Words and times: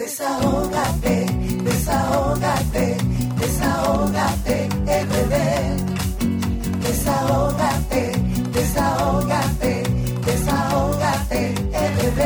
Desahógate, 0.00 1.26
desahógate, 1.62 2.96
desahógate, 3.38 4.68
RD. 4.86 5.34
Desahógate, 6.80 8.12
desahógate, 8.50 9.82
desahógate, 10.24 11.54
RD. 12.00 12.22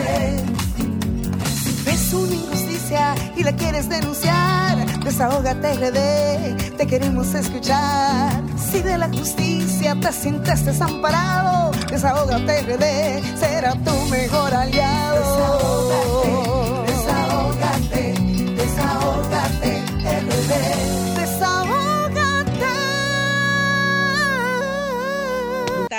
Ves 1.85 2.13
una 2.13 2.35
injusticia 2.35 3.15
y 3.37 3.43
la 3.43 3.57
quieres 3.57 3.89
denunciar. 3.89 5.01
Desahógate 5.03 5.75
RD, 5.75 6.77
te 6.77 6.87
queremos 6.87 7.35
escuchar. 7.35 8.41
Si 8.71 8.83
de 8.83 8.99
la 8.99 9.09
justicia 9.09 9.97
te 10.01 10.13
sientes 10.13 10.65
desamparado, 10.65 11.73
desahógate 11.91 12.63
RD, 12.63 13.37
será 13.37 13.73
tu 13.73 13.97
mejor 14.11 14.55
aliado. 14.55 15.19
Desahógate, 15.19 16.44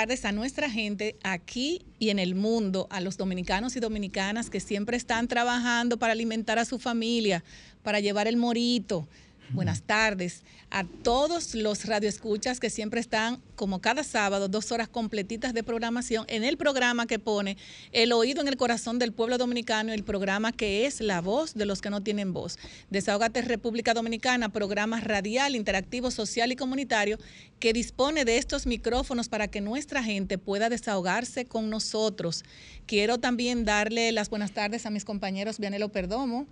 a 0.06 0.30
nuestra 0.30 0.70
gente 0.70 1.16
aquí 1.24 1.84
y 1.98 2.10
en 2.10 2.20
el 2.20 2.36
mundo, 2.36 2.86
a 2.90 3.00
los 3.00 3.16
dominicanos 3.16 3.74
y 3.74 3.80
dominicanas 3.80 4.50
que 4.50 4.60
siempre 4.60 4.96
están 4.96 5.26
trabajando 5.26 5.98
para 5.98 6.12
alimentar 6.12 6.60
a 6.60 6.64
su 6.64 6.78
familia, 6.78 7.42
para 7.82 7.98
llevar 7.98 8.28
el 8.28 8.36
morito. 8.36 9.08
Buenas 9.50 9.82
tardes 9.82 10.42
a 10.70 10.82
todos 10.82 11.54
los 11.54 11.84
radioescuchas 11.84 12.58
que 12.58 12.68
siempre 12.68 12.98
están, 12.98 13.40
como 13.54 13.80
cada 13.80 14.02
sábado, 14.02 14.48
dos 14.48 14.72
horas 14.72 14.88
completitas 14.88 15.54
de 15.54 15.62
programación 15.62 16.24
en 16.28 16.42
el 16.42 16.56
programa 16.56 17.06
que 17.06 17.20
pone 17.20 17.56
El 17.92 18.12
oído 18.12 18.40
en 18.40 18.48
el 18.48 18.56
corazón 18.56 18.98
del 18.98 19.12
pueblo 19.12 19.38
dominicano, 19.38 19.92
el 19.92 20.02
programa 20.02 20.50
que 20.50 20.84
es 20.84 21.00
la 21.00 21.20
voz 21.20 21.54
de 21.54 21.64
los 21.64 21.80
que 21.80 21.90
no 21.90 22.02
tienen 22.02 22.32
voz. 22.32 22.58
Desahogate 22.90 23.40
República 23.42 23.94
Dominicana, 23.94 24.48
programa 24.48 25.00
radial, 25.00 25.54
interactivo, 25.54 26.10
social 26.10 26.50
y 26.50 26.56
comunitario 26.56 27.16
que 27.60 27.72
dispone 27.72 28.24
de 28.24 28.38
estos 28.38 28.66
micrófonos 28.66 29.28
para 29.28 29.46
que 29.46 29.60
nuestra 29.60 30.02
gente 30.02 30.38
pueda 30.38 30.68
desahogarse 30.68 31.44
con 31.44 31.70
nosotros. 31.70 32.44
Quiero 32.86 33.18
también 33.18 33.64
darle 33.64 34.10
las 34.10 34.28
buenas 34.28 34.50
tardes 34.50 34.86
a 34.86 34.90
mis 34.90 35.04
compañeros 35.04 35.60
Vianelo 35.60 35.90
Perdomo 35.90 36.48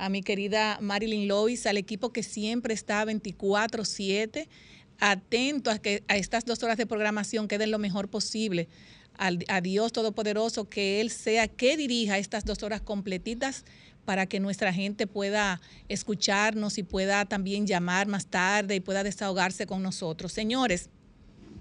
a 0.00 0.08
mi 0.08 0.22
querida 0.22 0.78
Marilyn 0.80 1.28
Lois, 1.28 1.66
al 1.66 1.76
equipo 1.76 2.10
que 2.10 2.22
siempre 2.22 2.72
está 2.72 3.04
24/7, 3.04 4.48
atento 4.98 5.70
a 5.70 5.78
que 5.78 6.02
a 6.08 6.16
estas 6.16 6.46
dos 6.46 6.62
horas 6.62 6.78
de 6.78 6.86
programación 6.86 7.48
queden 7.48 7.70
lo 7.70 7.78
mejor 7.78 8.08
posible. 8.08 8.68
Al, 9.18 9.44
a 9.48 9.60
Dios 9.60 9.92
Todopoderoso, 9.92 10.70
que 10.70 11.02
Él 11.02 11.10
sea 11.10 11.48
que 11.48 11.76
dirija 11.76 12.16
estas 12.16 12.46
dos 12.46 12.62
horas 12.62 12.80
completitas 12.80 13.66
para 14.06 14.24
que 14.24 14.40
nuestra 14.40 14.72
gente 14.72 15.06
pueda 15.06 15.60
escucharnos 15.88 16.78
y 16.78 16.82
pueda 16.82 17.26
también 17.26 17.66
llamar 17.66 18.06
más 18.06 18.26
tarde 18.26 18.76
y 18.76 18.80
pueda 18.80 19.02
desahogarse 19.02 19.66
con 19.66 19.82
nosotros. 19.82 20.32
Señores, 20.32 20.88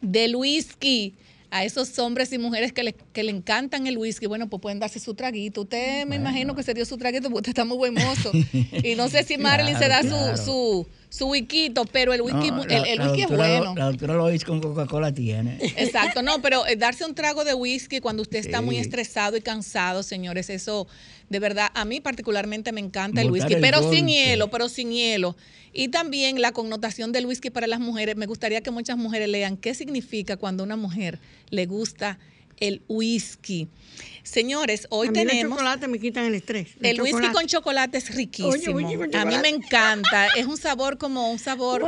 del 0.00 0.36
Whisky. 0.36 1.14
A 1.50 1.64
esos 1.64 1.98
hombres 1.98 2.32
y 2.32 2.38
mujeres 2.38 2.72
que 2.72 2.82
le, 2.82 2.92
que 2.92 3.22
le 3.24 3.30
encantan 3.30 3.86
el 3.86 3.98
whisky, 3.98 4.26
bueno, 4.26 4.48
pues 4.48 4.62
pueden 4.62 4.78
darse 4.78 5.00
su 5.00 5.14
traguito. 5.14 5.62
Usted 5.62 6.06
me 6.06 6.16
imagino 6.16 6.54
que 6.54 6.62
se 6.62 6.74
dio 6.74 6.84
su 6.84 6.96
traguito 6.96 7.24
porque 7.24 7.50
usted 7.50 7.50
está 7.50 7.64
muy 7.64 7.76
buen 7.76 7.94
mozo. 7.94 8.30
Y 8.84 8.94
no 8.94 9.08
sé 9.08 9.24
si 9.24 9.36
Marilyn 9.36 9.76
se 9.78 9.88
da 9.88 10.00
Claro, 10.00 10.36
su, 10.36 10.44
su, 10.44 10.86
su 11.10 11.26
whisky, 11.26 11.70
pero 11.92 12.14
el 12.14 12.22
whisky, 12.22 12.50
No, 12.50 12.62
el, 12.62 12.68
la- 12.68 12.76
el 12.88 12.98
la 12.98 13.04
whisky 13.06 13.22
es 13.22 13.28
doctora 13.28 13.48
lo- 13.48 13.58
bueno. 13.58 13.74
La 13.76 13.84
doctora 13.86 14.14
Lois 14.14 14.44
con 14.44 14.60
Coca-Cola 14.60 15.12
tiene. 15.12 15.58
Exacto, 15.76 16.22
no, 16.22 16.40
pero 16.40 16.66
eh, 16.66 16.76
darse 16.76 17.04
un 17.04 17.14
trago 17.14 17.44
de 17.44 17.52
whisky 17.52 18.00
cuando 18.00 18.22
usted 18.22 18.38
está 18.38 18.62
muy 18.62 18.76
estresado 18.78 19.36
y 19.36 19.40
cansado, 19.42 20.02
señores, 20.02 20.48
eso 20.48 20.86
de 21.28 21.38
verdad, 21.38 21.68
a 21.74 21.84
mí 21.84 22.00
particularmente 22.00 22.72
me 22.72 22.80
encanta 22.80 23.20
el 23.20 23.30
whisky, 23.30 23.54
el 23.54 23.60
pero 23.60 23.90
sin 23.92 24.06
hielo, 24.08 24.50
pero 24.50 24.68
sin 24.68 24.90
hielo. 24.92 25.36
Y 25.72 25.88
también 25.88 26.40
la 26.40 26.50
connotación 26.52 27.12
del 27.12 27.26
whisky 27.26 27.50
para 27.50 27.66
las 27.68 27.78
mujeres, 27.80 28.16
me 28.16 28.26
gustaría 28.26 28.60
que 28.62 28.70
muchas 28.72 28.96
mujeres 28.96 29.28
lean 29.28 29.56
qué 29.56 29.74
significa 29.74 30.36
cuando 30.36 30.62
a 30.62 30.66
una 30.66 30.76
mujer 30.76 31.18
le 31.50 31.66
gusta 31.66 32.18
el 32.60 32.82
whisky. 32.88 33.68
Señores, 34.22 34.86
hoy 34.90 35.08
A 35.08 35.10
mí 35.10 35.18
los 35.18 35.26
tenemos... 35.26 35.58
chocolates 35.58 35.88
me 35.88 35.98
quitan 35.98 36.24
el 36.26 36.34
estrés. 36.34 36.68
El 36.80 37.00
whisky 37.00 37.12
chocolate. 37.16 37.34
con 37.34 37.46
chocolate 37.46 37.98
es 37.98 38.14
riquísimo. 38.14 38.76
Oye, 38.76 38.96
con 38.96 39.14
a 39.16 39.24
mí 39.24 39.34
chocolate. 39.34 39.40
me 39.42 39.48
encanta. 39.48 40.28
Es 40.36 40.46
un 40.46 40.56
sabor 40.56 40.98
como 40.98 41.30
un 41.32 41.38
sabor 41.38 41.86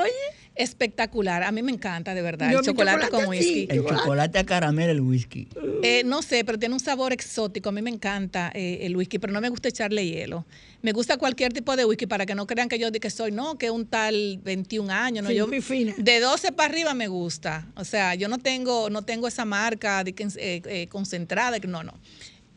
espectacular. 0.54 1.42
A 1.42 1.52
mí 1.52 1.62
me 1.62 1.72
encanta, 1.72 2.14
de 2.14 2.22
verdad. 2.22 2.50
Yo, 2.52 2.58
el 2.60 2.64
chocolate, 2.64 3.06
chocolate 3.06 3.26
con 3.26 3.34
sí. 3.34 3.38
whisky. 3.40 3.66
El 3.70 3.84
chocolate 3.84 4.38
a 4.38 4.44
caramelo, 4.44 4.92
el 4.92 5.00
whisky. 5.00 5.48
Eh, 5.82 6.02
no 6.04 6.22
sé, 6.22 6.44
pero 6.44 6.58
tiene 6.58 6.74
un 6.74 6.80
sabor 6.80 7.12
exótico. 7.12 7.68
A 7.68 7.72
mí 7.72 7.82
me 7.82 7.90
encanta 7.90 8.50
eh, 8.54 8.80
el 8.82 8.96
whisky, 8.96 9.18
pero 9.18 9.32
no 9.32 9.40
me 9.40 9.48
gusta 9.48 9.68
echarle 9.68 10.04
hielo. 10.06 10.44
Me 10.82 10.92
gusta 10.92 11.16
cualquier 11.16 11.52
tipo 11.52 11.76
de 11.76 11.84
whisky 11.84 12.06
para 12.06 12.26
que 12.26 12.34
no 12.34 12.46
crean 12.46 12.68
que 12.68 12.78
yo 12.78 12.90
de 12.90 12.98
que 13.00 13.10
soy, 13.10 13.30
no, 13.32 13.56
que 13.56 13.70
un 13.70 13.86
tal 13.86 14.40
21 14.42 14.90
años. 14.92 15.22
No, 15.24 15.30
Sí, 15.30 15.36
yo, 15.36 15.46
fifina. 15.46 15.94
de 15.96 16.20
12 16.20 16.52
para 16.52 16.72
arriba 16.72 16.94
me 16.94 17.08
gusta. 17.08 17.68
O 17.76 17.84
sea, 17.84 18.14
yo 18.14 18.28
no 18.28 18.38
tengo, 18.38 18.90
no 18.90 19.02
tengo 19.02 19.28
esa 19.28 19.44
marca 19.44 20.02
de 20.04 20.12
que, 20.12 20.24
eh, 20.36 20.62
eh, 20.66 20.86
concentrada. 20.88 21.60
que 21.60 21.68
No, 21.68 21.82
no. 21.82 21.94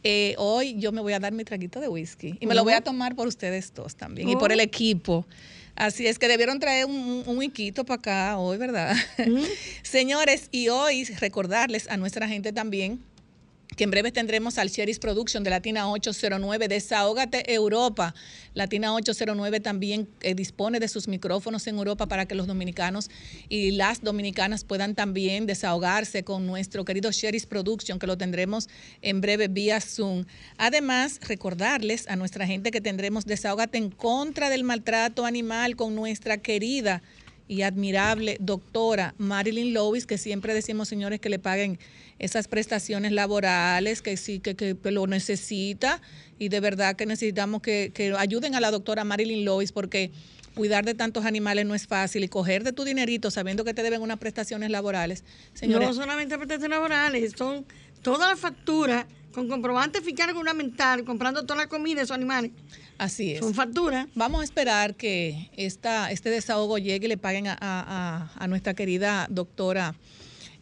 Eh, 0.08 0.36
hoy 0.38 0.76
yo 0.78 0.92
me 0.92 1.02
voy 1.02 1.14
a 1.14 1.20
dar 1.20 1.34
mi 1.34 1.44
traguito 1.44 1.80
de 1.80 1.88
whisky 1.88 2.38
y 2.40 2.46
me 2.46 2.54
lo 2.54 2.64
voy 2.64 2.74
a 2.74 2.82
tomar 2.82 3.16
por 3.16 3.28
ustedes 3.28 3.74
dos 3.74 3.96
también 3.96 4.30
y 4.30 4.36
por 4.36 4.52
Oh. 4.52 4.54
el 4.54 4.60
equipo. 4.60 5.26
Así 5.76 6.08
es 6.08 6.20
que 6.20 6.28
debieron 6.28 6.60
traer 6.60 6.86
un, 6.86 7.24
un 7.26 7.38
whisky 7.38 7.72
para 7.72 7.96
acá 7.96 8.38
hoy, 8.38 8.58
¿verdad? 8.58 8.96
Señores, 9.84 10.48
y 10.52 10.70
hoy 10.70 11.04
recordarles 11.04 11.90
a 11.90 11.98
nuestra 11.98 12.28
gente 12.28 12.54
también 12.54 13.02
que 13.76 13.84
en 13.84 13.92
breve 13.92 14.12
tendremos 14.12 14.58
al 14.58 14.70
Cheris 14.70 15.00
Production 15.00 15.44
de 15.44 15.50
Latina 15.50 15.90
809, 15.90 16.68
Desahógate 16.68 17.54
Europa. 17.54 18.16
Latina 18.54 18.94
809 18.94 19.60
también 19.60 20.08
eh, 20.22 20.34
dispone 20.34 20.80
de 20.80 20.88
sus 20.88 21.08
micrófonos 21.08 21.68
en 21.68 21.78
Europa 21.78 22.08
para 22.08 22.26
que 22.26 22.36
los 22.36 22.48
dominicanos 22.48 23.10
y 23.50 23.72
las 23.72 24.02
dominicanas 24.02 24.64
puedan 24.64 24.96
también 24.96 25.46
desahogarse 25.46 26.24
con 26.24 26.48
nuestro 26.48 26.86
querido 26.86 27.12
Cheris 27.12 27.46
Production, 27.46 28.00
que 28.00 28.08
lo 28.08 28.18
tendremos 28.18 28.70
en 29.02 29.20
breve 29.20 29.48
vía 29.50 29.82
Zoom. 29.82 30.26
Además, 30.58 31.20
recordarles 31.28 32.08
a 32.08 32.16
nuestra 32.16 32.48
gente 32.48 32.72
que 32.72 32.82
tendremos 32.82 33.26
Desahógate 33.26 33.78
en 33.78 33.90
contra 33.90 34.50
del 34.50 34.64
maltrato 34.64 35.26
animal 35.26 35.76
con 35.76 35.96
nuestra 35.96 36.38
querida 36.38 37.02
y 37.48 37.62
admirable 37.62 38.38
doctora 38.40 39.14
Marilyn 39.18 39.74
Lewis, 39.74 40.06
que 40.06 40.18
siempre 40.18 40.54
decimos, 40.54 40.88
señores, 40.88 41.20
que 41.20 41.30
le 41.30 41.40
paguen 41.40 41.80
esas 42.18 42.48
prestaciones 42.48 43.12
laborales, 43.12 44.02
que 44.02 44.18
sí, 44.18 44.40
que, 44.40 44.56
que 44.56 44.76
lo 44.92 45.06
necesita, 45.08 46.02
y 46.40 46.50
de 46.50 46.60
verdad 46.60 46.96
que 46.96 47.06
necesitamos 47.06 47.62
que, 47.62 47.92
que 47.94 48.14
ayuden 48.18 48.56
a 48.56 48.60
la 48.60 48.72
doctora 48.72 49.04
Marilyn 49.04 49.46
Lewis, 49.46 49.72
porque 49.72 50.12
cuidar 50.56 50.86
de 50.86 50.94
tantos 50.94 51.26
animales 51.26 51.66
no 51.66 51.76
es 51.76 51.86
fácil, 51.86 52.24
y 52.24 52.28
coger 52.30 52.64
de 52.64 52.72
tu 52.72 52.84
dinerito 52.84 53.30
sabiendo 53.30 53.64
que 53.64 53.74
te 53.74 53.84
deben 53.84 54.02
unas 54.02 54.18
prestaciones 54.18 54.72
laborales. 54.72 55.24
Señores, 55.54 55.90
No 55.90 55.94
solamente 55.94 56.38
prestaciones 56.38 56.78
laborales, 56.78 57.34
son 57.38 57.66
todas 58.02 58.30
las 58.30 58.40
facturas 58.40 59.06
con 59.34 59.50
comprobante 59.50 60.02
fiscal 60.02 60.34
gubernamental, 60.34 61.04
comprando 61.04 61.44
toda 61.44 61.58
la 61.58 61.68
comida 61.68 61.98
de 61.98 62.04
esos 62.04 62.16
animales. 62.16 62.52
Así 62.98 63.34
es. 63.34 63.40
Son 63.40 63.54
facturas. 63.54 64.08
Vamos 64.16 64.42
a 64.42 64.44
esperar 64.44 64.96
que 64.96 65.50
esta, 65.58 66.12
este 66.12 66.30
desahogo 66.30 66.78
llegue 66.78 67.06
y 67.08 67.10
le 67.10 67.18
paguen 67.18 67.48
a, 67.48 67.58
a- 67.60 68.48
nuestra 68.48 68.74
querida 68.74 69.28
doctora 69.30 69.96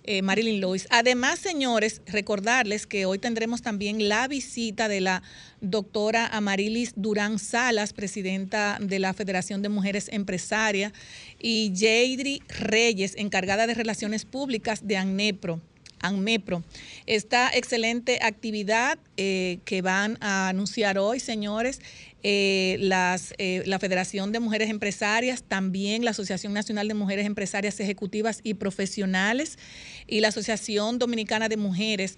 eh, 0.06 0.22
Marilyn 0.22 0.60
Lois. 0.60 0.88
Además, 0.90 1.40
señores, 1.40 2.02
recordarles 2.08 2.88
que 2.88 3.06
hoy 3.06 3.20
tendremos 3.20 3.62
también 3.62 4.10
la 4.10 4.28
visita 4.28 4.88
de 4.88 5.00
la 5.00 5.22
doctora 5.62 6.28
Amarilis 6.28 6.94
Durán 6.96 7.40
Salas, 7.40 7.94
presidenta 7.94 8.80
de 8.82 9.00
la 9.00 9.14
Federación 9.14 9.62
de 9.62 9.70
Mujeres 9.70 10.10
Empresarias, 10.12 10.92
y 11.40 11.72
Jadri 11.76 12.42
Reyes, 12.50 13.14
encargada 13.16 13.68
de 13.68 13.76
Relaciones 13.76 14.26
Públicas 14.26 14.86
de 14.88 14.98
ANMEPRO. 14.98 15.62
ANMEPRO. 16.02 16.64
Esta 17.06 17.50
excelente 17.56 18.20
actividad 18.22 18.98
eh, 19.16 19.60
que 19.64 19.82
van 19.82 20.18
a 20.20 20.50
anunciar 20.50 20.98
hoy, 20.98 21.22
señores, 21.22 21.80
eh, 22.26 22.78
las, 22.80 23.34
eh, 23.38 23.64
la 23.66 23.80
Federación 23.80 24.32
de 24.32 24.40
Mujeres 24.40 24.70
Empresarias, 24.70 25.44
también 25.44 26.06
la 26.06 26.12
Asociación 26.12 26.54
Nacional 26.54 26.88
de 26.88 26.94
Mujeres 26.94 27.26
Empresarias 27.26 27.82
Ejecutivas 27.82 28.40
y 28.44 28.54
Profesionales 28.54 29.60
y 30.08 30.22
la 30.22 30.30
Asociación 30.30 31.00
Dominicana 31.00 31.50
de 31.50 31.58
Mujeres, 31.58 32.18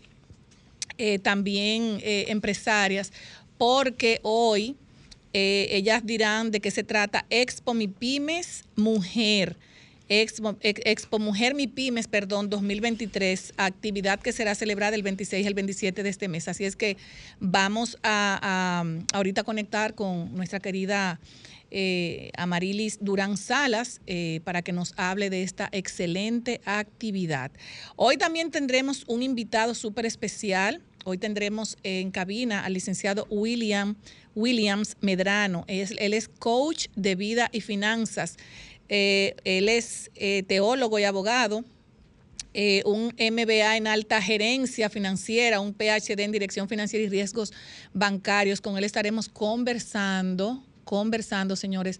eh, 1.00 1.18
también 1.18 2.00
empresarias, 2.04 3.12
porque 3.57 4.19
hoy 4.22 4.75
ellas 5.34 6.06
dirán 6.06 6.51
de 6.51 6.62
qué 6.62 6.69
se 6.69 6.84
trata 6.84 7.25
Expo 7.31 7.74
Mi 7.74 7.88
Pymes 7.88 8.63
Mujer 8.75 9.58
Expo, 10.07 10.56
Expo 10.62 11.19
Mujer 11.19 11.56
Mi 11.56 11.68
Pymes, 11.68 12.07
perdón, 12.07 12.50
2023, 12.50 13.54
actividad 13.57 14.19
que 14.19 14.31
será 14.31 14.54
celebrada 14.54 14.96
el 14.96 15.04
26 15.04 15.44
y 15.44 15.48
el 15.48 15.54
27 15.54 16.04
de 16.04 16.10
este 16.10 16.28
mes. 16.28 16.48
Así 16.48 16.66
es 16.66 16.75
que 16.75 16.98
vamos 17.40 17.98
a, 18.04 18.84
ahorita 19.13 19.44
conectar 19.44 19.96
con 19.96 20.36
nuestra 20.36 20.60
querida 20.60 21.19
eh, 21.72 22.30
Amarilis 22.38 23.00
Durán 23.02 23.38
Salas 23.38 24.00
eh, 24.06 24.42
para 24.44 24.62
que 24.62 24.72
nos 24.72 24.94
hable 24.98 25.30
de 25.30 25.42
esta 25.42 25.69
excelente 25.72 26.62
actividad. 26.66 27.51
Hoy 27.96 28.18
también 28.18 28.51
tendremos 28.51 29.04
un 29.08 29.24
invitado 29.24 29.74
súper 29.74 30.06
especial. 30.06 30.81
Hoy 31.04 31.18
tendremos 31.18 31.78
en 31.84 32.12
cabina 32.12 32.63
al 32.63 32.74
licenciado 32.74 33.28
William 33.30 33.96
Williams 34.36 34.98
Medrano. 35.01 35.66
él 35.68 36.13
es 36.13 36.28
coach 36.28 36.88
de 36.96 37.16
vida 37.16 37.50
y 37.51 37.62
finanzas. 37.62 38.38
Eh, 38.90 39.36
él 39.44 39.70
es 39.70 40.12
eh, 40.16 40.44
teólogo 40.44 41.00
y 41.00 41.04
abogado, 41.04 41.66
eh, 42.54 42.84
un 42.86 43.14
MBA 43.18 43.78
en 43.78 43.88
alta 43.88 44.22
gerencia 44.22 44.90
financiera, 44.90 45.60
un 45.60 45.74
PhD 45.74 46.20
en 46.20 46.32
dirección 46.32 46.70
financiera 46.70 47.06
y 47.06 47.10
riesgos 47.10 47.52
bancarios. 47.94 48.62
Con 48.62 48.78
él 48.78 48.84
estaremos 48.84 49.28
conversando, 49.28 50.64
conversando, 50.84 51.56
señores, 51.56 52.00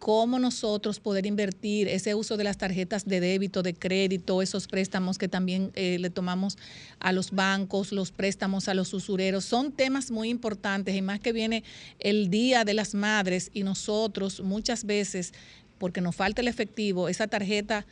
cómo 0.00 0.40
nosotros 0.40 0.98
poder 0.98 1.26
invertir 1.26 1.86
ese 1.86 2.16
uso 2.16 2.36
de 2.36 2.42
las 2.42 2.58
tarjetas 2.58 3.06
de 3.06 3.20
débito, 3.20 3.62
de 3.62 3.74
crédito, 3.74 4.42
esos 4.42 4.66
préstamos 4.66 5.16
que 5.16 5.28
también 5.28 5.70
le 5.76 6.10
tomamos 6.10 6.58
a 6.98 7.12
los 7.12 7.30
bancos, 7.30 7.92
los 7.92 8.10
préstamos 8.10 8.66
a 8.66 8.74
los 8.74 8.92
usureros, 8.94 9.44
son 9.44 9.70
temas 9.70 10.10
muy 10.10 10.28
importantes 10.28 10.96
y 10.96 11.02
más 11.02 11.20
que 11.20 11.32
viene 11.32 11.62
el 12.00 12.30
Día 12.30 12.64
de 12.64 12.74
las 12.74 12.94
Madres 12.94 13.52
y 13.54 13.62
nosotros 13.62 14.40
muchas 14.40 14.86
veces 14.86 15.34
porque 15.82 16.00
nos 16.00 16.14
falta 16.14 16.42
el 16.42 16.46
efectivo, 16.46 17.08
esa 17.08 17.26
tarjeta 17.26 17.84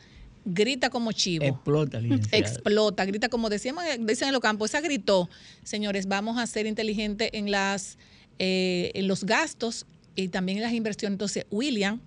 grita 0.45 0.89
como 0.89 1.11
chivo. 1.11 1.43
Explota, 1.43 1.99
Explota, 2.31 3.03
grita 3.03 3.27
como 3.27 3.49
decíamos, 3.49 3.83
dicen 3.99 4.29
en 4.29 4.33
los 4.33 4.39
campos, 4.39 4.69
esa 4.69 4.79
gritó. 4.79 5.29
Señores, 5.65 6.07
vamos 6.07 6.37
a 6.37 6.47
ser 6.47 6.67
inteligentes 6.67 7.29
en, 7.33 7.51
las, 7.51 7.97
eh, 8.39 8.91
en 8.93 9.09
los 9.09 9.25
gastos 9.25 9.85
y 10.15 10.29
también 10.29 10.59
en 10.59 10.63
las 10.63 10.71
inversiones. 10.71 11.15
Entonces, 11.15 11.45
William, 11.51 11.99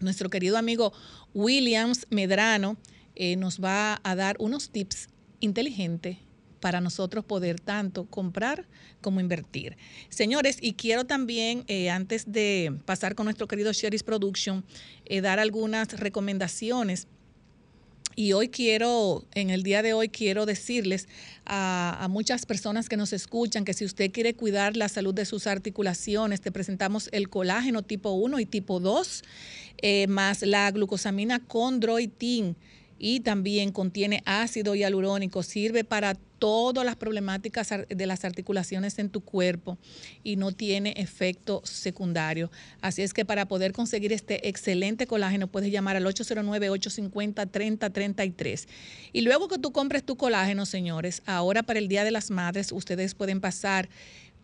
nuestro 0.00 0.28
querido 0.28 0.58
amigo 0.58 0.92
Williams 1.32 2.06
Medrano, 2.10 2.76
eh, 3.14 3.36
nos 3.36 3.58
va 3.58 3.98
a 4.02 4.16
dar 4.16 4.36
unos 4.38 4.68
tips 4.68 5.08
inteligentes 5.40 6.18
para 6.60 6.80
nosotros 6.80 7.24
poder 7.24 7.60
tanto 7.60 8.04
comprar 8.06 8.66
como 9.00 9.20
invertir. 9.20 9.76
Señores, 10.08 10.58
y 10.60 10.74
quiero 10.74 11.04
también, 11.04 11.64
eh, 11.68 11.90
antes 11.90 12.30
de 12.32 12.76
pasar 12.84 13.14
con 13.14 13.24
nuestro 13.24 13.46
querido 13.46 13.72
Sherry's 13.72 14.02
Production, 14.02 14.64
eh, 15.04 15.20
dar 15.20 15.38
algunas 15.38 15.98
recomendaciones. 15.98 17.08
Y 18.18 18.32
hoy 18.32 18.48
quiero, 18.48 19.26
en 19.34 19.50
el 19.50 19.62
día 19.62 19.82
de 19.82 19.92
hoy, 19.92 20.08
quiero 20.08 20.46
decirles 20.46 21.06
a, 21.44 22.06
muchas 22.08 22.46
personas 22.46 22.88
que 22.88 22.96
nos 22.96 23.12
escuchan 23.12 23.66
que 23.66 23.74
si 23.74 23.84
usted 23.84 24.10
quiere 24.10 24.34
cuidar 24.34 24.74
la 24.74 24.88
salud 24.88 25.12
de 25.12 25.26
sus 25.26 25.46
articulaciones, 25.46 26.40
te 26.40 26.50
presentamos 26.50 27.10
el 27.12 27.28
colágeno 27.28 27.82
tipo 27.82 28.12
1 28.12 28.40
y 28.40 28.46
tipo 28.46 28.80
2, 28.80 29.22
eh, 29.82 30.06
más 30.06 30.40
la 30.40 30.70
glucosamina 30.70 31.40
condroitin 31.40 32.56
y 32.98 33.20
también 33.20 33.70
contiene 33.70 34.22
ácido 34.24 34.74
hialurónico, 34.74 35.42
sirve 35.42 35.84
para 35.84 36.16
todas 36.38 36.84
las 36.84 36.96
problemáticas 36.96 37.72
de 37.88 38.06
las 38.06 38.24
articulaciones 38.24 38.98
en 38.98 39.10
tu 39.10 39.20
cuerpo 39.22 39.78
y 40.22 40.36
no 40.36 40.52
tiene 40.52 40.92
efecto 40.96 41.62
secundario. 41.64 42.50
Así 42.80 43.02
es 43.02 43.12
que 43.14 43.24
para 43.24 43.46
poder 43.46 43.72
conseguir 43.72 44.12
este 44.12 44.48
excelente 44.48 45.06
colágeno 45.06 45.46
puedes 45.48 45.70
llamar 45.70 45.96
al 45.96 46.04
809-850-3033. 46.06 48.66
Y 49.12 49.20
luego 49.22 49.48
que 49.48 49.58
tú 49.58 49.72
compres 49.72 50.04
tu 50.04 50.16
colágeno, 50.16 50.66
señores, 50.66 51.22
ahora 51.26 51.62
para 51.62 51.78
el 51.78 51.88
Día 51.88 52.04
de 52.04 52.10
las 52.10 52.30
Madres 52.30 52.72
ustedes 52.72 53.14
pueden 53.14 53.40
pasar 53.40 53.88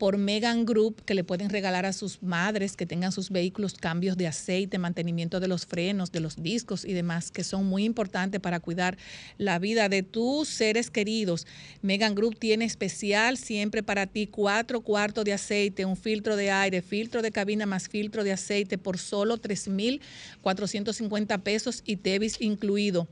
por 0.02 0.18
Megan 0.18 0.66
Group 0.66 1.04
que 1.04 1.14
le 1.14 1.22
pueden 1.22 1.48
regalar 1.48 1.86
a 1.86 1.92
sus 1.92 2.24
madres 2.24 2.74
que 2.74 2.86
tengan 2.86 3.12
sus 3.12 3.30
vehículos 3.30 3.74
cambios 3.74 4.16
de 4.16 4.26
aceite, 4.26 4.76
mantenimiento 4.76 5.38
de 5.38 5.46
los 5.46 5.64
frenos, 5.64 6.10
de 6.10 6.18
los 6.18 6.42
discos 6.42 6.84
y 6.84 6.92
demás, 6.92 7.30
que 7.30 7.44
son 7.44 7.66
muy 7.66 7.84
importantes 7.84 8.40
para 8.40 8.58
cuidar 8.58 8.98
la 9.38 9.60
vida 9.60 9.88
de 9.88 10.02
tus 10.02 10.48
seres 10.48 10.90
queridos. 10.90 11.46
Megan 11.82 12.16
Group 12.16 12.36
tiene 12.36 12.64
especial 12.64 13.36
siempre 13.36 13.84
para 13.84 14.08
ti 14.08 14.26
cuatro 14.26 14.80
cuartos 14.80 15.24
de 15.24 15.34
aceite, 15.34 15.84
un 15.84 15.96
filtro 15.96 16.34
de 16.34 16.50
aire, 16.50 16.82
filtro 16.82 17.22
de 17.22 17.30
cabina 17.30 17.64
más 17.64 17.88
filtro 17.88 18.24
de 18.24 18.32
aceite 18.32 18.78
por 18.78 18.98
solo 18.98 19.38
3,450 19.38 21.38
pesos 21.44 21.80
y 21.86 21.98
Tevis 21.98 22.40
incluido 22.40 23.06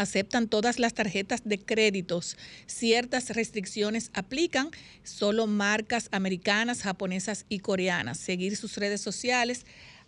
aceptan 0.00 0.48
todas 0.48 0.78
las 0.78 0.94
tarjetas 0.94 1.42
de 1.44 1.58
créditos. 1.58 2.36
Ciertas 2.66 3.30
restricciones 3.30 4.10
aplican, 4.14 4.70
solo 5.04 5.46
marcas 5.46 6.08
americanas, 6.10 6.82
japonesas 6.82 7.44
y 7.48 7.58
coreanas. 7.58 8.18
Seguir 8.18 8.56
sus 8.56 8.76
redes 8.76 9.02
sociales, 9.02 9.66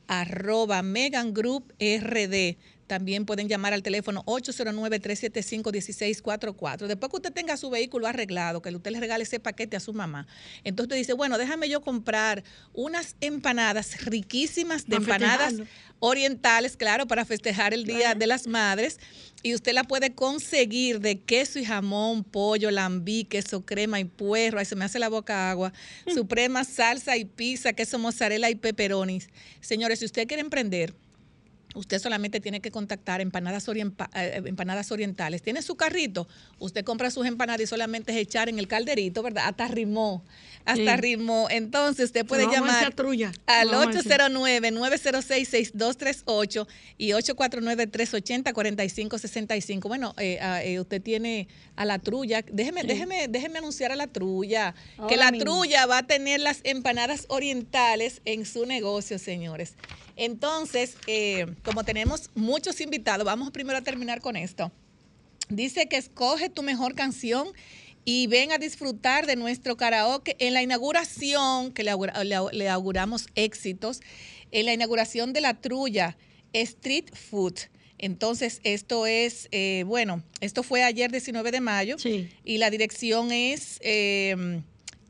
arroba 0.09 0.83
Megan 0.83 1.35
Group 1.35 1.75
RD. 1.79 2.57
También 2.87 3.27
pueden 3.27 3.49
llamar 3.49 3.73
al 3.73 3.83
teléfono 3.83 4.23
809-375-1644. 4.25 6.87
Después 6.87 7.11
que 7.11 7.17
usted 7.17 7.33
tenga 7.33 7.57
su 7.57 7.71
vehículo 7.71 8.07
arreglado, 8.07 8.63
que 8.63 8.75
usted 8.75 8.91
le 8.91 9.01
regale 9.01 9.25
ese 9.25 9.41
paquete 9.41 9.77
a 9.77 9.81
su 9.81 9.93
mamá, 9.93 10.27
entonces 10.65 10.85
usted 10.85 10.97
dice, 10.97 11.15
bueno, 11.15 11.39
déjame 11.39 11.69
yo 11.69 11.81
comprar 11.81 12.45
unas 12.73 13.17
empanadas 13.21 14.05
riquísimas 14.05 14.87
de 14.87 14.97
empanadas 14.97 15.55
orientales, 16.01 16.77
claro, 16.77 17.07
para 17.07 17.25
festejar 17.25 17.73
el 17.73 17.85
Día 17.85 18.15
de 18.15 18.27
las 18.27 18.49
Madres. 18.49 18.99
Y 19.45 19.55
usted 19.55 19.73
la 19.73 19.85
puede 19.85 20.15
conseguir 20.15 21.01
de 21.01 21.21
queso 21.21 21.59
y 21.59 21.65
jamón, 21.65 22.25
pollo, 22.25 22.71
lambí, 22.71 23.25
queso 23.25 23.65
crema 23.65 24.01
y 24.01 24.05
puerro. 24.05 24.59
Ahí 24.59 24.65
se 24.65 24.77
me 24.77 24.85
hace 24.85 24.99
la 24.99 25.09
boca 25.09 25.51
agua. 25.51 25.73
Suprema, 26.13 26.65
salsa 26.65 27.17
y 27.17 27.25
pizza, 27.25 27.73
queso 27.73 27.99
mozzarella 27.99 28.51
y 28.51 28.55
pepperonis. 28.55 29.29
Señores, 29.61 30.01
si 30.01 30.05
usted 30.05 30.27
quiere 30.27 30.41
emprender, 30.41 30.95
Usted 31.75 31.99
solamente 31.99 32.41
tiene 32.41 32.61
que 32.61 32.71
contactar 32.71 33.21
empanadas, 33.21 33.67
eh, 33.69 34.43
empanadas 34.45 34.93
orientales. 34.93 35.43
Tiene 35.43 35.63
su 35.63 35.77
carrito, 35.77 36.29
usted 36.59 36.85
compra 36.85 37.11
sus 37.11 37.27
empanadas 37.27 37.63
y 37.63 37.67
solamente 37.67 38.13
es 38.13 38.19
echar 38.19 38.49
en 38.49 38.59
el 38.59 38.69
calderito, 38.69 39.23
¿verdad? 39.23 39.45
Hasta 39.49 39.69
rimó, 39.69 40.25
hasta 40.65 40.97
rimó. 40.97 41.49
Entonces 41.51 42.07
usted 42.07 42.25
puede 42.27 42.47
llamar 42.47 42.95
al 43.47 43.69
809-906-6238 43.69 46.67
y 46.99 47.11
849-380-4565. 47.11 49.89
Bueno, 49.89 50.15
eh, 50.19 50.39
ah, 50.41 50.63
eh, 50.63 50.79
usted 50.81 51.03
tiene 51.03 51.49
a 51.77 51.85
la 51.85 51.99
trulla. 51.99 52.43
Déjeme, 52.51 52.85
déjeme, 52.85 53.29
déjeme 53.29 53.59
anunciar 53.59 53.93
a 53.93 53.97
la 53.97 54.07
trulla, 54.07 54.75
que 55.09 55.17
la 55.17 55.33
trulla 55.33 55.85
va 55.87 55.99
a 55.99 56.07
tener 56.07 56.41
las 56.41 56.61
empanadas 56.65 57.27
orientales 57.29 58.23
en 58.25 58.47
su 58.47 58.65
negocio, 58.67 59.19
señores. 59.19 59.75
Entonces, 60.17 60.97
eh, 61.07 61.47
como 61.65 61.85
tenemos 61.85 62.31
muchos 62.35 62.81
invitados, 62.81 63.25
vamos 63.25 63.51
primero 63.51 63.79
a 63.79 63.83
terminar 63.83 64.21
con 64.21 64.37
esto. 64.37 64.71
Dice 65.49 65.89
que 65.89 65.97
escoge 65.97 66.49
tu 66.49 66.63
mejor 66.63 66.95
canción 66.95 67.49
y 68.05 68.27
ven 68.27 68.53
a 68.53 68.59
disfrutar 68.59 69.27
de 69.27 69.37
nuestro 69.37 69.77
karaoke 69.77 70.37
en 70.39 70.55
la 70.55 70.63
inauguración, 70.63 71.73
que 71.73 71.85
le, 71.85 72.69
auguramos 72.69 73.27
éxitos, 73.35 74.01
en 74.51 74.67
la 74.67 74.73
inauguración 74.73 75.33
de 75.33 75.41
la 75.41 75.61
trulla 75.61 76.17
Street 76.53 77.07
Food. 77.15 77.55
Entonces, 77.99 78.61
esto 78.65 79.07
es, 79.07 79.49
eh, 79.53 79.85
bueno, 79.87 80.23
esto 80.41 80.63
fue 80.63 80.83
ayer 80.83 81.11
19 81.13 81.53
de 81.53 81.61
mayo 81.61 81.97
y 82.45 82.59
la 82.59 82.71
dirección 82.71 83.31
es... 83.33 83.79
Eh, 83.83 84.63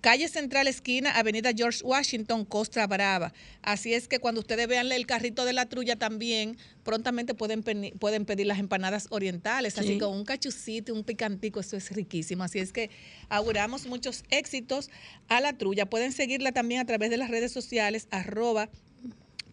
Calle 0.02 0.26
Central 0.26 0.66
Esquina, 0.66 1.16
Avenida 1.16 1.52
George 1.56 1.80
Washington, 1.84 2.44
Costa 2.44 2.84
Brava. 2.88 3.32
Así 3.62 3.94
es 3.94 4.08
que 4.08 4.18
cuando 4.18 4.40
ustedes 4.40 4.66
vean 4.66 4.90
el 4.90 5.06
carrito 5.06 5.44
de 5.44 5.52
la 5.52 5.66
trulla 5.66 5.94
también, 5.94 6.58
prontamente 6.82 7.34
pueden, 7.34 7.62
pueden 7.62 8.24
pedir 8.24 8.48
las 8.48 8.58
empanadas 8.58 9.06
orientales. 9.10 9.78
Así 9.78 9.92
Sí. 9.92 9.98
que 9.98 10.04
un 10.04 10.24
cachucito, 10.24 10.92
un 10.92 11.04
picantico, 11.04 11.60
eso 11.60 11.76
es 11.76 11.92
riquísimo. 11.92 12.42
Así 12.42 12.58
es 12.58 12.72
que 12.72 12.90
auguramos 13.28 13.86
muchos 13.86 14.24
éxitos 14.30 14.90
a 15.28 15.40
la 15.40 15.52
trulla. 15.56 15.86
Pueden 15.88 16.10
seguirla 16.10 16.50
también 16.50 16.80
a 16.80 16.84
través 16.84 17.08
de 17.08 17.16
las 17.16 17.30
redes 17.30 17.52
sociales, 17.52 18.08
arroba 18.10 18.70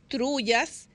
trullas, 0.08 0.90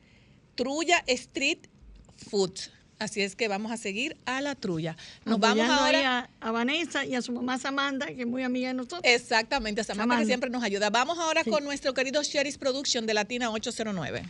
trulla 0.57 1.05
street 1.07 1.69
food. 2.17 2.59
Así 2.99 3.23
es 3.23 3.35
que 3.35 3.49
vamos 3.49 3.73
a 3.73 3.77
seguir 3.77 4.17
a 4.25 4.41
la 4.41 4.55
trulla. 4.55 4.97
Nos 5.25 5.41
vamos 5.41 5.65
Apoyando 5.65 5.85
ahora. 5.85 6.31
a, 6.41 6.49
a 6.49 6.53
Vanessa 6.53 7.05
y 7.05 7.15
a 7.15 7.23
su 7.23 7.33
mamá 7.33 7.59
Samantha, 7.59 8.07
que 8.07 8.23
es 8.23 8.27
muy 8.27 8.43
amiga 8.43 8.69
de 8.69 8.75
nosotros. 8.75 9.01
Exactamente, 9.05 9.81
a 9.81 9.85
Samantha 9.85 10.19
que 10.19 10.27
siempre 10.27 10.49
nos 10.51 10.63
ayuda. 10.63 10.91
Vamos 10.91 11.19
ahora 11.19 11.43
con 11.45 11.65
nuestro 11.65 11.93
querido 11.93 12.23
Sherry's 12.23 12.57
Production 12.57 13.05
de 13.07 13.15
Latina 13.15 13.51
809. 13.51 14.23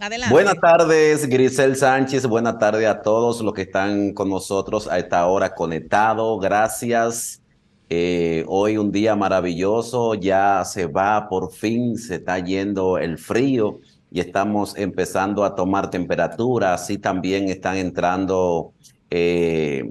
Adelante. 0.00 0.32
Buenas 0.32 0.58
tardes, 0.60 1.28
Grisel 1.28 1.76
Sánchez. 1.76 2.26
Buenas 2.26 2.58
tardes 2.58 2.88
a 2.88 3.02
todos 3.02 3.40
los 3.40 3.54
que 3.54 3.62
están 3.62 4.12
con 4.14 4.28
nosotros 4.28 4.88
a 4.88 4.98
esta 4.98 5.26
hora 5.26 5.54
conectado. 5.54 6.38
Gracias. 6.38 7.40
Eh, 7.88 8.44
hoy 8.48 8.78
un 8.78 8.90
día 8.90 9.14
maravilloso. 9.14 10.14
Ya 10.14 10.64
se 10.64 10.86
va, 10.86 11.28
por 11.28 11.52
fin 11.52 11.96
se 11.96 12.16
está 12.16 12.38
yendo 12.40 12.98
el 12.98 13.16
frío 13.18 13.80
y 14.12 14.20
estamos 14.20 14.76
empezando 14.76 15.44
a 15.44 15.54
tomar 15.54 15.90
temperatura. 15.90 16.74
Así 16.74 16.98
también 16.98 17.48
están 17.48 17.76
entrando 17.76 18.72
eh, 19.10 19.90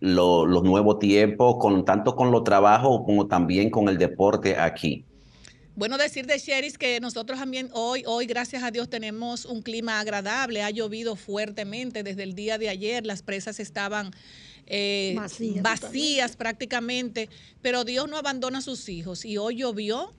lo- 0.00 0.46
los 0.46 0.62
nuevos 0.62 0.98
tiempos, 0.98 1.56
con, 1.58 1.84
tanto 1.84 2.14
con 2.14 2.30
los 2.30 2.44
trabajos 2.44 3.02
como 3.06 3.26
también 3.26 3.70
con 3.70 3.88
el 3.88 3.98
deporte 3.98 4.56
aquí. 4.56 5.04
Bueno, 5.74 5.96
decir 5.96 6.26
de 6.26 6.38
Sherry's 6.38 6.76
que 6.76 7.00
nosotros 7.00 7.38
también 7.38 7.70
hoy, 7.72 8.02
hoy, 8.06 8.26
gracias 8.26 8.62
a 8.62 8.70
Dios, 8.70 8.90
tenemos 8.90 9.46
un 9.46 9.62
clima 9.62 10.00
agradable. 10.00 10.62
Ha 10.62 10.70
llovido 10.70 11.16
fuertemente 11.16 12.02
desde 12.02 12.24
el 12.24 12.34
día 12.34 12.58
de 12.58 12.68
ayer. 12.68 13.06
Las 13.06 13.22
presas 13.22 13.58
estaban 13.58 14.10
eh, 14.66 15.14
Vacías 15.16 15.62
vacías 15.62 16.36
prácticamente, 16.36 17.30
pero 17.62 17.84
Dios 17.84 18.06
no 18.08 18.18
abandona 18.18 18.58
a 18.58 18.60
sus 18.60 18.88
hijos. 18.90 19.24
Y 19.24 19.38
hoy 19.38 19.56
llovió 19.56 20.12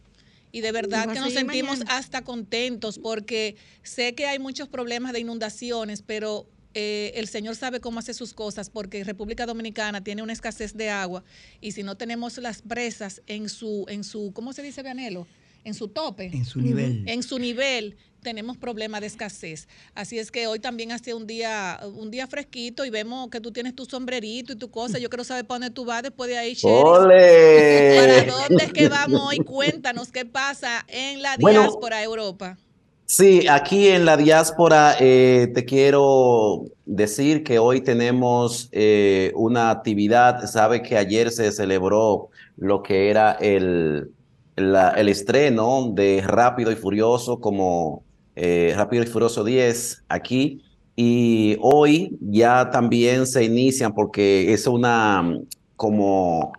y 0.53 0.61
de 0.61 0.71
verdad 0.71 1.11
que 1.11 1.19
nos 1.19 1.33
sentimos 1.33 1.79
mañana. 1.79 1.97
hasta 1.97 2.21
contentos 2.23 2.99
porque 2.99 3.57
sé 3.81 4.13
que 4.13 4.27
hay 4.27 4.37
muchos 4.37 4.69
problemas 4.69 5.11
de 5.11 5.19
inundaciones, 5.19 6.03
pero 6.03 6.47
eh, 6.75 7.11
el 7.15 7.27
Señor 7.27 7.55
sabe 7.55 7.79
cómo 7.79 7.99
hace 7.99 8.13
sus 8.13 8.35
cosas 8.35 8.69
porque 8.69 9.03
República 9.03 9.47
Dominicana 9.47 10.03
tiene 10.03 10.21
una 10.21 10.31
escasez 10.31 10.77
de 10.77 10.91
agua 10.91 11.23
y 11.59 11.71
si 11.71 11.81
no 11.81 11.97
tenemos 11.97 12.37
las 12.37 12.61
presas 12.61 13.23
en 13.25 13.49
su, 13.49 13.85
en 13.89 14.03
su, 14.03 14.31
¿cómo 14.33 14.53
se 14.53 14.61
dice, 14.61 14.83
Vianelo? 14.83 15.27
En 15.63 15.73
su 15.73 15.87
tope 15.87 16.25
En 16.25 16.45
su 16.45 16.61
nivel. 16.61 17.03
en 17.07 17.23
su 17.23 17.39
nivel 17.39 17.97
tenemos 18.23 18.57
problemas 18.57 19.01
de 19.01 19.07
escasez. 19.07 19.67
Así 19.93 20.17
es 20.19 20.31
que 20.31 20.47
hoy 20.47 20.59
también 20.59 20.91
hace 20.91 21.13
un 21.13 21.27
día, 21.27 21.79
un 21.95 22.09
día 22.11 22.25
fresquito 22.27 22.85
y 22.85 22.89
vemos 22.89 23.29
que 23.29 23.39
tú 23.41 23.51
tienes 23.51 23.75
tu 23.75 23.85
sombrerito 23.85 24.53
y 24.53 24.55
tu 24.55 24.71
cosa. 24.71 24.97
Yo 24.99 25.09
quiero 25.09 25.23
saber 25.23 25.45
para 25.45 25.59
dónde 25.59 25.73
tú 25.75 25.85
vas 25.85 26.01
después 26.03 26.29
de 26.29 26.37
ahí. 26.37 26.57
¡Ole! 26.63 27.95
¿Para 28.25 28.25
dónde 28.25 28.63
es 28.65 28.73
que 28.73 28.87
vamos 28.89 29.21
hoy? 29.29 29.39
Cuéntanos 29.41 30.11
qué 30.11 30.25
pasa 30.25 30.85
en 30.87 31.21
la 31.21 31.37
Bueno. 31.37 31.61
diáspora 31.61 32.01
Europa. 32.03 32.57
Sí, 33.05 33.47
aquí 33.47 33.89
en 33.89 34.05
la 34.05 34.17
diáspora 34.17 34.95
eh, 34.99 35.51
te 35.53 35.65
quiero 35.65 36.63
decir 36.85 37.43
que 37.43 37.59
hoy 37.59 37.81
tenemos 37.81 38.69
eh, 38.71 39.31
una 39.35 39.69
actividad. 39.69 40.45
Sabe 40.47 40.81
que 40.81 40.97
ayer 40.97 41.29
se 41.31 41.51
celebró 41.51 42.29
lo 42.55 42.81
que 42.81 43.09
era 43.09 43.33
el, 43.33 44.09
la- 44.55 44.91
el 44.91 45.09
estreno 45.09 45.91
de 45.93 46.21
Rápido 46.25 46.71
y 46.71 46.75
Furioso 46.75 47.39
como 47.39 48.05
eh, 48.35 48.73
Rápido 48.75 49.03
y 49.03 49.07
Furioso 49.07 49.43
10 49.43 50.03
aquí. 50.09 50.61
Y 50.95 51.57
hoy 51.61 52.17
ya 52.21 52.69
también 52.69 53.25
se 53.25 53.43
inician 53.43 53.93
porque 53.93 54.53
es 54.53 54.67
una 54.67 55.21
mm, 55.23 55.45
como 55.75 56.53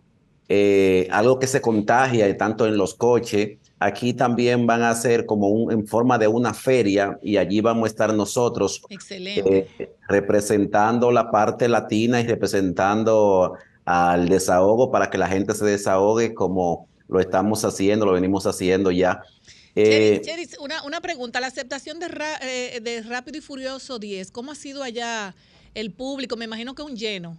eh, 0.48 1.08
algo 1.10 1.38
que 1.38 1.46
se 1.46 1.60
contagia 1.60 2.36
tanto 2.36 2.66
en 2.66 2.76
los 2.76 2.94
coches. 2.94 3.58
Aquí 3.78 4.14
también 4.14 4.66
van 4.66 4.82
a 4.82 4.94
ser 4.94 5.26
como 5.26 5.48
un, 5.48 5.72
en 5.72 5.86
forma 5.86 6.18
de 6.18 6.26
una 6.26 6.54
feria 6.54 7.18
y 7.22 7.36
allí 7.36 7.60
vamos 7.60 7.84
a 7.84 7.88
estar 7.88 8.14
nosotros 8.14 8.82
Excelente. 8.88 9.68
eh, 9.78 9.90
representando 10.08 11.10
la 11.10 11.30
parte 11.30 11.68
latina 11.68 12.20
y 12.20 12.26
representando 12.26 13.54
al 13.84 14.28
desahogo 14.28 14.90
para 14.90 15.10
que 15.10 15.18
la 15.18 15.28
gente 15.28 15.54
se 15.54 15.64
desahogue 15.66 16.34
como 16.34 16.88
lo 17.08 17.20
estamos 17.20 17.64
haciendo, 17.64 18.06
lo 18.06 18.12
venimos 18.12 18.46
haciendo 18.46 18.90
ya. 18.90 19.22
Eh, 19.74 20.20
Cheris, 20.20 20.20
Cheris, 20.20 20.56
una, 20.60 20.82
una 20.84 21.00
pregunta. 21.00 21.40
La 21.40 21.46
aceptación 21.48 21.98
de, 21.98 22.08
Ra- 22.08 22.38
eh, 22.42 22.80
de 22.82 23.02
Rápido 23.02 23.38
y 23.38 23.40
Furioso 23.40 23.98
10, 23.98 24.30
¿cómo 24.30 24.52
ha 24.52 24.54
sido 24.54 24.82
allá 24.82 25.34
el 25.74 25.92
público? 25.92 26.36
Me 26.36 26.44
imagino 26.46 26.74
que 26.74 26.82
un 26.82 26.96
lleno. 26.96 27.38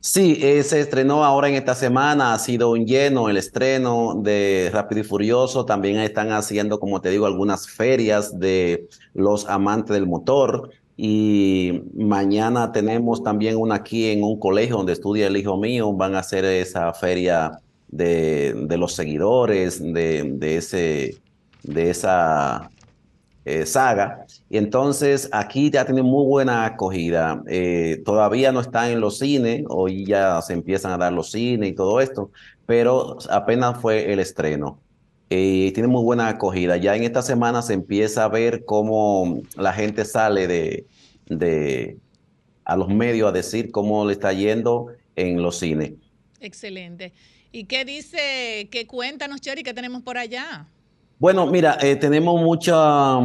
Sí, 0.00 0.36
eh, 0.42 0.62
se 0.64 0.80
estrenó 0.80 1.24
ahora 1.24 1.48
en 1.48 1.54
esta 1.54 1.74
semana, 1.74 2.34
ha 2.34 2.38
sido 2.38 2.70
un 2.72 2.84
lleno 2.86 3.30
el 3.30 3.38
estreno 3.38 4.14
de 4.22 4.68
Rápido 4.70 5.00
y 5.00 5.04
Furioso. 5.04 5.64
También 5.64 5.98
están 5.98 6.30
haciendo, 6.32 6.78
como 6.78 7.00
te 7.00 7.08
digo, 7.08 7.24
algunas 7.24 7.68
ferias 7.70 8.38
de 8.38 8.86
los 9.14 9.46
amantes 9.48 9.94
del 9.94 10.06
motor. 10.06 10.70
Y 10.96 11.80
mañana 11.94 12.70
tenemos 12.70 13.22
también 13.22 13.56
una 13.56 13.76
aquí 13.76 14.10
en 14.10 14.22
un 14.22 14.38
colegio 14.38 14.76
donde 14.76 14.92
estudia 14.92 15.26
el 15.28 15.38
hijo 15.38 15.56
mío. 15.56 15.90
Van 15.94 16.14
a 16.14 16.18
hacer 16.20 16.44
esa 16.44 16.92
feria 16.92 17.52
de, 17.88 18.52
de 18.68 18.76
los 18.76 18.92
seguidores 18.94 19.80
de, 19.82 20.32
de 20.34 20.56
ese, 20.58 21.22
de 21.64 21.90
esa 21.90 22.70
eh, 23.44 23.66
saga. 23.66 24.24
Y 24.48 24.56
entonces 24.56 25.28
aquí 25.32 25.70
ya 25.70 25.84
tiene 25.84 26.02
muy 26.02 26.24
buena 26.24 26.64
acogida. 26.64 27.42
Eh, 27.46 28.02
todavía 28.04 28.52
no 28.52 28.60
está 28.60 28.90
en 28.90 29.00
los 29.00 29.18
cines, 29.18 29.64
hoy 29.68 30.06
ya 30.06 30.40
se 30.40 30.54
empiezan 30.54 30.92
a 30.92 30.98
dar 30.98 31.12
los 31.12 31.30
cines 31.30 31.70
y 31.70 31.72
todo 31.74 32.00
esto, 32.00 32.30
pero 32.64 33.18
apenas 33.30 33.80
fue 33.80 34.12
el 34.12 34.20
estreno. 34.20 34.80
Eh, 35.28 35.72
tiene 35.74 35.88
muy 35.88 36.02
buena 36.02 36.28
acogida. 36.28 36.76
Ya 36.76 36.96
en 36.96 37.04
esta 37.04 37.22
semana 37.22 37.60
se 37.60 37.74
empieza 37.74 38.24
a 38.24 38.28
ver 38.28 38.64
cómo 38.64 39.42
la 39.56 39.72
gente 39.72 40.04
sale 40.04 40.46
de, 40.46 40.86
de 41.26 41.98
a 42.64 42.76
los 42.76 42.88
medios 42.88 43.28
a 43.28 43.32
decir 43.32 43.70
cómo 43.70 44.06
le 44.06 44.12
está 44.12 44.32
yendo 44.32 44.88
en 45.16 45.42
los 45.42 45.58
cines. 45.58 45.92
Excelente. 46.40 47.12
¿Y 47.52 47.64
qué 47.64 47.84
dice, 47.84 48.68
qué 48.70 48.86
cuéntanos, 48.86 49.40
Cherry, 49.40 49.62
qué 49.62 49.74
tenemos 49.74 50.02
por 50.02 50.18
allá? 50.18 50.66
Bueno, 51.18 51.46
mira, 51.46 51.78
eh, 51.80 51.96
tenemos 51.96 52.40
mucha- 52.42 53.18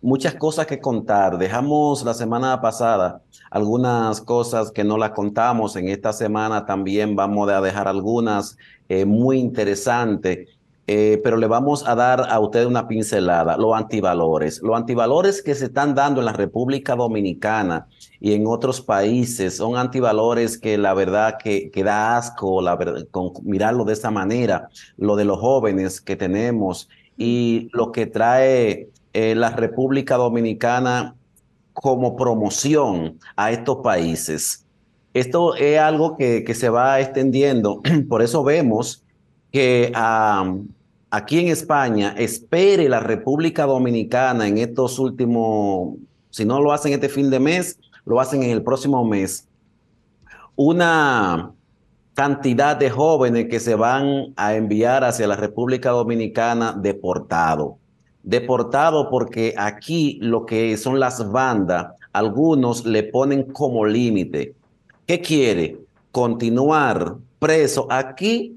muchas 0.00 0.34
cosas 0.34 0.66
que 0.66 0.80
contar. 0.80 1.36
Dejamos 1.38 2.04
la 2.04 2.14
semana 2.14 2.60
pasada 2.60 3.22
algunas 3.50 4.20
cosas 4.20 4.70
que 4.70 4.84
no 4.84 4.96
las 4.98 5.10
contamos. 5.10 5.76
En 5.76 5.88
esta 5.88 6.12
semana 6.12 6.64
también 6.66 7.16
vamos 7.16 7.48
a 7.50 7.60
dejar 7.60 7.88
algunas 7.88 8.56
eh, 8.88 9.04
muy 9.06 9.38
interesantes, 9.38 10.48
eh, 10.86 11.18
pero 11.24 11.38
le 11.38 11.46
vamos 11.46 11.88
a 11.88 11.94
dar 11.94 12.20
a 12.30 12.38
ustedes 12.38 12.66
una 12.66 12.86
pincelada. 12.86 13.56
Los 13.56 13.74
antivalores. 13.74 14.60
Los 14.62 14.76
antivalores 14.76 15.42
que 15.42 15.54
se 15.54 15.66
están 15.66 15.94
dando 15.94 16.20
en 16.20 16.26
la 16.26 16.32
República 16.34 16.94
Dominicana 16.94 17.86
y 18.20 18.34
en 18.34 18.46
otros 18.46 18.80
países 18.82 19.56
son 19.56 19.76
antivalores 19.78 20.58
que 20.58 20.76
la 20.76 20.92
verdad 20.94 21.36
que, 21.42 21.70
que 21.70 21.82
da 21.82 22.16
asco 22.18 22.60
la 22.60 22.76
verdad, 22.76 23.06
con 23.10 23.32
mirarlo 23.42 23.84
de 23.86 23.94
esa 23.94 24.10
manera. 24.10 24.68
Lo 24.98 25.16
de 25.16 25.24
los 25.24 25.38
jóvenes 25.40 26.00
que 26.02 26.16
tenemos 26.16 26.88
y 27.16 27.68
lo 27.72 27.92
que 27.92 28.06
trae 28.06 28.88
eh, 29.12 29.34
la 29.34 29.50
República 29.50 30.16
Dominicana 30.16 31.14
como 31.72 32.16
promoción 32.16 33.18
a 33.36 33.50
estos 33.50 33.78
países. 33.78 34.64
Esto 35.12 35.54
es 35.54 35.78
algo 35.78 36.16
que, 36.16 36.52
se 36.54 36.68
va 36.68 37.00
extendiendo, 37.00 37.80
por 38.08 38.22
eso 38.22 38.42
vemos 38.42 39.04
que 39.52 39.92
aquí 41.10 41.38
en 41.38 41.48
España 41.48 42.14
espere 42.18 42.88
la 42.88 42.98
República 42.98 43.66
Dominicana 43.66 44.48
en 44.48 44.58
estos 44.58 44.98
últimos, 44.98 45.94
si 46.30 46.44
no 46.44 46.60
lo 46.60 46.72
hacen 46.72 46.92
este 46.92 47.08
fin 47.08 47.30
de 47.30 47.38
mes, 47.38 47.78
lo 48.04 48.20
hacen 48.20 48.42
en 48.42 48.50
el 48.50 48.62
próximo 48.62 49.04
mes, 49.04 49.46
una 50.56 51.53
cantidad 52.14 52.76
de 52.76 52.90
jóvenes 52.90 53.48
que 53.50 53.58
se 53.58 53.74
van 53.74 54.32
a 54.36 54.54
enviar 54.54 55.02
hacia 55.04 55.26
la 55.26 55.36
República 55.36 55.90
Dominicana 55.90 56.72
deportado. 56.72 57.78
Deportado 58.22 59.10
porque 59.10 59.54
aquí 59.58 60.18
lo 60.22 60.46
que 60.46 60.76
son 60.76 61.00
las 61.00 61.30
bandas, 61.30 61.88
algunos 62.12 62.86
le 62.86 63.02
ponen 63.02 63.42
como 63.52 63.84
límite. 63.84 64.54
¿Qué 65.06 65.20
quiere? 65.20 65.78
¿Continuar 66.12 67.16
preso 67.40 67.88
aquí 67.90 68.56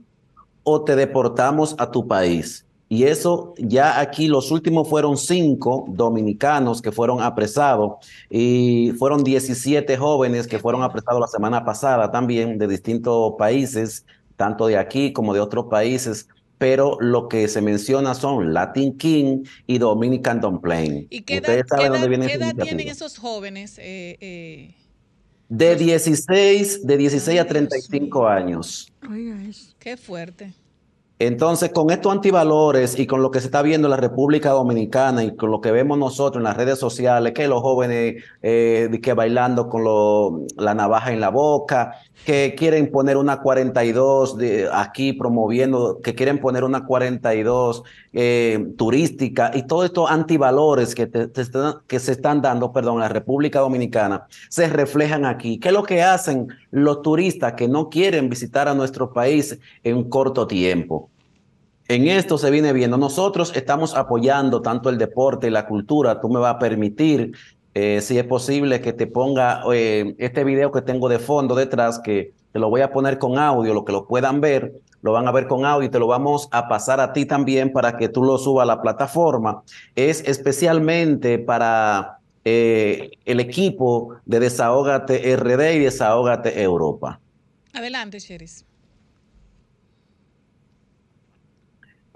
o 0.63 0.83
te 0.83 0.95
deportamos 0.95 1.75
a 1.79 1.89
tu 1.89 2.07
país? 2.07 2.66
Y 2.89 3.03
eso 3.03 3.53
ya 3.57 3.99
aquí 3.99 4.27
los 4.27 4.49
últimos 4.51 4.87
fueron 4.87 5.17
cinco 5.17 5.85
dominicanos 5.89 6.81
que 6.81 6.91
fueron 6.93 7.21
apresados 7.21 7.95
y 8.29 8.93
fueron 8.97 9.23
17 9.25 9.97
jóvenes 9.97 10.47
que 10.47 10.57
fueron 10.59 10.83
apresados 10.83 11.19
la 11.19 11.27
semana 11.27 11.65
pasada 11.65 12.09
también 12.11 12.57
de 12.57 12.67
distintos 12.67 13.33
países 13.37 14.05
tanto 14.37 14.67
de 14.67 14.77
aquí 14.77 15.11
como 15.13 15.33
de 15.33 15.39
otros 15.41 15.65
países, 15.65 16.29
pero 16.59 16.97
lo 17.01 17.27
que 17.27 17.47
se 17.47 17.59
menciona 17.61 18.13
son 18.13 18.53
Latin 18.53 18.97
King 18.97 19.43
y 19.65 19.79
Dominican 19.79 20.39
Dumpling. 20.39 21.07
¿Y 21.09 21.21
qué 21.23 21.37
edad, 21.37 21.41
Ustedes 21.43 21.65
saben 21.67 21.85
qué 21.85 21.89
dónde 21.89 21.99
edad- 21.99 22.09
viene 22.09 22.25
qué 22.27 22.33
esa 22.33 22.37
edad 22.37 22.51
iniciativa. 22.53 22.77
tienen 22.77 22.87
esos 22.93 23.17
jóvenes? 23.17 23.77
eh, 23.79 24.17
eh? 24.21 24.75
De 25.49 25.75
16, 25.75 26.85
de 26.85 26.97
16 26.97 27.27
a 27.39 27.41
Ay, 27.41 27.47
Dios 27.47 27.47
35 27.47 28.27
años. 28.27 28.91
Oiga 29.09 29.41
eso. 29.43 29.73
Qué 29.79 29.97
fuerte. 29.97 30.53
Entonces, 31.19 31.71
con 31.71 31.89
estos 31.89 32.11
antivalores 32.13 32.99
y 32.99 33.07
con 33.07 33.23
lo 33.23 33.31
que 33.31 33.39
se 33.39 33.47
está 33.47 33.63
viendo 33.63 33.87
en 33.87 33.91
la 33.91 33.97
República 33.97 34.51
Dominicana 34.51 35.23
y 35.23 35.35
con 35.35 35.49
lo 35.49 35.61
que 35.61 35.71
vemos 35.71 35.97
nosotros 35.97 36.39
en 36.39 36.43
las 36.43 36.55
redes 36.55 36.77
sociales, 36.77 37.33
que 37.33 37.47
los 37.47 37.61
jóvenes 37.63 38.23
eh, 38.43 38.87
que 39.01 39.13
bailando 39.13 39.67
con 39.67 39.83
lo- 39.83 40.45
la 40.57 40.75
navaja 40.75 41.11
en 41.11 41.19
la 41.19 41.29
boca, 41.29 41.93
que 42.23 42.53
quieren 42.55 42.91
poner 42.91 43.17
una 43.17 43.41
42 43.41 44.37
de, 44.37 44.69
aquí 44.71 45.13
promoviendo, 45.13 46.01
que 46.03 46.13
quieren 46.13 46.39
poner 46.39 46.63
una 46.63 46.85
42 46.85 47.83
eh, 48.13 48.67
turística 48.77 49.51
y 49.55 49.63
todos 49.63 49.85
estos 49.85 50.09
antivalores 50.11 50.93
que, 50.93 51.07
te- 51.07 51.27
te 51.27 51.41
están- 51.41 51.75
que 51.87 51.99
se 51.99 52.11
están 52.11 52.41
dando, 52.43 52.71
perdón, 52.71 52.95
en 52.95 53.01
la 53.01 53.09
República 53.09 53.59
Dominicana, 53.59 54.27
se 54.49 54.67
reflejan 54.67 55.25
aquí. 55.25 55.59
¿Qué 55.59 55.69
es 55.69 55.73
lo 55.73 55.83
que 55.83 56.03
hacen 56.03 56.47
los 56.71 57.01
turistas 57.01 57.53
que 57.53 57.67
no 57.67 57.89
quieren 57.89 58.29
visitar 58.29 58.67
a 58.67 58.73
nuestro 58.75 59.11
país 59.13 59.57
en 59.83 59.97
un 59.97 60.09
corto 60.09 60.45
tiempo? 60.47 61.06
En 61.87 62.07
esto 62.07 62.37
se 62.37 62.51
viene 62.51 62.73
viendo. 62.73 62.97
Nosotros 62.97 63.53
estamos 63.55 63.95
apoyando 63.95 64.61
tanto 64.61 64.89
el 64.89 64.97
deporte 64.97 65.47
y 65.47 65.49
la 65.51 65.65
cultura. 65.67 66.19
Tú 66.19 66.27
me 66.27 66.39
vas 66.39 66.55
a 66.55 66.59
permitir, 66.59 67.31
eh, 67.73 68.01
si 68.01 68.17
es 68.17 68.25
posible, 68.25 68.81
que 68.81 68.91
te 68.91 69.07
ponga 69.07 69.63
eh, 69.73 70.15
este 70.17 70.43
video 70.43 70.71
que 70.71 70.81
tengo 70.81 71.07
de 71.07 71.19
fondo 71.19 71.55
detrás, 71.55 71.99
que 71.99 72.33
te 72.51 72.59
lo 72.59 72.69
voy 72.69 72.81
a 72.81 72.91
poner 72.91 73.17
con 73.17 73.39
audio, 73.39 73.73
lo 73.73 73.85
que 73.85 73.93
lo 73.93 74.05
puedan 74.05 74.41
ver, 74.41 74.73
lo 75.01 75.13
van 75.13 75.29
a 75.29 75.31
ver 75.31 75.47
con 75.47 75.63
audio 75.63 75.87
y 75.87 75.91
te 75.91 75.99
lo 75.99 76.07
vamos 76.07 76.49
a 76.51 76.67
pasar 76.67 76.99
a 76.99 77.13
ti 77.13 77.25
también 77.25 77.71
para 77.71 77.95
que 77.95 78.09
tú 78.09 78.23
lo 78.23 78.37
subas 78.37 78.63
a 78.63 78.65
la 78.65 78.81
plataforma. 78.81 79.63
Es 79.95 80.21
especialmente 80.27 81.39
para 81.39 82.19
eh, 82.43 83.11
el 83.23 83.39
equipo 83.39 84.15
de 84.25 84.41
Desahógate 84.41 85.37
RD 85.37 85.75
y 85.75 85.79
Desahógate 85.79 86.61
Europa. 86.61 87.21
Adelante, 87.73 88.19
Cheris. 88.19 88.66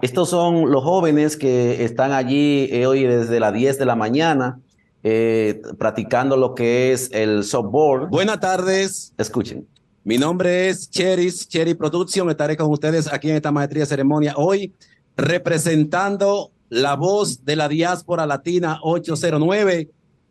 Estos 0.02 0.30
son 0.30 0.72
los 0.72 0.82
jóvenes 0.82 1.36
que 1.36 1.84
están 1.84 2.10
allí 2.10 2.68
eh, 2.72 2.88
hoy 2.88 3.04
desde 3.04 3.38
las 3.38 3.54
10 3.54 3.78
de 3.78 3.84
la 3.86 3.94
mañana 3.94 4.58
eh, 5.04 5.62
practicando 5.78 6.36
lo 6.36 6.56
que 6.56 6.92
es 6.92 7.08
el 7.12 7.44
softball. 7.44 8.08
Buenas 8.08 8.40
tardes. 8.40 9.14
Escuchen. 9.16 9.64
Mi 10.02 10.18
nombre 10.18 10.68
es 10.68 10.90
Cheris, 10.90 11.48
Cherry 11.48 11.74
Production. 11.74 12.28
Estaré 12.28 12.56
con 12.56 12.68
ustedes 12.72 13.12
aquí 13.12 13.30
en 13.30 13.36
esta 13.36 13.52
maestría 13.52 13.84
de 13.84 13.86
ceremonia 13.86 14.34
hoy 14.36 14.74
representando 15.16 16.50
la 16.68 16.96
voz 16.96 17.44
de 17.44 17.54
la 17.54 17.68
diáspora 17.68 18.26
latina 18.26 18.80
809 18.82 19.88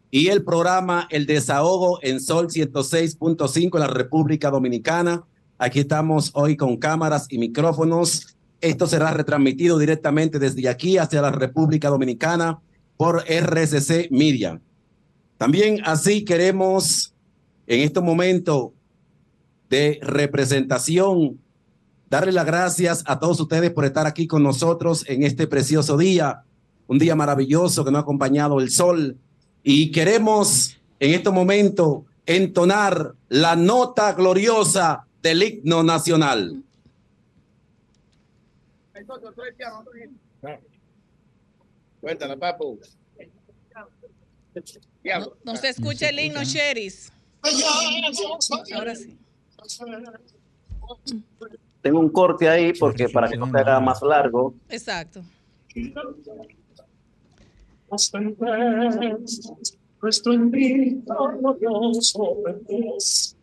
y 0.10 0.28
el 0.28 0.44
programa 0.44 1.08
El 1.10 1.26
Desahogo 1.26 2.00
en 2.02 2.20
Sol 2.20 2.48
106.5 2.50 3.74
en 3.76 3.80
la 3.80 3.88
República 3.88 4.52
Dominicana. 4.52 5.24
Aquí 5.58 5.80
estamos 5.80 6.32
hoy 6.34 6.58
con 6.58 6.76
cámaras 6.76 7.28
y 7.30 7.38
micrófonos. 7.38 8.36
Esto 8.62 8.86
será 8.86 9.12
retransmitido 9.12 9.80
directamente 9.80 10.38
desde 10.38 10.70
aquí 10.70 10.98
hacia 10.98 11.22
la 11.22 11.32
República 11.32 11.90
Dominicana 11.90 12.62
por 12.96 13.24
RCC 13.28 14.10
Media. 14.12 14.62
También 15.38 15.82
así 15.84 16.24
queremos 16.24 17.16
en 17.66 17.80
este 17.80 18.00
momento 18.00 18.74
de 19.70 20.00
representación 20.04 21.40
darle 22.10 22.32
las 22.32 22.46
gracias 22.46 23.04
a 23.08 23.20
todos 23.20 23.40
ustedes 23.40 23.72
por 23.72 23.86
estar 23.86 24.06
aquí 24.06 24.28
con 24.28 24.44
nosotros 24.44 25.04
en 25.08 25.24
este 25.24 25.48
precioso 25.48 25.98
día, 25.98 26.44
un 26.86 27.00
día 27.00 27.16
maravilloso 27.16 27.84
que 27.84 27.90
nos 27.90 28.00
ha 28.00 28.04
acompañado 28.04 28.60
el 28.60 28.70
sol 28.70 29.18
y 29.64 29.92
queremos 29.92 30.78
en 31.00 31.16
este 31.16 31.32
momento 31.32 32.06
entonar 32.28 33.16
la 33.30 33.56
nota 33.56 34.14
gloriosa 34.14 35.06
del 35.24 35.42
himno 35.42 35.82
nacional. 35.82 36.64
Cuéntala, 42.00 42.38
papu. 42.38 42.80
No, 45.04 45.34
no 45.44 45.56
se 45.56 45.70
escucha 45.70 46.10
el 46.10 46.20
himno, 46.20 46.44
Cheris. 46.44 47.12
Ahora 48.74 48.96
sí. 48.96 49.18
Tengo 51.82 52.00
un 52.00 52.10
corte 52.10 52.48
ahí 52.48 52.74
porque 52.74 53.10
para 53.10 53.30
que 53.30 53.38
no 53.38 53.50
se 53.50 53.58
haga 53.58 53.80
más 53.80 54.02
largo. 54.02 54.54
Exacto. 54.70 55.24
Nuestro 60.02 60.34
invito 60.34 61.16
glorioso 61.40 62.38
es 62.68 63.38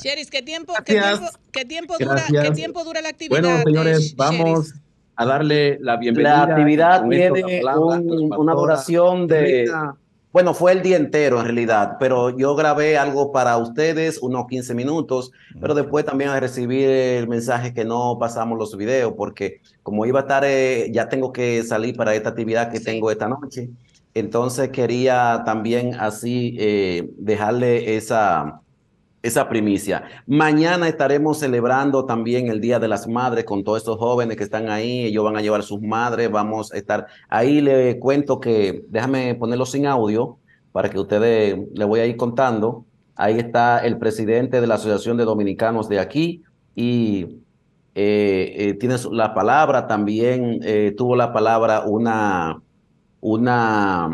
Cheris, 0.00 0.30
¿qué 0.30 0.42
tiempo, 0.42 0.72
qué 0.84 0.94
tiempo, 1.18 1.26
qué 1.52 1.64
tiempo 1.64 1.94
dura, 1.98 2.22
qué 2.42 2.50
tiempo 2.54 2.84
dura 2.84 3.00
la 3.00 3.08
actividad? 3.10 3.40
Bueno, 3.42 3.62
señores, 3.64 4.14
vamos 4.16 4.74
a 5.16 5.24
darle 5.26 5.78
la 5.80 5.96
bienvenida. 5.96 6.30
La 6.46 6.54
actividad 6.54 7.02
tiene 7.08 7.62
un- 7.78 8.32
una 8.38 8.54
duración 8.54 9.26
de, 9.28 9.70
bueno, 10.32 10.52
fue 10.54 10.72
el 10.72 10.82
día 10.82 10.96
entero 10.96 11.38
en 11.38 11.44
realidad, 11.44 11.96
pero 12.00 12.36
yo 12.36 12.56
grabé 12.56 12.98
algo 12.98 13.30
para 13.30 13.56
ustedes, 13.56 14.18
unos 14.20 14.46
15 14.48 14.74
minutos, 14.74 15.30
pero 15.60 15.74
después 15.74 16.04
también 16.04 16.30
a 16.30 16.40
recibir 16.40 16.88
el 16.90 17.28
mensaje 17.28 17.72
que 17.72 17.84
no 17.84 18.16
pasamos 18.18 18.58
los 18.58 18.76
videos, 18.76 19.12
porque 19.16 19.60
como 19.84 20.04
iba 20.06 20.18
a 20.20 20.22
estar, 20.22 20.44
eh, 20.44 20.90
ya 20.92 21.08
tengo 21.08 21.32
que 21.32 21.62
salir 21.62 21.94
para 21.96 22.14
esta 22.16 22.30
actividad 22.30 22.72
que 22.72 22.80
tengo 22.80 23.12
esta 23.12 23.28
noche, 23.28 23.70
entonces 24.12 24.70
quería 24.70 25.42
también 25.46 25.94
así 25.94 26.56
eh, 26.58 27.08
dejarle 27.16 27.96
esa, 27.96 28.60
esa 29.24 29.48
primicia. 29.48 30.04
Mañana 30.26 30.86
estaremos 30.86 31.38
celebrando 31.38 32.04
también 32.04 32.48
el 32.48 32.60
Día 32.60 32.78
de 32.78 32.88
las 32.88 33.08
Madres 33.08 33.44
con 33.46 33.64
todos 33.64 33.78
estos 33.78 33.96
jóvenes 33.96 34.36
que 34.36 34.44
están 34.44 34.68
ahí. 34.68 35.06
Ellos 35.06 35.24
van 35.24 35.36
a 35.36 35.40
llevar 35.40 35.60
a 35.60 35.62
sus 35.62 35.80
madres. 35.80 36.30
Vamos 36.30 36.72
a 36.74 36.76
estar 36.76 37.06
ahí. 37.30 37.62
Le 37.62 37.98
cuento 37.98 38.38
que, 38.38 38.84
déjame 38.90 39.34
ponerlo 39.34 39.64
sin 39.64 39.86
audio 39.86 40.36
para 40.72 40.90
que 40.90 40.98
ustedes 40.98 41.56
le 41.72 41.84
voy 41.86 42.00
a 42.00 42.06
ir 42.06 42.18
contando. 42.18 42.84
Ahí 43.16 43.38
está 43.38 43.78
el 43.78 43.96
presidente 43.96 44.60
de 44.60 44.66
la 44.66 44.74
Asociación 44.74 45.16
de 45.16 45.24
Dominicanos 45.24 45.88
de 45.88 46.00
aquí 46.00 46.42
y 46.74 47.38
eh, 47.94 48.54
eh, 48.58 48.74
tiene 48.74 48.98
su- 48.98 49.10
la 49.10 49.32
palabra. 49.32 49.86
También 49.86 50.60
eh, 50.64 50.92
tuvo 50.94 51.16
la 51.16 51.32
palabra 51.32 51.84
una, 51.86 52.60
una 53.22 54.10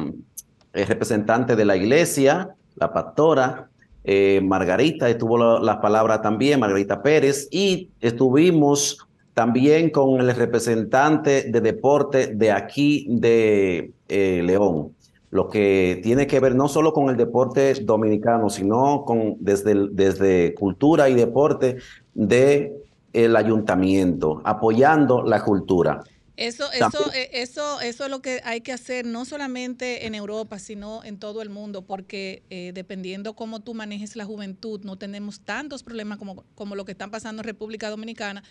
eh, 0.72 0.84
representante 0.84 1.56
de 1.56 1.64
la 1.64 1.74
iglesia, 1.74 2.50
la 2.76 2.92
pastora 2.92 3.69
eh, 4.04 4.40
Margarita, 4.42 5.08
estuvo 5.08 5.36
la, 5.38 5.60
la 5.60 5.80
palabra 5.80 6.22
también, 6.22 6.60
Margarita 6.60 7.02
Pérez, 7.02 7.48
y 7.50 7.90
estuvimos 8.00 9.06
también 9.34 9.90
con 9.90 10.20
el 10.20 10.34
representante 10.34 11.44
de 11.50 11.60
deporte 11.60 12.28
de 12.34 12.50
aquí 12.50 13.06
de 13.08 13.92
eh, 14.08 14.42
León, 14.44 14.92
lo 15.30 15.48
que 15.48 16.00
tiene 16.02 16.26
que 16.26 16.40
ver 16.40 16.54
no 16.54 16.68
solo 16.68 16.92
con 16.92 17.08
el 17.08 17.16
deporte 17.16 17.74
dominicano, 17.82 18.50
sino 18.50 19.04
con 19.04 19.36
desde, 19.38 19.88
desde 19.92 20.54
cultura 20.54 21.08
y 21.08 21.14
deporte 21.14 21.76
de 22.12 22.72
ayuntamiento, 23.14 24.40
apoyando 24.44 25.22
la 25.22 25.42
cultura. 25.42 26.02
Eso, 26.40 26.72
eso, 26.72 27.12
eh, 27.12 27.28
eso, 27.34 27.82
eso 27.82 28.04
es 28.04 28.10
lo 28.10 28.22
que 28.22 28.40
hay 28.44 28.62
que 28.62 28.72
hacer, 28.72 29.04
no 29.04 29.26
solamente 29.26 30.06
en 30.06 30.14
Europa, 30.14 30.58
sino 30.58 31.04
en 31.04 31.18
todo 31.18 31.42
el 31.42 31.50
mundo, 31.50 31.82
porque 31.82 32.42
eh, 32.48 32.72
dependiendo 32.72 33.34
cómo 33.34 33.60
tú 33.60 33.74
manejes 33.74 34.16
la 34.16 34.24
juventud, 34.24 34.80
no 34.82 34.96
tenemos 34.96 35.40
tantos 35.40 35.82
problemas 35.82 36.16
como, 36.16 36.46
como 36.54 36.76
lo 36.76 36.86
que 36.86 36.92
están 36.92 37.10
pasando 37.10 37.42
en 37.42 37.44
República 37.44 37.90
Dominicana. 37.90 38.42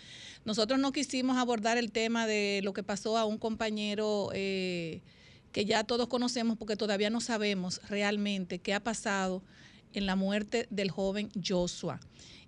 Nosotros 0.44 0.78
no 0.78 0.92
quisimos 0.92 1.36
abordar 1.36 1.78
el 1.78 1.90
tema 1.90 2.28
de 2.28 2.60
lo 2.62 2.72
que 2.74 2.84
pasó 2.84 3.18
a 3.18 3.24
un 3.24 3.38
compañero 3.38 4.30
eh, 4.34 5.00
que 5.50 5.64
ya 5.64 5.82
todos 5.82 6.06
conocemos, 6.06 6.56
porque 6.56 6.76
todavía 6.76 7.10
no 7.10 7.20
sabemos 7.20 7.80
realmente 7.88 8.60
qué 8.60 8.72
ha 8.72 8.84
pasado 8.84 9.42
en 9.94 10.06
la 10.06 10.14
muerte 10.14 10.68
del 10.70 10.92
joven 10.92 11.28
Joshua. 11.44 11.98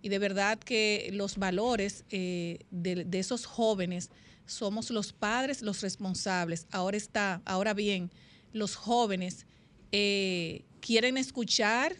Y 0.02 0.08
de 0.08 0.20
verdad 0.20 0.56
que 0.56 1.10
los 1.12 1.36
valores 1.36 2.04
eh, 2.10 2.60
de, 2.70 3.04
de 3.04 3.18
esos 3.18 3.44
jóvenes 3.44 4.10
somos 4.52 4.90
los 4.90 5.12
padres 5.12 5.62
los 5.62 5.80
responsables. 5.80 6.66
Ahora 6.70 6.96
está, 6.96 7.40
ahora 7.44 7.74
bien, 7.74 8.10
los 8.52 8.76
jóvenes 8.76 9.46
eh, 9.92 10.64
quieren 10.80 11.16
escuchar, 11.16 11.94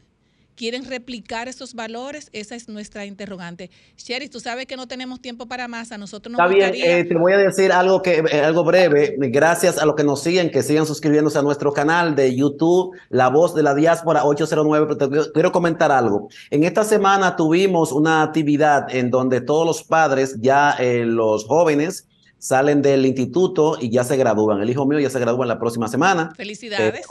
quieren 0.55 0.85
replicar 0.85 1.49
esos 1.49 1.75
valores, 1.75 2.29
esa 2.33 2.55
es 2.55 2.69
nuestra 2.69 3.07
interrogante. 3.07 3.71
Sherry, 3.97 4.29
tú 4.29 4.39
sabes 4.39 4.67
que 4.67 4.77
no 4.77 4.87
tenemos 4.87 5.21
tiempo 5.21 5.47
para 5.47 5.67
más, 5.67 5.93
a 5.93 5.99
nosotros 5.99 6.31
nos 6.33 6.41
Está 6.41 6.55
bien, 6.55 6.73
eh, 6.75 7.05
te 7.05 7.17
voy 7.17 7.33
a 7.33 7.39
decir 7.39 7.73
algo 7.73 8.03
que 8.03 8.23
eh, 8.31 8.41
algo 8.41 8.63
breve. 8.63 9.17
Gracias 9.19 9.79
a 9.79 9.87
los 9.87 9.95
que 9.97 10.05
nos 10.05 10.23
siguen, 10.23 10.51
que 10.51 10.63
sigan 10.63 10.87
suscribiéndose 10.87 11.39
a 11.39 11.43
nuestro 11.43 11.73
canal 11.73 12.15
de 12.15 12.37
YouTube, 12.37 12.95
La 13.09 13.29
Voz 13.29 13.55
de 13.55 13.63
la 13.63 13.75
Diáspora 13.75 14.25
809. 14.25 14.87
Pero 14.89 15.11
te 15.11 15.33
quiero- 15.33 15.53
comentar 15.53 15.91
algo. 15.91 16.29
En 16.51 16.65
esta 16.65 16.85
semana 16.85 17.35
tuvimos 17.37 17.91
una 17.93 18.23
actividad 18.23 18.95
en 18.95 19.11
donde 19.11 19.41
todos 19.41 19.67
los 19.67 19.83
padres, 19.83 20.37
ya 20.41 20.77
los 20.81 21.47
jóvenes, 21.47 22.07
salen 22.43 22.83
del 22.83 23.07
instituto 23.07 23.77
y 23.81 23.89
ya 23.89 24.03
se 24.03 24.17
gradúan. 24.17 24.61
El 24.61 24.69
hijo 24.69 24.85
mío 24.85 24.99
ya 24.99 25.09
se 25.09 25.21
gradúa 25.21 25.45
en 25.45 25.49
la 25.49 25.61
próxima 25.61 25.87
semana. 25.87 26.33
Felicidades. 26.37 27.07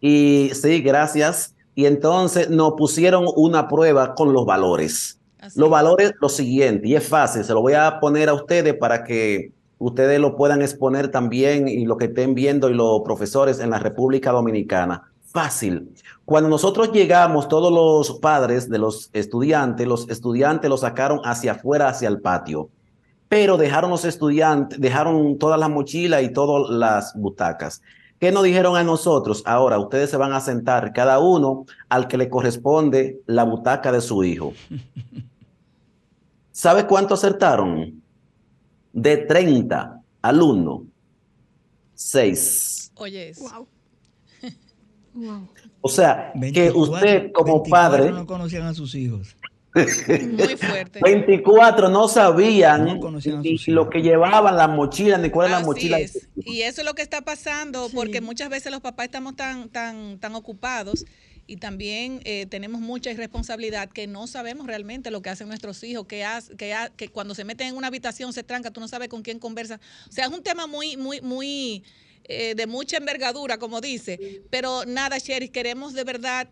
Y 0.00 0.52
sí, 0.54 0.80
gracias. 0.80 1.56
Y 1.74 1.86
entonces 1.86 2.50
nos 2.50 2.74
pusieron 2.74 3.26
una 3.34 3.66
prueba 3.66 4.14
con 4.14 4.32
los 4.32 4.46
valores. 4.46 5.18
Los 5.56 5.70
valores, 5.70 6.12
lo 6.20 6.28
siguiente, 6.28 6.86
y 6.86 6.94
es 6.94 7.08
fácil, 7.08 7.42
se 7.44 7.54
lo 7.54 7.62
voy 7.62 7.72
a 7.72 7.98
poner 7.98 8.28
a 8.28 8.34
ustedes 8.34 8.74
para 8.74 9.02
que 9.02 9.52
ustedes 9.78 10.20
lo 10.20 10.36
puedan 10.36 10.60
exponer 10.60 11.10
también 11.10 11.66
y 11.66 11.86
lo 11.86 11.96
que 11.96 12.04
estén 12.04 12.34
viendo 12.34 12.68
y 12.68 12.74
los 12.74 13.00
profesores 13.00 13.58
en 13.58 13.70
la 13.70 13.78
República 13.78 14.30
Dominicana. 14.30 15.10
Fácil. 15.32 15.94
Cuando 16.26 16.48
nosotros 16.48 16.92
llegamos, 16.92 17.48
todos 17.48 17.72
los 17.72 18.20
padres 18.20 18.68
de 18.68 18.78
los 18.78 19.10
estudiantes, 19.14 19.88
los 19.88 20.08
estudiantes 20.10 20.68
los 20.68 20.82
sacaron 20.82 21.20
hacia 21.24 21.52
afuera, 21.52 21.88
hacia 21.88 22.08
el 22.08 22.20
patio 22.20 22.68
pero 23.30 23.56
dejaron 23.56 23.90
los 23.92 24.04
estudiantes, 24.04 24.80
dejaron 24.80 25.38
todas 25.38 25.58
las 25.60 25.70
mochilas 25.70 26.24
y 26.24 26.32
todas 26.32 26.68
las 26.68 27.14
butacas. 27.14 27.80
¿Qué 28.18 28.32
nos 28.32 28.42
dijeron 28.42 28.76
a 28.76 28.82
nosotros? 28.82 29.44
Ahora 29.46 29.78
ustedes 29.78 30.10
se 30.10 30.16
van 30.16 30.32
a 30.32 30.40
sentar 30.40 30.92
cada 30.92 31.20
uno 31.20 31.64
al 31.88 32.08
que 32.08 32.18
le 32.18 32.28
corresponde 32.28 33.20
la 33.26 33.44
butaca 33.44 33.92
de 33.92 34.00
su 34.00 34.24
hijo. 34.24 34.52
¿Sabe 36.50 36.88
cuánto 36.88 37.14
acertaron? 37.14 38.02
De 38.92 39.18
30 39.18 40.02
alumnos, 40.22 40.82
6. 41.94 42.92
Oye, 42.96 43.28
eso. 43.28 43.68
O 45.82 45.88
sea, 45.88 46.32
que 46.34 46.40
24, 46.40 46.80
usted 46.80 47.32
como 47.32 47.62
24 47.62 47.70
padre, 47.70 48.12
no 48.12 48.26
conocían 48.26 48.66
a 48.66 48.74
sus 48.74 48.94
hijos. 48.94 49.36
Muy 49.74 50.56
fuerte. 50.56 51.00
24 51.02 51.88
no 51.88 52.08
sabían 52.08 52.84
No 52.84 53.20
ni 53.42 53.56
lo 53.66 53.88
que 53.88 54.02
llevaban 54.02 54.56
las 54.56 54.68
mochilas, 54.68 55.20
ni 55.20 55.30
cuál 55.30 55.46
es 55.46 55.52
la 55.52 55.60
mochila. 55.60 55.98
es. 55.98 56.28
Y 56.36 56.62
eso 56.62 56.80
es 56.80 56.86
lo 56.86 56.94
que 56.94 57.02
está 57.02 57.20
pasando, 57.22 57.88
porque 57.94 58.20
muchas 58.20 58.48
veces 58.48 58.72
los 58.72 58.80
papás 58.80 59.06
estamos 59.06 59.36
tan, 59.36 59.68
tan, 59.68 60.18
tan 60.18 60.34
ocupados 60.34 61.04
y 61.46 61.56
también 61.56 62.20
eh, 62.24 62.46
tenemos 62.46 62.80
mucha 62.80 63.10
irresponsabilidad 63.10 63.88
que 63.88 64.06
no 64.06 64.26
sabemos 64.26 64.66
realmente 64.66 65.10
lo 65.10 65.20
que 65.22 65.30
hacen 65.30 65.48
nuestros 65.48 65.82
hijos, 65.82 66.06
que, 66.06 66.24
haz- 66.24 66.54
que, 66.56 66.74
ha- 66.74 66.90
que 66.90 67.08
cuando 67.08 67.34
se 67.34 67.44
meten 67.44 67.68
en 67.68 67.76
una 67.76 67.88
habitación 67.88 68.32
se 68.32 68.42
tranca, 68.44 68.70
tú 68.70 68.80
no 68.80 68.86
sabes 68.88 69.08
con 69.08 69.22
quién 69.22 69.38
conversan. 69.38 69.80
O 70.08 70.12
sea, 70.12 70.26
es 70.26 70.30
un 70.32 70.42
tema 70.42 70.66
muy, 70.68 70.96
muy, 70.96 71.20
muy 71.20 71.82
eh, 72.24 72.54
de 72.54 72.66
mucha 72.68 72.98
envergadura, 72.98 73.58
como 73.58 73.80
dice. 73.80 74.42
Pero 74.50 74.84
nada, 74.86 75.18
Sherry, 75.18 75.48
queremos 75.48 75.92
de 75.94 76.04
verdad 76.04 76.48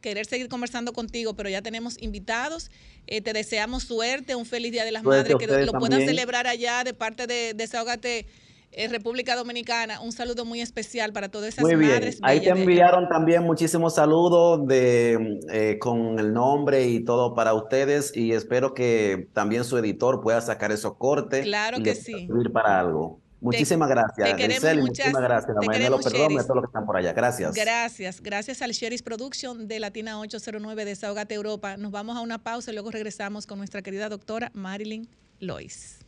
querer 0.00 0.26
seguir 0.26 0.48
conversando 0.48 0.92
contigo, 0.92 1.34
pero 1.34 1.48
ya 1.48 1.62
tenemos 1.62 2.00
invitados. 2.00 2.70
Eh, 3.06 3.20
te 3.20 3.32
deseamos 3.32 3.84
suerte, 3.84 4.34
un 4.34 4.46
feliz 4.46 4.72
Día 4.72 4.84
de 4.84 4.92
las 4.92 5.02
Suerte 5.02 5.32
Madres, 5.34 5.48
que 5.58 5.64
lo 5.64 5.72
puedan 5.72 5.90
también. 5.90 6.08
celebrar 6.08 6.46
allá 6.46 6.84
de 6.84 6.94
parte 6.94 7.26
de 7.26 7.54
Desahógate 7.54 8.26
eh, 8.72 8.88
República 8.88 9.36
Dominicana. 9.36 10.00
Un 10.00 10.12
saludo 10.12 10.44
muy 10.44 10.60
especial 10.60 11.12
para 11.12 11.30
todas 11.30 11.48
esas 11.48 11.62
Muy 11.64 11.76
bien. 11.76 11.92
madres. 11.92 12.18
Ahí 12.22 12.40
te 12.40 12.46
bellas 12.46 12.56
de- 12.56 12.62
enviaron 12.64 13.08
también 13.08 13.42
muchísimos 13.44 13.94
saludos 13.94 14.66
de, 14.66 15.38
eh, 15.50 15.78
con 15.78 16.18
el 16.18 16.32
nombre 16.34 16.86
y 16.86 17.02
todo 17.04 17.34
para 17.34 17.54
ustedes 17.54 18.14
y 18.14 18.32
espero 18.32 18.74
que 18.74 19.28
también 19.32 19.64
su 19.64 19.78
editor 19.78 20.20
pueda 20.20 20.40
sacar 20.42 20.72
esos 20.72 20.96
cortes. 20.96 21.44
Claro 21.44 21.78
y 21.78 21.84
que 21.84 21.94
sí. 21.94 22.28
para 22.52 22.80
algo. 22.80 23.20
Muchísimas 23.40 23.88
gracias, 23.88 24.30
te 24.30 24.36
queremos 24.36 24.62
y 24.64 24.66
muchas- 24.66 24.80
muchísimas 24.86 25.22
gracias. 25.22 25.58
te 25.60 25.66
queremos, 25.68 26.02
Perdón 26.04 26.32
y 26.32 26.38
a 26.38 26.42
todos 26.42 26.56
los 26.56 26.64
que 26.64 26.68
están 26.68 26.86
por 26.86 26.96
allá. 26.96 27.12
Gracias. 27.12 27.54
Gracias, 27.54 28.20
gracias 28.22 28.62
al 28.62 28.70
Sherry's 28.72 29.02
Production 29.02 29.68
de 29.68 29.78
Latina 29.78 30.18
809 30.18 30.84
de 30.84 30.90
Desahogate 30.90 31.34
Europa. 31.34 31.76
Nos 31.76 31.92
vamos 31.92 32.16
a 32.16 32.20
una 32.20 32.38
pausa 32.42 32.70
y 32.70 32.74
luego 32.74 32.90
regresamos 32.90 33.46
con 33.46 33.58
nuestra 33.58 33.82
querida 33.82 34.08
doctora 34.08 34.50
Marilyn 34.54 35.08
Lois. 35.38 35.98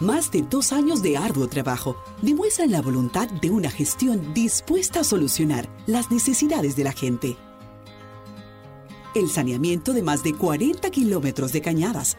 Más 0.00 0.30
de 0.30 0.42
dos 0.42 0.72
años 0.72 1.02
de 1.02 1.16
arduo 1.16 1.48
trabajo 1.48 1.96
demuestran 2.20 2.70
la 2.70 2.82
voluntad 2.82 3.28
de 3.40 3.48
una 3.50 3.70
gestión 3.70 4.34
dispuesta 4.34 5.00
a 5.00 5.04
solucionar 5.04 5.68
las 5.86 6.10
necesidades 6.10 6.76
de 6.76 6.84
la 6.84 6.92
gente. 6.92 7.36
El 9.14 9.30
saneamiento 9.30 9.94
de 9.94 10.02
más 10.02 10.22
de 10.22 10.34
40 10.34 10.90
kilómetros 10.90 11.52
de 11.52 11.62
cañadas, 11.62 12.18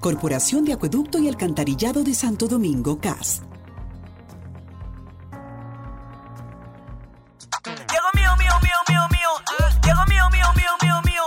Corporación 0.00 0.64
de 0.64 0.72
Acueducto 0.72 1.18
y 1.18 1.28
Alcantarillado 1.28 2.02
de 2.02 2.14
Santo 2.14 2.48
Domingo, 2.48 2.98
CAS. 2.98 3.42
Llegó 7.66 8.08
mío, 8.14 8.30
mío, 8.38 8.52
mío, 8.62 8.78
mío, 8.88 9.02
mío. 9.10 9.28
Mío, 9.84 10.30
mío, 10.56 10.74
mío, 10.80 11.02
mío. 11.04 11.22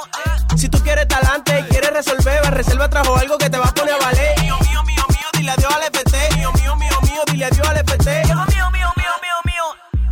Si 0.57 0.69
tú 0.69 0.79
quieres 0.79 1.07
talante 1.07 1.59
y 1.59 1.63
quieres 1.65 1.93
resolver, 1.93 2.41
reserva 2.51 2.89
trajo 2.89 3.15
algo 3.15 3.37
que 3.37 3.47
te 3.47 3.59
va 3.59 3.65
a 3.65 3.73
poner 3.75 3.93
a 3.93 3.97
valer. 3.99 4.41
Mío, 4.41 4.57
mío, 4.61 4.83
mío, 4.85 5.03
mío, 5.07 5.27
dile 5.37 5.51
adiós 5.51 5.71
al 5.71 5.83
FT. 5.83 6.35
Mío, 6.37 6.51
mío, 6.53 6.75
mío, 6.75 6.99
mío, 7.03 7.21
dile 7.31 7.45
adiós 7.45 7.67
al 7.67 7.77
FT. 7.77 8.25
Mío, 8.25 8.35
mío, 8.35 8.71
mío, 8.71 8.89
mío, 8.97 9.37
mío. 9.45 9.63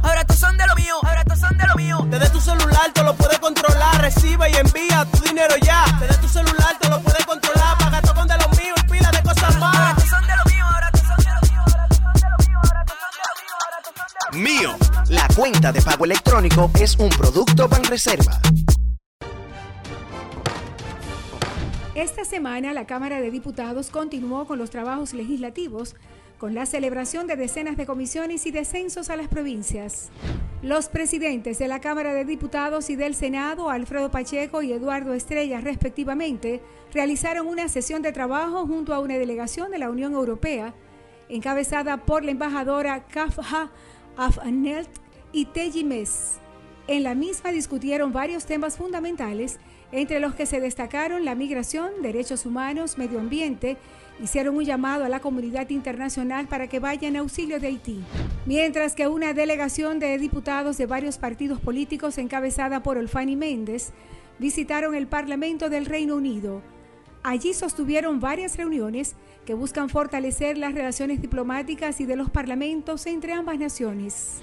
Ahora 0.03 0.21
estos 0.21 0.37
son 0.37 0.55
de 0.55 0.67
lo 0.67 0.75
mío, 0.75 0.95
ahora 1.01 1.21
estos 1.21 1.39
son 1.39 1.57
de 1.57 1.65
lo 1.65 1.75
mío. 1.75 2.05
Desde 2.11 2.29
tu 2.29 2.39
celular 2.39 2.91
te 2.93 3.01
lo 3.03 3.15
puedes 3.15 3.39
controlar, 3.39 4.01
recibe 4.01 4.51
y 4.51 4.55
envía 4.55 5.05
tu 5.11 5.19
dinero 5.23 5.55
ya. 5.63 5.70
Mío. 14.35 14.75
La 15.09 15.27
cuenta 15.35 15.71
de 15.71 15.81
pago 15.81 16.05
electrónico 16.05 16.71
es 16.79 16.97
un 16.97 17.09
producto 17.09 17.67
Banreserva. 17.67 18.39
Esta 21.95 22.23
semana 22.23 22.73
la 22.73 22.85
Cámara 22.85 23.19
de 23.21 23.31
Diputados 23.31 23.89
continuó 23.89 24.45
con 24.45 24.57
los 24.57 24.69
trabajos 24.69 25.13
legislativos 25.13 25.95
con 26.41 26.55
la 26.55 26.65
celebración 26.65 27.27
de 27.27 27.35
decenas 27.35 27.77
de 27.77 27.85
comisiones 27.85 28.47
y 28.47 28.51
descensos 28.51 29.11
a 29.11 29.15
las 29.15 29.27
provincias. 29.27 30.09
Los 30.63 30.89
presidentes 30.89 31.59
de 31.59 31.67
la 31.67 31.81
Cámara 31.81 32.15
de 32.15 32.25
Diputados 32.25 32.89
y 32.89 32.95
del 32.95 33.13
Senado, 33.13 33.69
Alfredo 33.69 34.09
Pacheco 34.09 34.63
y 34.63 34.71
Eduardo 34.71 35.13
Estrella, 35.13 35.61
respectivamente, 35.61 36.59
realizaron 36.93 37.45
una 37.45 37.69
sesión 37.69 38.01
de 38.01 38.11
trabajo 38.11 38.65
junto 38.65 38.95
a 38.95 38.99
una 39.01 39.19
delegación 39.19 39.69
de 39.69 39.77
la 39.77 39.91
Unión 39.91 40.13
Europea, 40.13 40.73
encabezada 41.29 42.05
por 42.05 42.23
la 42.25 42.31
embajadora 42.31 43.05
Kafha 43.05 43.69
Afnelt 44.17 44.89
y 45.31 45.45
Teji. 45.45 45.85
En 46.87 47.03
la 47.03 47.15
misma 47.15 47.51
discutieron 47.51 48.11
varios 48.11 48.45
temas 48.45 48.77
fundamentales, 48.77 49.59
entre 49.91 50.19
los 50.19 50.35
que 50.35 50.45
se 50.45 50.59
destacaron 50.59 51.25
la 51.25 51.35
migración, 51.35 52.01
derechos 52.01 52.45
humanos, 52.45 52.97
medio 52.97 53.19
ambiente, 53.19 53.77
hicieron 54.21 54.55
un 54.55 54.63
llamado 54.63 55.03
a 55.05 55.09
la 55.09 55.19
comunidad 55.19 55.69
internacional 55.69 56.47
para 56.47 56.67
que 56.67 56.79
vaya 56.79 57.07
en 57.07 57.17
auxilio 57.17 57.59
de 57.59 57.67
Haití. 57.67 58.03
Mientras 58.45 58.95
que 58.95 59.07
una 59.07 59.33
delegación 59.33 59.99
de 59.99 60.17
diputados 60.17 60.77
de 60.77 60.85
varios 60.85 61.17
partidos 61.17 61.59
políticos 61.59 62.17
encabezada 62.17 62.83
por 62.83 62.97
Olfani 62.97 63.35
Méndez 63.35 63.91
visitaron 64.39 64.95
el 64.95 65.07
Parlamento 65.07 65.69
del 65.69 65.85
Reino 65.85 66.15
Unido. 66.15 66.61
Allí 67.23 67.53
sostuvieron 67.53 68.19
varias 68.19 68.57
reuniones 68.57 69.15
que 69.45 69.53
buscan 69.53 69.89
fortalecer 69.89 70.57
las 70.57 70.73
relaciones 70.73 71.21
diplomáticas 71.21 72.01
y 72.01 72.05
de 72.05 72.15
los 72.15 72.31
parlamentos 72.31 73.05
entre 73.05 73.33
ambas 73.33 73.59
naciones. 73.59 74.39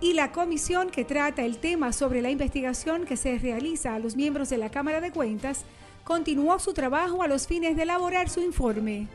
Y 0.00 0.12
la 0.12 0.30
comisión 0.30 0.90
que 0.90 1.04
trata 1.04 1.42
el 1.42 1.58
tema 1.58 1.92
sobre 1.92 2.20
la 2.22 2.30
investigación 2.30 3.04
que 3.04 3.16
se 3.16 3.38
realiza 3.38 3.94
a 3.94 3.98
los 3.98 4.14
miembros 4.14 4.50
de 4.50 4.58
la 4.58 4.70
Cámara 4.70 5.00
de 5.00 5.10
Cuentas 5.10 5.64
continuó 6.04 6.58
su 6.58 6.74
trabajo 6.74 7.22
a 7.22 7.28
los 7.28 7.46
fines 7.46 7.76
de 7.76 7.82
elaborar 7.82 8.28
su 8.28 8.40
informe. 8.40 9.08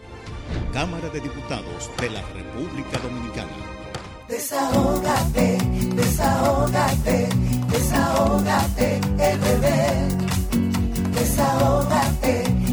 Cámara 0.74 1.10
de 1.10 1.20
Diputados 1.22 1.92
de 2.00 2.10
la 2.10 2.22
República 2.34 2.98
Dominicana. 3.00 3.52
Desahógate, 4.28 5.58
desahógate, 5.96 7.30
desahógate, 7.70 9.00
RD. 9.18 9.68
Desahógate 11.14 12.73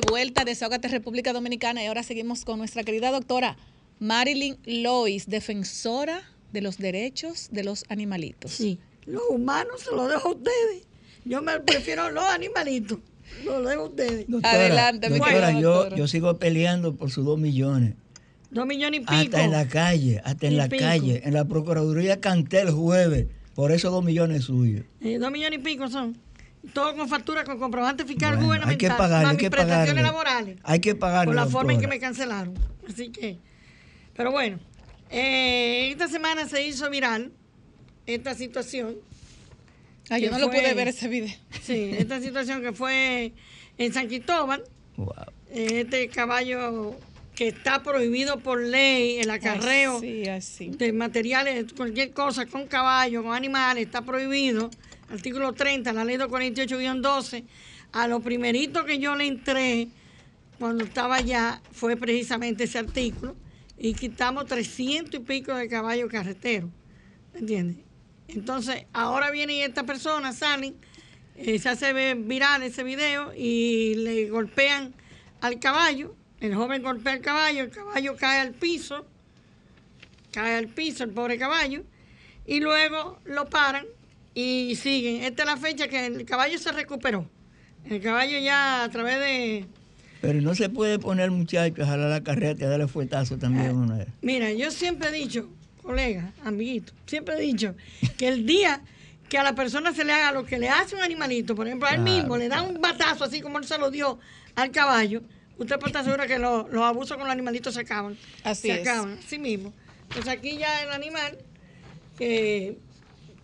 De 0.00 0.10
vuelta, 0.10 0.44
República 0.88 1.32
Dominicana 1.32 1.82
y 1.82 1.86
ahora 1.86 2.02
seguimos 2.02 2.44
con 2.44 2.58
nuestra 2.58 2.84
querida 2.84 3.10
doctora 3.10 3.56
Marilyn 3.98 4.56
Lois, 4.66 5.26
defensora 5.26 6.22
de 6.52 6.60
los 6.60 6.78
derechos 6.78 7.48
de 7.50 7.64
los 7.64 7.84
animalitos. 7.88 8.50
Sí, 8.52 8.78
los 9.06 9.22
humanos 9.30 9.82
se 9.82 9.94
los 9.94 10.08
dejo 10.08 10.28
a 10.28 10.32
ustedes. 10.32 10.86
Yo 11.24 11.42
me 11.42 11.58
prefiero 11.60 12.10
los 12.10 12.24
animalitos. 12.24 12.98
Los 13.44 13.66
dejo 13.66 13.82
a 13.82 13.84
ustedes. 13.86 14.26
Doctora, 14.28 14.92
doctora, 14.92 15.60
yo, 15.60 15.94
yo 15.96 16.06
sigo 16.06 16.36
peleando 16.38 16.94
por 16.94 17.10
sus 17.10 17.24
dos 17.24 17.38
millones. 17.38 17.94
Dos 18.50 18.66
millones 18.66 19.00
y 19.00 19.04
pico. 19.04 19.12
Hasta 19.14 19.44
en 19.44 19.50
la 19.50 19.66
calle, 19.66 20.20
hasta 20.24 20.46
en 20.46 20.52
Y 20.52 20.56
la 20.56 20.68
pico. 20.68 20.84
calle. 20.84 21.22
En 21.24 21.34
la 21.34 21.46
Procuraduría 21.46 22.20
canté 22.20 22.60
el 22.60 22.70
jueves 22.70 23.26
por 23.54 23.72
esos 23.72 23.90
dos 23.90 24.04
millones 24.04 24.44
suyos. 24.44 24.84
Eh, 25.00 25.18
dos 25.18 25.32
millones 25.32 25.58
y 25.58 25.62
pico 25.62 25.88
son. 25.88 26.16
Todo 26.72 26.94
con 26.96 27.08
factura, 27.08 27.44
con 27.44 27.58
comprobante 27.58 28.04
fiscal 28.04 28.30
Bueno, 28.34 28.46
gubernamental. 28.46 28.70
hay 28.90 28.96
que 28.96 28.98
pagarle, 28.98 29.24
más 29.24 29.30
hay 29.30 29.36
mis 29.36 29.42
que 29.44 29.50
prestaciones 29.50 29.86
pagarle. 29.88 30.02
laborales. 30.02 30.56
Hay 30.64 30.80
que 30.80 30.94
pagarle, 30.94 31.26
Por 31.26 31.34
la 31.34 31.46
forma 31.46 31.72
en 31.72 31.80
que 31.80 31.86
me 31.88 31.98
cancelaron. 31.98 32.54
Así 32.88 33.10
que. 33.10 33.38
Pero 34.14 34.30
bueno, 34.32 34.58
eh, 35.10 35.90
esta 35.90 36.08
semana 36.08 36.48
se 36.48 36.66
hizo 36.66 36.88
viral 36.90 37.32
esta 38.06 38.34
situación. 38.34 38.96
Ah, 40.10 40.18
yo 40.18 40.26
que 40.28 40.30
no 40.32 40.38
lo 40.38 40.48
fue- 40.50 40.60
pude 40.60 40.74
ver 40.74 40.88
ese 40.88 41.08
video. 41.08 41.34
Sí, 41.62 41.90
esta 41.98 42.20
situación 42.20 42.62
que 42.62 42.72
fue 42.72 43.32
en 43.78 43.92
San 43.92 44.06
Cristóbal. 44.06 44.62
Eh, 45.50 45.80
Este 45.84 46.08
caballo 46.08 46.96
que 47.34 47.48
está 47.48 47.82
prohibido 47.82 48.38
por 48.40 48.60
ley, 48.60 49.18
el 49.18 49.30
acarreo 49.30 49.98
Así, 49.98 50.26
así. 50.28 50.68
de 50.70 50.92
materiales, 50.92 51.66
cualquier 51.76 52.12
cosa 52.12 52.46
con 52.46 52.66
caballo, 52.66 53.22
con 53.22 53.34
animales, 53.34 53.84
está 53.86 54.00
prohibido. 54.02 54.70
Artículo 55.10 55.52
30, 55.52 55.92
la 55.92 56.04
ley 56.04 56.16
248-12. 56.16 57.44
A 57.92 58.08
lo 58.08 58.20
primerito 58.20 58.84
que 58.84 58.98
yo 58.98 59.14
le 59.14 59.26
entré 59.26 59.88
cuando 60.58 60.84
estaba 60.84 61.16
allá 61.16 61.60
fue 61.72 61.96
precisamente 61.96 62.64
ese 62.64 62.78
artículo 62.78 63.36
y 63.78 63.94
quitamos 63.94 64.46
300 64.46 65.20
y 65.20 65.24
pico 65.24 65.54
de 65.54 65.68
caballos 65.68 66.10
carreteros. 66.10 66.70
¿Entiendes? 67.34 67.76
Entonces, 68.28 68.86
ahora 68.92 69.30
vienen 69.30 69.62
estas 69.62 69.84
personas, 69.84 70.38
salen, 70.38 70.74
eh, 71.36 71.58
se 71.58 71.68
hace 71.68 72.14
viral 72.14 72.62
ese 72.62 72.82
video 72.82 73.32
y 73.36 73.94
le 73.96 74.28
golpean 74.30 74.94
al 75.40 75.60
caballo. 75.60 76.16
El 76.40 76.54
joven 76.54 76.82
golpea 76.82 77.12
al 77.14 77.20
caballo, 77.20 77.64
el 77.64 77.70
caballo 77.70 78.16
cae 78.16 78.40
al 78.40 78.52
piso, 78.52 79.06
cae 80.32 80.56
al 80.56 80.68
piso 80.68 81.04
el 81.04 81.10
pobre 81.10 81.38
caballo, 81.38 81.84
y 82.46 82.60
luego 82.60 83.20
lo 83.24 83.48
paran 83.48 83.86
y 84.38 84.76
siguen. 84.76 85.22
Esta 85.24 85.44
es 85.44 85.46
la 85.48 85.56
fecha 85.56 85.88
que 85.88 86.04
el 86.06 86.24
caballo 86.26 86.58
se 86.58 86.70
recuperó. 86.70 87.26
El 87.88 88.02
caballo 88.02 88.38
ya 88.38 88.84
a 88.84 88.90
través 88.90 89.18
de... 89.18 89.64
Pero 90.20 90.40
no 90.42 90.54
se 90.54 90.68
puede 90.68 90.98
poner 90.98 91.30
muchachos 91.30 91.80
a 91.80 91.86
jalar 91.86 92.10
la 92.10 92.22
carreta 92.22 92.64
y 92.64 92.68
darle 92.68 92.86
fuetazo 92.86 93.38
también 93.38 93.74
una 93.74 93.96
vez. 93.96 94.08
Mira, 94.20 94.52
yo 94.52 94.70
siempre 94.70 95.08
he 95.08 95.12
dicho, 95.12 95.48
colega, 95.82 96.32
amiguito, 96.44 96.92
siempre 97.06 97.36
he 97.36 97.40
dicho 97.40 97.74
que 98.18 98.28
el 98.28 98.44
día 98.44 98.82
que 99.30 99.38
a 99.38 99.42
la 99.42 99.54
persona 99.54 99.94
se 99.94 100.04
le 100.04 100.12
haga 100.12 100.32
lo 100.32 100.44
que 100.44 100.58
le 100.58 100.68
hace 100.68 100.96
un 100.96 101.02
animalito, 101.02 101.54
por 101.54 101.66
ejemplo, 101.66 101.88
a 101.88 101.92
él 101.92 102.02
Claro, 102.02 102.12
mismo 102.18 102.36
le 102.36 102.48
da 102.48 102.60
un 102.62 102.80
batazo 102.80 103.24
así 103.24 103.40
como 103.40 103.58
él 103.58 103.64
se 103.66 103.78
lo 103.78 103.90
dio 103.90 104.18
al 104.54 104.70
caballo, 104.70 105.22
usted 105.58 105.76
puede 105.76 105.88
estar 105.88 106.04
seguro 106.04 106.26
que 106.26 106.38
lo- 106.38 106.68
los 106.68 106.82
abusos 106.84 107.16
con 107.16 107.24
los 107.26 107.32
animalitos 107.32 107.72
se 107.74 107.80
acaban. 107.80 108.16
Así 108.44 108.68
se 108.68 108.82
es. 108.82 108.88
acaban, 108.88 109.18
así 109.24 109.38
mismo. 109.38 109.72
Entonces 110.08 110.30
aquí 110.32 110.58
ya 110.58 110.82
el 110.82 110.90
animal, 110.90 111.38
que, 112.18 112.78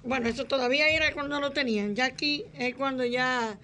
bueno, 0.05 0.29
eso 0.29 0.45
todavía 0.45 0.89
era 0.89 1.13
cuando 1.13 1.41
lo 1.41 1.51
tenían, 1.51 1.95
ya 1.95 2.07
aquí 2.07 2.45
es 2.59 2.75
cuando 2.75 3.05
ya 3.05 3.59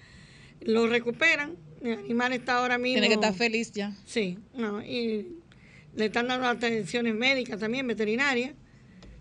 lo 0.61 0.87
recuperan, 0.87 1.55
el 1.83 1.99
animal 1.99 2.33
está 2.33 2.57
ahora 2.57 2.77
mismo... 2.77 2.99
Tiene 2.99 3.07
que 3.07 3.13
estar 3.13 3.33
feliz 3.33 3.71
ya. 3.71 3.95
Sí, 4.05 4.37
no, 4.53 4.81
y 4.81 5.39
le 5.95 6.05
están 6.05 6.27
dando 6.27 6.47
atenciones 6.47 7.13
médicas 7.15 7.59
también, 7.59 7.87
veterinarias. 7.87 8.53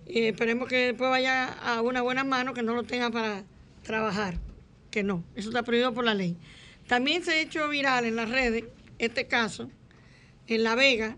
Y 0.07 0.23
esperemos 0.23 0.69
que 0.69 0.87
después 0.87 1.11
vaya 1.11 1.47
a 1.47 1.83
una 1.83 2.03
buena 2.03 2.25
mano, 2.25 2.55
que 2.55 2.63
no 2.63 2.75
lo 2.75 2.83
tenga 2.83 3.11
para 3.11 3.45
trabajar. 3.83 4.39
Que 4.91 5.03
no, 5.03 5.23
eso 5.37 5.51
está 5.51 5.63
prohibido 5.63 5.93
por 5.93 6.05
la 6.05 6.15
ley. 6.15 6.37
También 6.87 7.23
se 7.23 7.33
ha 7.33 7.41
hecho 7.41 7.69
viral 7.69 8.07
en 8.07 8.17
las 8.17 8.31
redes 8.31 8.65
este 8.99 9.27
caso 9.27 9.71
en 10.47 10.63
La 10.63 10.75
Vega. 10.75 11.17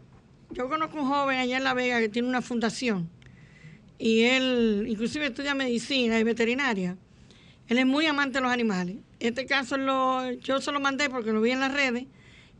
Yo 0.50 0.68
conozco 0.68 0.98
un 0.98 1.06
joven 1.06 1.38
allá 1.38 1.58
en 1.58 1.64
La 1.64 1.74
Vega 1.74 2.00
que 2.00 2.08
tiene 2.08 2.28
una 2.28 2.42
fundación 2.42 3.08
y 4.00 4.22
él 4.22 4.86
inclusive 4.88 5.26
estudia 5.26 5.54
medicina 5.54 6.18
y 6.18 6.24
veterinaria. 6.24 6.96
Él 7.68 7.78
es 7.78 7.86
muy 7.86 8.06
amante 8.06 8.38
de 8.38 8.42
los 8.42 8.50
animales. 8.50 8.96
Este 9.20 9.46
caso 9.46 9.76
lo, 9.76 10.32
yo 10.32 10.60
se 10.60 10.72
lo 10.72 10.80
mandé 10.80 11.10
porque 11.10 11.30
lo 11.32 11.40
vi 11.40 11.50
en 11.50 11.60
las 11.60 11.72
redes 11.72 12.06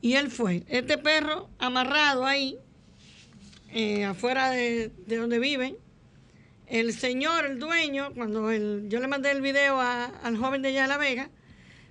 y 0.03 0.13
él 0.15 0.31
fue. 0.31 0.63
Este 0.69 0.99
perro 0.99 1.49
amarrado 1.59 2.27
ahí, 2.27 2.59
eh, 3.73 4.05
afuera 4.05 4.51
de, 4.51 4.93
de 5.07 5.17
donde 5.17 5.39
viven. 5.39 5.77
El 6.67 6.93
señor, 6.93 7.47
el 7.47 7.59
dueño, 7.59 8.13
cuando 8.15 8.51
el- 8.51 8.85
yo 8.89 9.01
le 9.01 9.09
mandé 9.09 9.31
el 9.33 9.41
video 9.41 9.81
al 9.81 10.37
joven 10.37 10.63
de 10.63 10.69
allá 10.69 10.83
de 10.83 10.89
La 10.89 10.99
Vega, 10.99 11.31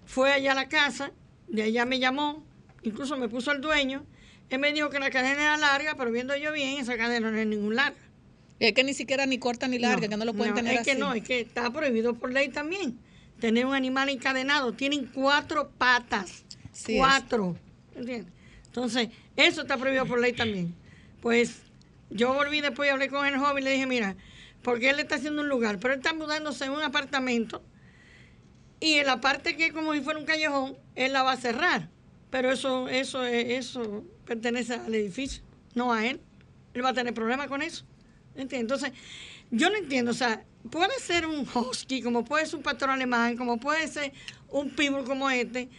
fue 0.06 0.32
allá 0.32 0.54
a 0.54 0.56
la 0.56 0.70
casa, 0.70 1.12
de 1.48 1.64
allá 1.64 1.86
me 1.86 2.00
llamó, 2.00 2.46
incluso 2.84 3.18
me 3.18 3.28
puso 3.28 3.52
el 3.52 3.60
dueño. 3.60 4.06
Él 4.50 4.60
me 4.60 4.72
dijo 4.72 4.90
que 4.90 5.00
la 5.00 5.10
cadena 5.10 5.42
era 5.42 5.58
larga, 5.58 5.96
pero 5.96 6.12
viendo 6.12 6.36
yo 6.38 6.54
bien, 6.54 6.80
esa 6.80 6.96
cadena 6.98 7.30
no 7.32 7.38
es 7.38 7.46
ningún 7.48 7.76
larga. 7.76 8.00
Es 8.60 8.74
que 8.74 8.84
ni 8.84 8.94
siquiera 8.94 9.26
ni 9.26 9.38
corta 9.38 9.68
ni 9.68 9.80
larga, 9.80 10.08
que 10.08 10.18
no 10.18 10.26
lo 10.26 10.34
pueden 10.34 10.54
no, 10.54 10.58
tener 10.58 10.78
es 10.78 10.84
que 10.84 10.92
así. 10.92 11.00
no, 11.00 11.14
es 11.14 11.24
que 11.24 11.40
está 11.42 11.72
prohibido 11.72 12.14
por 12.16 12.32
ley 12.32 12.50
también. 12.50 13.00
Tener 13.40 13.66
un 13.66 13.74
animal 13.74 14.10
encadenado. 14.10 14.74
Tienen 14.74 15.06
cuatro 15.06 15.70
patas. 15.78 16.44
Sí, 16.74 16.98
cuatro. 16.98 17.56
¿Entiendes? 17.96 18.32
Entonces, 18.66 19.10
eso 19.36 19.62
está 19.62 19.78
prohibido 19.78 20.06
por 20.06 20.20
ley 20.20 20.34
también. 20.34 20.76
Pues 21.22 21.62
yo 22.10 22.34
volví 22.34 22.60
después 22.62 22.88
y 22.88 22.92
hablé 22.92 23.10
con 23.10 23.26
el 23.26 23.38
joven 23.38 23.64
y 23.64 23.66
le 23.66 23.72
dije, 23.72 23.86
mira, 23.86 24.16
porque 24.62 24.90
él 24.90 24.98
le 24.98 25.04
está 25.04 25.16
haciendo 25.16 25.42
un 25.42 25.50
lugar, 25.50 25.80
pero 25.80 25.94
él 25.94 26.00
está 26.00 26.14
mudándose 26.14 26.66
en 26.66 26.72
un 26.72 26.82
apartamento 26.82 27.64
y 28.80 28.94
en 28.94 29.08
la 29.08 29.20
parte 29.20 29.56
que 29.56 29.68
es 29.68 29.74
como 29.74 29.94
si 29.94 30.02
fuera 30.02 30.20
un 30.20 30.26
callejón, 30.26 30.78
él 30.96 31.14
la 31.14 31.24
va 31.24 31.34
a 31.34 31.38
cerrar. 31.38 31.90
Pero 32.30 32.52
eso, 32.52 32.88
eso, 32.88 33.26
eso 33.26 34.04
pertenece 34.26 34.76
al 34.76 34.94
edificio, 34.94 35.44
no 35.74 35.92
a 35.92 36.06
él. 36.06 36.22
Él 36.74 36.86
va 36.86 36.90
a 36.90 36.94
tener 36.94 37.14
problemas 37.14 37.48
con 37.48 37.62
eso. 37.62 37.86
¿Entiendes? 38.42 38.62
Entonces, 38.82 38.92
yo 39.52 39.70
no 39.70 39.78
entiendo, 39.78 40.12
o 40.12 40.14
sea, 40.14 40.44
puede 40.70 40.98
ser 41.00 41.26
un 41.26 41.48
husky, 41.54 42.02
como 42.02 42.24
puede 42.24 42.46
ser 42.46 42.56
un 42.56 42.64
pastor 42.64 42.90
alemán, 42.90 43.36
como 43.38 43.60
puede 43.60 43.88
ser 43.88 44.14
un 44.50 44.70
pitbull 44.70 45.04
como 45.04 45.30
este, 45.30 45.70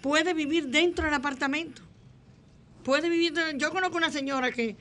puede 0.00 0.34
vivir 0.34 0.68
dentro 0.68 1.04
del 1.04 1.14
apartamento. 1.14 1.82
Puede 2.84 3.08
vivir, 3.08 3.32
dentro- 3.32 3.58
yo 3.58 3.70
conozco 3.70 3.96
una 3.96 4.10
señora 4.10 4.50
que, 4.50 4.76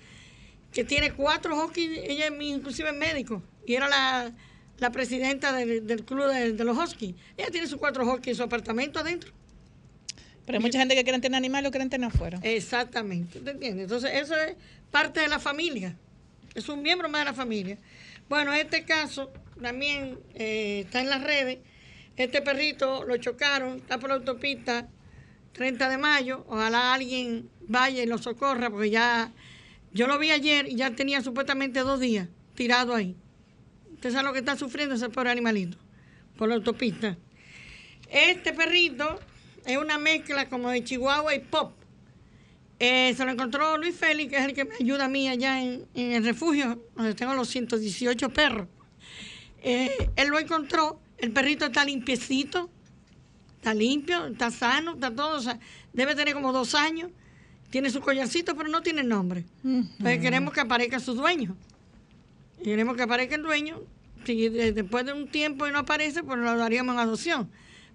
que 0.72 0.84
tiene 0.84 1.12
cuatro 1.12 1.56
huskies, 1.64 2.00
ella 2.04 2.28
es 2.28 2.34
inclusive 2.42 2.90
es 2.90 2.96
médico, 2.96 3.42
y 3.66 3.74
era 3.76 3.88
la, 3.90 4.32
la 4.80 4.92
presidenta 4.92 5.52
del, 5.54 5.86
del 5.86 6.06
club 6.06 6.28
de, 6.32 6.54
de 6.54 6.64
los 6.64 6.78
huskies. 6.78 7.16
Ella 7.36 7.50
tiene 7.52 7.68
sus 7.68 7.78
cuatro 7.80 8.06
huskies 8.06 8.28
en 8.30 8.36
su 8.36 8.44
apartamento 8.44 9.00
adentro. 9.00 9.32
Pero 10.46 10.60
hay 10.60 10.62
mucha 10.64 10.80
gente 10.80 10.96
que 10.96 11.04
quiere 11.04 11.20
tener 11.20 11.36
animales 11.36 11.68
o 11.68 11.72
quieren 11.72 11.90
tener 11.90 12.08
afuera. 12.10 12.40
Exactamente, 12.42 13.42
¿te 13.42 13.52
entiendes? 13.52 13.84
Entonces, 13.84 14.12
eso 14.14 14.34
es 14.36 14.56
parte 14.92 15.20
de 15.20 15.28
la 15.28 15.40
familia. 15.40 15.98
Es 16.58 16.70
un 16.70 16.82
miembro 16.82 17.08
más 17.08 17.22
de 17.22 17.26
la 17.26 17.34
familia. 17.36 17.78
Bueno, 18.28 18.52
este 18.52 18.84
caso 18.84 19.32
también 19.62 20.18
eh, 20.34 20.82
está 20.86 21.02
en 21.02 21.10
las 21.12 21.24
redes. 21.24 21.60
Este 22.16 22.42
perrito 22.42 23.04
lo 23.04 23.16
chocaron, 23.18 23.78
está 23.78 24.00
por 24.00 24.10
la 24.10 24.16
autopista 24.16 24.90
30 25.52 25.88
de 25.88 25.98
mayo. 26.00 26.46
Ojalá 26.50 26.96
alguien 26.96 27.48
vaya 27.68 28.02
y 28.02 28.08
lo 28.08 28.18
socorra, 28.18 28.72
porque 28.72 28.90
ya 28.90 29.32
yo 29.94 30.08
lo 30.08 30.18
vi 30.18 30.32
ayer 30.32 30.68
y 30.68 30.78
ya 30.78 30.96
tenía 30.96 31.22
supuestamente 31.22 31.82
dos 31.82 32.00
días 32.00 32.28
tirado 32.56 32.96
ahí. 32.96 33.16
Usted 33.94 34.12
sabe 34.12 34.24
lo 34.24 34.34
que 34.34 34.40
está 34.40 34.56
sufriendo 34.56 34.96
ese 34.96 35.10
pobre 35.10 35.30
animalito 35.30 35.78
por 36.38 36.50
la 36.50 36.56
autopista. 36.56 37.20
Este 38.10 38.52
perrito 38.52 39.20
es 39.64 39.78
una 39.78 40.00
mezcla 40.00 40.50
como 40.50 40.72
de 40.72 40.84
Chihuahua 40.84 41.36
y 41.36 41.40
Pop. 41.40 41.77
Eh, 42.80 43.14
se 43.18 43.26
lo 43.26 43.32
encontró 43.32 43.78
Luis 43.78 43.96
Félix, 43.96 44.30
que 44.32 44.38
es 44.38 44.46
el 44.46 44.54
que 44.54 44.66
me 44.66 44.76
ayuda 44.76 45.06
a 45.06 45.08
mí 45.08 45.28
allá 45.28 45.62
en, 45.64 45.86
en 45.96 46.12
el 46.12 46.24
refugio, 46.24 46.84
donde 46.96 47.16
tengo 47.16 47.34
los 47.34 47.48
118 47.50 48.30
perros. 48.30 48.68
Eh, 49.64 50.10
él 50.16 50.28
lo 50.30 50.38
encontró, 50.40 51.00
el 51.18 51.32
perrito 51.32 51.66
está 51.66 51.84
limpiecito, 51.84 52.70
está 53.56 53.74
limpio, 53.74 54.28
está 54.28 54.52
sano, 54.52 54.94
está 54.94 55.14
todo, 55.14 55.38
o 55.38 55.42
sea, 55.42 55.60
debe 55.94 56.14
tener 56.16 56.36
como 56.36 56.54
dos 56.54 56.76
años, 56.76 57.10
tiene 57.72 57.90
su 57.90 58.00
collarcito, 58.00 58.56
pero 58.56 58.70
no 58.70 58.82
tiene 58.84 59.04
nombre. 59.04 59.44
Entonces 59.64 60.20
queremos 60.22 60.54
que 60.54 60.62
aparezca 60.62 61.00
su 61.00 61.16
dueño. 61.16 61.56
Y 62.62 62.64
queremos 62.66 62.96
que 62.96 63.04
aparezca 63.04 63.36
el 63.36 63.42
dueño. 63.44 63.82
Si 64.26 64.50
de- 64.50 64.72
después 64.72 65.06
de 65.06 65.14
un 65.14 65.28
tiempo 65.28 65.68
y 65.68 65.72
no 65.72 65.80
aparece, 65.80 66.22
pues 66.24 66.38
lo 66.40 66.56
daríamos 66.58 66.94
en 66.94 67.00
adopción. 67.00 67.50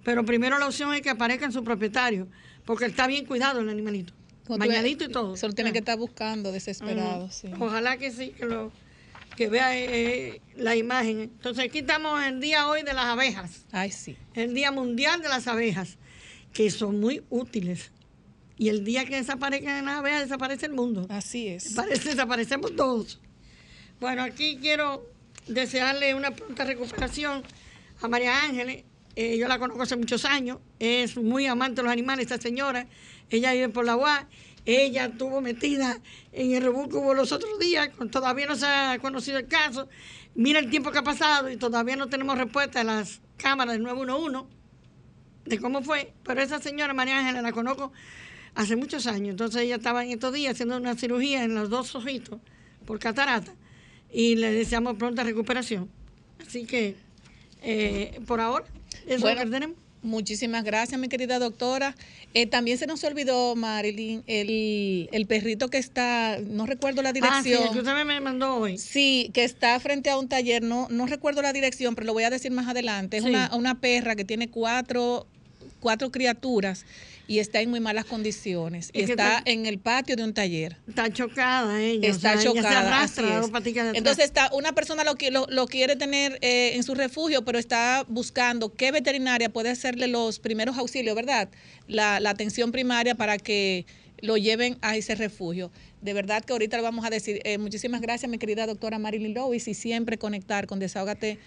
Pero 0.04 0.24
primero 0.24 0.58
la 0.58 0.66
opción 0.66 0.92
es 0.94 1.00
que 1.02 1.10
aparezca 1.10 1.44
en 1.46 1.52
su 1.52 1.62
propietario, 1.62 2.26
porque 2.64 2.86
está 2.86 3.06
bien 3.06 3.24
cuidado 3.26 3.60
el 3.60 3.68
animalito. 3.68 4.12
Bañadito 4.48 5.04
y 5.04 5.08
todo. 5.08 5.36
Solo 5.36 5.54
tiene 5.54 5.72
que 5.72 5.78
estar 5.78 5.98
buscando 5.98 6.52
desesperado. 6.52 7.24
Ujú. 7.24 7.32
sí. 7.32 7.50
Ojalá 7.58 7.96
que 7.96 8.10
sí, 8.10 8.30
que 8.30 8.46
lo 8.46 8.72
que 9.36 9.48
vea 9.48 9.76
eh, 9.76 10.40
la 10.56 10.76
imagen. 10.76 11.20
Entonces 11.20 11.64
aquí 11.64 11.78
estamos 11.78 12.22
en 12.22 12.34
el 12.34 12.40
día 12.40 12.68
hoy 12.68 12.82
de 12.82 12.92
las 12.92 13.06
abejas. 13.06 13.64
Ay, 13.72 13.90
sí. 13.90 14.16
El 14.34 14.54
Día 14.54 14.70
Mundial 14.70 15.22
de 15.22 15.28
las 15.28 15.46
Abejas, 15.46 15.96
que 16.52 16.70
son 16.70 17.00
muy 17.00 17.22
útiles. 17.30 17.90
Y 18.58 18.68
el 18.68 18.84
día 18.84 19.04
que 19.04 19.16
desaparezcan 19.16 19.84
las 19.84 19.98
abejas, 19.98 20.22
desaparece 20.22 20.66
el 20.66 20.72
mundo. 20.72 21.06
Así 21.08 21.48
es. 21.48 21.72
Parece, 21.72 22.10
desaparecemos 22.10 22.76
todos. 22.76 23.20
Bueno, 24.00 24.22
aquí 24.22 24.58
quiero 24.60 25.06
desearle 25.46 26.14
una 26.14 26.30
pronta 26.32 26.64
recuperación 26.64 27.42
a 28.00 28.08
María 28.08 28.44
Ángeles. 28.44 28.84
Eh, 29.14 29.36
yo 29.38 29.48
la 29.48 29.58
conozco 29.58 29.82
hace 29.82 29.96
muchos 29.96 30.24
años. 30.24 30.58
Es 30.78 31.16
muy 31.16 31.46
amante 31.46 31.76
de 31.76 31.84
los 31.84 31.92
animales, 31.92 32.30
esta 32.30 32.40
señora. 32.40 32.86
Ella 33.30 33.52
vive 33.52 33.68
por 33.68 33.84
la 33.84 33.96
UAS. 33.96 34.26
Ella 34.64 35.06
estuvo 35.06 35.40
metida 35.40 36.00
en 36.30 36.52
el 36.54 36.68
hubo 36.68 37.14
los 37.14 37.32
otros 37.32 37.58
días. 37.58 37.90
Todavía 38.10 38.46
no 38.46 38.56
se 38.56 38.66
ha 38.66 38.98
conocido 39.00 39.38
el 39.38 39.48
caso. 39.48 39.88
Mira 40.34 40.60
el 40.60 40.70
tiempo 40.70 40.92
que 40.92 40.98
ha 40.98 41.02
pasado 41.02 41.50
y 41.50 41.56
todavía 41.56 41.96
no 41.96 42.08
tenemos 42.08 42.38
respuesta 42.38 42.78
de 42.78 42.84
las 42.84 43.20
cámaras 43.36 43.74
del 43.74 43.82
911 43.82 44.48
de 45.44 45.58
cómo 45.58 45.82
fue. 45.82 46.12
Pero 46.24 46.40
esa 46.40 46.60
señora 46.60 46.94
María 46.94 47.18
Ángeles 47.18 47.42
la 47.42 47.52
conozco 47.52 47.92
hace 48.54 48.76
muchos 48.76 49.06
años. 49.06 49.30
Entonces 49.30 49.62
ella 49.62 49.76
estaba 49.76 50.04
en 50.04 50.12
estos 50.12 50.32
días 50.32 50.54
haciendo 50.54 50.76
una 50.76 50.94
cirugía 50.94 51.44
en 51.44 51.54
los 51.54 51.68
dos 51.68 51.94
ojitos 51.94 52.40
por 52.86 52.98
catarata 52.98 53.52
y 54.12 54.36
le 54.36 54.52
deseamos 54.52 54.96
pronta 54.96 55.24
recuperación. 55.24 55.90
Así 56.46 56.66
que 56.66 56.96
eh, 57.62 58.20
por 58.26 58.40
ahora, 58.40 58.66
eso 59.06 59.20
Bueno, 59.20 59.40
es 59.40 59.46
lo 59.46 59.50
que 59.50 59.56
tenemos. 59.56 59.76
Muchísimas 60.04 60.64
gracias, 60.64 60.98
mi 61.00 61.08
querida 61.08 61.38
doctora. 61.38 61.94
Eh, 62.34 62.46
también 62.46 62.76
se 62.76 62.88
nos 62.88 63.04
olvidó, 63.04 63.54
Marilyn, 63.54 64.24
el, 64.26 65.08
el 65.12 65.26
perrito 65.26 65.68
que 65.68 65.78
está, 65.78 66.38
no 66.44 66.66
recuerdo 66.66 67.02
la 67.02 67.10
Ah, 67.22 67.40
sí, 67.42 67.50
dirección. 67.50 67.72
que 67.72 67.78
usted 67.78 68.04
me 68.04 68.20
mandó 68.20 68.56
hoy. 68.56 68.78
Sí, 68.78 69.30
que 69.32 69.44
está 69.44 69.78
frente 69.78 70.10
a 70.10 70.18
un 70.18 70.28
taller, 70.28 70.64
no, 70.64 70.88
no 70.90 71.06
recuerdo 71.06 71.40
la 71.40 71.52
dirección, 71.52 71.94
pero 71.94 72.06
lo 72.06 72.14
voy 72.14 72.24
a 72.24 72.30
decir 72.30 72.50
más 72.50 72.66
adelante. 72.66 73.18
Es 73.18 73.22
Sí. 73.22 73.28
una, 73.30 73.54
una 73.54 73.80
perra 73.80 74.16
que 74.16 74.24
tiene 74.24 74.48
cuatro, 74.48 75.28
cuatro 75.78 76.10
criaturas 76.10 76.84
y 77.28 77.38
está 77.38 77.60
en 77.60 77.70
muy 77.70 77.80
malas 77.80 78.04
condiciones. 78.04 78.90
Y 78.92 79.00
está 79.02 79.12
está- 79.12 79.42
en 79.46 79.66
el 79.66 79.78
patio 79.78 80.16
de 80.16 80.24
un 80.24 80.34
taller. 80.34 80.76
Está 80.88 81.10
chocada 81.12 81.80
ella. 81.80 82.08
o 82.08 82.10
Está 82.10 82.34
ella 82.34 82.42
chocada. 82.42 82.70
se 82.70 82.76
arrastra 82.76 83.38
así 83.38 83.70
es. 83.70 83.76
Entonces 83.94 84.24
está, 84.24 84.50
una 84.52 84.72
persona 84.72 85.04
lo, 85.04 85.14
lo, 85.30 85.46
lo 85.48 85.66
quiere 85.66 85.96
tener 85.96 86.38
eh, 86.42 86.72
en 86.74 86.82
su 86.82 86.94
refugio, 86.94 87.44
pero 87.44 87.58
está 87.58 88.04
buscando 88.08 88.72
qué 88.74 88.90
veterinaria 88.92 89.48
puede 89.50 89.70
hacerle 89.70 90.08
los 90.08 90.38
primeros 90.38 90.76
auxilios, 90.78 91.14
¿verdad? 91.14 91.48
La, 91.88 92.20
la 92.20 92.30
atención 92.30 92.72
primaria 92.72 93.14
para 93.14 93.38
que 93.38 93.86
lo 94.20 94.36
lleven 94.36 94.78
a 94.82 94.96
ese 94.96 95.14
refugio. 95.14 95.70
De 96.00 96.12
verdad 96.14 96.44
que 96.44 96.52
ahorita 96.52 96.76
le 96.76 96.82
vamos 96.82 97.04
a 97.04 97.10
decir, 97.10 97.40
eh, 97.44 97.58
muchísimas 97.58 98.00
gracias, 98.00 98.30
mi 98.30 98.38
querida 98.38 98.66
doctora 98.66 98.98
Marilyn 98.98 99.34
Lewis, 99.34 99.66
y 99.68 99.74
siempre 99.74 100.18
conectar 100.18 100.66
con 100.66 100.78
Desahógate 100.78 101.38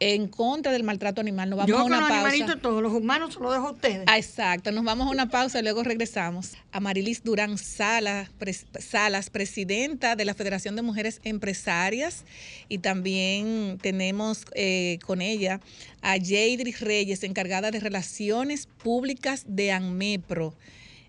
en 0.00 0.28
contra 0.28 0.70
del 0.72 0.84
maltrato 0.84 1.20
animal. 1.20 1.50
Nos 1.50 1.56
vamos 1.58 1.68
Yo 1.68 1.78
a 1.78 1.82
con 1.82 1.92
una 1.92 2.00
los 2.00 2.08
pausa. 2.08 2.56
todos, 2.60 2.82
los 2.82 2.92
humanos 2.92 3.34
se 3.34 3.40
los 3.40 3.52
dejo 3.52 3.68
a 3.68 3.70
ustedes. 3.72 4.04
Ah, 4.06 4.16
exacto, 4.18 4.70
nos 4.72 4.84
vamos 4.84 5.08
a 5.08 5.10
una 5.10 5.28
pausa 5.28 5.58
y 5.58 5.62
luego 5.62 5.82
regresamos. 5.82 6.52
Amarilis 6.72 7.24
Durán 7.24 7.58
Salas, 7.58 8.28
pres- 8.38 8.66
Salas, 8.78 9.30
presidenta 9.30 10.14
de 10.16 10.24
la 10.24 10.34
Federación 10.34 10.76
de 10.76 10.82
Mujeres 10.82 11.20
Empresarias, 11.24 12.24
y 12.68 12.78
también 12.78 13.78
tenemos 13.82 14.44
eh, 14.54 14.98
con 15.04 15.20
ella 15.20 15.60
a 16.02 16.16
Yeidris 16.16 16.80
Reyes, 16.80 17.24
encargada 17.24 17.70
de 17.70 17.80
Relaciones 17.80 18.66
Públicas 18.66 19.44
de 19.48 19.72
ANMEPRO 19.72 20.54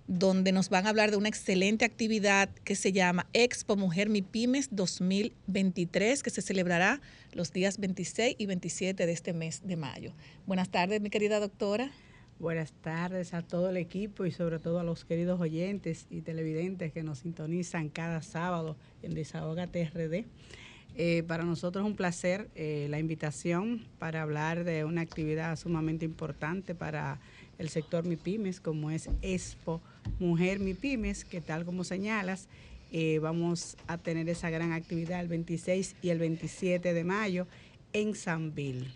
donde 0.09 0.51
nos 0.51 0.69
van 0.69 0.87
a 0.87 0.89
hablar 0.89 1.11
de 1.11 1.17
una 1.17 1.29
excelente 1.29 1.85
actividad 1.85 2.49
que 2.63 2.73
se 2.75 2.91
llama 2.91 3.27
Expo 3.33 3.75
Mujer 3.75 4.09
MIPIMES 4.09 4.69
2023, 4.71 6.23
que 6.23 6.31
se 6.31 6.41
celebrará 6.41 6.99
los 7.31 7.53
días 7.53 7.77
26 7.77 8.35
y 8.39 8.45
27 8.47 9.05
de 9.05 9.11
este 9.11 9.33
mes 9.33 9.61
de 9.63 9.75
mayo. 9.75 10.13
Buenas 10.47 10.69
tardes, 10.69 10.99
mi 10.99 11.11
querida 11.11 11.39
doctora. 11.39 11.91
Buenas 12.39 12.71
tardes 12.81 13.35
a 13.35 13.43
todo 13.43 13.69
el 13.69 13.77
equipo 13.77 14.25
y 14.25 14.31
sobre 14.31 14.57
todo 14.57 14.79
a 14.79 14.83
los 14.83 15.05
queridos 15.05 15.39
oyentes 15.39 16.07
y 16.09 16.21
televidentes 16.21 16.91
que 16.91 17.03
nos 17.03 17.19
sintonizan 17.19 17.89
cada 17.89 18.23
sábado 18.23 18.77
en 19.03 19.13
Desahógate 19.13 19.91
RD. 19.93 20.25
Eh, 20.95 21.23
para 21.27 21.43
nosotros 21.43 21.85
es 21.85 21.89
un 21.89 21.95
placer 21.95 22.49
eh, 22.55 22.87
la 22.89 22.97
invitación 22.97 23.85
para 23.99 24.23
hablar 24.23 24.63
de 24.63 24.85
una 24.85 25.01
actividad 25.01 25.55
sumamente 25.55 26.03
importante 26.03 26.73
para 26.73 27.19
el 27.59 27.69
sector 27.69 28.05
MIPIMES, 28.05 28.59
como 28.59 28.89
es 28.89 29.09
Expo 29.21 29.81
Mujer 30.19 30.59
MIPIMES, 30.59 31.25
que 31.25 31.41
tal 31.41 31.65
como 31.65 31.83
señalas, 31.83 32.47
eh, 32.91 33.19
vamos 33.19 33.77
a 33.85 33.99
tener 33.99 34.27
esa 34.29 34.49
gran 34.49 34.71
actividad 34.71 35.19
el 35.19 35.27
26 35.27 35.95
y 36.01 36.09
el 36.09 36.17
27 36.17 36.93
de 36.93 37.03
mayo 37.03 37.45
en 37.93 38.15
Sanville. 38.15 38.87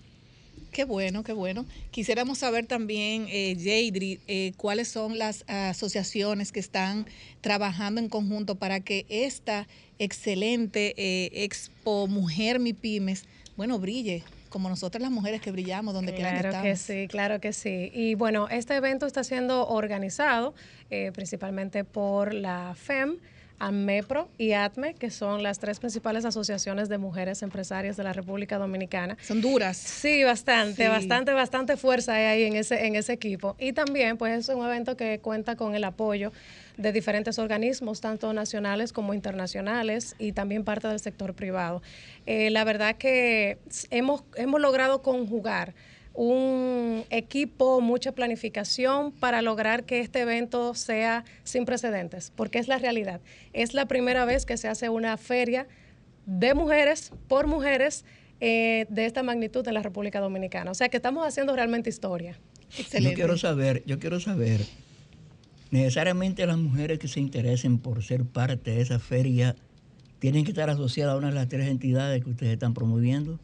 Qué 0.73 0.85
bueno, 0.85 1.23
qué 1.23 1.33
bueno. 1.33 1.65
Quisiéramos 1.91 2.39
saber 2.39 2.65
también, 2.65 3.27
eh, 3.29 3.55
Yeidri, 3.55 4.19
eh, 4.27 4.53
cuáles 4.57 4.87
son 4.87 5.19
las 5.19 5.43
asociaciones 5.47 6.51
que 6.51 6.59
están 6.59 7.05
trabajando 7.41 8.01
en 8.01 8.09
conjunto 8.09 8.55
para 8.55 8.79
que 8.79 9.05
esta 9.07 9.67
excelente 9.99 10.95
eh, 10.97 11.43
Expo 11.43 12.07
Mujer 12.07 12.59
MIPIMES, 12.59 13.25
bueno, 13.55 13.77
brille 13.77 14.23
como 14.53 14.69
nosotras 14.69 15.01
las 15.01 15.09
mujeres 15.11 15.41
que 15.41 15.51
brillamos 15.51 15.95
donde 15.95 16.13
quiera 16.13 16.29
que 16.29 16.35
Claro 16.41 16.49
estamos. 16.49 16.67
que 16.67 16.75
sí, 16.77 17.07
claro 17.09 17.41
que 17.41 17.53
sí. 17.53 17.91
Y 17.91 18.13
bueno, 18.13 18.47
este 18.49 18.75
evento 18.75 19.07
está 19.07 19.23
siendo 19.23 19.67
organizado 19.67 20.53
eh, 20.91 21.11
principalmente 21.11 21.83
por 21.83 22.35
la 22.35 22.75
FEM, 22.75 23.17
AMEPRO 23.67 24.29
y 24.37 24.51
ATME, 24.53 24.93
que 24.95 25.09
son 25.09 25.43
las 25.43 25.59
tres 25.59 25.79
principales 25.79 26.25
asociaciones 26.25 26.89
de 26.89 26.97
mujeres 26.97 27.41
empresarias 27.43 27.95
de 27.97 28.03
la 28.03 28.13
República 28.13 28.57
Dominicana. 28.57 29.17
Son 29.21 29.41
duras. 29.41 29.77
Sí, 29.77 30.23
bastante, 30.23 30.83
Sí. 30.83 30.89
bastante, 30.89 31.33
bastante 31.33 31.77
fuerza 31.77 32.15
hay 32.15 32.23
ahí 32.25 32.43
en 32.43 32.55
ese, 32.55 32.85
en 32.85 32.95
ese 32.95 33.13
equipo. 33.13 33.55
Y 33.59 33.73
también, 33.73 34.17
pues, 34.17 34.37
es 34.49 34.55
un 34.55 34.65
evento 34.65 34.97
que 34.97 35.19
cuenta 35.19 35.55
con 35.55 35.75
el 35.75 35.83
apoyo 35.83 36.31
de 36.77 36.91
diferentes 36.91 37.37
organismos, 37.39 38.01
tanto 38.01 38.33
nacionales 38.33 38.91
como 38.93 39.13
internacionales, 39.13 40.15
y 40.17 40.31
también 40.31 40.63
parte 40.63 40.87
del 40.87 40.99
sector 40.99 41.33
privado. 41.33 41.81
Eh, 42.25 42.49
la 42.49 42.63
verdad 42.63 42.95
que 42.95 43.59
hemos, 43.91 44.23
hemos 44.35 44.59
logrado 44.59 45.01
conjugar 45.01 45.73
un 46.13 47.03
equipo, 47.09 47.81
mucha 47.81 48.11
planificación 48.11 49.11
para 49.11 49.41
lograr 49.41 49.83
que 49.83 49.99
este 49.99 50.21
evento 50.21 50.75
sea 50.75 51.25
sin 51.43 51.65
precedentes, 51.65 52.31
porque 52.35 52.59
es 52.59 52.67
la 52.67 52.77
realidad. 52.77 53.19
Es 53.51 53.73
la 53.73 53.87
primera 53.87 54.25
vez 54.25 54.45
que 54.45 54.57
se 54.57 54.67
hace 54.67 54.89
una 54.89 55.17
feria 55.17 55.67
de 56.25 56.53
mujeres 56.53 57.11
por 57.27 57.47
mujeres 57.47 58.05
eh, 58.39 58.85
de 58.89 59.05
esta 59.05 59.23
magnitud 59.23 59.67
en 59.67 59.73
la 59.73 59.81
República 59.81 60.19
Dominicana. 60.19 60.71
O 60.71 60.75
sea 60.75 60.89
que 60.89 60.97
estamos 60.97 61.25
haciendo 61.25 61.55
realmente 61.55 61.89
historia. 61.89 62.37
Yo 62.99 63.13
quiero 63.13 63.37
saber, 63.37 63.83
yo 63.85 63.99
quiero 63.99 64.19
saber, 64.19 64.61
necesariamente 65.71 66.45
las 66.45 66.57
mujeres 66.57 66.99
que 66.99 67.07
se 67.07 67.19
interesen 67.19 67.77
por 67.77 68.03
ser 68.03 68.25
parte 68.25 68.71
de 68.71 68.81
esa 68.81 68.99
feria 68.99 69.55
tienen 70.19 70.43
que 70.43 70.51
estar 70.51 70.69
asociadas 70.69 71.15
a 71.15 71.17
una 71.17 71.27
de 71.27 71.35
las 71.35 71.47
tres 71.47 71.67
entidades 71.67 72.23
que 72.23 72.29
ustedes 72.29 72.53
están 72.53 72.73
promoviendo. 72.73 73.39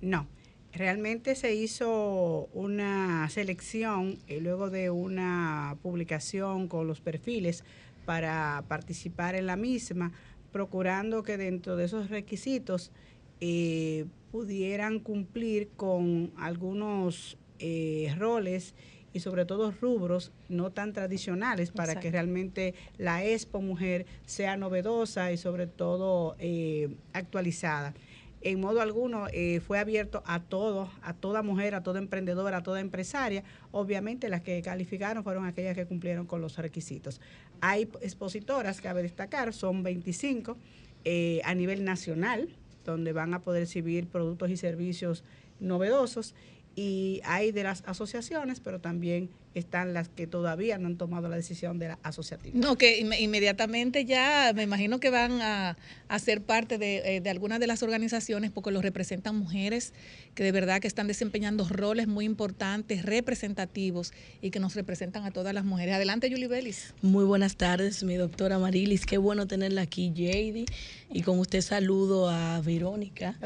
No, 0.00 0.26
realmente 0.72 1.34
se 1.34 1.54
hizo 1.54 2.48
una 2.52 3.28
selección 3.30 4.18
y 4.28 4.40
luego 4.40 4.70
de 4.70 4.90
una 4.90 5.76
publicación 5.82 6.68
con 6.68 6.86
los 6.86 7.00
perfiles 7.00 7.64
para 8.04 8.64
participar 8.68 9.34
en 9.34 9.46
la 9.46 9.56
misma, 9.56 10.12
procurando 10.52 11.22
que 11.22 11.36
dentro 11.36 11.76
de 11.76 11.84
esos 11.84 12.10
requisitos 12.10 12.92
eh, 13.40 14.06
pudieran 14.30 15.00
cumplir 15.00 15.68
con 15.76 16.32
algunos 16.36 17.36
eh, 17.58 18.14
roles 18.18 18.74
y 19.12 19.20
sobre 19.20 19.44
todo 19.44 19.72
rubros 19.72 20.30
no 20.48 20.70
tan 20.70 20.92
tradicionales 20.92 21.72
para 21.72 21.98
que 21.98 22.10
realmente 22.10 22.74
la 22.96 23.24
Expo 23.24 23.60
Mujer 23.60 24.06
sea 24.24 24.56
novedosa 24.56 25.32
y 25.32 25.36
sobre 25.36 25.66
todo 25.66 26.36
eh, 26.38 26.94
actualizada. 27.12 27.94
En 28.42 28.60
modo 28.60 28.80
alguno 28.80 29.26
eh, 29.32 29.60
fue 29.60 29.78
abierto 29.78 30.22
a 30.24 30.40
todos, 30.40 30.88
a 31.02 31.12
toda 31.12 31.42
mujer, 31.42 31.74
a 31.74 31.82
toda 31.82 31.98
emprendedora, 31.98 32.58
a 32.58 32.62
toda 32.62 32.80
empresaria. 32.80 33.44
Obviamente 33.70 34.28
las 34.28 34.40
que 34.40 34.62
calificaron 34.62 35.22
fueron 35.22 35.44
aquellas 35.44 35.74
que 35.74 35.86
cumplieron 35.86 36.26
con 36.26 36.40
los 36.40 36.56
requisitos. 36.56 37.20
Hay 37.60 37.88
expositoras, 38.00 38.80
cabe 38.80 39.02
destacar, 39.02 39.52
son 39.52 39.82
25 39.82 40.56
eh, 41.04 41.42
a 41.44 41.54
nivel 41.54 41.84
nacional, 41.84 42.48
donde 42.84 43.12
van 43.12 43.34
a 43.34 43.40
poder 43.40 43.64
exhibir 43.64 44.06
productos 44.06 44.50
y 44.50 44.56
servicios 44.56 45.22
novedosos 45.60 46.34
y 46.74 47.20
hay 47.24 47.52
de 47.52 47.64
las 47.64 47.82
asociaciones, 47.86 48.60
pero 48.60 48.80
también 48.80 49.28
están 49.54 49.92
las 49.94 50.08
que 50.08 50.26
todavía 50.26 50.78
no 50.78 50.86
han 50.86 50.96
tomado 50.96 51.28
la 51.28 51.36
decisión 51.36 51.78
de 51.78 51.88
la 51.88 51.98
asociatividad. 52.04 52.60
No, 52.64 52.76
que 52.76 53.02
inme- 53.02 53.20
inmediatamente 53.20 54.04
ya 54.04 54.52
me 54.54 54.62
imagino 54.62 55.00
que 55.00 55.10
van 55.10 55.42
a, 55.42 55.76
a 56.08 56.18
ser 56.20 56.40
parte 56.42 56.78
de, 56.78 57.16
eh, 57.16 57.20
de 57.20 57.30
algunas 57.30 57.58
de 57.58 57.66
las 57.66 57.82
organizaciones 57.82 58.50
porque 58.52 58.70
los 58.70 58.82
representan 58.82 59.36
mujeres 59.36 59.92
que 60.34 60.44
de 60.44 60.52
verdad 60.52 60.80
que 60.80 60.86
están 60.86 61.08
desempeñando 61.08 61.66
roles 61.68 62.06
muy 62.06 62.24
importantes, 62.24 63.04
representativos 63.04 64.12
y 64.40 64.50
que 64.50 64.60
nos 64.60 64.74
representan 64.74 65.24
a 65.24 65.30
todas 65.32 65.52
las 65.54 65.64
mujeres. 65.64 65.94
Adelante, 65.94 66.30
Julie 66.30 66.46
Vélez. 66.46 66.94
Muy 67.02 67.24
buenas 67.24 67.56
tardes, 67.56 68.04
mi 68.04 68.14
doctora 68.14 68.58
Marilis. 68.58 69.06
Qué 69.06 69.18
bueno 69.18 69.46
tenerla 69.46 69.82
aquí, 69.82 70.12
JD. 70.14 70.66
Y 71.12 71.22
con 71.22 71.40
usted 71.40 71.60
saludo 71.60 72.28
a 72.28 72.60
Verónica, 72.60 73.36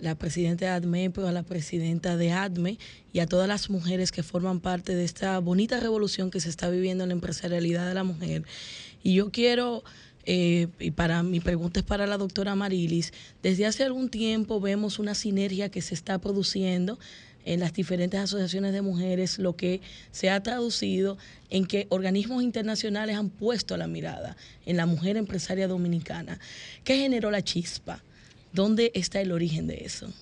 la 0.00 0.14
presidenta 0.14 0.64
de 0.64 0.70
ADMEPRO, 0.70 1.26
a 1.28 1.32
la 1.32 1.42
presidenta 1.42 2.16
de 2.16 2.32
ADME 2.32 2.78
y 3.12 3.20
a 3.20 3.26
todas 3.26 3.48
las 3.48 3.70
mujeres 3.70 4.12
que 4.12 4.22
forman 4.22 4.60
parte 4.60 4.94
de 4.94 5.04
esta 5.04 5.38
bonita 5.38 5.80
revolución 5.80 6.30
que 6.30 6.40
se 6.40 6.48
está 6.48 6.70
viviendo 6.70 7.04
en 7.04 7.10
la 7.10 7.14
empresarialidad 7.14 7.86
de 7.86 7.94
la 7.94 8.04
mujer. 8.04 8.44
Y 9.02 9.14
yo 9.14 9.30
quiero, 9.30 9.84
eh, 10.24 10.68
y 10.78 10.92
para 10.92 11.22
mi 11.22 11.40
pregunta 11.40 11.80
es 11.80 11.86
para 11.86 12.06
la 12.06 12.16
doctora 12.16 12.54
Marilis, 12.54 13.12
desde 13.42 13.66
hace 13.66 13.84
algún 13.84 14.08
tiempo 14.08 14.60
vemos 14.60 14.98
una 14.98 15.14
sinergia 15.14 15.68
que 15.68 15.82
se 15.82 15.94
está 15.94 16.18
produciendo 16.18 16.98
en 17.44 17.60
las 17.60 17.72
diferentes 17.72 18.20
asociaciones 18.20 18.72
de 18.72 18.82
mujeres, 18.82 19.38
lo 19.38 19.56
que 19.56 19.80
se 20.12 20.30
ha 20.30 20.42
traducido 20.42 21.18
en 21.50 21.66
que 21.66 21.86
organismos 21.90 22.42
internacionales 22.42 23.16
han 23.16 23.30
puesto 23.30 23.76
la 23.76 23.88
mirada 23.88 24.36
en 24.64 24.76
la 24.76 24.86
mujer 24.86 25.16
empresaria 25.16 25.66
dominicana. 25.66 26.38
¿Qué 26.84 26.96
generó 26.98 27.30
la 27.30 27.42
chispa? 27.42 28.02
¿Dónde 28.52 28.92
está 28.94 29.20
el 29.20 29.32
origen 29.32 29.66
de 29.66 29.84
eso? 29.84 30.12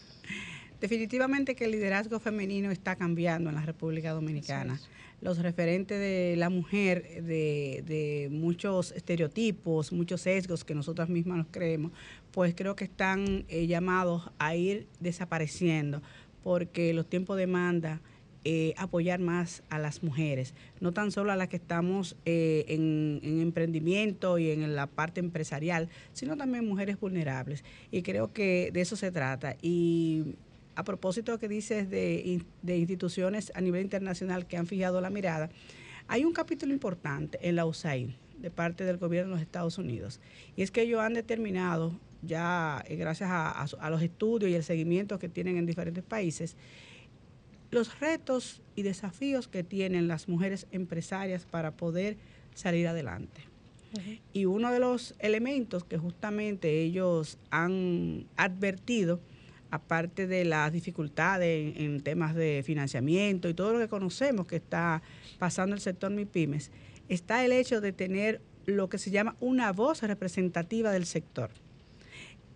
Definitivamente 0.81 1.55
que 1.55 1.67
el 1.67 1.73
liderazgo 1.73 2.21
femenino 2.21 2.71
está 2.71 2.97
cambiando 2.97 3.51
en 3.51 3.57
la 3.57 3.63
República 3.63 4.13
Dominicana. 4.13 4.81
Los 5.21 5.39
referentes 5.39 5.99
de 5.99 6.35
la 6.39 6.49
mujer, 6.49 7.23
de, 7.23 7.85
de 7.87 8.29
muchos 8.31 8.93
estereotipos, 8.93 9.93
muchos 9.93 10.23
sesgos 10.23 10.65
que 10.65 10.75
nosotras 10.75 11.11
mismas 11.11 11.37
nos 11.37 11.49
creemos, 11.51 11.93
pues 12.31 12.55
creo 12.55 12.75
que 12.75 12.85
están 12.85 13.45
eh, 13.49 13.67
llamados 13.67 14.31
a 14.39 14.57
ir 14.57 14.87
desapareciendo 15.01 16.01
porque 16.43 16.95
los 16.95 17.07
tiempos 17.07 17.37
demanda 17.37 18.01
eh, 18.45 18.73
apoyar 18.79 19.21
más 19.21 19.63
a 19.69 19.79
las 19.79 20.03
mujeres, 20.03 20.55
no 20.81 20.93
tan 20.93 21.11
solo 21.11 21.31
a 21.31 21.37
las 21.37 21.49
que 21.49 21.57
estamos 21.57 22.17
eh, 22.25 22.65
en, 22.69 23.21
en 23.23 23.43
emprendimiento 23.43 24.39
y 24.39 24.51
en 24.51 24.75
la 24.75 24.87
parte 24.87 25.21
empresarial, 25.21 25.91
sino 26.15 26.39
también 26.39 26.67
mujeres 26.67 26.99
vulnerables. 26.99 27.65
Y 27.91 28.01
creo 28.01 28.33
que 28.33 28.71
de 28.73 28.81
eso 28.81 28.97
se 28.97 29.13
trata. 29.13 29.57
Y 29.61 30.37
a 30.81 30.85
propósito 30.85 31.39
que 31.39 31.47
dices 31.49 31.91
de, 31.91 32.23
in- 32.25 32.47
de 32.63 32.79
instituciones 32.79 33.53
a 33.55 33.61
nivel 33.61 33.83
internacional 33.83 34.47
que 34.47 34.57
han 34.57 34.67
fijado 34.67 35.01
la 35.03 35.11
mirada, 35.11 35.51
hay 36.09 36.25
un 36.25 36.33
capítulo 36.33 36.73
importante 36.73 37.39
en 37.43 37.57
la 37.57 37.67
USAID 37.67 38.09
de 38.39 38.51
parte 38.51 38.85
del 38.85 38.97
gobierno 38.97 39.31
de 39.33 39.35
los 39.37 39.43
Estados 39.43 39.77
Unidos. 39.77 40.21
Y 40.57 40.63
es 40.63 40.71
que 40.71 40.81
ellos 40.83 41.01
han 41.01 41.13
determinado, 41.13 42.01
ya 42.23 42.83
eh, 42.89 42.97
gracias 42.97 43.29
a, 43.31 43.51
a 43.51 43.67
su- 43.69 43.77
a 43.79 43.91
los 43.91 44.01
estudios 44.03 44.51
y 44.51 44.55
el 44.55 44.65
seguimiento 44.65 45.19
que 45.19 45.29
tienen 45.29 45.59
en 45.59 45.67
diferentes 45.67 46.03
países, 46.03 46.57
los 47.71 48.01
retos 48.01 48.63
y 48.75 48.83
desafíos 48.83 49.47
que 49.49 49.63
tienen 49.63 50.09
las 50.09 50.29
mujeres 50.29 50.67
empresarias 50.73 51.45
para 51.45 51.73
poder 51.73 52.17
salir 52.55 52.89
adelante. 52.89 53.43
Y 54.33 54.47
uno 54.47 54.73
de 54.73 54.79
los 54.81 55.15
elementos 55.19 55.85
que 55.85 55.99
justamente 55.99 56.81
ellos 56.83 57.39
han 57.51 58.27
advertido, 58.37 59.21
aparte 59.71 60.27
de 60.27 60.45
las 60.45 60.73
dificultades 60.73 61.77
en, 61.77 62.01
temas 62.03 62.35
de 62.35 62.63
financiamiento 62.65 63.49
y 63.49 63.55
todo 63.55 63.73
lo 63.73 63.79
que 63.79 63.89
conocemos 63.89 64.47
que 64.47 64.57
está 64.57 65.03
pasando 65.39 65.75
el 65.75 65.81
sector 65.81 66.11
MIPIMES, 66.11 66.71
está 67.09 67.45
el 67.45 67.53
hecho 67.53 67.81
de 67.81 67.93
tener 67.93 68.41
lo 68.67 68.89
que 68.89 68.99
se 68.99 69.11
llama 69.11 69.37
una 69.41 69.73
voz 69.73 70.03
representativa 70.03 70.93
del 70.93 71.07
sector. 71.07 71.51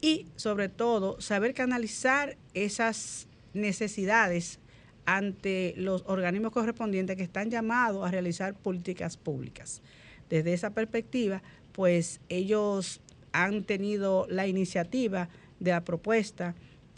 Y 0.01 0.27
sobre 0.37 0.69
todo, 0.69 1.21
saber 1.21 1.55
canalizar 1.55 2.37
esas 2.53 3.29
necesidades 3.55 4.61
ante 5.07 5.75
los 5.77 6.05
organismos 6.07 6.53
correspondientes 6.53 7.17
que 7.17 7.23
están 7.23 7.51
llamados 7.51 8.07
a 8.07 8.11
realizar 8.11 8.55
políticas 8.55 9.17
públicas. 9.17 9.83
Desde 10.29 10.53
esa 10.53 10.71
perspectiva, 10.71 11.43
pues 11.73 12.21
ellos 12.29 13.01
han 13.33 13.65
tenido 13.65 14.27
la 14.29 14.47
iniciativa 14.47 15.29
de 15.61 15.73
la 15.73 15.85
propuesta 15.85 16.55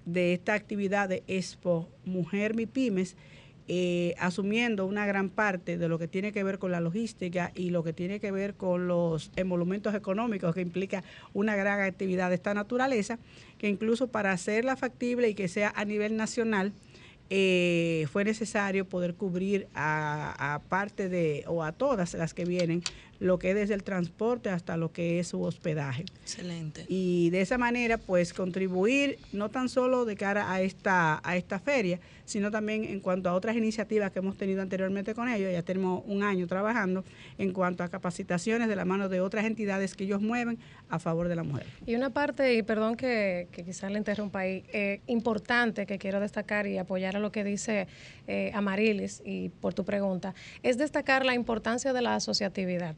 de 0.07 0.33
esta 0.33 0.55
actividad 0.55 1.09
de 1.09 1.23
Expo 1.27 1.89
Mujer 2.05 2.55
MIPIMES, 2.55 3.17
eh, 3.69 4.15
asumiendo 4.19 4.87
una 4.87 5.07
gran 5.07 5.29
parte 5.29 5.77
de 5.77 5.89
lo 5.89 5.99
que 5.99 6.07
tiene 6.07 6.31
que 6.33 6.45
ver 6.45 6.61
con 6.61 6.71
la 6.71 6.81
logística 6.81 7.51
y 7.57 7.71
lo 7.71 7.83
que 7.83 7.93
tiene 7.93 8.21
que 8.21 8.31
ver 8.31 8.55
con 8.55 8.87
los 8.87 9.33
emolumentos 9.35 9.93
económicos 9.93 10.55
que 10.55 10.61
implica 10.61 11.03
una 11.35 11.57
gran 11.57 11.81
actividad 11.81 12.29
de 12.29 12.37
esta 12.37 12.55
naturaleza, 12.55 13.19
que 13.59 13.69
incluso 13.69 14.07
para 14.07 14.31
hacerla 14.31 14.77
factible 14.77 15.29
y 15.29 15.35
que 15.35 15.49
sea 15.49 15.73
a 15.75 15.85
nivel 15.85 16.17
nacional, 16.17 16.73
eh, 17.29 18.07
fue 18.13 18.23
necesario 18.25 18.85
poder 18.85 19.15
cubrir 19.15 19.67
a 19.75 20.61
parte 20.69 21.09
de, 21.09 21.43
o 21.49 21.65
a 21.65 21.73
todas 21.73 22.15
las 22.15 22.35
que 22.35 22.45
vienen, 22.45 22.85
lo 23.19 23.39
que 23.39 23.51
es 23.51 23.55
desde 23.57 23.75
el 23.75 23.83
transporte 23.83 24.51
hasta 24.51 24.77
lo 24.77 24.93
que 24.93 25.21
es 25.21 25.29
su 25.29 25.43
hospedaje. 25.43 26.05
Excelente. 26.23 26.85
Y 26.89 27.31
de 27.31 27.41
esa 27.41 27.59
manera, 27.59 27.99
pues 27.99 28.33
contribuir 28.33 29.19
no 29.33 29.51
tan 29.51 29.69
solo 29.69 30.05
de 30.05 30.17
cara 30.17 30.53
a 30.53 30.61
esta, 30.61 31.21
a 31.23 31.37
esta 31.37 31.59
feria, 31.59 32.01
sino 32.25 32.51
también 32.51 32.85
en 32.85 33.01
cuanto 33.01 33.29
a 33.29 33.35
otras 33.35 33.57
iniciativas 33.57 34.11
que 34.11 34.19
hemos 34.19 34.37
tenido 34.37 34.61
anteriormente 34.61 35.15
con 35.15 35.29
ellos. 35.29 35.53
Ya 35.53 35.63
tenemos 35.63 36.03
un 36.07 36.23
año 36.23 36.47
trabajando 36.47 37.05
en 37.39 37.53
cuanto 37.53 37.85
a 37.85 37.89
capacitaciones 37.89 38.69
de 38.69 38.77
la 38.77 38.85
mano 38.85 39.09
de 39.09 39.21
otras 39.21 39.45
entidades 39.45 39.95
que 39.95 40.05
ellos 40.05 40.21
mueven 40.21 40.59
a 40.89 40.99
favor 40.99 41.29
de 41.29 41.37
la 41.37 41.43
mujer. 41.43 41.67
Y 41.87 41.95
una 41.95 42.11
parte, 42.11 42.55
y 42.55 42.63
perdón 42.63 42.97
que, 42.97 43.49
que 43.53 43.65
quizás 43.65 43.91
le 43.91 43.99
interrumpa 43.99 44.41
ahí, 44.41 44.65
eh, 44.73 45.01
importante 45.07 45.87
que 45.87 45.99
quiero 45.99 46.21
destacar 46.21 46.67
y 46.67 46.79
apoyar 46.79 47.17
a 47.17 47.21
lo 47.21 47.33
que 47.33 47.45
dice 47.45 47.87
eh, 48.27 48.51
Amarilis 48.55 49.23
y 49.25 49.49
por 49.49 49.75
tu 49.75 49.85
pregunta, 49.85 50.35
es 50.63 50.79
destacar 50.79 51.25
la 51.25 51.35
importancia 51.35 51.93
de 51.93 52.03
la 52.03 52.15
asociatividad. 52.15 52.97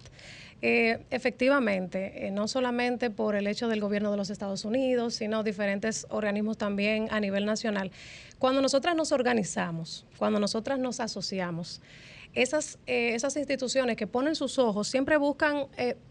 Eh, 0.60 1.04
efectivamente, 1.10 2.26
eh, 2.26 2.30
no 2.32 2.48
solamente 2.48 3.10
por 3.10 3.36
el 3.36 3.46
hecho 3.46 3.68
del 3.68 3.80
gobierno 3.80 4.10
de 4.10 4.16
los 4.16 4.28
Estados 4.28 4.64
Unidos, 4.64 5.14
sino 5.14 5.44
diferentes 5.44 6.06
organismos 6.10 6.58
también 6.58 7.06
a 7.12 7.20
nivel 7.20 7.44
nacional. 7.44 7.92
Cuando 8.40 8.60
nosotras 8.60 8.96
nos 8.96 9.12
organizamos, 9.12 10.04
cuando 10.16 10.40
nosotras 10.40 10.80
nos 10.80 10.98
asociamos, 10.98 11.80
esas, 12.34 12.78
eh, 12.86 13.14
esas 13.14 13.36
instituciones 13.36 13.96
que 13.96 14.08
ponen 14.08 14.34
sus 14.34 14.58
ojos 14.58 14.88
siempre 14.88 15.16
buscan 15.16 15.66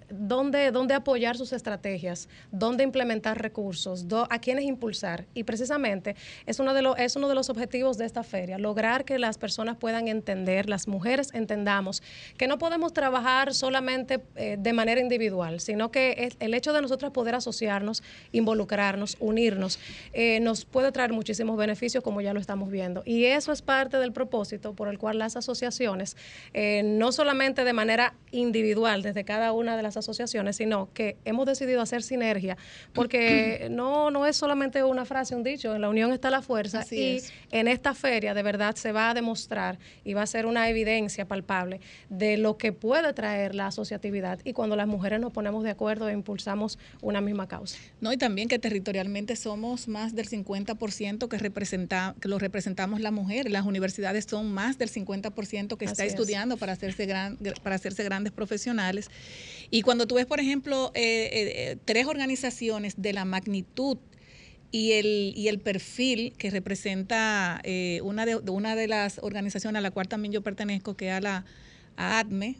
dónde, 0.09 0.71
dónde 0.71 0.93
apoyar 0.93 1.37
sus 1.37 1.53
estrategias, 1.53 2.29
dónde 2.51 2.83
implementar 2.83 3.41
recursos, 3.41 4.07
dó- 4.07 4.27
a 4.29 4.39
quiénes 4.39 4.65
impulsar. 4.65 5.25
Y 5.33 5.43
precisamente 5.43 6.15
es 6.45 6.59
uno, 6.59 6.73
de 6.73 6.81
los 6.81 6.97
es 6.97 7.15
uno 7.15 7.27
de 7.27 7.35
los 7.35 7.49
objetivos 7.49 7.97
de 7.97 8.05
esta 8.05 8.23
feria, 8.23 8.57
lograr 8.57 9.05
que 9.05 9.19
las 9.19 9.37
personas 9.37 9.77
puedan 9.77 10.07
entender, 10.07 10.69
las 10.69 10.87
mujeres 10.87 11.29
entendamos, 11.33 12.01
que 12.37 12.47
no 12.47 12.57
podemos 12.57 12.93
trabajar 12.93 13.53
solamente 13.53 14.21
eh, 14.35 14.57
de 14.59 14.73
manera 14.73 15.01
individual, 15.01 15.59
sino 15.59 15.91
que 15.91 16.31
el 16.39 16.53
hecho 16.53 16.73
de 16.73 16.81
nosotras 16.81 17.11
poder 17.11 17.35
asociarnos, 17.35 18.03
involucrarnos, 18.31 19.17
unirnos, 19.19 19.79
eh, 20.13 20.39
nos 20.39 20.65
puede 20.65 20.91
traer 20.91 21.11
muchísimos 21.13 21.57
beneficios 21.57 22.03
como 22.03 22.21
ya 22.21 22.33
lo 22.33 22.39
estamos 22.39 22.69
viendo. 22.71 23.03
Y 23.05 23.25
eso 23.25 23.51
es 23.51 23.61
parte 23.61 23.97
del 23.97 24.13
propósito 24.13 24.73
por 24.73 24.87
el 24.87 24.97
cual 24.97 25.17
las 25.17 25.35
asociaciones, 25.35 26.15
eh, 26.53 26.81
no 26.83 27.11
solamente 27.11 27.63
de 27.63 27.73
manera 27.73 28.13
individual 28.31 29.01
desde 29.01 29.25
cada 29.25 29.51
una 29.51 29.75
de 29.75 29.83
las 29.83 29.96
asociaciones, 29.97 30.55
sino 30.55 30.89
que 30.93 31.17
hemos 31.25 31.45
decidido 31.45 31.81
hacer 31.81 32.03
sinergia, 32.03 32.57
porque 32.93 33.67
no, 33.71 34.11
no 34.11 34.25
es 34.25 34.35
solamente 34.35 34.83
una 34.83 35.05
frase, 35.05 35.35
un 35.35 35.43
dicho, 35.43 35.75
en 35.75 35.81
la 35.81 35.89
unión 35.89 36.11
está 36.13 36.29
la 36.29 36.41
fuerza 36.41 36.79
Así 36.79 36.95
y 36.95 37.15
es. 37.17 37.33
en 37.51 37.67
esta 37.67 37.93
feria 37.93 38.33
de 38.33 38.43
verdad 38.43 38.75
se 38.75 38.91
va 38.91 39.09
a 39.09 39.13
demostrar 39.13 39.79
y 40.03 40.13
va 40.13 40.21
a 40.21 40.27
ser 40.27 40.45
una 40.45 40.69
evidencia 40.69 41.27
palpable 41.27 41.79
de 42.09 42.37
lo 42.37 42.57
que 42.57 42.71
puede 42.71 43.13
traer 43.13 43.55
la 43.55 43.67
asociatividad 43.67 44.39
y 44.43 44.53
cuando 44.53 44.75
las 44.75 44.87
mujeres 44.87 45.19
nos 45.19 45.33
ponemos 45.33 45.63
de 45.63 45.71
acuerdo 45.71 46.09
e 46.09 46.13
impulsamos 46.13 46.77
una 47.01 47.21
misma 47.21 47.47
causa. 47.47 47.77
No, 48.01 48.11
y 48.13 48.17
también 48.17 48.47
que 48.47 48.59
territorialmente 48.59 49.35
somos 49.35 49.87
más 49.87 50.15
del 50.15 50.29
50% 50.29 51.27
que, 51.27 51.37
representa, 51.37 52.15
que 52.21 52.27
lo 52.27 52.39
representamos 52.39 53.01
la 53.01 53.11
mujer. 53.11 53.49
Las 53.49 53.65
universidades 53.65 54.25
son 54.29 54.51
más 54.51 54.77
del 54.77 54.89
50% 54.89 55.77
que 55.77 55.85
está 55.85 56.03
Así 56.03 56.07
es. 56.07 56.13
estudiando 56.13 56.57
para 56.57 56.73
hacerse, 56.73 57.05
gran, 57.05 57.37
para 57.63 57.75
hacerse 57.75 58.03
grandes 58.03 58.33
profesionales. 58.33 59.09
Y 59.69 59.81
cuando 59.81 60.07
tú 60.07 60.15
ves, 60.15 60.25
por 60.25 60.39
ejemplo, 60.39 60.91
eh, 60.95 61.01
eh, 61.01 61.71
eh, 61.71 61.77
tres 61.85 62.05
organizaciones 62.07 62.95
de 62.97 63.13
la 63.13 63.25
magnitud 63.25 63.97
y 64.71 64.93
el, 64.93 65.33
y 65.35 65.47
el 65.47 65.59
perfil 65.59 66.33
que 66.37 66.49
representa 66.49 67.61
eh, 67.63 68.01
una, 68.03 68.25
de, 68.25 68.35
una 68.35 68.75
de 68.75 68.87
las 68.87 69.19
organizaciones 69.21 69.79
a 69.79 69.81
la 69.81 69.91
cual 69.91 70.07
también 70.07 70.31
yo 70.31 70.41
pertenezco, 70.41 70.95
que 70.95 71.07
es 71.07 71.13
a 71.13 71.21
la 71.21 71.45
a 71.99 72.19
ADME, 72.19 72.57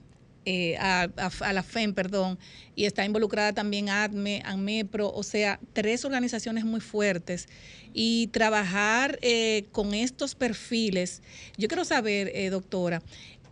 a 0.80 1.54
la 1.54 1.64
FEM, 1.64 1.94
perdón, 1.94 2.40
y 2.76 2.86
está 2.86 3.06
involucrada 3.06 3.54
también 3.54 3.90
ADME, 3.90 4.42
AMEPRO, 4.46 5.12
o 5.12 5.24
sea, 5.24 5.60
tres 5.74 6.06
organizaciones 6.06 6.64
muy 6.64 6.80
fuertes. 6.80 7.48
Y 7.94 8.28
trabajar 8.28 9.18
eh, 9.22 9.66
con 9.72 9.94
estos 9.94 10.36
perfiles, 10.36 11.22
yo 11.58 11.68
quiero 11.68 11.84
saber, 11.84 12.32
eh, 12.34 12.50
doctora, 12.50 13.02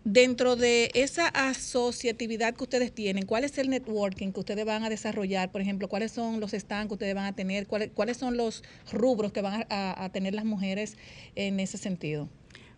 Dentro 0.05 0.55
de 0.55 0.91
esa 0.93 1.27
asociatividad 1.29 2.53
que 2.53 2.63
ustedes 2.63 2.93
tienen, 2.93 3.25
¿cuál 3.25 3.43
es 3.43 3.57
el 3.57 3.71
networking 3.71 4.33
que 4.33 4.39
ustedes 4.39 4.63
van 4.63 4.83
a 4.83 4.89
desarrollar? 4.89 5.51
Por 5.51 5.61
ejemplo, 5.61 5.87
¿cuáles 5.87 6.11
son 6.11 6.39
los 6.39 6.51
stands 6.51 6.89
que 6.89 6.93
ustedes 6.93 7.15
van 7.15 7.25
a 7.25 7.35
tener? 7.35 7.65
¿Cuáles, 7.65 8.15
son 8.15 8.37
los 8.37 8.63
rubros 8.93 9.31
que 9.31 9.41
van 9.41 9.65
a, 9.67 10.05
a 10.05 10.09
tener 10.11 10.35
las 10.35 10.45
mujeres 10.45 10.95
en 11.33 11.59
ese 11.59 11.79
sentido? 11.79 12.29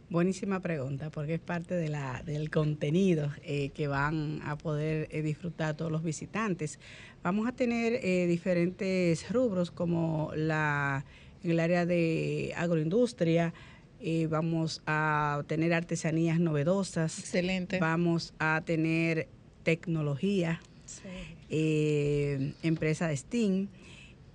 Buenísima 0.10 0.62
pregunta, 0.62 1.10
porque 1.10 1.34
es 1.34 1.42
parte 1.42 1.76
de 1.76 1.90
la, 1.90 2.24
del 2.26 2.50
contenido 2.50 3.30
eh, 3.44 3.72
que 3.72 3.90
van 3.90 4.40
a 4.46 4.58
poder 4.58 5.10
eh, 5.12 5.22
disfrutar 5.22 5.76
todos 5.76 5.92
los 5.92 6.04
visitantes. 6.04 6.80
Vamos 7.24 7.46
a 7.46 7.52
tener 7.52 8.00
eh, 8.06 8.26
diferentes 8.26 9.30
rubros 9.30 9.70
como 9.70 10.32
la 10.34 11.04
en 11.44 11.52
el 11.52 11.60
área 11.60 11.86
de 11.86 12.54
agroindustria, 12.56 13.54
eh, 14.00 14.28
vamos 14.28 14.82
a 14.86 15.44
tener 15.48 15.74
artesanías 15.74 16.40
novedosas. 16.40 17.20
Excelente. 17.20 17.80
Vamos 17.80 18.34
a 18.40 18.62
tener 18.66 19.28
tecnología, 19.64 20.62
eh, 21.50 22.54
empresa 22.64 23.08
de 23.08 23.18
STEAM 23.18 23.68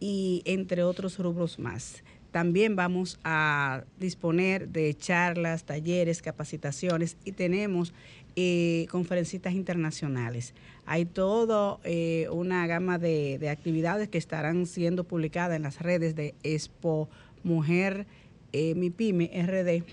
y 0.01 0.43
entre 0.45 0.83
otros 0.83 1.19
rubros 1.19 1.59
más. 1.59 2.03
También 2.33 2.77
vamos 2.77 3.21
a 3.25 3.85
disponer 3.99 4.69
de 4.69 4.95
charlas, 4.95 5.65
talleres, 5.65 6.23
capacitaciones 6.23 7.17
y 7.25 7.33
tenemos 7.33 7.93
eh, 8.37 8.87
conferencistas 8.91 9.53
internacionales. 9.53 10.55
Hay 10.87 11.05
toda 11.05 11.79
eh, 11.85 12.29
una 12.33 12.67
gama 12.67 12.99
de, 12.99 13.39
de 13.39 13.51
actividades 13.51 14.09
que 14.09 14.17
estarán 14.17 14.67
siendo 14.67 15.05
publicadas 15.05 15.57
en 15.57 15.63
las 15.63 15.81
redes 15.81 16.17
de 16.17 16.35
Expo 16.43 17.11
Mujer 17.45 18.07
eh, 18.53 18.75
Mi 18.75 18.91
Pyme 18.91 19.31
RD 19.35 19.85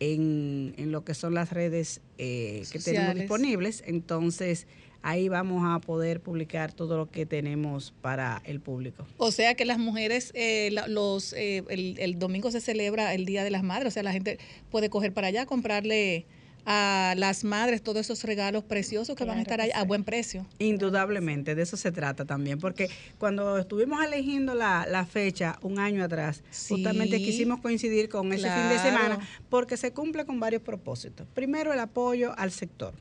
en, 0.00 0.74
en 0.76 0.92
lo 0.92 1.04
que 1.04 1.14
son 1.14 1.34
las 1.34 1.50
redes 1.50 2.00
eh, 2.18 2.62
que 2.70 2.78
tenemos 2.78 3.14
disponibles. 3.14 3.82
Entonces, 3.86 4.66
ahí 5.02 5.28
vamos 5.28 5.62
a 5.64 5.78
poder 5.80 6.20
publicar 6.20 6.72
todo 6.72 6.96
lo 6.96 7.10
que 7.10 7.26
tenemos 7.26 7.92
para 8.00 8.42
el 8.44 8.60
público. 8.60 9.06
O 9.18 9.30
sea 9.30 9.54
que 9.54 9.64
las 9.64 9.78
mujeres, 9.78 10.32
eh, 10.34 10.70
los, 10.88 11.32
eh, 11.34 11.62
el, 11.68 11.96
el 11.98 12.18
domingo 12.18 12.50
se 12.50 12.60
celebra 12.60 13.14
el 13.14 13.26
Día 13.26 13.44
de 13.44 13.50
las 13.50 13.62
Madres, 13.62 13.88
o 13.88 13.90
sea, 13.92 14.02
la 14.02 14.12
gente 14.12 14.38
puede 14.70 14.90
coger 14.90 15.12
para 15.12 15.28
allá, 15.28 15.46
comprarle 15.46 16.26
a 16.66 17.14
las 17.16 17.44
madres 17.44 17.82
todos 17.82 18.00
esos 18.00 18.22
regalos 18.24 18.64
preciosos 18.64 19.16
que 19.16 19.24
van 19.24 19.38
a 19.38 19.42
estar 19.42 19.60
ahí 19.60 19.70
a 19.74 19.84
buen 19.84 20.04
precio. 20.04 20.46
Indudablemente, 20.58 21.54
de 21.54 21.62
eso 21.62 21.76
se 21.76 21.92
trata 21.92 22.24
también, 22.24 22.58
porque 22.58 22.88
cuando 23.18 23.58
estuvimos 23.58 24.04
eligiendo 24.04 24.54
la, 24.54 24.86
la 24.88 25.04
fecha 25.06 25.58
un 25.62 25.78
año 25.78 26.04
atrás, 26.04 26.42
justamente 26.68 27.18
quisimos 27.18 27.60
coincidir 27.60 28.08
con 28.08 28.32
ese 28.32 28.50
fin 28.50 28.68
de 28.68 28.78
semana, 28.78 29.18
porque 29.50 29.76
se 29.76 29.92
cumple 29.92 30.24
con 30.24 30.40
varios 30.40 30.62
propósitos. 30.62 31.26
Primero, 31.34 31.72
el 31.72 31.80
apoyo 31.80 32.34
al 32.36 32.50
sector. 32.50 32.94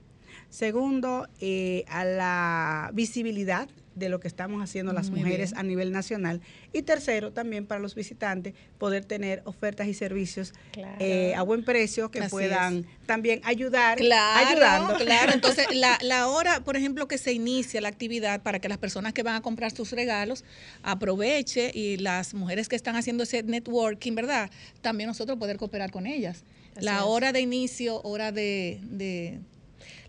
Segundo, 0.49 1.27
eh, 1.39 1.83
a 1.87 2.05
la 2.05 2.91
visibilidad 2.93 3.67
de 3.95 4.09
lo 4.09 4.19
que 4.19 4.27
estamos 4.27 4.61
haciendo 4.63 4.91
las 4.93 5.09
Muy 5.09 5.19
mujeres 5.21 5.51
bien. 5.51 5.59
a 5.59 5.63
nivel 5.63 5.91
nacional. 5.91 6.41
Y 6.71 6.81
tercero, 6.81 7.31
también 7.31 7.65
para 7.65 7.79
los 7.79 7.95
visitantes, 7.95 8.53
poder 8.77 9.05
tener 9.05 9.41
ofertas 9.45 9.87
y 9.87 9.93
servicios 9.93 10.53
eh, 10.99 11.33
a 11.35 11.41
buen 11.43 11.63
precio 11.63 12.09
que 12.11 12.19
Así 12.19 12.29
puedan 12.31 12.85
también 13.05 13.41
ayudar, 13.43 13.97
Claro, 13.99 14.47
ayudando. 14.49 14.95
claro. 14.97 15.31
Entonces, 15.33 15.67
la, 15.73 15.97
la 16.01 16.27
hora, 16.27 16.61
por 16.63 16.75
ejemplo, 16.77 17.07
que 17.07 17.17
se 17.17 17.33
inicia 17.33 17.81
la 17.81 17.89
actividad 17.89 18.41
para 18.41 18.59
que 18.59 18.69
las 18.69 18.77
personas 18.77 19.13
que 19.13 19.23
van 19.23 19.35
a 19.35 19.41
comprar 19.41 19.71
sus 19.71 19.91
regalos 19.91 20.43
aproveche 20.81 21.71
y 21.73 21.97
las 21.97 22.33
mujeres 22.33 22.69
que 22.69 22.75
están 22.75 22.95
haciendo 22.95 23.23
ese 23.23 23.43
networking, 23.43 24.15
¿verdad? 24.15 24.49
También 24.81 25.07
nosotros 25.07 25.37
poder 25.37 25.57
cooperar 25.57 25.91
con 25.91 26.07
ellas. 26.07 26.43
Así 26.75 26.85
la 26.85 26.97
es. 26.97 27.03
hora 27.05 27.31
de 27.31 27.41
inicio, 27.41 28.01
hora 28.03 28.31
de... 28.31 28.79
de 28.83 29.39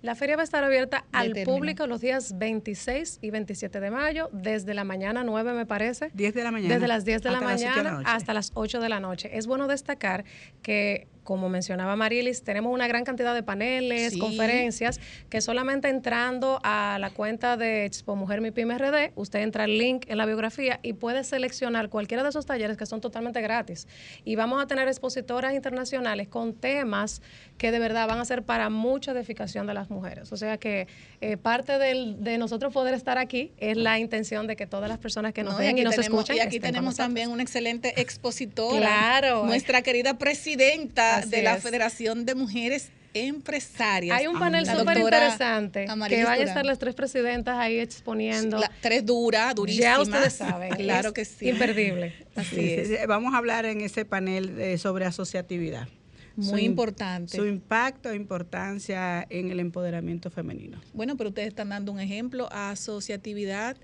La 0.04 0.14
feria 0.14 0.36
va 0.36 0.42
a 0.42 0.44
estar 0.44 0.62
abierta 0.62 1.06
al 1.12 1.32
término. 1.32 1.56
público 1.56 1.86
los 1.86 2.02
días 2.02 2.36
26 2.36 3.20
y 3.22 3.30
27 3.30 3.80
de 3.80 3.90
mayo, 3.90 4.28
desde 4.32 4.74
la 4.74 4.84
mañana 4.84 5.24
9 5.24 5.54
me 5.54 5.64
parece. 5.64 6.10
10 6.12 6.34
de 6.34 6.42
la 6.42 6.50
mañana. 6.50 6.74
Desde 6.74 6.88
las 6.88 7.06
10 7.06 7.22
de 7.22 7.30
la 7.30 7.38
hasta 7.38 7.54
las 7.54 7.54
ocho 7.54 7.70
de 7.70 7.70
la 7.70 7.80
mañana 7.82 7.90
noche. 7.96 8.10
hasta 8.10 8.34
las 8.34 8.50
8 8.52 8.80
de 8.80 8.88
la 8.90 9.00
noche. 9.00 9.30
Es 9.32 9.46
bueno 9.46 9.66
destacar 9.66 10.26
que, 10.60 11.08
como 11.24 11.48
mencionaba 11.48 11.96
Marilis, 11.96 12.44
tenemos 12.44 12.72
una 12.72 12.86
gran 12.86 13.02
cantidad 13.04 13.34
de 13.34 13.42
paneles, 13.42 14.12
Sí. 14.12 14.18
conferencias, 14.18 15.00
que 15.30 15.40
solamente 15.40 15.88
entrando 15.88 16.60
a 16.62 16.98
la 17.00 17.10
cuenta 17.10 17.56
de 17.56 17.86
Expo 17.86 18.14
Mujer 18.14 18.40
Mi 18.40 18.50
Pyme 18.50 18.78
RD, 18.78 19.12
usted 19.16 19.40
entra 19.40 19.64
al 19.64 19.76
link 19.76 20.04
en 20.08 20.18
la 20.18 20.26
biografía 20.26 20.78
y 20.82 20.92
puede 20.92 21.24
seleccionar 21.24 21.88
cualquiera 21.88 22.22
de 22.22 22.28
esos 22.28 22.46
talleres 22.46 22.76
que 22.76 22.86
son 22.86 23.00
totalmente 23.00 23.40
gratis. 23.40 23.88
Y 24.24 24.36
vamos 24.36 24.62
a 24.62 24.66
tener 24.66 24.86
expositoras 24.86 25.54
internacionales 25.54 26.28
con 26.28 26.54
temas 26.54 27.22
que 27.58 27.72
de 27.72 27.78
verdad 27.78 28.06
van 28.06 28.18
a 28.20 28.24
ser 28.24 28.42
para 28.42 28.68
mucha 28.70 29.12
edificación 29.12 29.66
de 29.66 29.74
las 29.74 29.90
mujeres. 29.90 30.30
O 30.32 30.36
sea 30.36 30.58
que 30.58 30.86
eh, 31.20 31.36
parte 31.38 31.78
del- 31.78 32.22
de 32.22 32.36
nosotros 32.38 32.72
poder 32.72 32.92
estar 32.94 33.16
aquí 33.18 33.52
es 33.56 33.76
la 33.76 33.98
intención 33.98 34.46
de 34.46 34.56
que 34.56 34.66
todas 34.66 34.88
las 34.88 34.98
personas 34.98 35.32
que 35.32 35.42
nos 35.42 35.54
No, 35.54 35.60
y 35.62 35.66
ven 35.66 35.74
aquí 35.74 35.80
y 35.80 35.84
nos 35.84 35.96
tenemos, 35.96 36.20
escuchan 36.20 36.36
y 36.36 36.40
aquí 36.40 36.60
tenemos 36.60 36.96
también 36.96 37.30
una 37.30 37.42
excelente 37.42 37.98
expositora. 38.00 38.78
Claro. 38.78 39.44
Nuestra 39.46 39.80
querida 39.82 40.18
presidenta 40.18 41.13
De 41.22 41.42
la. 41.42 41.56
Federación 41.58 42.24
de 42.26 42.34
Mujeres 42.34 42.90
Empresarias. 43.14 44.18
Hay 44.18 44.26
un 44.26 44.38
panel 44.38 44.66
súper 44.66 44.98
interesante 44.98 45.86
que 46.08 46.24
vaya 46.24 46.42
a 46.44 46.46
estar 46.46 46.66
las 46.66 46.78
tres 46.78 46.94
presidentas 46.94 47.56
ahí 47.58 47.78
exponiendo. 47.78 48.58
La- 48.58 48.70
tres 48.80 49.06
duras, 49.06 49.54
durísimas. 49.54 49.84
Ya 49.96 50.00
ustedes 50.00 50.32
saben. 50.34 50.70
Claro 50.74 51.12
que 51.12 51.24
sí. 51.24 51.48
Imperdible. 51.48 52.12
Así 52.34 52.56
Sí, 52.56 52.70
es. 52.72 52.88
sí. 52.88 52.94
Vamos 53.06 53.32
a 53.34 53.38
hablar 53.38 53.64
en 53.66 53.80
ese 53.80 54.04
panel 54.04 54.58
eh, 54.58 54.78
sobre 54.78 55.04
asociatividad. 55.04 55.88
Muy 56.36 56.46
Su 56.48 56.58
importante. 56.58 57.36
Su 57.36 57.46
impacto 57.46 58.10
e 58.10 58.16
importancia 58.16 59.24
en 59.30 59.52
el 59.52 59.60
empoderamiento 59.60 60.30
femenino. 60.30 60.80
Bueno, 60.92 61.16
pero 61.16 61.28
ustedes 61.28 61.48
están 61.48 61.68
dando 61.68 61.92
un 61.92 62.00
ejemplo 62.00 62.48
a 62.50 62.70
asociatividad, 62.72 63.76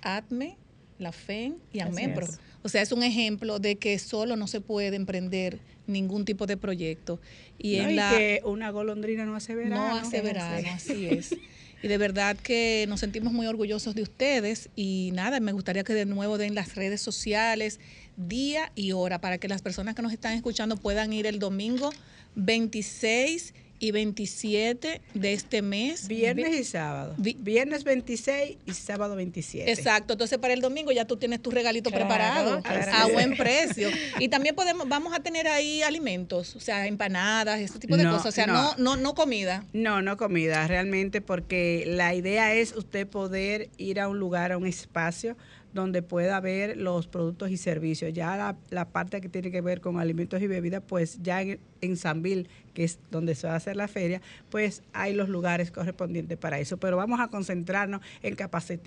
ATME, 0.00 0.56
la 1.02 1.12
FEN 1.12 1.56
y 1.72 1.80
AMEPRO. 1.80 2.26
O 2.62 2.68
sea, 2.68 2.80
es 2.82 2.92
un 2.92 3.02
ejemplo 3.02 3.58
de 3.58 3.76
que 3.76 3.98
solo 3.98 4.36
no 4.36 4.46
se 4.46 4.60
puede 4.60 4.94
emprender 4.96 5.58
ningún 5.86 6.24
tipo 6.24 6.46
de 6.46 6.56
proyecto. 6.56 7.20
Y 7.58 7.76
No, 7.78 7.82
en 7.84 7.90
y 7.90 7.94
la 7.94 8.10
que 8.10 8.40
una 8.44 8.70
golondrina 8.70 9.24
no 9.24 9.34
hace 9.34 9.54
verano. 9.54 9.88
no 9.88 9.96
hace 9.96 10.20
verano, 10.20 10.68
así. 10.74 10.92
así 10.92 11.06
es. 11.10 11.36
Y 11.82 11.88
de 11.88 11.98
verdad 11.98 12.36
que 12.36 12.84
nos 12.88 13.00
sentimos 13.00 13.32
muy 13.32 13.46
orgullosos 13.48 13.96
de 13.96 14.02
ustedes 14.02 14.68
y 14.76 15.10
nada, 15.14 15.40
me 15.40 15.50
gustaría 15.50 15.82
que 15.82 15.94
de 15.94 16.06
nuevo 16.06 16.38
den 16.38 16.54
las 16.54 16.76
redes 16.76 17.00
sociales, 17.00 17.80
día 18.16 18.70
y 18.76 18.92
hora, 18.92 19.20
para 19.20 19.38
que 19.38 19.48
las 19.48 19.62
personas 19.62 19.96
que 19.96 20.02
nos 20.02 20.12
están 20.12 20.34
escuchando 20.34 20.76
puedan 20.76 21.12
ir 21.12 21.26
el 21.26 21.40
domingo 21.40 21.90
26 22.36 23.52
y 23.82 23.90
27 23.90 25.00
de 25.12 25.32
este 25.32 25.60
mes. 25.60 26.06
Viernes 26.06 26.54
y 26.54 26.62
sábado. 26.62 27.14
Viernes 27.18 27.82
26 27.82 28.58
y 28.64 28.72
sábado 28.74 29.16
27. 29.16 29.68
Exacto, 29.72 30.12
entonces 30.14 30.38
para 30.38 30.54
el 30.54 30.60
domingo 30.60 30.92
ya 30.92 31.04
tú 31.04 31.16
tienes 31.16 31.42
tu 31.42 31.50
regalito 31.50 31.90
Claro, 31.90 32.06
preparado 32.06 32.62
claro. 32.62 32.92
a 32.92 33.06
buen 33.08 33.36
precio. 33.36 33.90
Y 34.20 34.28
también 34.28 34.54
podemos, 34.54 34.88
vamos 34.88 35.12
a 35.12 35.18
tener 35.20 35.48
ahí 35.48 35.82
alimentos, 35.82 36.54
o 36.54 36.60
sea, 36.60 36.86
empanadas, 36.86 37.58
ese 37.58 37.80
tipo 37.80 37.96
de 37.96 38.04
No, 38.04 38.12
cosas, 38.12 38.26
o 38.26 38.30
sea, 38.32 38.46
no, 38.46 38.54
no. 38.54 38.94
no, 38.94 38.96
no 38.96 39.14
comida. 39.16 39.64
No, 39.72 40.00
no 40.00 40.16
comida, 40.16 40.64
realmente 40.68 41.20
porque 41.20 41.82
la 41.88 42.14
idea 42.14 42.54
es 42.54 42.76
usted 42.76 43.08
poder 43.08 43.68
ir 43.78 43.98
a 43.98 44.06
un 44.08 44.20
lugar, 44.20 44.52
a 44.52 44.58
un 44.58 44.66
espacio 44.68 45.36
donde 45.72 46.02
pueda 46.02 46.38
ver 46.40 46.76
los 46.76 47.06
productos 47.06 47.50
y 47.50 47.56
servicios. 47.56 48.12
Ya 48.12 48.36
la, 48.36 48.56
la 48.70 48.88
parte 48.88 49.20
que 49.20 49.28
tiene 49.28 49.50
que 49.50 49.60
ver 49.60 49.80
con 49.80 49.98
alimentos 49.98 50.40
y 50.42 50.46
bebidas, 50.46 50.82
pues 50.86 51.18
ya 51.22 51.42
en, 51.42 51.58
en 51.80 51.96
Sanville, 51.96 52.46
que 52.74 52.84
es 52.84 52.98
donde 53.10 53.34
se 53.34 53.46
va 53.46 53.54
a 53.54 53.56
hacer 53.56 53.76
la 53.76 53.88
feria, 53.88 54.20
pues 54.50 54.82
hay 54.92 55.14
los 55.14 55.28
lugares 55.28 55.70
correspondientes 55.70 56.38
para 56.38 56.58
eso. 56.58 56.76
Pero 56.76 56.96
vamos 56.96 57.20
a 57.20 57.28
concentrarnos 57.28 58.00
en, 58.22 58.36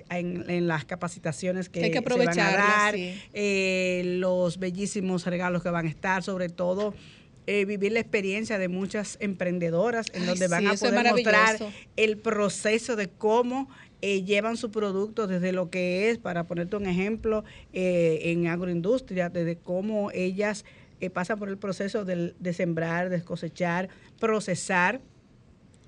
en, 0.09 0.49
en 0.49 0.67
las 0.67 0.85
capacitaciones 0.85 1.69
que, 1.69 1.83
Hay 1.83 1.91
que 1.91 2.01
se 2.01 2.25
van 2.25 2.39
a 2.39 2.51
dar, 2.51 2.95
sí. 2.95 3.19
eh, 3.33 4.03
los 4.19 4.59
bellísimos 4.59 5.25
regalos 5.25 5.63
que 5.63 5.69
van 5.69 5.87
a 5.87 5.89
estar, 5.89 6.23
sobre 6.23 6.49
todo 6.49 6.93
eh, 7.47 7.65
vivir 7.65 7.91
la 7.91 7.99
experiencia 7.99 8.57
de 8.57 8.67
muchas 8.69 9.17
emprendedoras 9.19 10.07
en 10.13 10.23
Ay, 10.23 10.27
donde 10.29 10.47
van 10.47 10.61
sí, 10.61 10.67
a 10.67 10.89
poder 10.89 11.11
mostrar 11.11 11.57
el 11.95 12.17
proceso 12.17 12.95
de 12.95 13.07
cómo 13.07 13.69
eh, 14.07 14.23
llevan 14.23 14.55
su 14.55 14.69
producto 14.69 15.25
desde 15.25 15.51
lo 15.51 15.71
que 15.71 16.09
es, 16.11 16.19
para 16.19 16.43
ponerte 16.45 16.75
un 16.75 16.85
ejemplo, 16.85 17.43
eh, 17.73 18.19
en 18.25 18.45
agroindustria, 18.45 19.29
desde 19.29 19.55
cómo 19.57 20.11
ellas 20.11 20.63
eh, 20.99 21.09
pasan 21.09 21.39
por 21.39 21.49
el 21.49 21.57
proceso 21.57 22.05
de, 22.05 22.33
sembrar, 22.53 23.09
de 23.09 23.23
cosechar, 23.23 23.89
procesar, 24.19 25.01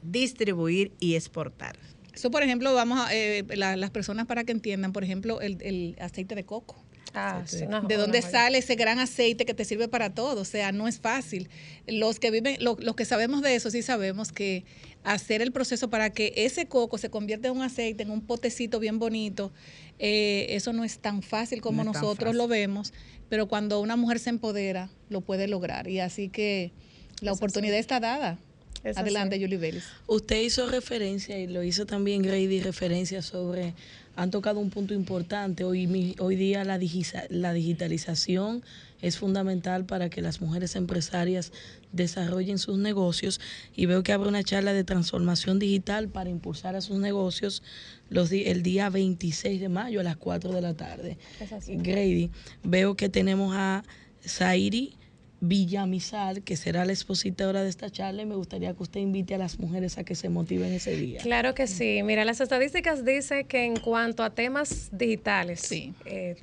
distribuir 0.02 0.92
y 1.00 1.14
exportar. 1.16 1.78
Eso, 2.14 2.32
por 2.32 2.42
ejemplo, 2.42 2.74
vamos 2.74 3.00
a, 3.00 3.14
eh, 3.16 3.46
la- 3.56 3.76
las 3.76 3.92
personas 3.92 4.26
para 4.26 4.44
que 4.44 4.52
entiendan, 4.52 4.92
por 4.94 5.04
ejemplo, 5.04 5.40
el, 5.40 5.62
el 5.62 5.96
aceite 6.00 6.34
de 6.34 6.44
coco. 6.44 6.84
Ah, 7.14 7.44
sí, 7.46 7.64
una 7.64 7.82
¿De 7.82 7.96
dónde 7.96 8.22
sale 8.22 8.58
ese 8.60 8.76
gran 8.76 9.00
aceite 9.00 9.46
que 9.46 9.54
te 9.54 9.66
sirve 9.66 9.88
para 9.88 10.14
todo? 10.14 10.42
O 10.42 10.46
sea, 10.46 10.72
no 10.72 10.88
es 10.88 11.00
fácil. 11.00 11.50
Los 11.88 12.20
que 12.20 12.32
viven, 12.32 12.58
lo- 12.60 12.78
los 12.80 12.96
que 12.96 13.06
sabemos 13.06 13.42
de 13.42 13.56
eso, 13.56 13.72
sí 13.72 13.82
sabemos 13.82 14.32
que 14.32 14.66
hacer 15.04 15.42
el 15.42 15.52
proceso 15.52 15.90
para 15.90 16.10
que 16.12 16.34
ese 16.36 16.68
coco 16.68 16.98
se 16.98 17.10
convierta 17.10 17.48
en 17.48 17.56
un 17.56 17.62
aceite, 17.64 18.04
en 18.04 18.12
un 18.12 18.22
potecito 18.22 18.80
bien 18.80 19.00
bonito, 19.00 19.52
eh, 20.00 20.48
eso 20.50 20.74
no 20.74 20.84
es 20.84 21.00
tan 21.00 21.22
fácil 21.24 21.62
como 21.62 21.84
No 21.84 21.94
nosotros 21.94 22.18
fácil. 22.26 22.38
lo 22.38 22.48
vemos, 22.48 22.94
pero 23.30 23.48
cuando 23.48 23.80
una 23.80 23.96
mujer 23.96 24.20
se 24.20 24.30
empodera, 24.30 24.90
lo 25.10 25.22
puede 25.22 25.48
lograr. 25.48 25.88
Y 25.88 26.00
así 26.02 26.30
que 26.30 26.72
la 27.22 27.32
oportunidad 27.32 27.78
está 27.78 28.00
dada. 28.00 28.38
Es 28.84 28.96
Adelante, 28.98 29.36
así. 29.36 29.44
Julie 29.44 29.58
Vélez. 29.58 29.84
Usted 30.06 30.40
hizo 30.42 30.70
referencia 30.70 31.38
y 31.40 31.48
lo 31.48 31.64
hizo 31.64 31.86
también 31.88 32.22
Grady, 32.22 32.60
referencia 32.62 33.22
sobre, 33.24 33.74
han 34.18 34.32
tocado 34.32 34.60
un 34.60 34.72
punto 34.72 34.94
importante. 34.94 35.64
Hoy, 35.64 35.86
mi- 35.88 36.16
hoy 36.20 36.36
día 36.36 36.64
la, 36.66 36.80
la 37.30 37.54
digitalización 37.54 38.64
es 39.02 39.18
fundamental 39.20 39.86
para 39.86 40.10
que 40.10 40.22
las 40.24 40.42
mujeres 40.42 40.76
empresarias 40.76 41.54
desarrollen 41.94 42.58
sus 42.58 42.80
negocios 42.80 43.40
y 43.76 43.86
veo 43.86 44.02
que 44.02 44.12
habrá 44.14 44.28
una 44.28 44.44
charla 44.44 44.74
de 44.74 44.84
transformación 44.84 45.60
digital 45.60 46.10
para 46.10 46.32
impulsar 46.32 46.76
a 46.76 46.82
sus 46.82 46.98
negocios 46.98 47.62
los 48.10 48.32
el 48.32 48.64
día 48.64 48.90
26 48.90 49.62
de 49.62 49.70
mayo 49.70 50.00
a 50.00 50.04
las 50.04 50.18
4 50.18 50.52
de 50.52 50.62
la 50.62 50.74
tarde. 50.74 51.18
Grady, 51.84 52.32
veo 52.64 52.96
que 52.96 53.10
tenemos 53.10 53.54
a 53.56 53.84
Zairi 54.26 54.96
Villamizar, 55.40 56.42
que 56.42 56.58
será 56.58 56.84
la 56.86 56.94
expositora 56.94 57.64
de 57.64 57.70
esta 57.70 57.90
charla, 57.90 58.24
y 58.24 58.26
me 58.26 58.36
gustaría 58.36 58.74
que 58.74 58.84
usted 58.84 59.00
invite 59.00 59.36
a 59.36 59.38
las 59.38 59.60
mujeres 59.60 59.98
a 59.98 60.04
que 60.04 60.16
se 60.16 60.30
motiven 60.30 60.74
ese 60.74 60.96
día. 60.96 61.22
Claro 61.22 61.54
que 61.54 61.68
sí. 61.68 62.02
Mira, 62.04 62.26
las 62.26 62.42
estadísticas 62.42 63.06
dicen 63.06 63.48
que 63.48 63.66
en 63.66 63.76
cuanto 63.78 64.24
a 64.24 64.32
temas 64.32 64.90
digitales, 64.92 65.72
eh, 66.06 66.36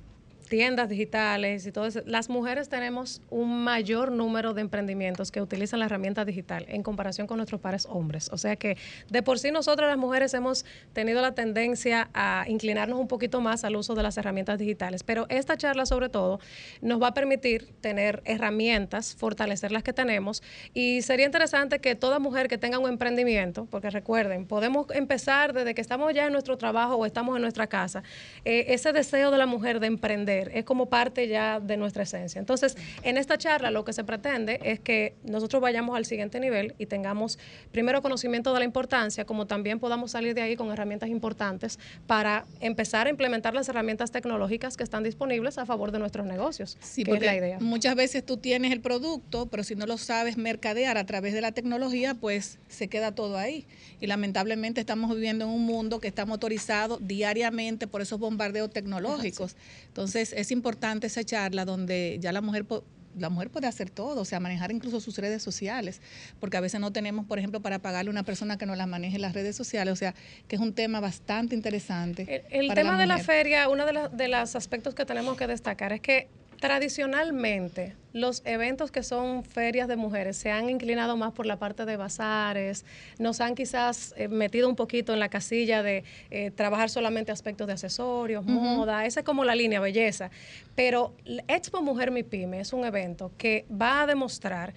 tiendas 0.54 0.88
digitales 0.88 1.66
y 1.66 1.72
todo 1.72 1.84
eso, 1.84 2.00
las 2.06 2.28
mujeres 2.28 2.68
tenemos 2.68 3.20
un 3.28 3.64
mayor 3.64 4.12
número 4.12 4.54
de 4.54 4.60
emprendimientos 4.60 5.32
que 5.32 5.42
utilizan 5.42 5.80
la 5.80 5.86
herramienta 5.86 6.24
digital 6.24 6.64
en 6.68 6.84
comparación 6.84 7.26
con 7.26 7.38
nuestros 7.38 7.60
pares 7.60 7.88
hombres. 7.90 8.30
O 8.30 8.38
sea 8.38 8.54
que 8.54 8.76
de 9.10 9.22
por 9.24 9.40
sí 9.40 9.50
nosotras 9.50 9.88
las 9.88 9.98
mujeres 9.98 10.32
hemos 10.32 10.64
tenido 10.92 11.22
la 11.22 11.34
tendencia 11.34 12.08
a 12.14 12.44
inclinarnos 12.46 13.00
un 13.00 13.08
poquito 13.08 13.40
más 13.40 13.64
al 13.64 13.74
uso 13.74 13.96
de 13.96 14.04
las 14.04 14.16
herramientas 14.16 14.60
digitales. 14.60 15.02
Pero 15.02 15.26
esta 15.28 15.56
charla 15.56 15.86
sobre 15.86 16.08
todo 16.08 16.38
nos 16.80 17.02
va 17.02 17.08
a 17.08 17.14
permitir 17.14 17.74
tener 17.80 18.22
herramientas, 18.24 19.16
fortalecer 19.16 19.72
las 19.72 19.82
que 19.82 19.92
tenemos 19.92 20.40
y 20.72 21.02
sería 21.02 21.26
interesante 21.26 21.80
que 21.80 21.96
toda 21.96 22.20
mujer 22.20 22.46
que 22.46 22.58
tenga 22.58 22.78
un 22.78 22.88
emprendimiento, 22.88 23.66
porque 23.72 23.90
recuerden, 23.90 24.46
podemos 24.46 24.86
empezar 24.90 25.52
desde 25.52 25.74
que 25.74 25.80
estamos 25.80 26.14
ya 26.14 26.26
en 26.26 26.32
nuestro 26.32 26.56
trabajo 26.58 26.94
o 26.94 27.06
estamos 27.06 27.34
en 27.34 27.42
nuestra 27.42 27.66
casa, 27.66 28.04
eh, 28.44 28.66
ese 28.68 28.92
deseo 28.92 29.32
de 29.32 29.38
la 29.38 29.46
mujer 29.46 29.80
de 29.80 29.88
emprender 29.88 30.43
es 30.52 30.64
como 30.64 30.86
parte 30.86 31.28
ya 31.28 31.60
de 31.60 31.76
nuestra 31.76 32.02
esencia. 32.02 32.38
Entonces, 32.38 32.76
en 33.02 33.16
esta 33.16 33.38
charla 33.38 33.70
lo 33.70 33.84
que 33.84 33.92
se 33.92 34.04
pretende 34.04 34.60
es 34.62 34.80
que 34.80 35.14
nosotros 35.24 35.62
vayamos 35.62 35.96
al 35.96 36.04
siguiente 36.04 36.40
nivel 36.40 36.74
y 36.78 36.86
tengamos 36.86 37.38
primero 37.72 38.02
conocimiento 38.02 38.52
de 38.52 38.58
la 38.60 38.64
importancia, 38.64 39.24
como 39.24 39.46
también 39.46 39.78
podamos 39.80 40.10
salir 40.10 40.34
de 40.34 40.42
ahí 40.42 40.56
con 40.56 40.70
herramientas 40.72 41.08
importantes 41.08 41.78
para 42.06 42.44
empezar 42.60 43.06
a 43.06 43.10
implementar 43.10 43.54
las 43.54 43.68
herramientas 43.68 44.10
tecnológicas 44.10 44.76
que 44.76 44.82
están 44.84 45.02
disponibles 45.04 45.58
a 45.58 45.66
favor 45.66 45.92
de 45.92 45.98
nuestros 45.98 46.26
negocios, 46.26 46.76
Sí, 46.80 47.04
que 47.04 47.10
es 47.10 47.16
porque 47.16 47.26
la 47.26 47.36
idea. 47.36 47.58
muchas 47.60 47.94
veces 47.94 48.24
tú 48.24 48.36
tienes 48.36 48.72
el 48.72 48.80
producto, 48.80 49.46
pero 49.46 49.62
si 49.64 49.74
no 49.74 49.86
lo 49.86 49.98
sabes 49.98 50.36
mercadear 50.36 50.96
a 50.98 51.06
través 51.06 51.32
de 51.34 51.40
la 51.40 51.52
tecnología, 51.52 52.14
pues 52.14 52.58
se 52.68 52.88
queda 52.88 53.12
todo 53.14 53.38
ahí. 53.38 53.66
Y 54.00 54.06
lamentablemente 54.06 54.80
estamos 54.80 55.14
viviendo 55.14 55.44
en 55.44 55.50
un 55.50 55.62
mundo 55.64 56.00
que 56.00 56.08
está 56.08 56.26
motorizado 56.26 56.98
diariamente 56.98 57.86
por 57.86 58.02
esos 58.02 58.18
bombardeos 58.18 58.70
tecnológicos. 58.70 59.56
Entonces 59.88 60.23
es 60.32 60.50
importante 60.50 61.06
esa 61.08 61.22
charla 61.24 61.64
donde 61.64 62.18
ya 62.20 62.32
la 62.32 62.40
mujer 62.40 62.64
la 63.16 63.30
mujer 63.30 63.48
puede 63.48 63.68
hacer 63.68 63.90
todo, 63.90 64.22
o 64.22 64.24
sea, 64.24 64.40
manejar 64.40 64.72
incluso 64.72 64.98
sus 64.98 65.16
redes 65.18 65.40
sociales, 65.40 66.00
porque 66.40 66.56
a 66.56 66.60
veces 66.60 66.80
no 66.80 66.92
tenemos, 66.92 67.24
por 67.26 67.38
ejemplo, 67.38 67.60
para 67.62 67.78
pagarle 67.78 68.08
a 68.08 68.10
una 68.10 68.24
persona 68.24 68.58
que 68.58 68.66
no 68.66 68.74
las 68.74 68.88
maneje 68.88 69.20
las 69.20 69.34
redes 69.34 69.54
sociales, 69.54 69.92
o 69.92 69.96
sea, 69.96 70.16
que 70.48 70.56
es 70.56 70.60
un 70.60 70.72
tema 70.72 70.98
bastante 70.98 71.54
interesante. 71.54 72.44
El 72.50 72.74
tema 72.74 72.98
de 72.98 73.06
la 73.06 73.18
feria, 73.18 73.68
uno 73.68 73.86
de, 73.86 73.92
la- 73.92 74.08
de 74.08 74.26
los 74.26 74.56
aspectos 74.56 74.96
que 74.96 75.04
tenemos 75.04 75.36
que 75.36 75.46
destacar 75.46 75.92
es 75.92 76.00
que 76.00 76.26
tradicionalmente 76.60 77.94
los 78.14 78.42
eventos 78.44 78.92
que 78.92 79.02
son 79.02 79.42
ferias 79.42 79.88
de 79.88 79.96
mujeres 79.96 80.36
se 80.36 80.50
han 80.50 80.70
inclinado 80.70 81.16
más 81.16 81.32
por 81.32 81.46
la 81.46 81.58
parte 81.58 81.84
de 81.84 81.96
bazares, 81.96 82.84
nos 83.18 83.40
han 83.40 83.56
quizás 83.56 84.14
eh, 84.16 84.28
metido 84.28 84.68
un 84.68 84.76
poquito 84.76 85.12
en 85.12 85.18
la 85.18 85.28
casilla 85.28 85.82
de 85.82 86.04
eh, 86.30 86.52
trabajar 86.52 86.90
solamente 86.90 87.32
aspectos 87.32 87.66
de 87.66 87.72
accesorios, 87.72 88.44
moda, 88.46 89.04
esa 89.04 89.20
es 89.20 89.26
como 89.26 89.44
la 89.44 89.56
línea 89.56 89.80
belleza. 89.80 90.30
Pero 90.76 91.12
Expo 91.48 91.82
Mujer 91.82 92.12
Mi 92.12 92.22
Pyme 92.22 92.60
es 92.60 92.72
un 92.72 92.84
evento 92.84 93.32
que 93.36 93.66
va 93.70 94.02
a 94.02 94.06
demostrar 94.06 94.74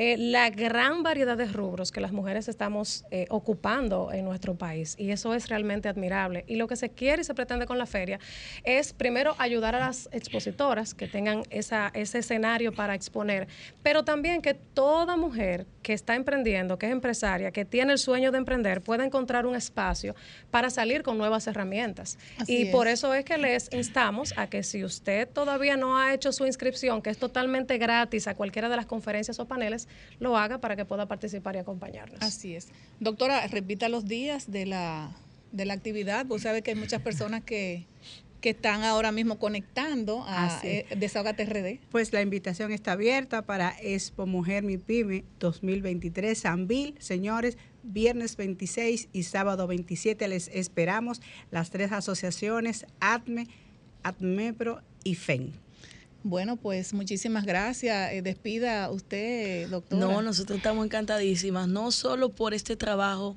eh, 0.00 0.16
la 0.16 0.48
gran 0.50 1.02
variedad 1.02 1.36
de 1.36 1.46
rubros 1.46 1.90
que 1.90 2.00
las 2.00 2.12
mujeres 2.12 2.46
estamos 2.46 3.04
eh, 3.10 3.26
ocupando 3.30 4.12
en 4.12 4.24
nuestro 4.24 4.54
país 4.54 4.94
y 4.96 5.10
eso 5.10 5.34
es 5.34 5.48
realmente 5.48 5.88
admirable. 5.88 6.44
Y 6.46 6.54
lo 6.54 6.68
que 6.68 6.76
se 6.76 6.90
quiere 6.90 7.22
y 7.22 7.24
se 7.24 7.34
pretende 7.34 7.66
con 7.66 7.78
la 7.78 7.86
feria 7.86 8.20
es 8.62 8.92
primero 8.92 9.34
ayudar 9.38 9.74
a 9.74 9.80
las 9.80 10.08
expositoras 10.12 10.94
que 10.94 11.08
tengan 11.08 11.42
esa, 11.50 11.90
ese 11.94 12.18
escenario 12.18 12.72
para 12.72 12.94
exponer, 12.94 13.48
pero 13.82 14.04
también 14.04 14.40
que 14.40 14.54
toda 14.54 15.16
mujer 15.16 15.66
que 15.82 15.94
está 15.94 16.14
emprendiendo, 16.14 16.78
que 16.78 16.86
es 16.86 16.92
empresaria, 16.92 17.50
que 17.50 17.64
tiene 17.64 17.92
el 17.92 17.98
sueño 17.98 18.30
de 18.30 18.38
emprender, 18.38 18.82
pueda 18.82 19.04
encontrar 19.04 19.46
un 19.46 19.56
espacio 19.56 20.14
para 20.52 20.70
salir 20.70 21.02
con 21.02 21.18
nuevas 21.18 21.48
herramientas. 21.48 22.18
Así 22.38 22.56
y 22.56 22.64
por 22.66 22.86
es. 22.86 23.00
eso 23.00 23.14
es 23.14 23.24
que 23.24 23.36
les 23.36 23.68
instamos 23.72 24.32
a 24.36 24.48
que 24.48 24.62
si 24.62 24.84
usted 24.84 25.28
todavía 25.28 25.76
no 25.76 25.98
ha 25.98 26.14
hecho 26.14 26.30
su 26.30 26.46
inscripción, 26.46 27.02
que 27.02 27.10
es 27.10 27.18
totalmente 27.18 27.78
gratis 27.78 28.28
a 28.28 28.36
cualquiera 28.36 28.68
de 28.68 28.76
las 28.76 28.86
conferencias 28.86 29.40
o 29.40 29.48
paneles, 29.48 29.87
lo 30.20 30.36
haga 30.36 30.58
para 30.58 30.76
que 30.76 30.84
pueda 30.84 31.06
participar 31.06 31.56
y 31.56 31.58
acompañarnos. 31.58 32.20
Así 32.22 32.54
es. 32.54 32.68
Doctora, 33.00 33.46
repita 33.46 33.88
los 33.88 34.06
días 34.06 34.50
de 34.50 34.66
la, 34.66 35.16
de 35.52 35.64
la 35.64 35.74
actividad. 35.74 36.26
Vos 36.26 36.42
sabes 36.42 36.62
que 36.62 36.70
hay 36.70 36.76
muchas 36.76 37.02
personas 37.02 37.42
que, 37.44 37.86
que 38.40 38.50
están 38.50 38.84
ahora 38.84 39.12
mismo 39.12 39.38
conectando 39.38 40.24
a 40.26 40.60
eh, 40.62 40.86
Desahógate 40.96 41.44
RD. 41.44 41.80
Pues 41.90 42.12
la 42.12 42.22
invitación 42.22 42.72
está 42.72 42.92
abierta 42.92 43.42
para 43.42 43.74
Expo 43.80 44.26
Mujer 44.26 44.62
Mi 44.62 44.78
Pyme 44.78 45.24
2023 45.40 46.38
Sanvil, 46.38 46.94
señores, 46.98 47.58
viernes 47.82 48.36
26 48.36 49.08
y 49.12 49.22
sábado 49.24 49.66
27 49.66 50.28
les 50.28 50.48
esperamos 50.48 51.20
las 51.50 51.70
tres 51.70 51.92
asociaciones 51.92 52.86
ATME, 53.00 53.48
ATMEPRO 54.02 54.82
y 55.04 55.14
FEN. 55.14 55.52
Bueno, 56.28 56.58
pues 56.58 56.92
muchísimas 56.92 57.46
gracias. 57.46 58.12
Eh, 58.12 58.20
despida 58.20 58.90
usted, 58.90 59.66
doctora. 59.70 59.98
No, 59.98 60.20
nosotros 60.20 60.58
estamos 60.58 60.84
encantadísimas, 60.84 61.68
no 61.68 61.90
solo 61.90 62.28
por 62.28 62.52
este 62.52 62.76
trabajo 62.76 63.34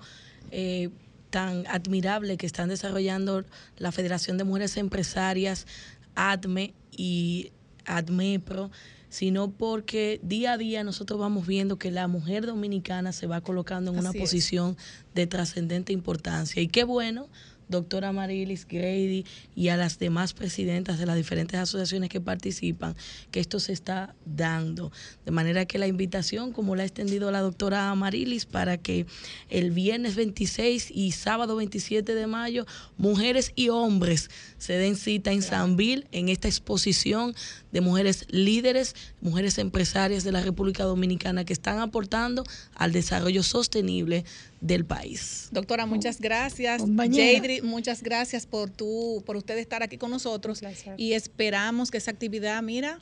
eh, 0.52 0.90
tan 1.30 1.66
admirable 1.68 2.36
que 2.36 2.46
están 2.46 2.68
desarrollando 2.68 3.46
la 3.78 3.94
Federación 3.94 4.38
de 4.38 4.44
Mujeres 4.44 4.76
Empresarias, 4.76 5.68
ADME 6.16 6.74
y 6.92 7.54
ADMEPRO, 7.86 8.72
sino 9.08 9.52
porque 9.52 10.20
día 10.22 10.52
a 10.52 10.58
día 10.58 10.84
nosotros 10.84 11.18
vamos 11.18 11.48
viendo 11.48 11.78
que 11.78 11.92
la 11.92 12.10
mujer 12.10 12.46
dominicana 12.46 13.14
se 13.14 13.26
va 13.26 13.40
colocando 13.40 13.92
en 13.94 14.00
una 14.00 14.10
es. 14.10 14.20
posición 14.20 14.76
de 15.16 15.28
trascendente 15.28 15.94
importancia. 15.94 16.62
Y 16.62 16.68
qué 16.68 16.84
bueno 16.84 17.30
doctora 17.72 18.12
Marilis 18.12 18.68
Grady 18.68 19.26
y 19.56 19.70
a 19.70 19.78
las 19.78 19.98
demás 19.98 20.34
presidentas 20.34 21.00
de 21.00 21.08
las 21.08 21.16
diferentes 21.16 21.60
asociaciones 21.60 22.10
que 22.10 22.22
participan, 22.22 22.96
que 23.32 23.40
esto 23.40 23.60
se 23.60 23.74
está 23.74 24.14
dando. 24.26 24.92
De 25.26 25.32
manera 25.32 25.66
que 25.66 25.80
la 25.80 25.88
invitación, 25.88 26.52
como 26.52 26.76
la 26.76 26.84
ha 26.84 26.86
extendido 26.86 27.32
la 27.32 27.42
doctora 27.42 27.94
Marilis, 27.96 28.46
para 28.46 28.78
que 28.78 29.08
el 29.50 29.72
viernes 29.72 30.16
26 30.16 30.92
y 30.92 31.12
sábado 31.14 31.56
27 31.56 32.14
de 32.14 32.28
mayo, 32.28 32.66
mujeres 32.98 33.52
y 33.56 33.70
hombres 33.70 34.30
se 34.58 34.74
den 34.74 34.96
cita 34.96 35.32
en 35.32 35.42
Sanville 35.42 36.08
en 36.12 36.30
esta 36.30 36.48
exposición 36.48 37.34
de 37.72 37.82
mujeres 37.82 38.26
líderes, 38.30 38.96
mujeres 39.22 39.58
empresarias 39.58 40.24
de 40.24 40.32
la 40.32 40.42
República 40.42 40.84
Dominicana 40.84 41.46
que 41.46 41.54
están 41.54 41.80
aportando 41.80 42.44
al 42.76 42.92
desarrollo 42.92 43.44
sostenible 43.44 44.26
del 44.62 44.86
país. 44.86 45.50
Doctora, 45.52 45.86
muchas 45.86 46.20
gracias. 46.22 46.82
Compañera. 46.82 47.38
Jadri, 47.40 47.62
muchas 47.62 48.02
gracias 48.04 48.46
por 48.46 48.70
tu, 48.70 49.24
por 49.26 49.36
usted 49.36 49.58
estar 49.58 49.82
aquí 49.84 49.98
con 49.98 50.12
nosotros. 50.12 50.62
Y 50.98 51.14
esperamos 51.14 51.92
que 51.92 51.98
esa 51.98 52.12
actividad, 52.12 52.62
mira, 52.62 53.00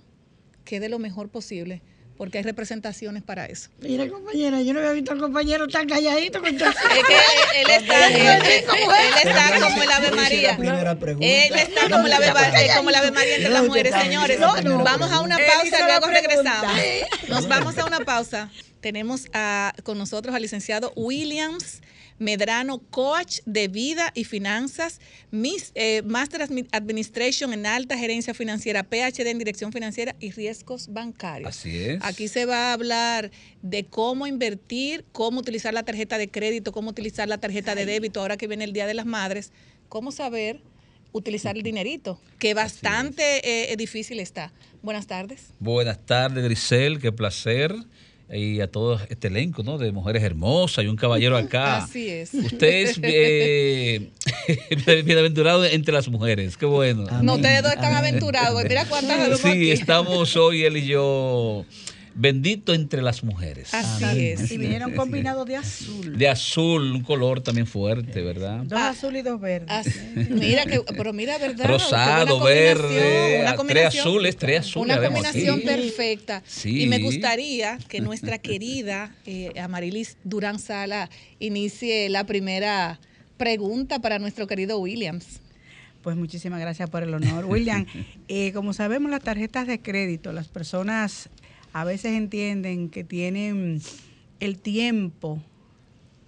quede 0.63 0.87
lo 0.87 0.99
mejor 0.99 1.27
posible, 1.29 1.81
porque 2.17 2.37
hay 2.37 2.43
representaciones 2.45 3.23
para 3.23 3.45
eso. 3.45 3.69
Mira, 3.81 4.07
compañera, 4.09 4.61
yo 4.61 4.73
no 4.73 4.79
había 4.79 4.91
visto 4.93 5.11
al 5.11 5.19
compañero 5.19 5.67
tan 5.67 5.87
calladito 5.87 6.41
con 6.41 6.57
todo. 6.57 6.69
Es 6.69 6.75
que 6.75 7.61
él 7.61 7.69
está, 7.69 8.07
él, 8.07 8.15
él- 8.15 8.41
él 8.43 9.27
está 9.29 9.59
como 9.59 9.83
el 9.83 9.91
Ave 9.91 10.11
María. 10.11 10.51
Él 10.55 11.53
está 11.59 11.89
como 11.89 12.07
el 12.07 12.13
Ave, 12.13 12.31
como 12.77 12.89
el 12.89 12.95
Ave 12.95 13.11
María 13.11 13.35
entre 13.35 13.49
las 13.51 13.65
mujeres. 13.65 13.93
Señores, 14.01 14.39
vamos 14.39 15.11
a 15.11 15.19
una 15.21 15.37
pausa 15.37 15.79
y 15.79 15.83
luego 15.83 16.07
regresamos. 16.07 16.71
Nos 17.27 17.47
vamos 17.47 17.77
a 17.77 17.85
una 17.85 17.99
pausa. 17.99 18.49
Tenemos 18.81 19.27
a- 19.33 19.73
con 19.83 19.97
nosotros 19.97 20.33
al 20.35 20.41
licenciado 20.41 20.93
Williams 20.95 21.81
Medrano, 22.17 22.79
coach 22.79 23.39
de 23.45 23.69
vida 23.69 24.11
y 24.13 24.25
finanzas, 24.25 24.99
Miss, 25.31 25.71
eh, 25.75 26.01
Master 26.05 26.41
Admi- 26.41 26.67
Administration 26.73 27.53
en 27.53 27.65
alta 27.65 27.97
gerencia 27.97 28.33
financiera, 28.33 28.83
PhD 28.83 29.29
en 29.29 29.37
dirección 29.37 29.71
financiera 29.71 30.15
y 30.19 30.31
riesgos 30.31 30.89
bancarios. 30.91 31.47
Así 31.49 31.77
es. 31.77 31.99
Aquí 32.03 32.27
se 32.27 32.45
va 32.45 32.71
a 32.71 32.73
hablar 32.73 33.31
de 33.61 33.85
cómo 33.85 34.27
invertir, 34.27 35.05
cómo 35.13 35.39
utilizar 35.39 35.73
la 35.73 35.83
tarjeta 35.83 36.17
de 36.17 36.29
crédito, 36.29 36.73
cómo 36.73 36.89
utilizar 36.89 37.29
la 37.29 37.37
tarjeta 37.37 37.73
de 37.73 37.85
débito 37.85 38.19
ahora 38.19 38.35
que 38.35 38.47
viene 38.47 38.65
el 38.65 38.73
Día 38.73 38.85
de 38.85 38.95
las 38.95 39.05
Madres, 39.05 39.53
cómo 39.87 40.11
saber 40.11 40.61
utilizar 41.13 41.55
el 41.55 41.63
dinerito, 41.63 42.19
que 42.37 42.53
bastante 42.53 43.71
eh, 43.71 43.75
difícil 43.77 44.19
está. 44.19 44.51
Buenas 44.81 45.07
tardes. 45.07 45.53
Buenas 45.59 46.05
tardes, 46.05 46.43
Grisel, 46.43 46.99
qué 46.99 47.11
placer. 47.13 47.73
Y 48.31 48.61
a 48.61 48.67
todo 48.71 48.99
este 49.09 49.27
elenco, 49.27 49.63
¿no? 49.63 49.77
De 49.77 49.91
mujeres 49.91 50.23
hermosas 50.23 50.85
y 50.85 50.87
un 50.87 50.95
caballero 50.95 51.37
acá. 51.37 51.77
Así 51.77 52.09
es. 52.09 52.33
Usted 52.33 52.67
es 52.67 52.99
eh, 53.01 54.09
bienaventurado 55.05 55.65
entre 55.65 55.93
las 55.93 56.07
mujeres, 56.09 56.57
qué 56.57 56.65
bueno. 56.65 57.05
No, 57.21 57.35
ustedes 57.35 57.63
dos 57.63 57.73
están 57.73 57.95
aventurados. 57.95 58.63
Mira 58.63 58.85
cuántas 58.85 59.39
Sí, 59.39 59.47
aquí. 59.47 59.71
estamos 59.71 60.35
hoy 60.35 60.63
él 60.63 60.77
y 60.77 60.85
yo 60.85 61.65
bendito 62.19 62.73
entre 62.73 63.01
las 63.01 63.23
mujeres. 63.23 63.73
Así 63.73 64.03
es. 64.27 64.51
Y 64.51 64.57
vinieron 64.57 64.93
combinados 64.93 65.47
de 65.47 65.55
azul. 65.55 66.17
De 66.17 66.27
azul, 66.27 66.91
un 66.91 67.01
color 67.01 67.41
también 67.41 67.65
fuerte, 67.65 68.21
¿verdad? 68.21 68.59
Dos 68.65 68.79
azul 68.79 69.15
y 69.15 69.21
dos 69.21 69.39
verdes. 69.39 69.87
Mira 70.29 70.65
que, 70.65 70.81
pero 70.95 71.13
mira, 71.13 71.37
¿verdad? 71.37 71.65
Rosado, 71.65 72.43
verde, 72.43 73.45
combinación, 73.55 73.57
una 73.57 73.67
tres 73.67 73.85
azules, 73.99 74.37
tres 74.37 74.59
azules. 74.59 74.97
Una 74.97 75.05
combinación 75.05 75.61
perfecta. 75.61 76.43
Sí. 76.45 76.83
Y 76.83 76.87
me 76.87 76.99
gustaría 76.99 77.77
que 77.87 78.01
nuestra 78.01 78.37
querida 78.37 79.15
eh, 79.25 79.53
Amarilis 79.59 80.17
Durán 80.23 80.59
Sala 80.59 81.09
inicie 81.39 82.09
la 82.09 82.25
primera 82.25 82.99
pregunta 83.37 83.99
para 83.99 84.19
nuestro 84.19 84.45
querido 84.45 84.77
Williams. 84.79 85.39
Pues 86.01 86.17
muchísimas 86.17 86.59
gracias 86.59 86.89
por 86.89 87.03
el 87.03 87.13
honor. 87.13 87.45
William, 87.45 87.85
eh, 88.27 88.51
como 88.53 88.73
sabemos, 88.73 89.09
las 89.09 89.21
tarjetas 89.21 89.67
de 89.67 89.79
crédito, 89.79 90.33
las 90.33 90.49
personas 90.49 91.29
a 91.73 91.83
veces 91.83 92.13
entienden 92.17 92.89
que 92.89 93.03
tienen 93.03 93.81
el 94.39 94.57
tiempo 94.57 95.41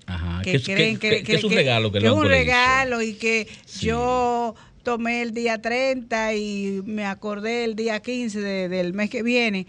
Ajá, 0.06 0.42
que 0.44 0.62
creen 0.62 0.98
que- 1.00 1.10
que, 1.10 1.18
que- 1.18 1.24
que 1.24 1.34
es 1.36 1.44
un 1.44 1.52
regalo 1.54 1.92
que 1.92 2.00
es 2.00 2.04
un 2.06 2.26
regalo 2.26 3.02
y 3.02 3.14
que 3.14 3.48
yo 3.80 4.56
tomé 4.84 5.22
el 5.22 5.34
día 5.34 5.62
30 5.62 6.34
y 6.36 6.82
me 6.86 7.06
acordé 7.06 7.64
el 7.64 7.76
día 7.76 8.02
15 8.02 8.42
de- 8.42 8.68
del 8.70 8.94
mes 8.94 9.10
que 9.10 9.24
viene. 9.24 9.68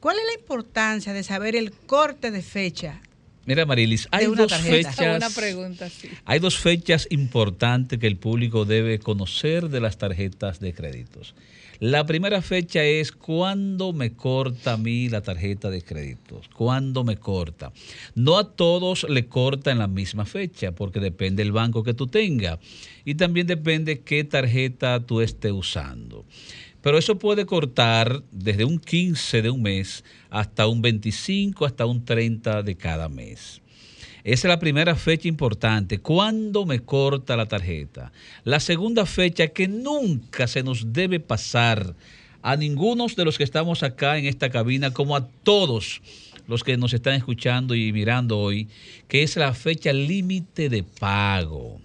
¿Cuál 0.00 0.16
es 0.18 0.24
la 0.34 0.40
importancia 0.40 1.12
de 1.14 1.22
saber 1.22 1.56
el 1.56 1.72
corte 1.72 2.30
de 2.30 2.42
fecha? 2.42 3.00
Mira, 3.46 3.66
Marilis, 3.66 4.06
hay 4.10 4.26
una 4.26 4.42
dos 4.42 4.52
tarjeta. 4.52 4.90
fechas. 4.92 4.96
Buena 5.20 5.30
pregunta, 5.30 5.88
sí. 5.90 6.08
Hay 6.24 6.38
dos 6.38 6.58
fechas 6.58 7.06
importantes 7.10 7.98
que 7.98 8.06
el 8.06 8.16
público 8.16 8.64
debe 8.66 8.98
conocer 8.98 9.68
de 9.70 9.80
las 9.80 9.98
tarjetas 9.98 10.60
de 10.60 10.72
créditos. 10.74 11.34
La 11.86 12.06
primera 12.06 12.40
fecha 12.40 12.82
es 12.82 13.12
cuándo 13.12 13.92
me 13.92 14.14
corta 14.14 14.72
a 14.72 14.76
mí 14.78 15.10
la 15.10 15.20
tarjeta 15.20 15.68
de 15.68 15.82
créditos. 15.82 16.48
¿Cuándo 16.48 17.04
me 17.04 17.18
corta? 17.18 17.74
No 18.14 18.38
a 18.38 18.56
todos 18.56 19.06
le 19.06 19.26
corta 19.26 19.70
en 19.70 19.80
la 19.80 19.86
misma 19.86 20.24
fecha, 20.24 20.72
porque 20.72 20.98
depende 20.98 21.42
del 21.42 21.52
banco 21.52 21.82
que 21.82 21.92
tú 21.92 22.06
tengas. 22.06 22.58
Y 23.04 23.16
también 23.16 23.46
depende 23.46 24.00
qué 24.00 24.24
tarjeta 24.24 25.04
tú 25.04 25.20
estés 25.20 25.52
usando. 25.52 26.24
Pero 26.80 26.96
eso 26.96 27.18
puede 27.18 27.44
cortar 27.44 28.22
desde 28.32 28.64
un 28.64 28.78
15 28.78 29.42
de 29.42 29.50
un 29.50 29.60
mes 29.60 30.04
hasta 30.30 30.66
un 30.66 30.80
25, 30.80 31.66
hasta 31.66 31.84
un 31.84 32.02
30 32.02 32.62
de 32.62 32.76
cada 32.76 33.10
mes. 33.10 33.60
Esa 34.24 34.48
es 34.48 34.50
la 34.50 34.58
primera 34.58 34.96
fecha 34.96 35.28
importante. 35.28 35.98
¿Cuándo 35.98 36.64
me 36.64 36.80
corta 36.80 37.36
la 37.36 37.44
tarjeta? 37.46 38.10
La 38.44 38.58
segunda 38.58 39.04
fecha 39.04 39.48
que 39.48 39.68
nunca 39.68 40.46
se 40.46 40.62
nos 40.62 40.94
debe 40.94 41.20
pasar 41.20 41.94
a 42.40 42.56
ninguno 42.56 43.06
de 43.14 43.24
los 43.24 43.36
que 43.36 43.44
estamos 43.44 43.82
acá 43.82 44.16
en 44.16 44.24
esta 44.24 44.48
cabina, 44.48 44.92
como 44.92 45.14
a 45.14 45.26
todos 45.44 46.00
los 46.48 46.64
que 46.64 46.76
nos 46.78 46.94
están 46.94 47.14
escuchando 47.14 47.74
y 47.74 47.92
mirando 47.92 48.38
hoy, 48.38 48.68
que 49.08 49.22
es 49.22 49.36
la 49.36 49.52
fecha 49.52 49.92
límite 49.92 50.68
de 50.70 50.82
pago. 50.82 51.80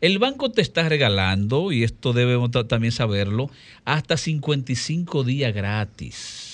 El 0.00 0.18
banco 0.18 0.50
te 0.50 0.62
está 0.62 0.88
regalando, 0.88 1.72
y 1.72 1.82
esto 1.82 2.12
debemos 2.12 2.50
ta- 2.52 2.68
también 2.68 2.92
saberlo, 2.92 3.50
hasta 3.84 4.16
55 4.16 5.24
días 5.24 5.52
gratis 5.54 6.47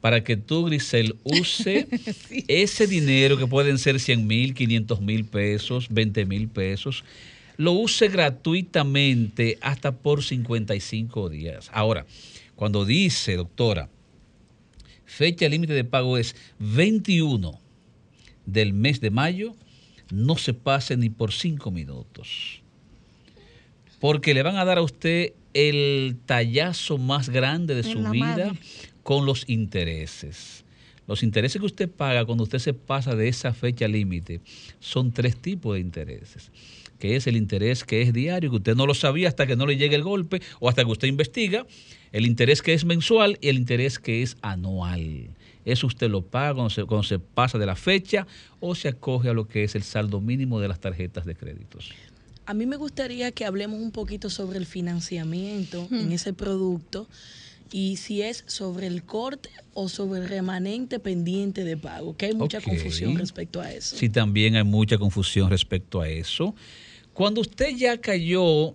para 0.00 0.24
que 0.24 0.36
tú, 0.36 0.64
Grisel, 0.64 1.16
use 1.24 1.86
ese 2.48 2.86
dinero 2.86 3.36
que 3.36 3.46
pueden 3.46 3.78
ser 3.78 4.00
100 4.00 4.26
mil, 4.26 4.54
500 4.54 5.00
mil 5.00 5.24
pesos, 5.24 5.88
20 5.90 6.24
mil 6.26 6.48
pesos, 6.48 7.04
lo 7.56 7.72
use 7.72 8.08
gratuitamente 8.08 9.58
hasta 9.60 9.92
por 9.92 10.24
55 10.24 11.28
días. 11.28 11.70
Ahora, 11.72 12.06
cuando 12.56 12.84
dice, 12.84 13.36
doctora, 13.36 13.90
fecha 15.04 15.48
límite 15.48 15.74
de 15.74 15.84
pago 15.84 16.16
es 16.16 16.34
21 16.58 17.60
del 18.46 18.72
mes 18.72 19.00
de 19.00 19.10
mayo, 19.10 19.54
no 20.10 20.36
se 20.36 20.54
pase 20.54 20.96
ni 20.96 21.10
por 21.10 21.32
5 21.32 21.70
minutos 21.70 22.60
porque 24.00 24.34
le 24.34 24.42
van 24.42 24.56
a 24.56 24.64
dar 24.64 24.78
a 24.78 24.82
usted 24.82 25.34
el 25.52 26.16
tallazo 26.26 26.98
más 26.98 27.28
grande 27.28 27.74
de 27.74 27.88
En 27.88 27.92
su 27.92 28.10
vida 28.10 28.26
madre. 28.26 28.52
Con 29.02 29.26
los 29.26 29.48
intereses. 29.48 30.64
Los 31.06 31.24
intereses 31.24 31.58
que 31.58 31.66
usted 31.66 31.90
paga 31.90 32.24
cuando 32.24 32.44
usted 32.44 32.60
se 32.60 32.72
pasa 32.72 33.16
de 33.16 33.26
esa 33.26 33.52
fecha 33.52 33.88
límite 33.88 34.40
son 34.78 35.10
tres 35.10 35.36
tipos 35.36 35.74
de 35.74 35.80
intereses, 35.80 36.52
que 37.00 37.16
es 37.16 37.26
el 37.26 37.36
interés 37.36 37.82
que 37.82 38.02
es 38.02 38.12
diario, 38.12 38.50
que 38.50 38.56
usted 38.56 38.76
no 38.76 38.86
lo 38.86 38.94
sabía 38.94 39.26
hasta 39.26 39.46
que 39.46 39.56
no 39.56 39.66
le 39.66 39.76
llegue 39.76 39.96
el 39.96 40.04
golpe 40.04 40.40
o 40.60 40.68
hasta 40.68 40.84
que 40.84 40.90
usted 40.90 41.08
investiga, 41.08 41.66
el 42.12 42.26
interés 42.26 42.62
que 42.62 42.74
es 42.74 42.84
mensual 42.84 43.38
y 43.40 43.48
el 43.48 43.56
interés 43.56 43.98
que 43.98 44.22
es 44.22 44.36
anual. 44.40 45.30
Eso 45.64 45.88
usted 45.88 46.08
lo 46.08 46.22
paga 46.22 46.54
cuando 46.54 46.70
se, 46.70 46.84
cuando 46.84 47.02
se 47.02 47.18
pasa 47.18 47.58
de 47.58 47.66
la 47.66 47.76
fecha 47.76 48.26
o 48.60 48.76
se 48.76 48.86
acoge 48.88 49.28
a 49.30 49.32
lo 49.32 49.48
que 49.48 49.64
es 49.64 49.74
el 49.74 49.82
saldo 49.82 50.20
mínimo 50.20 50.60
de 50.60 50.68
las 50.68 50.78
tarjetas 50.78 51.24
de 51.24 51.34
créditos. 51.34 51.90
A 52.46 52.54
mí 52.54 52.66
me 52.66 52.76
gustaría 52.76 53.30
que 53.32 53.44
hablemos 53.44 53.80
un 53.80 53.90
poquito 53.90 54.30
sobre 54.30 54.58
el 54.58 54.66
financiamiento 54.66 55.86
en 55.90 56.12
ese 56.12 56.32
producto 56.32 57.08
y 57.72 57.96
si 57.96 58.22
es 58.22 58.44
sobre 58.46 58.86
el 58.86 59.04
corte 59.04 59.48
o 59.74 59.88
sobre 59.88 60.20
el 60.20 60.28
remanente 60.28 60.98
pendiente 60.98 61.64
de 61.64 61.76
pago, 61.76 62.16
que 62.16 62.26
hay 62.26 62.34
mucha 62.34 62.60
confusión 62.60 63.16
respecto 63.16 63.60
a 63.60 63.72
eso. 63.72 63.96
Sí, 63.96 64.08
también 64.08 64.56
hay 64.56 64.64
mucha 64.64 64.98
confusión 64.98 65.50
respecto 65.50 66.00
a 66.00 66.08
eso. 66.08 66.54
Cuando 67.12 67.40
usted 67.40 67.76
ya 67.76 67.98
cayó 68.00 68.74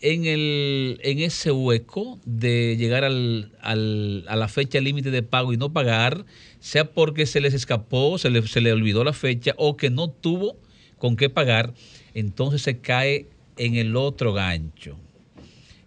en, 0.00 0.26
el, 0.26 0.98
en 1.02 1.20
ese 1.20 1.50
hueco 1.50 2.18
de 2.24 2.76
llegar 2.76 3.04
al, 3.04 3.52
al- 3.60 4.24
a 4.28 4.36
la 4.36 4.48
fecha 4.48 4.80
límite 4.80 5.10
de 5.10 5.22
pago 5.22 5.52
y 5.52 5.56
no 5.56 5.72
pagar, 5.72 6.24
sea 6.60 6.92
porque 6.92 7.26
se 7.26 7.40
les 7.40 7.54
escapó, 7.54 8.18
se 8.18 8.30
le, 8.30 8.46
se 8.46 8.60
le 8.60 8.72
olvidó 8.72 9.04
la 9.04 9.12
fecha 9.12 9.54
o 9.56 9.76
que 9.76 9.90
no 9.90 10.10
tuvo 10.10 10.56
con 10.98 11.16
qué 11.16 11.28
pagar, 11.30 11.74
entonces 12.14 12.62
se 12.62 12.78
cae 12.78 13.26
en 13.56 13.74
el 13.76 13.96
otro 13.96 14.32
gancho. 14.32 14.96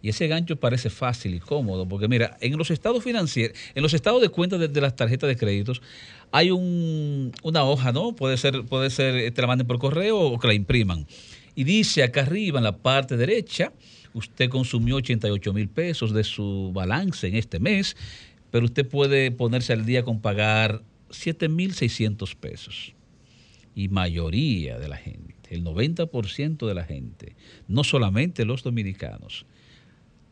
Y 0.01 0.09
ese 0.09 0.27
gancho 0.27 0.55
parece 0.55 0.89
fácil 0.89 1.35
y 1.35 1.39
cómodo, 1.39 1.87
porque 1.87 2.07
mira, 2.07 2.37
en 2.39 2.57
los 2.57 2.71
estados 2.71 3.03
financieros, 3.03 3.57
en 3.75 3.83
los 3.83 3.93
estados 3.93 4.21
de 4.21 4.29
cuenta 4.29 4.57
de, 4.57 4.81
las 4.81 4.95
tarjetas 4.95 5.27
de 5.27 5.35
créditos, 5.35 5.81
hay 6.31 6.51
un, 6.51 7.31
una 7.43 7.63
hoja, 7.65 7.91
¿no? 7.91 8.15
Puede 8.15 8.37
ser, 8.37 8.63
puede 8.63 8.89
ser, 8.89 9.15
eh, 9.15 9.31
te 9.31 9.41
la 9.41 9.47
manden 9.47 9.67
por 9.67 9.77
correo 9.79 10.19
o 10.19 10.39
que 10.39 10.47
la 10.47 10.53
impriman. 10.53 11.05
Y 11.53 11.65
dice 11.65 12.03
acá 12.03 12.21
arriba, 12.21 12.59
en 12.59 12.63
la 12.63 12.77
parte 12.77 13.17
derecha, 13.17 13.73
usted 14.13 14.49
consumió 14.49 14.95
88 14.95 15.53
mil 15.53 15.67
pesos 15.67 16.13
de 16.13 16.23
su 16.23 16.71
balance 16.73 17.27
en 17.27 17.35
este 17.35 17.59
mes, 17.59 17.97
pero 18.51 18.65
usted 18.65 18.87
puede 18.87 19.31
ponerse 19.31 19.73
al 19.73 19.85
día 19.85 20.03
con 20.03 20.21
pagar 20.21 20.81
7 21.09 21.49
mil 21.49 21.73
600 21.73 22.35
pesos. 22.35 22.93
Y 23.75 23.89
mayoría 23.89 24.79
de 24.79 24.87
la 24.87 24.97
gente, 24.97 25.35
el 25.49 25.63
90% 25.63 26.67
de 26.67 26.73
la 26.73 26.83
gente, 26.85 27.35
no 27.67 27.83
solamente 27.83 28.45
los 28.45 28.63
dominicanos, 28.63 29.45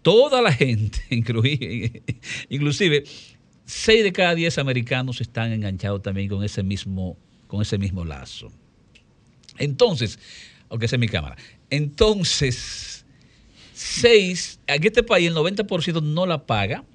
toda 0.08 0.42
la 0.42 0.54
gente, 0.54 1.02
inclusive 2.50 3.04
6 3.66 4.04
de 4.06 4.14
cada 4.14 4.36
10 4.36 4.58
americanos 4.58 5.20
están 5.20 5.52
enganchados 5.52 6.02
también 6.02 6.30
con 6.30 6.46
ese 6.46 6.64
mismo, 6.64 7.18
con 7.48 7.62
ese 7.62 7.78
mismo 7.78 8.06
lazo. 8.06 8.50
Entonces, 9.58 10.18
aunque 10.70 10.86
esa 10.86 10.96
es 10.96 11.00
mi 11.02 11.10
cámara, 11.10 11.36
entonces, 11.70 13.06
6, 13.74 14.62
en 14.68 14.84
este 14.86 15.04
país 15.04 15.28
el 15.28 15.36
90% 15.36 16.02
no 16.02 16.26
la 16.26 16.46
paga, 16.46 16.86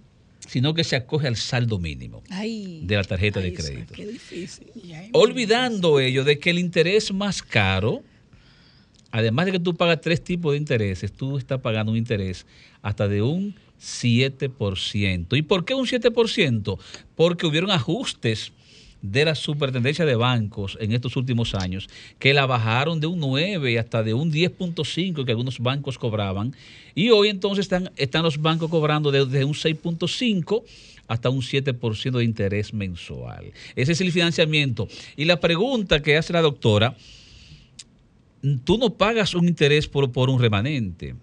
sino 0.48 0.72
que 0.72 0.82
se 0.82 0.96
acoge 0.96 1.28
al 1.28 1.36
saldo 1.36 1.78
mínimo 1.78 2.22
Ay, 2.30 2.80
de 2.86 2.96
la 2.96 3.04
tarjeta 3.04 3.40
de 3.40 3.48
eso, 3.48 3.62
crédito. 3.62 3.92
Qué 3.92 4.06
difícil. 4.06 4.68
Olvidando 5.12 6.00
ello 6.00 6.24
de 6.24 6.38
que 6.38 6.48
el 6.48 6.58
interés 6.58 7.12
más 7.12 7.42
caro, 7.42 8.02
además 9.12 9.46
de 9.46 9.52
que 9.52 9.60
tú 9.60 9.74
pagas 9.74 10.00
tres 10.00 10.24
tipos 10.24 10.52
de 10.52 10.58
intereses, 10.58 11.12
tú 11.12 11.38
estás 11.38 11.60
pagando 11.60 11.92
un 11.92 11.98
interés 11.98 12.46
hasta 12.80 13.06
de 13.06 13.22
un 13.22 13.54
7%. 13.80 15.36
¿Y 15.36 15.42
por 15.42 15.64
qué 15.64 15.74
un 15.74 15.86
7%? 15.86 16.78
Porque 17.14 17.46
hubieron 17.46 17.70
ajustes 17.70 18.52
de 19.02 19.24
la 19.24 19.34
superintendencia 19.34 20.04
de 20.04 20.14
bancos 20.14 20.78
en 20.80 20.92
estos 20.92 21.16
últimos 21.16 21.54
años 21.54 21.88
que 22.20 22.32
la 22.32 22.46
bajaron 22.46 23.00
de 23.00 23.08
un 23.08 23.18
9 23.18 23.78
hasta 23.78 24.02
de 24.04 24.14
un 24.14 24.32
10.5 24.32 25.24
que 25.24 25.32
algunos 25.32 25.58
bancos 25.58 25.98
cobraban 25.98 26.54
y 26.94 27.10
hoy 27.10 27.28
entonces 27.28 27.68
están, 27.96 28.22
los 28.22 28.40
bancos 28.40 28.70
cobrando 28.70 29.10
desde 29.10 29.44
un 29.44 29.54
6.5 29.54 30.62
hasta 31.08 31.30
un 31.30 31.42
7% 31.42 32.12
de 32.12 32.24
interés 32.24 32.72
mensual. 32.72 33.52
Ese 33.74 33.92
es 33.92 34.00
el 34.00 34.12
financiamiento. 34.12 34.88
Y 35.16 35.24
la 35.24 35.40
pregunta 35.40 36.00
que 36.00 36.16
hace 36.16 36.32
la 36.32 36.40
doctora, 36.40 36.96
tú 38.64 38.78
no 38.78 38.95
pagas 38.95 39.34
un 39.34 39.47
interés 39.49 39.88
por, 39.88 40.11
por 40.12 40.30
un 40.30 40.40
remanente, 40.40 41.14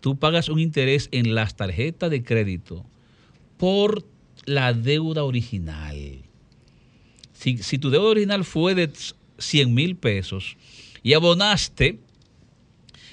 tú 0.00 0.16
pagas 0.18 0.48
un 0.48 0.58
interés 0.60 1.08
en 1.12 1.34
las 1.34 1.56
tarjetas 1.56 2.10
de 2.10 2.22
crédito 2.22 2.84
por 3.56 4.04
la 4.44 4.72
deuda 4.72 5.24
original. 5.24 5.96
Si, 7.32 7.58
si 7.58 7.78
tu 7.78 7.90
deuda 7.90 8.08
original 8.10 8.44
fue 8.44 8.74
de 8.74 8.90
100 9.38 9.72
mil 9.74 9.96
pesos 9.96 10.56
y 11.02 11.12
abonaste, 11.14 11.98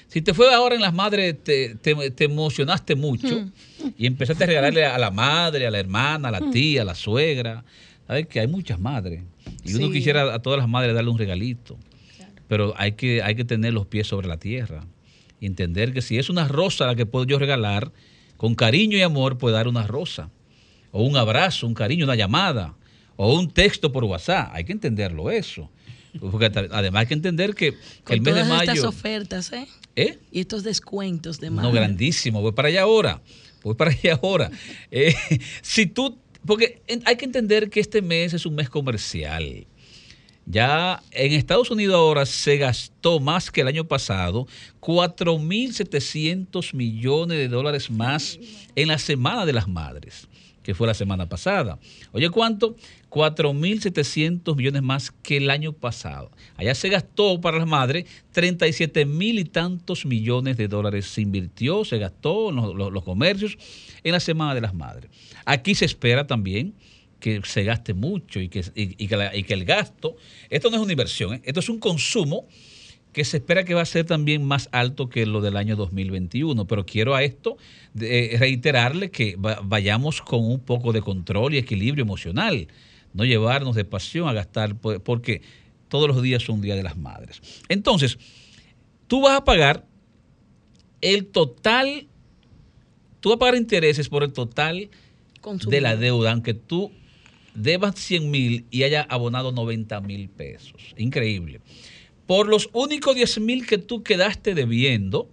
si 0.08 0.22
te 0.22 0.34
fue 0.34 0.52
ahora 0.54 0.74
en 0.74 0.80
las 0.80 0.94
madres, 0.94 1.36
te, 1.42 1.74
te- 1.76 2.10
te 2.10 2.24
emocionaste 2.24 2.94
mucho 2.94 3.44
y 3.98 4.06
empezaste 4.06 4.44
a 4.44 4.46
regalarle 4.46 4.84
a 4.86 4.98
la 4.98 5.10
madre, 5.10 5.66
a 5.66 5.70
la 5.70 5.78
hermana, 5.78 6.28
a 6.28 6.30
la 6.30 6.50
tía, 6.50 6.82
a 6.82 6.84
la 6.84 6.94
suegra. 6.94 7.64
Sabes 8.06 8.26
que 8.28 8.40
hay 8.40 8.46
muchas 8.46 8.78
madres. 8.80 9.22
Y 9.64 9.74
uno 9.74 9.90
quisiera 9.92 10.32
a 10.34 10.38
todas 10.40 10.58
las 10.60 10.68
madres 10.68 10.94
darle 10.94 11.10
un 11.10 11.18
regalito, 11.18 11.76
pero 12.48 12.74
hay 12.76 12.92
que, 12.92 13.22
hay 13.22 13.34
que 13.34 13.44
tener 13.44 13.72
los 13.72 13.86
pies 13.86 14.06
sobre 14.06 14.28
la 14.28 14.38
tierra 14.38 14.84
y 15.40 15.46
entender 15.46 15.92
que 15.92 16.02
si 16.02 16.18
es 16.18 16.30
una 16.30 16.48
rosa 16.48 16.86
la 16.86 16.94
que 16.94 17.06
puedo 17.06 17.24
yo 17.24 17.38
regalar, 17.38 17.92
con 18.36 18.54
cariño 18.54 18.96
y 18.98 19.02
amor 19.02 19.38
puedo 19.38 19.54
dar 19.54 19.68
una 19.68 19.86
rosa, 19.86 20.30
o 20.92 21.02
un 21.02 21.16
abrazo, 21.16 21.66
un 21.66 21.74
cariño, 21.74 22.04
una 22.04 22.14
llamada, 22.14 22.74
o 23.16 23.34
un 23.34 23.50
texto 23.50 23.92
por 23.92 24.04
WhatsApp. 24.04 24.50
Hay 24.52 24.64
que 24.64 24.72
entenderlo 24.72 25.30
eso. 25.30 25.70
Porque 26.18 26.46
además 26.46 27.00
hay 27.00 27.06
que 27.06 27.14
entender 27.14 27.54
que, 27.54 27.74
Con 28.04 28.14
el 28.14 28.20
mes 28.22 28.34
de 28.34 28.40
todas 28.42 28.60
estas 28.60 28.76
mayo... 28.76 28.88
ofertas, 28.88 29.52
¿eh? 29.52 29.68
¿Eh? 29.96 30.18
Y 30.32 30.40
estos 30.40 30.62
descuentos 30.62 31.40
de 31.40 31.50
No, 31.50 31.56
mayo. 31.56 31.72
grandísimo. 31.72 32.40
Voy 32.40 32.52
para 32.52 32.68
allá 32.68 32.82
ahora. 32.82 33.20
Voy 33.62 33.74
para 33.74 33.90
allá 33.90 34.18
ahora. 34.22 34.50
Eh, 34.90 35.14
si 35.62 35.86
tú, 35.86 36.18
porque 36.46 36.80
hay 37.04 37.16
que 37.16 37.24
entender 37.24 37.68
que 37.68 37.80
este 37.80 38.00
mes 38.00 38.32
es 38.32 38.46
un 38.46 38.54
mes 38.54 38.70
comercial. 38.70 39.66
Ya 40.48 41.02
en 41.10 41.32
Estados 41.32 41.70
Unidos 41.72 41.96
ahora 41.96 42.24
se 42.24 42.56
gastó 42.56 43.18
más 43.18 43.50
que 43.50 43.62
el 43.62 43.68
año 43.68 43.84
pasado 43.88 44.46
4.700 44.80 46.72
millones 46.74 47.36
de 47.38 47.48
dólares 47.48 47.90
más 47.90 48.38
en 48.76 48.88
la 48.88 48.98
Semana 48.98 49.44
de 49.44 49.52
las 49.52 49.66
Madres, 49.66 50.28
que 50.62 50.72
fue 50.74 50.86
la 50.86 50.94
semana 50.94 51.28
pasada. 51.28 51.78
Oye, 52.12 52.30
¿cuánto? 52.30 52.76
4.700 53.10 54.54
millones 54.56 54.82
más 54.82 55.10
que 55.10 55.38
el 55.38 55.50
año 55.50 55.72
pasado. 55.72 56.30
Allá 56.56 56.74
se 56.74 56.88
gastó 56.90 57.40
para 57.40 57.58
las 57.58 57.66
madres 57.66 58.04
37 58.32 59.04
mil 59.04 59.38
y 59.38 59.44
tantos 59.44 60.06
millones 60.06 60.56
de 60.56 60.68
dólares. 60.68 61.06
Se 61.06 61.22
invirtió, 61.22 61.84
se 61.84 61.98
gastó 61.98 62.50
en 62.50 62.56
los, 62.56 62.74
los- 62.74 62.92
los 62.92 63.02
comercios 63.04 63.56
en 64.04 64.12
la 64.12 64.20
Semana 64.20 64.54
de 64.54 64.60
las 64.60 64.74
Madres. 64.74 65.10
Aquí 65.44 65.74
se 65.74 65.84
espera 65.86 66.26
también 66.26 66.74
que 67.20 67.40
se 67.44 67.64
gaste 67.64 67.94
mucho 67.94 68.40
y 68.40 68.48
que, 68.48 68.60
y- 68.74 69.02
y 69.02 69.08
que 69.08 69.16
la- 69.16 69.34
y 69.34 69.42
que 69.44 69.54
el 69.54 69.64
gasto, 69.64 70.16
esto 70.50 70.70
no 70.70 70.76
es 70.76 70.82
una 70.82 70.92
inversión, 70.92 71.34
¿eh? 71.34 71.40
esto 71.44 71.60
es 71.60 71.68
un 71.68 71.78
consumo 71.78 72.46
que 73.12 73.24
se 73.24 73.38
espera 73.38 73.64
que 73.64 73.72
va 73.72 73.80
a 73.80 73.86
ser 73.86 74.04
también 74.04 74.44
más 74.44 74.68
alto 74.72 75.08
que 75.08 75.24
lo 75.24 75.40
del 75.40 75.56
año 75.56 75.74
2021. 75.74 76.66
Pero 76.66 76.84
quiero 76.84 77.14
a 77.14 77.22
esto 77.22 77.56
eh, 77.98 78.36
reiterarle 78.38 79.10
que 79.10 79.36
va- 79.36 79.60
vayamos 79.64 80.20
con 80.20 80.44
un 80.44 80.60
poco 80.60 80.92
de 80.92 81.00
control 81.00 81.54
y 81.54 81.56
equilibrio 81.58 82.02
emocional, 82.02 82.68
no 83.14 83.24
llevarnos 83.24 83.74
de 83.74 83.86
pasión 83.86 84.28
a 84.28 84.34
gastar, 84.34 84.76
po- 84.76 85.00
porque 85.00 85.40
todos 85.88 86.08
los 86.08 86.20
días 86.20 86.42
son 86.42 86.60
Día 86.60 86.76
de 86.76 86.82
las 86.82 86.98
Madres. 86.98 87.40
Entonces, 87.70 88.18
tú 89.06 89.22
vas 89.22 89.38
a 89.38 89.44
pagar 89.44 89.86
el 91.00 91.26
total, 91.28 92.06
tú 93.20 93.30
vas 93.30 93.36
a 93.36 93.38
pagar 93.38 93.54
intereses 93.56 94.08
por 94.10 94.22
el 94.24 94.32
total 94.34 94.90
de 95.70 95.80
la 95.80 95.96
deuda, 95.96 96.32
aunque 96.32 96.52
tú 96.54 96.92
debas 97.56 97.96
100 97.96 98.30
mil 98.30 98.66
y 98.70 98.82
haya 98.84 99.02
abonado 99.02 99.52
90 99.52 100.00
mil 100.02 100.28
pesos. 100.28 100.94
Increíble. 100.96 101.60
Por 102.26 102.48
los 102.48 102.68
únicos 102.72 103.14
10 103.14 103.40
mil 103.40 103.66
que 103.66 103.78
tú 103.78 104.02
quedaste 104.02 104.54
debiendo, 104.54 105.30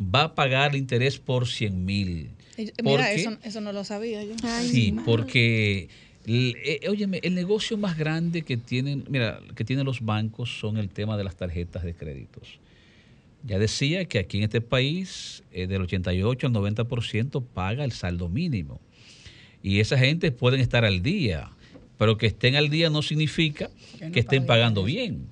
va 0.00 0.24
a 0.24 0.34
pagar 0.34 0.72
el 0.72 0.76
interés 0.76 1.18
por 1.18 1.46
100 1.46 1.84
mil. 1.84 2.30
Eh, 2.56 2.72
¿Por 2.82 2.84
Mira, 2.84 3.12
eso, 3.12 3.36
eso 3.42 3.60
no 3.60 3.72
lo 3.72 3.84
sabía 3.84 4.22
yo. 4.24 4.34
Sí, 4.62 4.94
porque, 5.04 5.88
eh, 6.26 6.80
óyeme, 6.88 7.20
el 7.22 7.34
negocio 7.34 7.76
más 7.76 7.96
grande 7.96 8.42
que 8.42 8.56
tienen, 8.56 9.04
mira, 9.08 9.40
que 9.54 9.64
tienen 9.64 9.86
los 9.86 10.00
bancos 10.00 10.58
son 10.58 10.78
el 10.78 10.88
tema 10.88 11.16
de 11.16 11.24
las 11.24 11.36
tarjetas 11.36 11.84
de 11.84 11.94
créditos. 11.94 12.58
Ya 13.44 13.58
decía 13.58 14.04
que 14.06 14.18
aquí 14.18 14.38
en 14.38 14.44
este 14.44 14.60
país, 14.60 15.44
eh, 15.52 15.66
del 15.66 15.82
88 15.82 16.48
al 16.48 16.52
90% 16.52 17.44
paga 17.44 17.84
el 17.84 17.92
saldo 17.92 18.28
mínimo. 18.28 18.80
Y 19.66 19.80
esa 19.80 19.98
gente 19.98 20.30
pueden 20.30 20.60
estar 20.60 20.84
al 20.84 21.02
día, 21.02 21.50
pero 21.98 22.16
que 22.18 22.28
estén 22.28 22.54
al 22.54 22.70
día 22.70 22.88
no 22.88 23.02
significa 23.02 23.68
que, 24.12 24.20
estén 24.20 24.46
pagando 24.46 24.84
bien. 24.84 25.26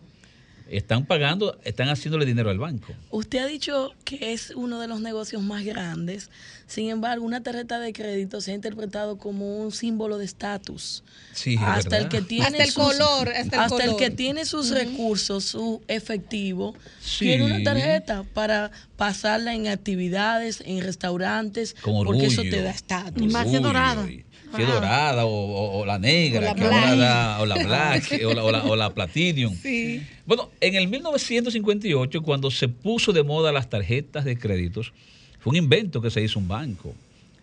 Están 0.69 1.05
pagando, 1.07 1.61
están 1.63 1.89
haciéndole 1.89 2.25
dinero 2.25 2.51
al 2.51 2.59
banco. 2.59 2.95
Usted 3.11 3.39
ha 3.39 3.47
dicho 3.47 3.93
que 4.05 4.33
es 4.33 4.51
uno 4.57 4.81
de 4.81 4.89
los 4.89 5.01
negocios 5.01 5.41
más 5.43 5.63
grandes. 5.63 6.31
Sin 6.67 6.89
embargo, 6.89 7.25
una 7.25 7.43
tarjeta 7.43 7.79
de 7.79 7.93
crédito 7.93 8.41
se 8.41 8.53
ha 8.53 8.55
interpretado 8.55 9.19
como 9.19 9.59
un 9.59 9.71
símbolo 9.71 10.17
de 10.19 10.25
estatus. 10.25 11.05
Sí, 11.33 11.55
es 11.55 11.61
hasta 11.61 11.99
el 11.99 12.05
verdad. 12.05 12.19
que 12.19 12.23
tiene 12.27 12.47
Hasta 12.47 12.65
el 12.65 12.73
color, 12.75 13.29
hasta 13.29 13.65
el 13.65 13.69
color. 13.71 13.97
que 13.99 14.11
tiene 14.11 14.47
sus 14.47 14.71
recursos, 14.71 15.45
su 15.45 15.83
efectivo, 15.87 16.75
Sí. 17.01 17.27
tiene 17.27 17.45
una 17.45 17.63
tarjeta 17.63 18.25
para 18.33 18.73
pasarla 18.97 19.55
en 19.55 19.69
actividades, 19.69 20.63
en 20.65 20.81
restaurantes, 20.83 21.75
Con 21.83 22.07
porque 22.07 22.27
eso 22.27 22.41
te 22.43 22.63
da 22.63 22.71
estatus. 22.71 23.23
Y 23.23 23.27
más 23.27 23.47
es 23.53 23.61
dorada. 23.61 24.09
Si 24.57 24.63
es 24.63 24.69
dorada 24.69 25.25
o, 25.25 25.29
o- 25.31 25.79
o 25.81 25.87
la 25.87 25.99
negra, 25.99 26.41
O 26.41 26.43
la 26.43 26.55
que 26.55 26.65
ahora 26.65 26.95
black. 26.95 26.99
da- 26.99 27.41
o 27.41 27.47
la 27.47 27.55
black, 27.57 28.21
o 28.27 28.35
la, 28.35 28.45
o 28.45 28.51
la- 28.53 28.65
o 28.65 28.77
la 28.77 28.91
platinum. 28.95 29.55
Sí. 29.63 30.03
Bueno, 30.27 30.51
en 30.61 30.75
el 30.75 30.89
1958, 30.89 32.23
cuando 32.23 32.51
se 32.51 32.69
puso 32.69 33.13
de 33.13 33.23
moda 33.23 33.53
las 33.53 33.69
tarjetas 33.71 34.25
de 34.25 34.37
créditos, 34.39 34.93
fue 35.41 35.51
un 35.51 35.57
invento 35.57 36.01
que 36.01 36.11
se 36.11 36.23
hizo 36.23 36.39
un 36.39 36.49
banco. 36.49 36.95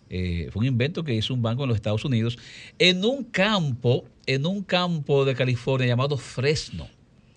Eh, 0.09 0.49
fue 0.51 0.61
un 0.61 0.65
invento 0.67 1.03
que 1.03 1.13
hizo 1.13 1.33
un 1.33 1.41
banco 1.41 1.63
en 1.63 1.69
los 1.69 1.75
Estados 1.77 2.03
Unidos 2.03 2.37
en 2.79 3.05
un 3.05 3.23
campo, 3.23 4.03
en 4.25 4.45
un 4.45 4.61
campo 4.63 5.23
de 5.23 5.35
California 5.35 5.87
llamado 5.87 6.17
Fresno, 6.17 6.87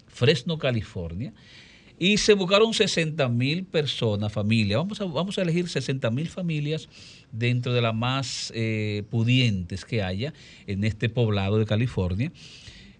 Fresno, 0.08 0.58
California. 0.58 1.32
Y 1.98 2.18
se 2.18 2.34
buscaron 2.34 2.74
60 2.74 3.28
mil 3.28 3.64
personas, 3.64 4.32
familias. 4.32 4.78
Vamos 4.78 5.00
a, 5.00 5.04
vamos 5.04 5.38
a 5.38 5.42
elegir 5.42 5.68
60 5.68 6.10
mil 6.10 6.28
familias 6.28 6.88
dentro 7.30 7.72
de 7.72 7.80
las 7.82 7.94
más 7.94 8.52
eh, 8.54 9.04
pudientes 9.10 9.84
que 9.84 10.02
haya 10.02 10.34
en 10.66 10.82
este 10.84 11.08
poblado 11.08 11.58
de 11.58 11.66
California. 11.66 12.32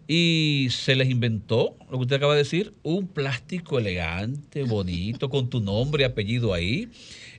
Y 0.06 0.68
se 0.70 0.94
les 0.94 1.08
inventó, 1.08 1.76
lo 1.90 1.96
que 1.98 2.02
usted 2.02 2.16
acaba 2.16 2.34
de 2.34 2.40
decir, 2.42 2.74
un 2.82 3.08
plástico 3.08 3.78
elegante, 3.78 4.62
bonito, 4.62 5.30
con 5.30 5.48
tu 5.48 5.60
nombre 5.60 6.02
y 6.02 6.06
apellido 6.06 6.52
ahí. 6.52 6.88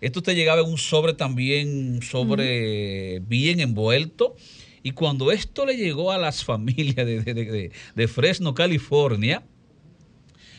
Esto 0.01 0.21
te 0.23 0.33
llegaba 0.35 0.61
en 0.61 0.67
un 0.67 0.77
sobre 0.79 1.13
también, 1.13 2.01
sobre 2.01 3.19
bien 3.19 3.59
envuelto. 3.59 4.35
Y 4.81 4.91
cuando 4.91 5.31
esto 5.31 5.65
le 5.65 5.77
llegó 5.77 6.11
a 6.11 6.17
las 6.17 6.43
familias 6.43 7.05
de- 7.05 7.21
de- 7.23 7.71
de 7.95 8.07
Fresno, 8.07 8.53
California, 8.55 9.43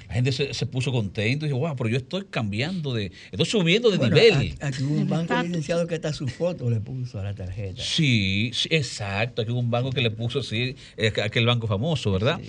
la 0.09 0.15
gente 0.15 0.33
se, 0.33 0.55
se 0.55 0.67
puso 0.67 0.93
contento 0.93 1.45
y 1.47 1.49
dijo, 1.49 1.59
wow, 1.61 1.75
pero 1.77 1.89
yo 1.89 1.97
estoy 1.97 2.25
cambiando 2.31 2.95
de, 2.95 3.11
estoy 3.33 3.47
subiendo 3.47 3.91
de 3.91 3.99
Bueno, 3.99 4.17
nivel. 4.17 4.55
a- 4.61 4.67
Aquí 4.69 4.83
hubo 4.83 4.95
un 5.01 5.09
banco 5.09 5.35
licenciado 5.43 5.87
que 5.87 5.97
hasta 5.97 6.13
su 6.13 6.29
foto 6.29 6.71
le 6.71 6.81
puso 6.81 7.19
a 7.19 7.25
la 7.25 7.35
tarjeta. 7.35 7.83
Sí, 7.83 8.51
sí, 8.55 8.69
exacto. 8.71 9.43
Aquí 9.43 9.51
hubo 9.51 9.61
un 9.61 9.71
banco 9.71 9.91
que 9.91 10.01
le 10.01 10.11
puso 10.11 10.41
así, 10.41 10.77
eh, 10.97 11.13
aquel 11.23 11.45
banco 11.47 11.67
famoso, 11.67 12.13
¿verdad? 12.13 12.41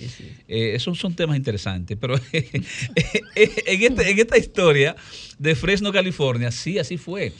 Eh, 0.46 0.72
esos 0.74 0.98
son 0.98 1.14
temas 1.14 1.36
interesantes. 1.36 1.96
Pero 2.00 2.14
en, 2.32 3.82
este- 3.82 4.10
en 4.10 4.18
esta 4.18 4.38
historia 4.38 4.96
de 5.38 5.54
Fresno, 5.54 5.92
California, 5.92 6.50
sí, 6.50 6.78
así 6.78 6.96
fue. 6.96 7.32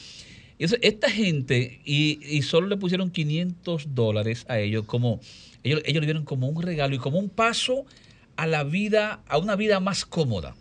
Esta 0.59 1.09
gente, 1.09 1.81
y, 1.85 2.19
y 2.37 2.43
solo 2.43 2.67
le 2.67 2.77
pusieron 2.77 3.11
500 3.11 3.95
dólares 3.95 4.45
a 4.49 4.59
ellos, 4.59 4.85
como 4.87 5.21
ellos, 5.63 5.81
ellos 5.85 6.01
le 6.01 6.07
dieron 6.07 6.25
como 6.25 6.49
un 6.49 6.61
regalo 6.63 6.97
y 6.97 6.99
como 6.99 7.19
un 7.19 7.29
paso 7.29 7.87
a 8.39 8.47
la 8.47 8.63
vida, 8.65 9.21
a 9.29 9.37
una 9.39 9.57
vida 9.57 9.81
más 9.81 10.05
cómoda. 10.07 10.55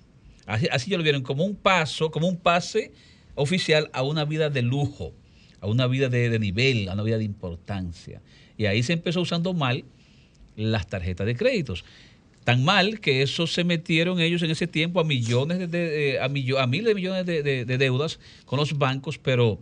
Así, 0.48 0.68
así 0.72 0.90
lo 0.92 1.04
vieron 1.04 1.22
como 1.22 1.46
un 1.46 1.56
paso, 1.56 2.10
como 2.12 2.28
un 2.28 2.38
pase 2.38 2.92
oficial 3.36 3.90
a 3.94 4.02
una 4.02 4.26
vida 4.26 4.50
de 4.50 4.64
lujo, 4.64 5.14
a 5.62 5.68
una 5.68 5.86
vida 5.88 6.10
de, 6.10 6.30
de 6.30 6.40
nivel, 6.40 6.90
a 6.90 6.94
una 6.94 7.04
vida 7.04 7.18
de 7.20 7.24
importancia. 7.24 8.22
Y 8.58 8.66
ahí 8.66 8.82
se 8.82 8.94
empezó 8.94 9.22
usando 9.22 9.54
mal 9.54 9.84
las 10.56 10.88
tarjetas 10.88 11.28
de 11.28 11.36
créditos. 11.36 11.86
Tan 12.44 12.64
mal 12.64 13.00
que 13.00 13.22
eso 13.22 13.46
se 13.46 13.64
metieron 13.64 14.20
ellos 14.22 14.42
en 14.42 14.50
ese 14.52 14.66
tiempo 14.66 15.00
a 15.00 15.04
millones 15.04 15.60
de, 15.60 15.68
de- 15.68 16.16
eh, 16.16 16.20
a, 16.20 16.24
a 16.64 16.68
miles 16.68 16.86
de 16.88 16.96
millones 16.96 17.26
de, 17.26 17.44
de- 17.44 17.66
de 17.66 17.78
deudas 17.78 18.20
con 18.46 18.58
los 18.58 18.78
bancos, 18.78 19.18
pero 19.20 19.60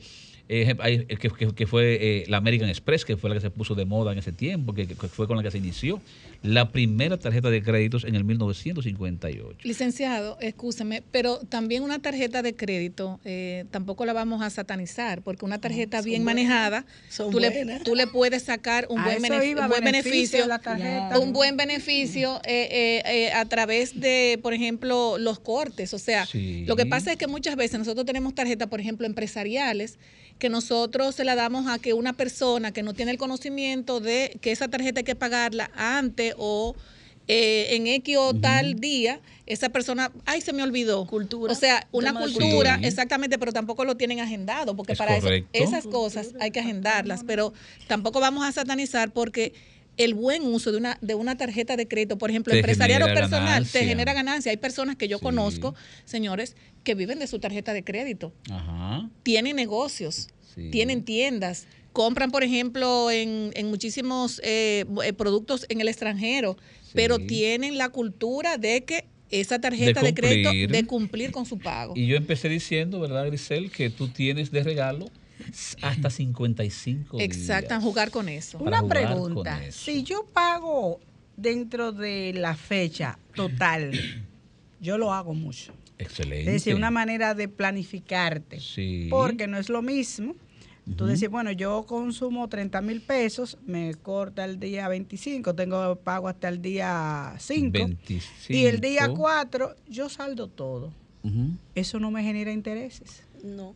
eh, 0.47 0.75
hay- 0.79 1.05
que, 1.07 1.29
que- 1.55 1.65
fue 1.67 1.97
eh, 1.99 2.23
la 2.27 2.37
American 2.37 2.69
Express, 2.69 3.03
que 3.03 3.17
fue 3.17 3.29
la 3.31 3.35
que 3.35 3.41
se 3.41 3.49
puso 3.49 3.73
de 3.75 3.85
moda 3.85 4.11
en 4.13 4.19
ese 4.19 4.31
tiempo, 4.31 4.73
que 4.73 4.85
fue 4.85 5.27
con 5.27 5.35
la 5.35 5.41
que 5.43 5.49
se 5.51 5.57
inició 5.57 5.99
la 6.43 6.71
primera 6.71 7.17
tarjeta 7.17 7.49
de 7.49 7.61
créditos 7.63 8.03
en 8.03 8.15
el 8.15 8.23
1958. 8.23 9.59
Licenciado, 9.63 10.37
escúcheme, 10.41 11.03
pero 11.11 11.37
también 11.39 11.83
una 11.83 11.99
tarjeta 11.99 12.41
de 12.41 12.55
crédito 12.55 13.19
eh, 13.25 13.65
tampoco 13.71 14.05
la 14.05 14.13
vamos 14.13 14.41
a 14.41 14.49
satanizar, 14.49 15.21
porque 15.21 15.45
una 15.45 15.59
tarjeta 15.59 15.97
son 15.99 16.05
bien 16.05 16.23
buenas, 16.23 16.43
manejada, 16.45 16.85
son 17.09 17.31
tú 17.31 17.39
le, 17.39 17.49
buenas. 17.49 17.83
tú 17.83 17.95
le 17.95 18.07
puedes 18.07 18.43
sacar 18.43 18.87
un 18.89 18.99
A 18.99 19.05
buen, 19.05 19.23
eso 19.25 19.33
benef- 19.33 19.47
iba, 19.49 19.61
un 19.63 19.69
buen 19.69 19.83
beneficio 19.83 20.11
beneficio, 20.11 20.41
de 20.43 20.47
la 20.47 20.59
tarjeta. 20.59 21.19
un 21.19 21.33
buen 21.33 21.57
beneficio 21.57 22.41
eh, 22.45 22.67
eh, 22.71 23.03
eh, 23.27 23.31
a 23.33 23.45
través 23.45 23.99
de, 23.99 24.39
por 24.41 24.53
ejemplo, 24.53 25.17
los 25.17 25.39
cortes. 25.39 25.93
O 25.93 25.99
sea, 25.99 26.25
Sí. 26.25 26.65
lo 26.67 26.75
que 26.75 26.85
pasa 26.85 27.11
es 27.11 27.17
que 27.17 27.27
muchas 27.27 27.55
veces 27.55 27.79
nosotros 27.79 28.05
tenemos 28.05 28.35
tarjetas, 28.35 28.67
por 28.67 28.79
ejemplo, 28.79 29.05
empresariales, 29.07 29.97
que 30.37 30.49
nosotros 30.49 31.15
se 31.15 31.23
la 31.23 31.35
damos 31.35 31.67
a 31.67 31.79
que 31.79 31.93
una 31.93 32.11
persona 32.11 32.73
que 32.73 32.83
no 32.83 32.93
tiene 32.93 33.11
el 33.11 33.17
conocimiento 33.17 34.01
de 34.01 34.37
que 34.41 34.51
esa 34.51 34.67
tarjeta 34.67 34.99
hay 34.99 35.03
que 35.05 35.15
pagarla 35.15 35.71
antes 35.75 36.34
o 36.37 36.75
eh, 37.27 37.75
en 37.75 37.87
X 37.87 38.17
o 38.19 38.33
tal 38.35 38.75
día, 38.75 39.19
esa 39.47 39.69
persona, 39.69 40.11
ay, 40.25 40.41
se 40.41 40.53
me 40.53 40.61
olvidó. 40.61 41.07
Cultura. 41.07 41.51
O 41.51 41.55
sea, 41.55 41.87
una 41.91 42.13
cultura, 42.13 42.45
cultura. 42.45 42.79
exactamente, 42.83 43.39
pero 43.39 43.51
tampoco 43.51 43.83
lo 43.83 43.97
tienen 43.97 44.19
agendado, 44.19 44.75
porque 44.75 44.93
Es 44.93 44.97
para 44.99 45.17
eso, 45.17 45.29
esas 45.53 45.87
cosas 45.87 46.33
hay 46.39 46.51
que 46.51 46.59
agendarlas, 46.59 47.23
pero 47.25 47.51
tampoco 47.87 48.19
vamos 48.19 48.45
a 48.45 48.51
satanizar 48.51 49.11
porque 49.11 49.53
el 49.97 50.13
buen 50.13 50.43
uso 50.43 50.71
de 50.71 50.77
una, 50.77 50.97
de 51.01 51.15
una 51.15 51.35
tarjeta 51.37 51.77
de 51.77 51.87
crédito, 51.87 52.17
por 52.17 52.29
ejemplo, 52.29 52.51
Te 52.51 52.59
empresarial 52.59 53.01
o 53.01 53.05
personal, 53.05 53.45
ganancia. 53.45 53.79
te 53.79 53.87
genera 53.87 54.13
ganancia. 54.13 54.51
Hay 54.51 54.57
personas 54.57 54.95
que 54.97 55.07
yo 55.07 55.19
conozco, 55.19 55.73
señores, 56.03 56.55
que 56.83 56.93
viven 56.95 57.17
de 57.17 57.27
su 57.27 57.39
tarjeta 57.39 57.73
de 57.73 57.83
crédito 57.83 58.33
Ajá. 58.51 59.09
tienen 59.23 59.55
negocios, 59.55 60.27
Sí. 60.53 60.69
tienen 60.69 61.03
tiendas, 61.05 61.65
compran, 61.95 62.29
por 62.29 62.43
ejemplo, 62.43 63.09
en, 63.09 63.51
en 63.55 63.67
muchísimos 63.69 64.41
eh, 64.43 64.85
eh, 65.03 65.13
productos 65.13 65.65
en 65.69 65.79
el 65.79 65.87
extranjero, 65.87 66.57
pero 66.93 67.17
tienen 67.19 67.77
la 67.77 67.89
cultura 67.89 68.57
de 68.57 68.83
que 68.83 69.05
esa 69.31 69.59
tarjeta 69.59 70.01
de, 70.01 70.13
crédito 70.13 70.51
de 70.51 70.85
cumplir 70.85 71.31
con 71.31 71.45
su 71.45 71.57
pago. 71.57 71.93
Y 71.95 72.05
yo 72.05 72.17
empecé 72.17 72.49
diciendo, 72.49 72.99
¿verdad, 72.99 73.25
Grisel? 73.25 73.71
Que 73.71 73.89
tú 73.89 74.09
tienes 74.09 74.51
de 74.51 74.63
regalo 74.63 75.09
hasta 75.81 76.09
55 76.09 77.17
días. 77.17 77.25
Exacto, 77.25 77.79
jugar 77.79 78.11
con 78.11 78.27
eso. 78.27 78.57
Una 78.59 78.85
pregunta. 78.85 79.65
eso. 79.65 79.85
Si 79.85 80.03
yo 80.03 80.25
pago 80.33 80.99
dentro 81.37 81.93
de 81.93 82.33
la 82.35 82.55
fecha 82.55 83.17
total, 83.33 83.91
yo 84.81 84.97
lo 84.97 85.13
hago 85.13 85.33
mucho. 85.33 85.73
Excelente. 85.97 86.47
Es 86.47 86.53
decir, 86.63 86.75
una 86.75 86.91
manera 86.91 87.33
de 87.33 87.47
planificarte. 87.47 88.59
Sí. 88.59 89.07
Porque 89.09 89.47
no 89.47 89.57
es 89.57 89.69
lo 89.69 89.81
mismo. 89.81 90.35
Tú 90.95 91.05
decir, 91.07 91.29
bueno, 91.29 91.51
yo 91.51 91.83
consumo 91.87 92.47
30 92.47 92.79
mil 92.81 93.01
pesos, 93.01 93.57
me 93.65 93.95
corta 93.95 94.45
el 94.45 94.59
día 94.59 94.87
25, 94.87 95.55
tengo 95.55 95.95
pago 95.95 96.27
hasta 96.27 96.47
el 96.47 96.61
día 96.61 97.33
5. 97.39 97.71
25. 97.71 98.23
Y 98.49 98.65
el 98.67 98.79
día 98.79 99.09
4, 99.09 99.75
yo 99.89 100.09
saldo 100.09 100.47
todo. 100.47 100.93
Ujú. 101.23 101.57
Eso 101.73 101.99
no 101.99 102.11
me 102.11 102.21
genera 102.23 102.51
intereses. 102.51 103.23
No. 103.43 103.73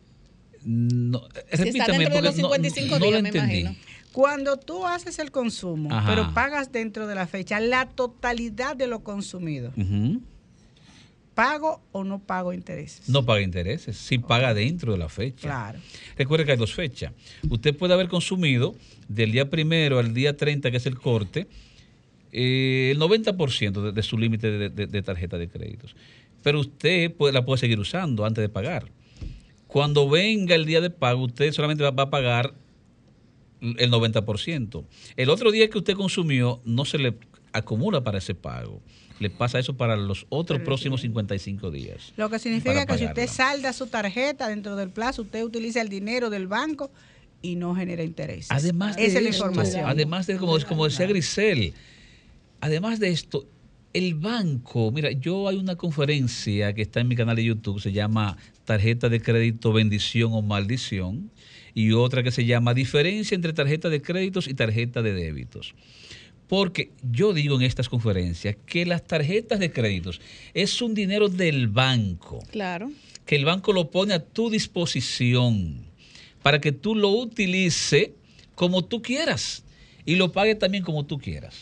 No, 0.62 1.22
está 1.50 1.64
repítame, 1.64 1.98
dentro 1.98 2.16
de 2.16 2.22
los 2.22 2.36
no- 2.36 2.48
55 2.48 2.98
no, 2.98 2.98
lo 3.00 3.06
días, 3.10 3.22
me 3.22 3.28
entendí. 3.30 3.58
imagino. 3.60 3.80
Cuando 4.12 4.56
tú 4.56 4.86
haces 4.86 5.18
el 5.18 5.30
consumo, 5.30 5.92
Ajá. 5.92 6.08
pero 6.08 6.34
pagas 6.34 6.70
dentro 6.70 7.06
de 7.06 7.14
la 7.14 7.26
fecha 7.26 7.58
la 7.60 7.86
totalidad 7.88 8.76
de 8.76 8.86
lo 8.86 9.02
consumido, 9.02 9.72
Ujú. 9.76 10.20
¿Pago 11.40 11.80
o 11.92 12.04
no 12.04 12.18
pago 12.18 12.52
intereses? 12.52 13.08
No 13.08 13.24
paga 13.24 13.40
intereses, 13.40 13.96
sí 13.96 14.18
paga 14.18 14.52
dentro 14.54 14.92
de 14.92 14.98
la 14.98 15.08
fecha. 15.08 15.42
Claro. 15.48 15.78
Recuerde 16.16 16.44
que 16.44 16.52
hay 16.52 16.58
dos 16.58 16.74
fechas. 16.74 17.12
Usted 17.48 17.74
puede 17.76 17.94
haber 17.94 18.08
consumido 18.08 18.74
del 19.08 19.32
día 19.32 19.48
primero 19.48 19.98
al 19.98 20.12
día 20.12 20.36
30, 20.36 20.70
que 20.70 20.76
es 20.76 20.86
el 20.86 20.98
corte, 20.98 21.46
eh, 22.32 22.90
el 22.92 22.98
90% 23.00 23.82
de, 23.82 23.92
de 23.92 24.02
su 24.02 24.18
límite 24.18 24.50
de, 24.50 24.68
de- 24.68 24.86
de 24.86 25.02
tarjeta 25.02 25.38
de 25.38 25.48
créditos. 25.48 25.96
Pero 26.42 26.60
usted 26.60 27.12
puede- 27.12 27.32
la 27.32 27.44
puede 27.44 27.58
seguir 27.58 27.78
usando 27.80 28.24
antes 28.24 28.42
de 28.42 28.48
pagar. 28.48 28.86
Cuando 29.66 30.08
venga 30.08 30.54
el 30.54 30.66
día 30.66 30.80
de 30.80 30.90
pago, 30.90 31.22
usted 31.24 31.52
solamente 31.52 31.82
va, 31.84 31.90
va 31.90 32.04
a 32.04 32.10
pagar 32.10 32.54
el 33.60 33.90
90%. 33.90 34.84
El 35.16 35.30
otro 35.30 35.50
día 35.50 35.68
que 35.68 35.78
usted 35.78 35.94
consumió 35.94 36.60
no 36.64 36.84
se 36.84 36.98
le 36.98 37.14
acumula 37.52 38.02
para 38.02 38.18
ese 38.18 38.34
pago. 38.34 38.80
Le 39.20 39.28
pasa 39.30 39.58
eso 39.58 39.76
para 39.76 39.96
los 39.96 40.26
otros 40.30 40.58
Pero 40.58 40.64
próximos 40.64 41.02
55 41.02 41.70
días. 41.70 42.12
Lo 42.16 42.30
que 42.30 42.38
significa 42.38 42.86
que 42.86 42.96
si 42.96 43.04
usted 43.04 43.28
salda 43.28 43.72
su 43.72 43.86
tarjeta 43.86 44.48
dentro 44.48 44.76
del 44.76 44.88
plazo, 44.88 45.22
usted 45.22 45.44
utiliza 45.44 45.82
el 45.82 45.90
dinero 45.90 46.30
del 46.30 46.46
banco 46.48 46.90
y 47.42 47.56
no 47.56 47.74
genera 47.74 48.02
intereses. 48.02 48.50
Además 48.50 48.96
de 48.96 49.04
Esa 49.04 49.18
es 49.18 49.22
la 49.24 49.28
información. 49.28 49.84
Además 49.86 50.26
de, 50.26 50.38
como, 50.38 50.58
como 50.60 50.86
decía 50.86 51.06
Grisel, 51.06 51.74
además 52.60 52.98
de 52.98 53.10
esto, 53.10 53.46
el 53.92 54.14
banco, 54.14 54.90
mira, 54.90 55.10
yo 55.10 55.48
hay 55.48 55.56
una 55.56 55.76
conferencia 55.76 56.72
que 56.72 56.82
está 56.82 57.00
en 57.00 57.08
mi 57.08 57.16
canal 57.16 57.36
de 57.36 57.44
YouTube, 57.44 57.80
se 57.80 57.92
llama 57.92 58.38
Tarjeta 58.64 59.10
de 59.10 59.20
Crédito, 59.20 59.72
Bendición 59.72 60.32
o 60.32 60.42
Maldición, 60.42 61.30
y 61.74 61.92
otra 61.92 62.22
que 62.22 62.30
se 62.30 62.44
llama 62.46 62.72
Diferencia 62.72 63.34
entre 63.34 63.52
tarjeta 63.52 63.90
de 63.90 64.00
créditos 64.00 64.48
y 64.48 64.54
tarjeta 64.54 65.02
de 65.02 65.12
débitos. 65.12 65.74
Porque 66.50 66.90
yo 67.12 67.32
digo 67.32 67.54
en 67.54 67.62
estas 67.62 67.88
conferencias 67.88 68.56
que 68.66 68.84
las 68.84 69.06
tarjetas 69.06 69.60
de 69.60 69.70
créditos 69.70 70.20
es 70.52 70.82
un 70.82 70.94
dinero 70.94 71.28
del 71.28 71.68
banco 71.68 72.42
Claro. 72.50 72.90
que 73.24 73.36
el 73.36 73.44
banco 73.44 73.72
lo 73.72 73.88
pone 73.90 74.14
a 74.14 74.24
tu 74.24 74.50
disposición 74.50 75.86
para 76.42 76.60
que 76.60 76.72
tú 76.72 76.96
lo 76.96 77.10
utilices 77.10 78.10
como 78.56 78.84
tú 78.84 79.00
quieras 79.00 79.62
y 80.04 80.16
lo 80.16 80.32
pagues 80.32 80.58
también 80.58 80.82
como 80.82 81.06
tú 81.06 81.18
quieras. 81.18 81.54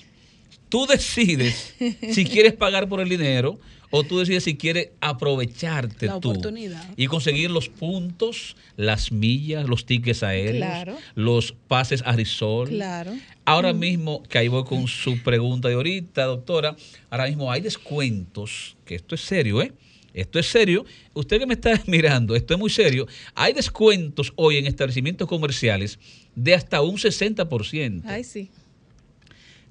Tú 0.70 0.86
decides 0.86 1.74
si 2.10 2.24
quieres 2.24 2.54
pagar 2.54 2.88
por 2.88 3.00
el 3.00 3.10
dinero 3.10 3.60
o 3.90 4.04
tú 4.04 4.18
decides 4.18 4.44
si 4.44 4.56
quieres 4.56 4.90
aprovecharte 5.00 6.06
La 6.06 6.20
tú 6.20 6.30
oportunidad. 6.30 6.84
y 6.96 7.06
conseguir 7.06 7.50
los 7.50 7.68
puntos, 7.68 8.56
las 8.76 9.12
millas, 9.12 9.66
los 9.68 9.86
tickets 9.86 10.22
aéreos, 10.22 10.56
Claro. 10.56 10.96
los 11.14 11.52
pases 11.68 12.02
a 12.04 12.12
Risol. 12.12 12.68
Claro. 12.68 13.12
Ahora 13.44 13.72
mismo, 13.72 14.22
que 14.24 14.38
ahí 14.38 14.48
voy 14.48 14.64
con 14.64 14.86
su 14.88 15.22
pregunta 15.22 15.68
de 15.68 15.74
ahorita, 15.74 16.24
doctora, 16.24 16.76
ahora 17.10 17.26
mismo 17.26 17.50
hay 17.50 17.60
descuentos, 17.62 18.76
que 18.84 18.94
esto 18.94 19.14
es 19.14 19.22
serio, 19.22 19.62
¿eh? 19.62 19.72
Esto 20.14 20.38
es 20.38 20.46
serio. 20.46 20.84
Usted 21.14 21.38
que 21.38 21.46
me 21.46 21.54
está 21.54 21.80
mirando, 21.86 22.34
esto 22.34 22.54
es 22.54 22.58
muy 22.60 22.70
serio. 22.70 23.06
Hay 23.34 23.52
descuentos 23.52 24.32
hoy 24.36 24.56
en 24.56 24.66
establecimientos 24.66 25.28
comerciales 25.28 25.98
de 26.34 26.54
hasta 26.54 26.80
un 26.82 26.96
60% 26.96 28.02
Ay, 28.04 28.24
sí. 28.24 28.50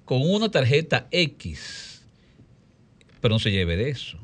con 0.06 0.22
una 0.22 0.50
tarjeta 0.50 1.08
X. 1.12 1.87
Pero 3.28 3.36
no 3.36 3.40
se 3.40 3.52
lleve 3.52 3.76
de 3.76 3.90
eso. 3.90 4.18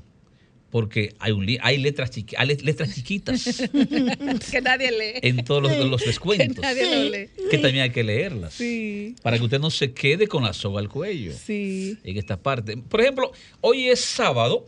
Porque 0.71 1.13
hay, 1.19 1.33
un 1.33 1.45
li- 1.45 1.59
hay, 1.61 1.77
letras, 1.77 2.09
chiqui- 2.09 2.35
hay 2.37 2.47
let- 2.47 2.61
letras 2.63 2.95
chiquitas 2.95 3.45
que 4.51 4.61
nadie 4.61 4.91
lee. 4.91 5.19
en 5.21 5.43
todos 5.43 5.61
los, 5.61 5.77
los 5.89 6.05
descuentos. 6.05 6.55
Que 6.55 6.61
nadie 6.61 7.03
lo 7.03 7.09
lee. 7.11 7.29
Que 7.51 7.57
también 7.57 7.83
hay 7.83 7.89
que 7.91 8.01
leerlas. 8.03 8.53
Sí. 8.53 9.15
Para 9.21 9.37
que 9.37 9.43
usted 9.43 9.59
no 9.59 9.69
se 9.69 9.91
quede 9.91 10.27
con 10.27 10.43
la 10.43 10.53
soga 10.53 10.79
al 10.79 10.87
cuello. 10.87 11.33
Sí. 11.33 11.97
En 12.05 12.17
esta 12.17 12.41
parte. 12.41 12.77
Por 12.77 13.01
ejemplo, 13.01 13.31
hoy 13.61 13.89
es 13.89 13.99
sábado. 13.99 14.65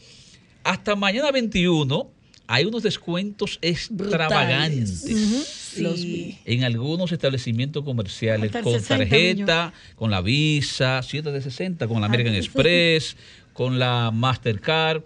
Hasta 0.64 0.96
mañana 0.96 1.32
21 1.32 2.12
hay 2.48 2.66
unos 2.66 2.84
descuentos 2.84 3.58
extravagantes. 3.64 5.80
Los 5.80 6.04
vi. 6.04 6.38
En 6.46 6.64
algunos 6.66 7.12
establecimientos 7.12 7.84
comerciales 7.84 8.52
con 8.52 8.74
60, 8.74 8.98
tarjeta, 8.98 9.74
con 9.96 10.12
la 10.12 10.22
Visa, 10.22 11.02
7 11.02 11.32
de 11.32 11.42
60, 11.42 11.88
con 11.88 12.02
la 12.02 12.08
American 12.08 12.34
Ah. 12.34 12.38
Express, 12.38 13.16
con 13.56 13.80
la 13.80 14.12
Mastercard, 14.14 15.02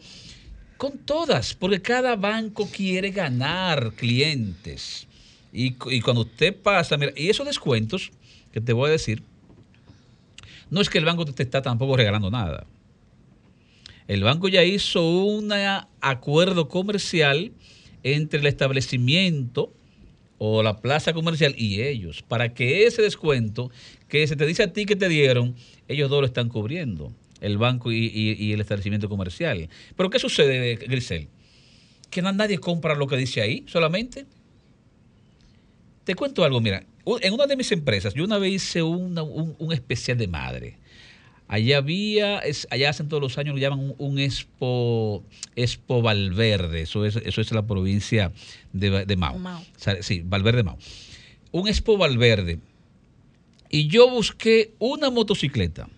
con 0.76 0.98
todas, 0.98 1.54
porque 1.54 1.84
cada 1.84 2.16
banco 2.16 2.68
quiere 2.68 3.12
ganar 3.12 3.94
clientes. 3.96 5.08
Y, 5.54 5.74
cu- 5.74 5.92
y 5.92 6.02
cuando 6.02 6.22
usted 6.24 6.60
pasa, 6.60 6.98
mira, 6.98 7.14
y 7.16 7.30
esos 7.30 7.46
descuentos 7.46 8.12
que 8.52 8.60
te 8.60 8.74
voy 8.74 8.90
a 8.90 8.94
decir, 8.94 9.22
no 10.72 10.82
es 10.82 10.90
que 10.90 10.98
el 10.98 11.06
banco 11.06 11.26
te 11.26 11.44
está 11.44 11.62
tampoco 11.62 11.96
regalando 11.96 12.32
nada. 12.32 12.66
El 14.08 14.24
banco 14.24 14.48
ya 14.48 14.64
hizo 14.64 15.08
un 15.08 15.54
acuerdo 16.02 16.70
comercial 16.70 17.52
entre 18.02 18.40
el 18.40 18.48
establecimiento 18.48 19.72
o 20.40 20.64
la 20.64 20.82
plaza 20.82 21.14
comercial 21.14 21.54
y 21.56 21.84
ellos, 21.84 22.24
para 22.24 22.56
que 22.56 22.88
ese 22.88 23.04
descuento 23.04 23.70
que 24.08 24.26
se 24.26 24.36
te 24.36 24.48
dice 24.48 24.64
a 24.64 24.74
ti 24.74 24.86
que 24.88 24.96
te 24.96 25.08
dieron, 25.08 25.56
ellos 25.88 26.10
dos 26.10 26.22
lo 26.22 26.26
están 26.26 26.50
cubriendo, 26.50 27.14
el 27.42 27.58
banco 27.58 27.92
y, 27.92 28.06
y- 28.08 28.34
y 28.44 28.54
el 28.54 28.62
establecimiento 28.62 29.10
comercial. 29.10 29.70
Pero 29.96 30.10
¿qué 30.10 30.20
sucede, 30.20 30.76
Grisel? 30.76 31.28
Que 32.10 32.22
na- 32.22 32.32
nadie 32.34 32.58
compra 32.58 32.96
lo 32.96 33.08
que 33.08 33.18
dice 33.18 33.42
ahí 33.42 33.64
solamente. 33.68 34.26
Te 36.04 36.16
cuento 36.16 36.44
algo, 36.44 36.60
mira, 36.60 36.84
en 37.22 37.34
una 37.34 37.46
de 37.46 37.56
mis 37.56 37.72
empresas, 37.72 38.14
yo 38.14 38.24
una 38.24 38.38
vez 38.40 38.54
hice 38.54 38.82
una- 38.84 39.24
un, 39.24 39.56
un 39.60 39.74
especial 39.74 40.18
de 40.18 40.28
madre. 40.28 40.78
Allá 41.48 41.78
había, 41.78 42.40
es- 42.40 42.68
allá 42.70 42.90
hacen 42.90 43.08
todos 43.10 43.22
los 43.22 43.38
años, 43.38 43.56
lo 43.56 43.60
llaman 43.62 43.80
un, 43.80 43.96
un 43.98 44.20
Expo, 44.20 45.24
Expo 45.56 46.02
Valverde, 46.02 46.82
eso 46.82 47.06
es, 47.06 47.16
eso 47.16 47.42
es 47.42 47.52
la 47.52 47.66
provincia 47.66 48.32
de, 48.74 49.06
de 49.06 49.16
Mao. 49.16 49.40
Sí, 50.02 50.22
Valverde 50.24 50.64
Mao. 50.64 50.78
Un 51.52 51.68
Expo 51.68 51.98
Valverde. 51.98 52.60
Y 53.72 53.88
yo 53.88 54.10
busqué 54.10 54.74
una 54.80 55.10
motocicleta, 55.12 55.90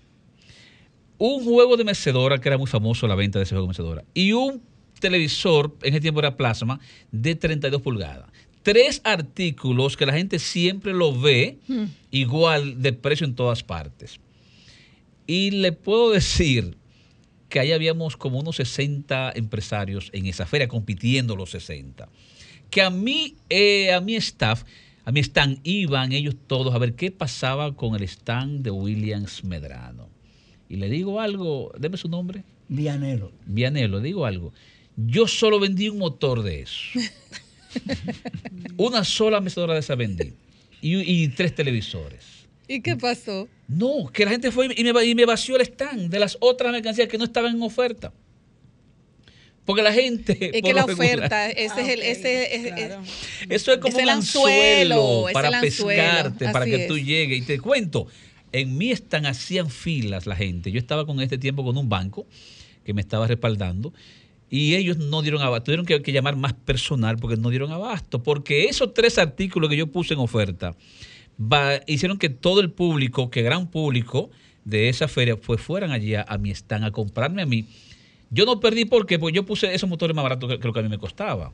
un 1.23 1.43
juego 1.43 1.77
de 1.77 1.83
mecedora, 1.83 2.39
que 2.39 2.49
era 2.49 2.57
muy 2.57 2.65
famoso 2.65 3.07
la 3.07 3.13
venta 3.13 3.37
de 3.37 3.43
ese 3.43 3.53
juego 3.53 3.67
de 3.67 3.73
mecedora, 3.73 4.03
y 4.15 4.31
un 4.31 4.59
televisor, 4.99 5.75
en 5.83 5.93
ese 5.93 6.01
tiempo 6.01 6.19
era 6.19 6.35
plasma, 6.35 6.79
de 7.11 7.35
32 7.35 7.79
pulgadas. 7.79 8.27
Tres 8.63 9.01
artículos 9.03 9.97
que 9.97 10.07
la 10.07 10.13
gente 10.13 10.39
siempre 10.39 10.93
lo 10.93 11.13
ve 11.19 11.59
igual 12.09 12.81
de 12.81 12.93
precio 12.93 13.27
en 13.27 13.35
todas 13.35 13.61
partes. 13.61 14.19
Y 15.27 15.51
le 15.51 15.73
puedo 15.73 16.09
decir 16.09 16.75
que 17.49 17.59
ahí 17.59 17.71
habíamos 17.71 18.17
como 18.17 18.39
unos 18.39 18.55
60 18.55 19.33
empresarios 19.35 20.09
en 20.13 20.25
esa 20.25 20.47
feria, 20.47 20.67
compitiendo 20.67 21.35
los 21.35 21.51
60. 21.51 22.09
Que 22.71 22.81
a 22.81 22.89
mí, 22.89 23.35
eh, 23.47 23.93
a 23.93 24.01
mi 24.01 24.15
staff, 24.15 24.63
a 25.05 25.11
mi 25.11 25.19
stand, 25.19 25.59
iban 25.63 26.13
ellos 26.13 26.35
todos 26.47 26.73
a 26.73 26.79
ver 26.79 26.95
qué 26.95 27.11
pasaba 27.11 27.75
con 27.75 27.93
el 27.93 28.01
stand 28.03 28.63
de 28.63 28.71
Williams 28.71 29.43
Medrano. 29.43 30.10
Y 30.71 30.77
le 30.77 30.89
digo 30.89 31.19
algo, 31.19 31.73
deme 31.77 31.97
su 31.97 32.07
nombre. 32.07 32.43
Vianelo. 32.69 33.33
Vianelo, 33.45 33.99
digo 33.99 34.25
algo. 34.25 34.53
Yo 34.95 35.27
solo 35.27 35.59
vendí 35.59 35.89
un 35.89 35.97
motor 35.97 36.43
de 36.43 36.61
eso. 36.61 36.99
Una 38.77 39.03
sola 39.03 39.41
mecedora 39.41 39.73
de 39.73 39.81
esa 39.81 39.95
vendí. 39.95 40.33
Y, 40.81 40.97
y 41.23 41.27
tres 41.27 41.53
televisores. 41.55 42.25
¿Y 42.67 42.81
qué 42.81 42.95
pasó? 42.95 43.49
No, 43.67 44.09
que 44.13 44.23
la 44.23 44.31
gente 44.31 44.49
fue 44.51 44.69
y 44.75 44.83
me, 44.83 45.05
y 45.05 45.13
me 45.15 45.25
vació 45.25 45.57
el 45.57 45.61
stand 45.63 46.09
de 46.09 46.19
las 46.19 46.37
otras 46.39 46.71
mercancías 46.71 47.07
que 47.09 47.17
no 47.17 47.25
estaban 47.25 47.53
en 47.55 47.61
oferta. 47.61 48.13
Porque 49.65 49.81
la 49.83 49.93
gente. 49.93 50.57
Es 50.57 50.61
que 50.63 50.73
la 50.73 50.85
oferta, 50.85 51.49
ese 51.49 51.81
es 51.81 51.87
el. 51.89 52.01
Ese, 52.01 52.55
es- 52.55 52.65
es- 52.77 53.49
Eso 53.49 53.73
es 53.73 53.77
como 53.79 53.89
Es 53.95 54.01
el 54.03 54.09
un 54.09 54.15
anzuelo, 54.15 55.25
para 55.33 55.49
el 55.49 55.53
anzuelo, 55.55 55.87
pescarte, 56.01 56.49
para 56.49 56.65
que 56.65 56.87
tú 56.87 56.95
es. 56.95 57.05
llegues. 57.05 57.39
Y 57.39 57.41
te 57.41 57.59
cuento, 57.59 58.07
en 58.51 58.77
mi 58.77 58.91
stand 58.91 59.25
hacían 59.25 59.69
filas 59.69 60.25
la 60.25 60.35
gente. 60.35 60.71
Yo 60.71 60.79
estaba 60.79 61.05
con 61.05 61.21
este 61.21 61.37
tiempo 61.37 61.63
con 61.63 61.77
un 61.77 61.89
banco 61.89 62.25
que 62.83 62.93
me 62.93 63.01
estaba 63.01 63.27
respaldando 63.27 63.93
y 64.49 64.75
ellos 64.75 64.97
no 64.97 65.21
dieron 65.21 65.41
abasto. 65.41 65.65
Tuvieron 65.65 65.85
que, 65.85 66.11
llamar 66.11 66.35
más 66.35 66.53
personal 66.53 67.17
porque 67.17 67.37
no 67.37 67.49
dieron 67.49 67.71
abasto. 67.71 68.21
Porque 68.21 68.65
esos 68.65 68.93
tres 68.93 69.17
artículos 69.17 69.69
que 69.69 69.77
yo 69.77 69.87
puse 69.87 70.13
en 70.13 70.19
oferta 70.19 70.75
hicieron 71.87 72.17
que 72.17 72.29
todo 72.29 72.59
el 72.59 72.69
público, 72.69 73.31
que 73.31 73.41
gran 73.41 73.67
público 73.67 74.29
de 74.65 74.89
esa 74.89 75.07
feria, 75.07 75.37
pues 75.37 75.61
fueran 75.61 75.91
allí 75.91 76.15
a, 76.15 76.23
a 76.27 76.37
mi 76.37 76.51
a 76.51 76.91
comprarme 76.91 77.41
a 77.41 77.45
mí. 77.45 77.65
Yo 78.29 78.45
no 78.45 78.59
perdí 78.59 78.85
porque 78.85 79.19
yo 79.33 79.45
puse 79.45 79.73
esos 79.73 79.89
motores 79.89 80.15
más 80.15 80.23
baratos 80.23 80.49
que, 80.49 80.59
que 80.59 80.67
lo 80.67 80.73
que 80.73 80.79
a 80.81 80.83
mí 80.83 80.89
me 80.89 80.97
costaba. 80.97 81.51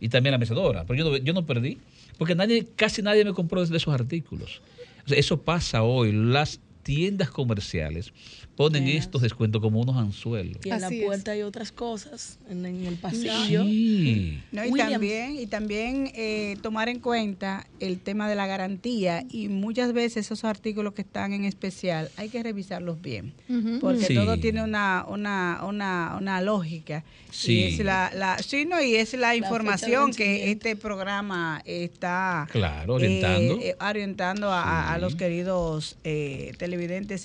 Y 0.00 0.08
también 0.08 0.32
la 0.32 0.38
mecedora. 0.38 0.84
Pero 0.86 0.98
yo 0.98 1.10
no, 1.10 1.16
yo 1.18 1.32
no 1.34 1.44
perdí. 1.46 1.78
Porque 2.18 2.34
nadie, 2.34 2.66
casi 2.76 3.02
nadie 3.02 3.24
me 3.24 3.32
compró 3.32 3.64
de 3.64 3.76
esos 3.76 3.92
artículos. 3.92 4.62
Eso 5.08 5.42
pasa 5.42 5.82
hoy. 5.82 6.12
Las 6.12 6.60
tiendas 6.86 7.30
comerciales 7.30 8.12
ponen 8.54 8.86
estos 8.88 9.20
descuentos 9.20 9.60
como 9.60 9.80
unos 9.80 9.96
anzuelos. 9.96 10.58
Y 10.64 10.68
en 10.68 10.74
Así 10.76 10.94
la 10.94 11.00
es. 11.00 11.04
puerta 11.04 11.30
hay 11.32 11.42
otras 11.42 11.72
cosas, 11.72 12.38
en, 12.48 12.64
en 12.64 12.86
el 12.86 12.94
pasillo. 12.94 13.64
Sí. 13.64 14.40
No, 14.52 14.64
y 14.64 14.70
Williams. 14.70 14.92
también, 14.92 15.36
y 15.38 15.46
también 15.46 16.10
eh, 16.14 16.56
tomar 16.62 16.88
en 16.88 17.00
cuenta 17.00 17.66
el 17.80 17.98
tema 17.98 18.28
de 18.30 18.36
la 18.36 18.46
garantía 18.46 19.24
y 19.30 19.48
muchas 19.48 19.92
veces 19.92 20.26
esos 20.26 20.44
artículos 20.44 20.94
que 20.94 21.02
están 21.02 21.32
en 21.34 21.44
especial 21.44 22.08
hay 22.16 22.28
que 22.30 22.42
revisarlos 22.42 23.02
bien 23.02 23.34
porque 23.80 24.04
Sí. 24.06 24.14
todo 24.14 24.38
tiene 24.38 24.62
una, 24.62 25.04
una, 25.08 25.60
una, 25.64 26.16
una 26.18 26.40
lógica 26.40 27.04
Sí. 27.32 27.52
y 27.52 27.64
es 27.64 27.78
la, 27.84 28.10
la 28.14 28.38
sí, 28.38 28.64
no, 28.64 28.80
y 28.80 28.94
es 28.94 29.12
la 29.14 29.34
información 29.36 30.12
que 30.14 30.50
este 30.52 30.76
programa 30.76 31.60
está 31.66 32.46
Claro, 32.50 32.94
orientando. 32.94 33.54
eh, 33.56 33.70
eh, 33.70 33.76
orientando 33.80 34.50
a, 34.50 34.92
a- 34.94 34.98
los 34.98 35.16
queridos 35.16 35.96
eh, 36.04 36.52
televidentes 36.58 36.75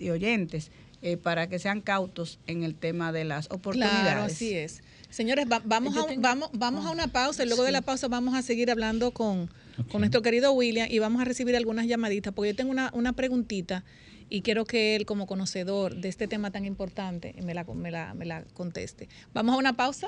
y 0.02 0.10
oyentes 0.10 0.72
eh, 1.02 1.18
para 1.18 1.48
que 1.50 1.58
sean 1.60 1.82
cautos 1.82 2.40
en 2.48 2.64
el 2.64 2.76
tema 2.76 3.12
de 3.12 3.24
las 3.26 3.48
oportunidades. 3.50 4.02
Claro, 4.04 4.22
así 4.24 4.54
es. 4.54 4.82
Señores, 5.10 5.46
va- 5.52 5.62
vamos, 5.66 5.98
a, 5.98 6.02
un- 6.04 6.08
tengo- 6.10 6.22
vamos, 6.22 6.50
vamos 6.54 6.86
a 6.86 6.92
una 6.92 7.08
pausa 7.08 7.44
y 7.44 7.48
luego 7.48 7.64
de 7.64 7.72
la 7.72 7.82
pausa 7.82 8.08
vamos 8.08 8.36
a 8.36 8.42
seguir 8.42 8.70
hablando 8.72 9.12
con, 9.12 9.50
con 9.92 10.02
nuestro 10.02 10.22
querido 10.22 10.54
William 10.54 10.88
y 10.90 11.00
vamos 11.00 11.22
a 11.22 11.26
recibir 11.26 11.56
algunas 11.56 11.88
llamaditas 11.88 12.34
porque 12.34 12.52
yo 12.52 12.56
tengo 12.56 12.72
una, 12.72 12.92
una 12.94 13.14
preguntita 13.14 13.84
y 14.30 14.42
quiero 14.42 14.64
que 14.64 14.96
él 14.96 15.06
como 15.06 15.28
conocedor 15.28 15.96
de 15.96 16.08
este 16.08 16.28
tema 16.28 16.52
tan 16.52 16.64
importante 16.66 17.36
me 17.44 17.54
la, 17.54 17.64
me 17.66 17.92
la, 17.92 18.14
me 18.14 18.26
la 18.26 18.44
conteste. 18.54 19.10
Vamos 19.34 19.56
a 19.56 19.58
una 19.58 19.74
pausa. 19.74 20.08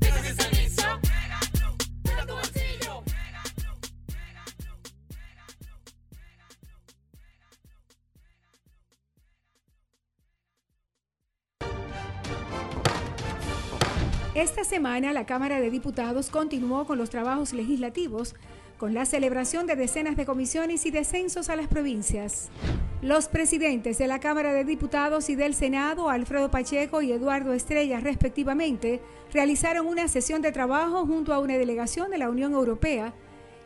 Es 0.00 0.26
el 0.26 0.36
servicio. 0.36 0.84
Cuida 2.02 2.26
tu 2.26 2.34
bolsillo. 2.34 3.02
Esta 14.34 14.64
semana 14.64 15.12
la 15.12 15.26
Cámara 15.26 15.60
de 15.60 15.70
Diputados 15.70 16.30
continuó 16.30 16.86
con 16.86 16.98
los 16.98 17.10
trabajos 17.10 17.52
legislativos 17.52 18.34
con 18.80 18.94
la 18.94 19.04
celebración 19.04 19.66
de 19.66 19.76
decenas 19.76 20.16
de 20.16 20.24
comisiones 20.24 20.86
y 20.86 20.90
descensos 20.90 21.50
a 21.50 21.56
las 21.56 21.68
provincias. 21.68 22.48
Los 23.02 23.28
presidentes 23.28 23.98
de 23.98 24.06
la 24.06 24.20
Cámara 24.20 24.54
de 24.54 24.64
Diputados 24.64 25.28
y 25.28 25.34
del 25.34 25.52
Senado, 25.52 26.08
Alfredo 26.08 26.50
Pacheco 26.50 27.02
y 27.02 27.12
Eduardo 27.12 27.52
Estrella, 27.52 28.00
respectivamente, 28.00 29.02
realizaron 29.34 29.86
una 29.86 30.08
sesión 30.08 30.40
de 30.40 30.50
trabajo 30.50 31.04
junto 31.04 31.34
a 31.34 31.40
una 31.40 31.58
delegación 31.58 32.10
de 32.10 32.16
la 32.16 32.30
Unión 32.30 32.54
Europea, 32.54 33.12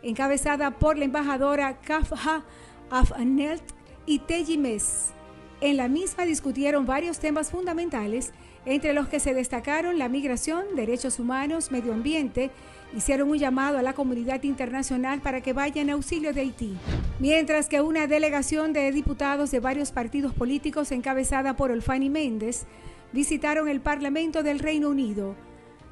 encabezada 0.02 0.72
por 0.72 0.98
la 0.98 1.04
embajadora 1.04 1.80
Kafha 1.80 2.42
Afnelt 2.90 3.62
y 4.06 4.18
Teji 4.18 4.58
Mes. 4.58 5.12
En 5.60 5.76
la 5.76 5.86
misma 5.86 6.24
discutieron 6.24 6.86
varios 6.86 7.20
temas 7.20 7.52
fundamentales, 7.52 8.32
entre 8.66 8.92
los 8.92 9.06
que 9.06 9.20
se 9.20 9.32
destacaron 9.32 9.96
la 9.96 10.08
migración, 10.08 10.74
derechos 10.74 11.20
humanos, 11.20 11.70
medio 11.70 11.92
ambiente, 11.92 12.50
hicieron 12.94 13.30
un 13.30 13.38
llamado 13.38 13.78
a 13.78 13.82
la 13.82 13.92
comunidad 13.92 14.42
internacional 14.42 15.20
para 15.20 15.40
que 15.40 15.52
vaya 15.52 15.82
en 15.82 15.90
auxilio 15.90 16.32
de 16.32 16.42
Haití. 16.42 16.76
Mientras 17.18 17.68
que 17.68 17.80
una 17.80 18.06
delegación 18.06 18.72
de 18.72 18.90
diputados 18.92 19.50
de 19.50 19.60
varios 19.60 19.92
partidos 19.92 20.32
políticos 20.32 20.92
encabezada 20.92 21.56
por 21.56 21.70
Olfani 21.70 22.10
Méndez 22.10 22.66
visitaron 23.12 23.68
el 23.68 23.80
Parlamento 23.80 24.42
del 24.42 24.58
Reino 24.58 24.90
Unido. 24.90 25.34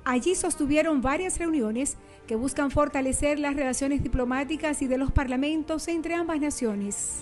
Allí 0.04 0.34
sostuvieron 0.34 1.00
varias 1.00 1.38
reuniones 1.38 1.96
que 2.26 2.34
buscan 2.34 2.70
fortalecer 2.70 3.38
las 3.38 3.54
relaciones 3.54 4.02
diplomáticas 4.02 4.82
y 4.82 4.86
de 4.86 4.98
los 4.98 5.12
parlamentos 5.12 5.86
entre 5.88 6.14
ambas 6.14 6.40
naciones. 6.40 7.20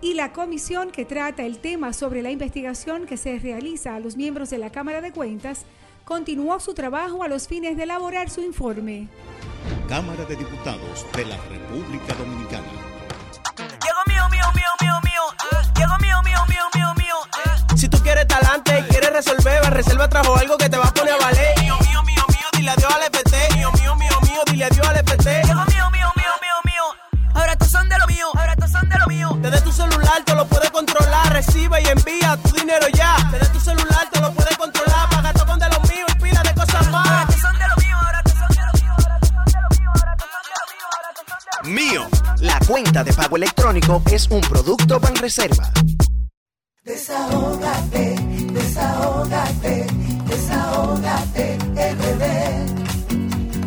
Y 0.00 0.14
la 0.14 0.32
comisión 0.32 0.90
que 0.90 1.04
trata 1.04 1.44
el 1.44 1.58
tema 1.58 1.92
sobre 1.92 2.22
la 2.22 2.30
investigación 2.30 3.06
que 3.06 3.16
se 3.16 3.38
realiza 3.38 3.94
a 3.94 4.00
los 4.00 4.16
miembros 4.16 4.50
de 4.50 4.58
la 4.58 4.70
Cámara 4.70 5.00
de 5.00 5.10
Cuentas 5.10 5.64
continuó 6.08 6.58
su 6.58 6.72
trabajo 6.72 7.22
a 7.22 7.28
los 7.28 7.46
fines 7.46 7.76
de 7.76 7.82
elaborar 7.82 8.30
su 8.30 8.40
informe. 8.40 9.08
Cámara 9.90 10.24
de 10.24 10.36
Diputados 10.36 11.04
de 11.14 11.26
la 11.26 11.36
República 11.50 12.14
Dominicana. 12.14 12.64
Llegó 13.58 14.00
mío, 14.06 14.24
mío, 14.30 14.46
mío, 14.54 14.72
mío, 14.80 14.94
mío. 15.04 15.22
ah. 15.52 15.62
Llegó 15.76 15.98
mío, 16.00 16.16
mío, 16.24 16.38
mío, 16.48 16.64
mío, 16.74 16.94
mío. 16.96 17.14
ah. 17.44 17.76
Si 17.76 17.90
tú 17.90 17.98
quieres 17.98 18.26
talante 18.26 18.78
y 18.80 18.82
quieres 18.84 19.12
resolver, 19.12 19.62
reserva 19.74 20.08
trajo 20.08 20.34
algo 20.34 20.56
que 20.56 20.70
te 20.70 20.78
va 20.78 20.86
a 20.86 20.94
poner 20.94 21.12
a 21.12 21.18
valer. 21.18 21.58
Mío, 21.60 21.76
mío, 21.82 22.02
mío, 22.04 22.24
mío, 22.30 22.46
dile 22.56 22.70
adiós 22.70 22.90
al 22.90 23.02
FT. 23.02 23.54
Mío, 23.56 23.70
mío, 23.72 23.94
mío, 23.96 24.18
mío, 24.22 24.40
dile 24.50 24.64
adiós 24.64 24.88
al 24.88 24.96
FT. 24.96 25.44
Mío, 25.44 25.54
mío, 25.56 25.90
mío, 25.92 26.08
mío, 26.16 26.32
mío, 26.40 26.56
mío. 26.64 26.84
Ahora 27.34 27.52
estos 27.52 27.68
son 27.68 27.86
de 27.86 27.98
lo 27.98 28.06
mío, 28.06 28.28
ahora 28.34 28.52
estos 28.54 28.70
son 28.72 28.88
de 28.88 28.98
lo 28.98 29.06
mío. 29.08 29.36
Desde 29.42 29.60
tu 29.60 29.72
celular 29.72 30.22
te 30.24 30.34
lo 30.34 30.46
puedes 30.46 30.70
controlar, 30.70 31.30
recibe 31.34 31.82
y 31.82 31.86
envía 31.86 32.38
tu 32.42 32.56
dinero 32.56 32.86
ya. 32.94 33.14
Desde 33.30 33.47
Mío. 41.68 42.08
La 42.40 42.58
cuenta 42.66 43.04
de 43.04 43.12
pago 43.12 43.36
electrónico 43.36 44.02
es 44.10 44.26
un 44.30 44.40
producto 44.40 44.98
Banreserva. 44.98 45.70
Desahógate, 46.82 48.16
desahógate, 48.52 49.86
desahógate, 50.26 51.58
RD. 51.74 52.24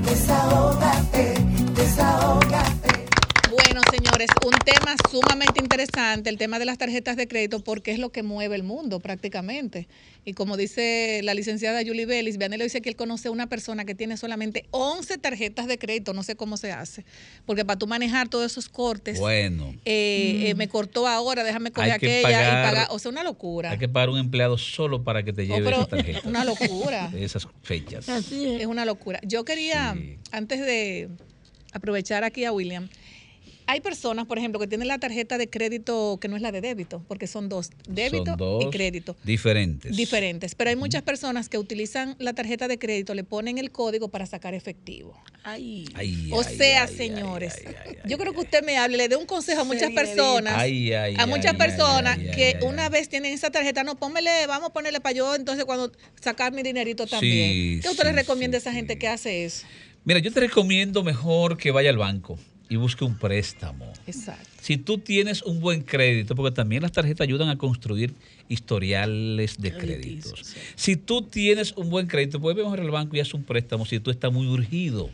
Desahógate. 0.10 0.81
Bueno, 3.74 3.84
señores, 3.90 4.30
un 4.46 4.52
tema 4.66 4.98
sumamente 5.10 5.62
interesante, 5.62 6.30
el 6.30 6.38
tema 6.38 6.60
de 6.60 6.66
las 6.66 6.78
tarjetas 6.78 7.16
de 7.16 7.30
crédito, 7.30 7.64
porque 7.64 7.92
es 7.94 8.00
lo 8.00 8.12
que 8.12 8.22
mueve 8.22 8.58
el 8.58 8.64
mundo 8.64 9.00
prácticamente. 9.00 9.88
Y 10.26 10.34
como 10.34 10.58
dice 10.58 11.22
la 11.24 11.34
licenciada 11.34 11.80
Julie 11.82 12.06
Bellis, 12.06 12.38
Vianelo 12.38 12.66
dice 12.66 12.82
que 12.82 12.90
él 12.90 12.98
conoce 12.98 13.30
a 13.30 13.32
una 13.32 13.48
persona 13.48 13.86
que 13.86 13.96
tiene 13.96 14.18
solamente 14.18 14.66
11 14.72 15.18
tarjetas 15.20 15.68
de 15.68 15.78
crédito, 15.78 16.14
no 16.14 16.22
sé 16.22 16.36
cómo 16.36 16.58
se 16.58 16.74
hace, 16.74 17.06
porque 17.46 17.64
para 17.64 17.80
tú 17.80 17.88
manejar 17.88 18.28
todos 18.28 18.52
esos 18.52 18.68
cortes, 18.68 19.18
Bueno, 19.22 19.74
eh, 19.86 20.48
eh, 20.50 20.56
me 20.56 20.68
cortó 20.68 21.08
ahora, 21.08 21.46
déjame 21.46 21.72
coger 21.72 21.94
Hay 21.94 22.00
que 22.02 22.20
aquella 22.20 22.20
y 22.20 22.24
pagar- 22.34 22.70
pagar, 22.70 22.88
o 22.92 23.00
sea, 23.00 23.10
una 23.10 23.24
locura. 23.24 23.72
hay 23.72 23.78
que 23.78 23.88
pagar 23.88 24.10
un 24.10 24.18
empleado 24.20 24.58
solo 24.58 25.06
para 25.06 25.24
que 25.24 25.32
te 25.32 25.48
lleve 25.48 25.64
pero 25.64 25.78
esa 25.78 25.88
tarjeta. 25.88 26.20
una 26.28 26.44
locura. 26.44 27.08
de 27.14 27.24
esas 27.24 27.48
fechas. 27.64 28.10
Es 28.10 28.66
una 28.66 28.84
locura. 28.84 29.22
Yo 29.24 29.46
quería, 29.46 29.96
antes 30.34 30.60
de 30.60 31.08
aprovechar 31.72 32.26
aquí 32.26 32.44
a 32.44 32.52
William, 32.52 32.90
hay 33.72 33.80
personas, 33.80 34.28
por 34.28 34.38
ejemplo, 34.38 34.60
que 34.60 34.68
tienen 34.68 34.90
la 34.90 34.98
tarjeta 34.98 35.38
de 35.38 35.50
crédito 35.50 36.18
que 36.20 36.28
no 36.28 36.36
es 36.36 36.42
la 36.42 36.52
de 36.52 36.60
débito, 36.60 37.06
porque 37.08 37.26
son 37.26 37.48
dos, 37.48 37.70
débito 37.88 38.26
Son 38.26 38.38
dos 38.38 38.66
y 38.66 38.70
crédito. 38.70 39.16
Diferentes. 39.24 39.96
Diferentes, 39.96 40.56
pero 40.56 40.72
hay 40.72 40.76
muchas 40.76 41.04
personas 41.04 41.48
que 41.48 41.58
utilizan 41.58 42.18
la 42.20 42.34
tarjeta 42.34 42.68
de 42.68 42.78
crédito, 42.78 43.14
le 43.14 43.24
ponen 43.24 43.58
el 43.60 43.72
código 43.72 44.10
para 44.10 44.26
sacar 44.26 44.54
efectivo. 44.54 45.18
Ay, 45.46 45.86
o 46.32 46.42
ay, 46.42 46.58
sea, 46.58 46.84
ay, 46.84 46.98
señores, 46.98 47.64
yo 48.06 48.18
creo 48.18 48.34
que 48.34 48.42
usted 48.42 48.62
me 48.62 48.78
hable, 48.78 48.98
le 48.98 49.08
dé 49.08 49.16
un 49.16 49.26
consejo 49.26 49.62
a 49.62 49.64
muchas 49.64 49.92
personas, 49.92 50.54
Ay, 50.58 50.92
ay, 50.92 51.16
a 51.18 51.26
muchas 51.26 51.54
ay, 51.54 51.58
personas 51.58 52.18
ay, 52.18 52.28
ay, 52.28 52.36
que 52.36 52.46
ay, 52.58 52.68
una 52.68 52.90
vez 52.90 53.08
tienen 53.08 53.32
esa 53.32 53.52
tarjeta, 53.52 53.86
no, 53.86 53.96
pónmele, 53.96 54.48
vamos 54.48 54.72
a 54.72 54.74
ponerle 54.74 55.00
para 55.00 55.16
yo, 55.16 55.34
entonces 55.34 55.64
cuando 55.64 55.94
sacar 56.20 56.52
mi 56.52 56.62
dinerito 56.62 57.08
también. 57.08 57.52
Sí, 57.52 57.80
¿Qué 57.82 57.88
usted 57.88 58.04
le 58.04 58.10
sí, 58.10 58.16
recomienda 58.18 58.58
a 58.58 58.60
esa 58.60 58.74
gente 58.74 58.98
que 58.98 59.08
hace 59.08 59.46
eso? 59.46 59.66
Mira, 60.04 60.20
yo 60.20 60.30
te 60.34 60.42
recomiendo 60.42 61.04
mejor 61.04 61.56
que 61.56 61.72
vaya 61.72 61.90
al 61.90 61.98
banco 61.98 62.38
y 62.72 62.78
busque 62.78 63.04
un 63.04 63.18
préstamo. 63.18 63.92
Exacto. 64.08 64.48
Si 64.62 64.78
tú 64.78 64.98
tienes 64.98 65.42
un 65.42 65.60
buen 65.60 65.82
crédito, 65.82 66.36
porque 66.36 66.56
también 66.56 66.82
las 66.84 66.94
tarjetas 66.94 67.28
ayudan 67.28 67.50
a 67.50 67.58
construir 67.58 68.14
historiales 68.48 69.58
de 69.58 69.74
créditos. 69.74 70.56
Si 70.76 70.96
tú 70.96 71.22
tienes 71.22 71.74
un 71.74 71.90
buen 71.90 72.08
crédito, 72.08 72.40
puedes 72.40 72.56
mejor 72.56 72.80
al 72.80 72.90
banco 72.90 73.18
y 73.18 73.20
haz 73.20 73.34
un 73.34 73.44
préstamo 73.44 73.86
si 73.86 74.00
tú 74.00 74.10
estás 74.10 74.32
muy 74.32 74.48
urgido. 74.48 75.10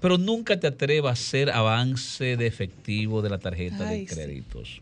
Pero 0.00 0.16
nunca 0.16 0.60
te 0.60 0.68
atrevas 0.68 1.10
a 1.10 1.20
hacer 1.20 1.50
avance 1.50 2.36
de 2.36 2.46
efectivo 2.46 3.20
de 3.20 3.30
la 3.30 3.38
tarjeta 3.38 3.88
Ay, 3.88 4.02
de 4.02 4.08
sí. 4.08 4.14
créditos. 4.14 4.80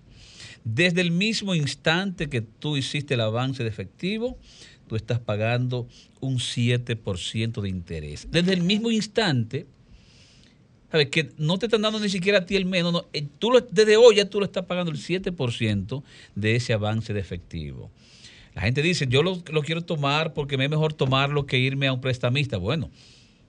Desde 0.63 1.01
el 1.01 1.13
mismo 1.13 1.55
instante 1.55 2.29
que 2.29 2.43
tú 2.43 2.77
hiciste 2.77 3.15
el 3.15 3.23
avance 3.23 3.63
de 3.63 3.71
efectivo, 3.71 4.37
tú 4.89 4.97
estás 4.97 5.21
pagando 5.21 5.89
un 6.21 6.37
7% 6.37 7.63
de 7.63 7.69
interés. 7.71 8.29
Desde 8.31 8.53
el 8.53 8.61
mismo 8.61 8.91
instante, 8.91 9.67
¿sabes? 10.91 11.09
Que 11.09 11.31
no 11.39 11.59
te 11.59 11.67
están 11.67 11.83
dando 11.83 12.01
ni 12.01 12.09
siquiera 12.09 12.39
a 12.39 12.47
ti 12.47 12.57
el 12.57 12.67
menos. 12.67 12.93
no, 12.93 13.07
eh, 13.13 13.27
tú 13.39 13.51
lo- 13.51 13.61
desde 13.61 13.97
hoy 13.97 14.17
ya 14.17 14.25
tú 14.29 14.39
lo 14.41 14.45
estás 14.47 14.65
pagando 14.67 14.91
el 14.91 14.99
7% 14.99 16.03
de 16.35 16.57
ese 16.57 16.73
avance 16.73 17.13
de 17.13 17.21
efectivo. 17.21 17.91
La 18.55 18.63
gente 18.63 18.83
dice, 18.83 19.07
yo 19.09 19.23
lo, 19.23 19.41
lo 19.53 19.63
quiero 19.63 19.83
tomar 19.83 20.33
porque 20.35 20.57
me 20.59 20.65
es 20.65 20.71
mejor 20.71 20.93
tomarlo 20.93 21.47
que 21.47 21.59
irme 21.59 21.87
a 21.87 21.93
un 21.93 22.01
prestamista. 22.01 22.57
Bueno, 22.57 22.91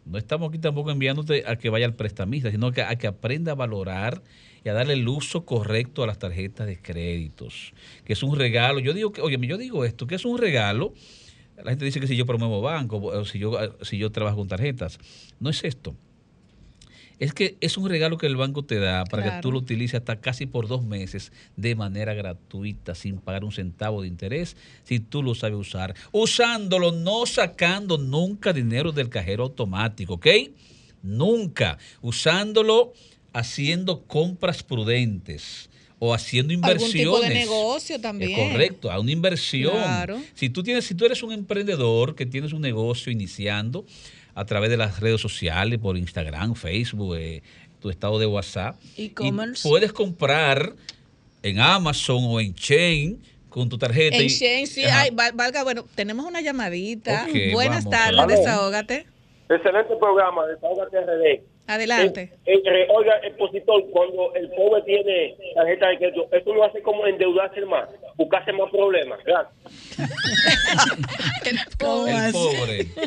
no 0.05 0.17
estamos 0.17 0.49
aquí 0.49 0.59
tampoco 0.59 0.91
enviándote 0.91 1.43
a 1.47 1.55
que 1.57 1.69
vaya 1.69 1.85
al 1.85 1.95
prestamista, 1.95 2.51
sino 2.51 2.71
que 2.71 2.81
a 2.83 2.95
que 2.95 3.07
aprenda 3.07 3.53
a 3.53 3.55
valorar 3.55 4.21
y 4.63 4.69
a 4.69 4.73
darle 4.73 4.93
el 4.93 5.07
uso 5.07 5.43
correcto 5.43 6.03
a 6.03 6.07
las 6.07 6.19
tarjetas 6.19 6.67
de 6.67 6.79
créditos, 6.79 7.73
que 8.05 8.13
es 8.13 8.21
un 8.21 8.35
regalo. 8.37 8.79
Yo 8.79 8.93
digo 8.93 9.11
que, 9.11 9.21
oye, 9.21 9.37
yo 9.41 9.57
digo 9.57 9.85
esto, 9.85 10.05
que 10.05 10.15
es 10.15 10.25
un 10.25 10.37
regalo. 10.37 10.93
La 11.63 11.71
gente 11.71 11.85
dice 11.85 11.99
que 11.99 12.07
si 12.07 12.15
yo 12.15 12.25
promuevo 12.27 12.61
banco, 12.61 12.97
o 12.97 13.25
si 13.25 13.39
yo, 13.39 13.57
si 13.81 13.97
yo 13.97 14.11
trabajo 14.11 14.37
con 14.37 14.47
tarjetas. 14.47 14.99
No 15.39 15.49
es 15.49 15.63
esto. 15.63 15.95
Es 17.21 17.35
que 17.35 17.55
es 17.61 17.77
un 17.77 17.87
regalo 17.87 18.17
que 18.17 18.25
el 18.25 18.35
banco 18.35 18.65
te 18.65 18.79
da 18.79 19.03
para 19.05 19.23
que 19.23 19.41
tú 19.43 19.51
lo 19.51 19.59
utilices 19.59 19.99
hasta 19.99 20.19
casi 20.19 20.47
por 20.47 20.67
dos 20.67 20.83
meses 20.83 21.31
de 21.55 21.75
manera 21.75 22.15
gratuita, 22.15 22.95
sin 22.95 23.19
pagar 23.19 23.43
un 23.43 23.51
centavo 23.51 24.01
de 24.01 24.07
interés, 24.07 24.57
si 24.83 24.99
tú 24.99 25.21
lo 25.21 25.35
sabes 25.35 25.59
usar. 25.59 25.93
Usándolo, 26.11 26.91
no 26.91 27.27
sacando 27.27 27.99
nunca 27.99 28.53
dinero 28.53 28.91
del 28.91 29.09
cajero 29.09 29.43
automático, 29.43 30.15
¿ok? 30.15 30.25
Nunca. 31.03 31.77
Usándolo 32.01 32.93
haciendo 33.33 34.01
compras 34.07 34.63
prudentes 34.63 35.69
o 35.99 36.15
haciendo 36.15 36.53
Algún 36.53 36.69
inversiones. 36.71 37.03
tipo 37.05 37.19
de 37.19 37.29
negocio 37.29 37.95
Es 37.97 38.01
también. 38.01 38.49
correcto, 38.49 38.91
a 38.91 38.99
una 38.99 39.11
inversión. 39.11 39.73
Claro. 39.73 40.19
Si 40.33 40.49
tú 40.49 40.63
tienes, 40.63 40.85
si 40.85 40.95
tú 40.95 41.05
eres 41.05 41.21
un 41.21 41.31
emprendedor 41.31 42.15
que 42.15 42.25
tienes 42.25 42.51
un 42.51 42.61
negocio 42.61 43.11
iniciando 43.11 43.85
a 44.35 44.45
través 44.45 44.69
de 44.69 44.77
las 44.77 44.99
redes 44.99 45.19
sociales, 45.21 45.79
por 45.79 45.97
Instagram, 45.97 46.55
Facebook, 46.55 47.15
eh, 47.17 47.41
tu 47.79 47.89
estado 47.89 48.19
de 48.19 48.25
WhatsApp, 48.27 48.75
y 48.95 49.05
E-commerce. 49.05 49.67
puedes 49.67 49.91
comprar 49.91 50.73
en 51.43 51.59
Amazon 51.59 52.23
o 52.27 52.39
en 52.39 52.53
Chain 52.53 53.21
con 53.49 53.67
tu 53.67 53.77
tarjeta. 53.77 54.17
En 54.17 54.25
y- 54.25 54.27
Shane, 54.29 54.67
sí, 54.67 54.83
ay, 54.85 55.09
val- 55.11 55.33
valga, 55.33 55.63
bueno, 55.63 55.85
tenemos 55.95 56.25
una 56.25 56.41
llamadita. 56.41 57.27
Buenas 57.53 57.89
tardes, 57.89 58.27
desahógate. 58.39 59.05
Excelente 59.49 59.95
programa, 59.99 60.45
Desahógate 60.47 60.97
RD. 61.01 61.43
Adelante. 61.71 62.33
Eh, 62.45 62.61
eh, 62.65 62.87
oiga, 62.89 63.13
expositor, 63.23 63.89
cuando 63.91 64.33
el 64.35 64.49
pobre 64.49 64.81
tiene 64.81 65.35
tarjeta 65.55 65.87
de 65.87 65.97
crédito, 65.97 66.27
eso 66.31 66.53
lo 66.53 66.65
hace 66.65 66.81
como 66.81 67.07
endeudarse 67.07 67.61
más, 67.61 67.87
buscarse 68.17 68.51
más 68.51 68.69
problemas. 68.71 69.19
El 71.45 71.57
El 71.57 72.33
pobre. 72.33 72.87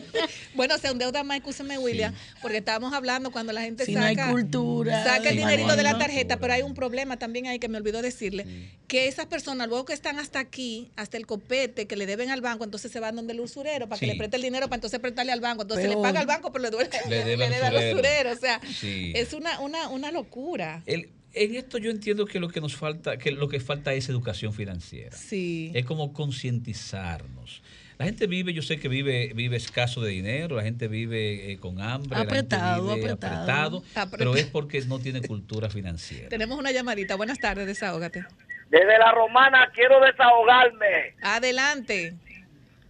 Bueno, 0.55 0.79
se 0.79 0.89
endeuda 0.89 1.25
más, 1.25 1.39
escúcheme, 1.39 1.79
William, 1.79 2.15
porque 2.41 2.59
estábamos 2.59 2.95
hablando 2.95 3.33
cuando 3.33 3.53
la 3.53 3.63
gente 3.63 3.85
Si 3.85 3.95
no 3.95 4.03
hay 4.03 4.15
saca, 4.15 4.31
cultura, 4.31 5.03
saca 5.03 5.31
el 5.31 5.37
dinerito 5.37 5.69
no 5.69 5.77
de 5.77 5.83
la 5.83 5.99
tarjeta, 5.99 6.39
pero 6.39 6.53
hay 6.53 6.63
un 6.63 6.75
problema 6.75 7.19
también 7.19 7.49
ahí 7.49 7.59
que 7.59 7.69
me 7.69 7.79
olvidó 7.79 8.03
decirle, 8.03 8.47
que 8.87 9.09
esas 9.09 9.27
personas 9.27 9.69
luego 9.69 9.85
que 9.85 9.93
están 9.93 10.19
hasta 10.19 10.39
aquí, 10.39 10.93
hasta 10.97 11.17
el 11.17 11.27
copete, 11.27 11.87
que 11.87 11.97
le 11.97 12.07
deben 12.07 12.31
al 12.31 12.41
banco, 12.41 12.63
entonces 12.65 12.93
se 12.93 13.01
van 13.01 13.17
donde 13.17 13.33
el 13.33 13.41
usurero 13.41 13.89
para 13.89 13.99
que 13.99 14.07
le 14.07 14.15
preste 14.15 14.37
el 14.37 14.43
dinero 14.43 14.67
para 14.67 14.77
entonces 14.77 15.01
prestarle 15.01 15.33
al 15.33 15.41
banco, 15.41 15.63
entonces 15.63 15.87
Peor. 15.87 15.97
le 15.97 16.03
paga 16.03 16.21
al 16.21 16.27
banco, 16.27 16.53
pero 16.53 16.63
le, 16.63 16.71
duele, 16.71 16.91
Le 17.09 17.25
debe 17.25 17.57
al 17.57 17.75
usurero, 17.75 18.33
o 18.33 18.37
sea, 18.37 18.54
Sí. 18.63 19.13
es 19.15 19.33
una, 19.33 19.61
una, 19.61 19.89
una 19.89 20.11
locura. 20.11 20.83
El- 20.87 21.11
en 21.37 21.57
esto 21.57 21.79
yo 21.79 21.91
entiendo 21.91 22.27
que 22.27 22.39
lo 22.39 22.49
que 22.49 22.61
nos 22.61 22.77
falta, 22.77 23.17
que 23.17 23.33
lo 23.33 23.49
que 23.49 23.59
falta 23.59 23.93
es 23.93 24.09
educación 24.09 24.53
financiera. 24.55 25.17
Sí. 25.17 25.73
Es 25.75 25.85
como 25.85 26.13
concientizarnos. 26.13 27.63
La 27.99 28.07
gente 28.07 28.27
vive, 28.27 28.53
yo 28.53 28.63
sé 28.63 28.79
que 28.81 28.89
vive, 28.89 29.33
vive 29.35 29.57
escaso 29.57 30.01
de 30.01 30.11
dinero, 30.11 30.57
la 30.57 30.63
gente 30.63 30.89
vive 30.89 31.53
eh, 31.53 31.59
con 31.59 31.81
hambre, 31.81 32.19
Apretado, 32.19 32.87
la 32.87 32.93
gente 32.95 33.01
vive 33.03 33.13
apretado. 33.13 33.79
apretado, 33.79 34.17
pero 34.19 34.35
es 34.37 34.47
porque 34.47 34.81
no 34.83 34.99
tiene 34.99 35.23
cultura 35.23 35.71
financiera. 35.71 36.29
Tenemos 36.31 36.59
una 36.59 36.73
llamadita. 36.73 37.15
Buenas 37.15 37.39
tardes, 37.39 37.67
desahógate. 37.67 38.25
Desde 38.71 38.99
la 38.99 39.13
romana 39.13 39.71
quiero 39.75 40.01
desahogarme 40.01 41.15
Adelante. 41.23 42.15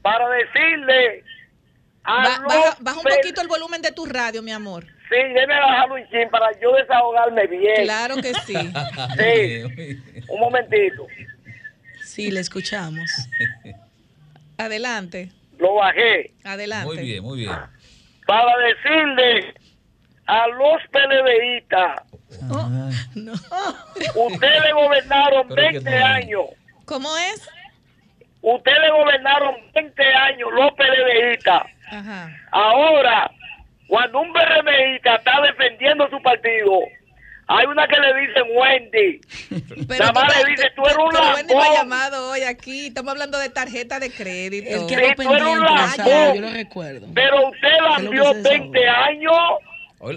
para 0.00 0.26
decirle 0.30 1.22
a 2.04 2.22
Ba- 2.22 2.38
los 2.38 2.46
baja, 2.48 2.76
baja 2.80 2.98
un 2.98 3.04
poquito 3.04 3.40
el 3.42 3.48
volumen 3.48 3.82
de 3.82 3.92
tu 3.92 4.06
radio, 4.06 4.42
mi 4.42 4.52
amor. 4.52 4.86
Sí, 5.14 5.32
déme 5.34 5.54
bajarlo 5.60 5.94
un 5.94 6.08
chin 6.08 6.28
para 6.30 6.46
yo 6.60 6.72
desahogarme 6.74 7.46
bien. 7.46 7.84
Claro 7.84 8.16
que 8.16 8.34
sí. 8.34 8.54
Sí, 9.18 10.22
un 10.28 10.40
momentito. 10.40 11.06
Sí, 12.02 12.30
le 12.30 12.40
escuchamos. 12.40 13.10
Adelante. 14.58 15.30
Lo 15.58 15.74
bajé 15.74 16.32
Adelante. 16.44 16.86
Muy 16.86 16.98
bien, 16.98 17.22
muy 17.22 17.38
bien. 17.40 17.52
para 18.26 18.52
decirle 18.58 19.54
a 20.26 20.46
los 20.48 20.82
PLDistas, 20.90 22.02
ustedes 24.14 24.72
gobernaron 24.74 25.48
Pero 25.48 25.54
que 25.68 25.78
20 25.80 25.90
no. 26.00 26.06
años. 26.06 26.44
¿Cómo 26.86 27.16
es? 27.16 27.48
Ustedes 28.42 28.90
gobernaron 28.92 29.54
20 29.74 30.02
años 30.02 30.48
los 30.54 30.72
PLDistas. 30.74 31.62
Ajá. 31.90 32.30
Ahora, 32.50 33.30
cuando 33.94 34.20
un 34.22 34.32
PRMista 34.32 35.14
está 35.16 35.40
defendiendo 35.42 36.08
su 36.10 36.20
partido, 36.20 36.80
Hay 37.46 37.66
una 37.66 37.86
que 37.86 38.00
le 38.00 38.14
dicen 38.26 38.42
Wendy. 38.56 39.20
Pero 39.86 40.12
más 40.14 40.32
tú- 40.32 40.42
le 40.44 40.50
dice, 40.50 40.66
tú 40.74 40.82
eres 40.86 40.96
un 40.96 41.04
Wendy 41.14 41.54
me 41.54 41.60
ha 41.60 41.64
lambón. 41.64 41.76
llamado 41.76 42.30
hoy 42.30 42.40
aquí. 42.40 42.86
Estamos 42.86 43.12
hablando 43.12 43.38
de 43.38 43.50
tarjeta 43.50 44.00
de 44.00 44.10
crédito. 44.10 44.88
Sí, 44.88 44.94
tú 44.94 44.98
eres 44.98 45.18
un 45.18 45.38
lambón. 45.60 46.34
yo 46.34 46.40
lo 46.40 46.50
recuerdo. 46.50 47.06
Pero 47.14 47.48
usted 47.50 47.68
la 47.82 47.98
vio 48.10 48.42
20 48.42 48.88
años 48.88 49.36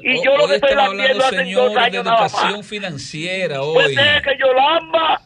y 0.04 0.24
yo 0.24 0.38
lo 0.38 0.44
Hoy 0.46 0.50
que 0.52 0.56
estoy 0.56 0.70
estamos 0.70 0.88
hablando, 0.88 0.94
lambiendo 0.96 1.26
hace 1.26 1.38
señor, 1.38 1.66
dos 1.66 1.74
de 1.76 1.80
años 1.82 2.06
nada 2.06 2.18
educación 2.26 2.64
financiera 2.64 3.58
Pues 3.74 3.88
hoy. 3.88 3.94
es 4.00 4.24
que 4.24 4.38
yo 4.40 4.54
lamba. 4.54 5.22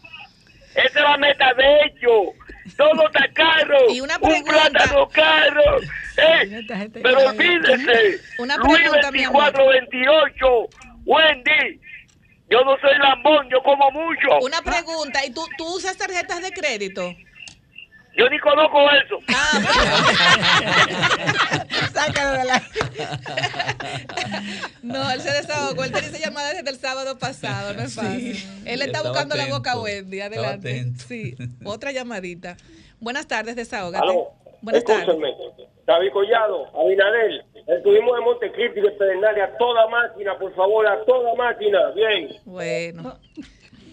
Esa 0.73 0.88
es 0.88 0.95
la 1.03 1.18
meta 1.18 1.53
de 1.53 1.82
ellos. 1.86 2.34
Todo 2.78 3.08
está 3.08 3.28
caro. 3.34 3.90
Y 3.90 4.02
una 4.02 4.16
Un 4.18 4.30
pregunta. 4.30 4.52
plátano 4.70 5.08
caro. 5.10 5.62
Eh, 6.18 6.62
pero 7.02 7.20
olvídese. 7.30 8.22
Una 8.38 8.58
Luis 8.58 8.80
pregunta, 8.80 9.08
amor. 9.08 9.54
2428. 9.54 10.70
Wendy. 11.06 11.80
Yo 12.50 12.64
no 12.66 12.78
soy 12.82 12.98
lambón, 12.98 13.48
yo 13.50 13.64
como 13.64 13.90
mucho. 13.92 14.40
Una 14.42 14.62
pregunta, 14.62 15.26
¿y 15.26 15.34
tú, 15.34 15.42
tú 15.58 15.66
usas 15.76 15.96
tarjetas 15.98 16.42
de 16.42 16.52
crédito? 16.52 17.16
Yo 18.18 18.30
ni 18.30 18.40
conozco 18.40 18.78
eso. 18.92 19.20
Sácalo 21.94 22.32
de 22.38 22.46
la... 22.46 22.62
No, 24.84 25.12
él 25.12 25.22
se 25.22 25.32
desahogó. 25.32 25.84
Él 25.84 25.92
tenía 25.92 26.10
esa 26.10 26.20
llamada 26.20 26.54
desde 26.54 26.70
el 26.70 26.78
sábado 26.78 27.18
pasado, 27.18 27.74
no 27.74 27.82
es 27.84 27.96
fácil. 27.96 28.36
Él 28.66 28.82
está 28.82 29.02
buscando 29.02 29.36
la 29.36 29.48
boca 29.48 29.74
a. 29.74 29.80
Wendy. 29.80 30.22
Adelante. 30.22 30.86
Sí, 31.08 31.36
otra 31.66 31.92
llamadita. 31.92 32.58
Buenas 33.00 33.28
tardes, 33.28 33.56
desahógate. 33.56 34.04
Aló. 34.04 34.34
Buenas 34.62 34.84
tardes. 34.84 35.16
David 35.88 36.12
Collado, 36.14 36.68
Abinadel, 36.80 37.44
estuvimos 37.68 38.18
en 38.18 38.24
Montecristi 38.24 38.80
y 38.80 38.84
de 38.84 38.92
Pedernales 38.92 39.44
a 39.44 39.58
toda 39.58 39.88
máquina, 39.88 40.38
por 40.38 40.56
favor, 40.56 40.88
a 40.88 41.04
toda 41.06 41.34
máquina. 41.36 41.80
Bien. 41.96 42.30
Bueno. 42.46 43.18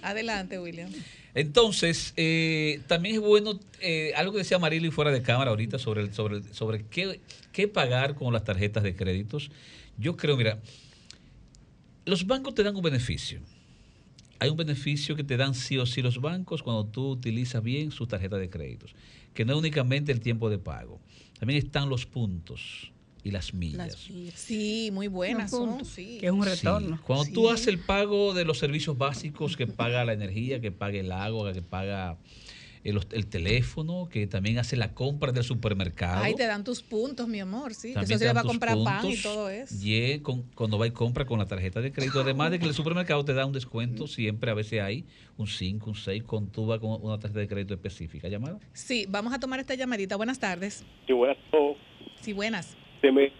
Adelante, 0.02 0.58
William. 0.58 0.90
Entonces, 1.38 2.14
eh, 2.16 2.80
también 2.88 3.14
es 3.14 3.20
bueno, 3.20 3.60
eh, 3.80 4.12
algo 4.16 4.32
que 4.32 4.38
decía 4.38 4.58
Marily 4.58 4.90
fuera 4.90 5.12
de 5.12 5.22
cámara 5.22 5.50
ahorita 5.50 5.78
sobre, 5.78 6.12
sobre, 6.12 6.42
sobre 6.52 6.84
qué, 6.86 7.20
qué 7.52 7.68
pagar 7.68 8.16
con 8.16 8.32
las 8.32 8.42
tarjetas 8.42 8.82
de 8.82 8.96
créditos. 8.96 9.52
Yo 9.98 10.16
creo, 10.16 10.36
mira, 10.36 10.58
los 12.06 12.26
bancos 12.26 12.56
te 12.56 12.64
dan 12.64 12.74
un 12.74 12.82
beneficio. 12.82 13.38
Hay 14.40 14.50
un 14.50 14.56
beneficio 14.56 15.14
que 15.14 15.22
te 15.22 15.36
dan 15.36 15.54
sí 15.54 15.78
o 15.78 15.86
sí 15.86 16.02
los 16.02 16.20
bancos 16.20 16.64
cuando 16.64 16.86
tú 16.86 17.08
utilizas 17.08 17.62
bien 17.62 17.92
sus 17.92 18.08
tarjetas 18.08 18.40
de 18.40 18.50
créditos, 18.50 18.96
que 19.32 19.44
no 19.44 19.52
es 19.52 19.58
únicamente 19.60 20.10
el 20.10 20.18
tiempo 20.18 20.50
de 20.50 20.58
pago, 20.58 20.98
también 21.38 21.64
están 21.64 21.88
los 21.88 22.04
puntos 22.04 22.90
y 23.28 23.30
las 23.30 23.52
millas. 23.54 24.08
Sí, 24.34 24.90
muy 24.92 25.06
buenas. 25.08 25.50
Son, 25.50 25.84
sí. 25.84 26.18
que 26.18 26.26
es 26.26 26.32
un 26.32 26.42
Sí. 26.44 26.50
retorno. 26.50 27.00
Cuando 27.06 27.24
Sí. 27.24 27.32
tú 27.32 27.48
haces 27.50 27.68
el 27.68 27.78
pago 27.78 28.32
de 28.34 28.44
los 28.44 28.58
servicios 28.58 28.96
básicos 28.96 29.56
que 29.56 29.66
paga 29.66 30.04
la 30.04 30.14
energía, 30.14 30.60
que 30.60 30.72
paga 30.72 30.98
el 30.98 31.12
agua, 31.12 31.52
que 31.52 31.62
paga 31.62 32.16
el, 32.84 32.98
el 33.10 33.26
teléfono, 33.26 34.08
que 34.08 34.26
también 34.28 34.56
hace 34.58 34.76
la 34.76 34.94
compra 34.94 35.32
del 35.32 35.42
supermercado. 35.42 36.22
Ay, 36.22 36.34
te 36.36 36.46
dan 36.46 36.62
tus 36.64 36.80
puntos, 36.80 37.26
mi 37.28 37.40
amor, 37.40 37.74
sí. 37.74 37.92
También 37.92 38.12
eso 38.12 38.18
se 38.20 38.24
le 38.26 38.32
va 38.32 38.40
a 38.40 38.44
comprar 38.44 38.78
pan 38.84 39.04
y 39.10 39.16
todo 39.20 39.50
eso. 39.50 39.74
y 39.82 40.20
con- 40.20 40.44
cuando 40.54 40.78
va 40.78 40.86
y 40.86 40.92
compra 40.92 41.26
con 41.26 41.38
la 41.40 41.46
tarjeta 41.46 41.80
de 41.80 41.92
crédito. 41.92 42.20
Además 42.20 42.52
de 42.52 42.58
que 42.60 42.66
el 42.66 42.72
supermercado 42.74 43.24
te 43.24 43.34
da 43.34 43.44
un 43.44 43.52
descuento, 43.52 44.04
Mm. 44.04 44.08
siempre 44.08 44.50
a 44.52 44.54
veces 44.54 44.80
hay 44.80 45.04
un 45.36 45.48
5, 45.48 45.90
un 45.90 45.96
6, 45.96 46.22
cuando 46.22 46.50
tú 46.52 46.66
vas 46.66 46.78
con 46.78 47.02
una 47.02 47.18
tarjeta 47.18 47.40
de 47.40 47.48
crédito 47.48 47.74
específica. 47.74 48.28
¿Llamada? 48.28 48.58
Sí, 48.72 49.06
vamos 49.08 49.34
a 49.34 49.40
tomar 49.40 49.58
esta 49.60 49.74
llamadita. 49.74 50.16
Buenas 50.16 50.38
tardes. 50.38 50.84
Sí, 51.06 51.12
buenas 51.12 51.36
tardes. 51.50 51.76
Sí, 52.22 52.32
buenas. 52.32 52.76
Se 53.00 53.12
me, 53.12 53.26
eso 53.26 53.32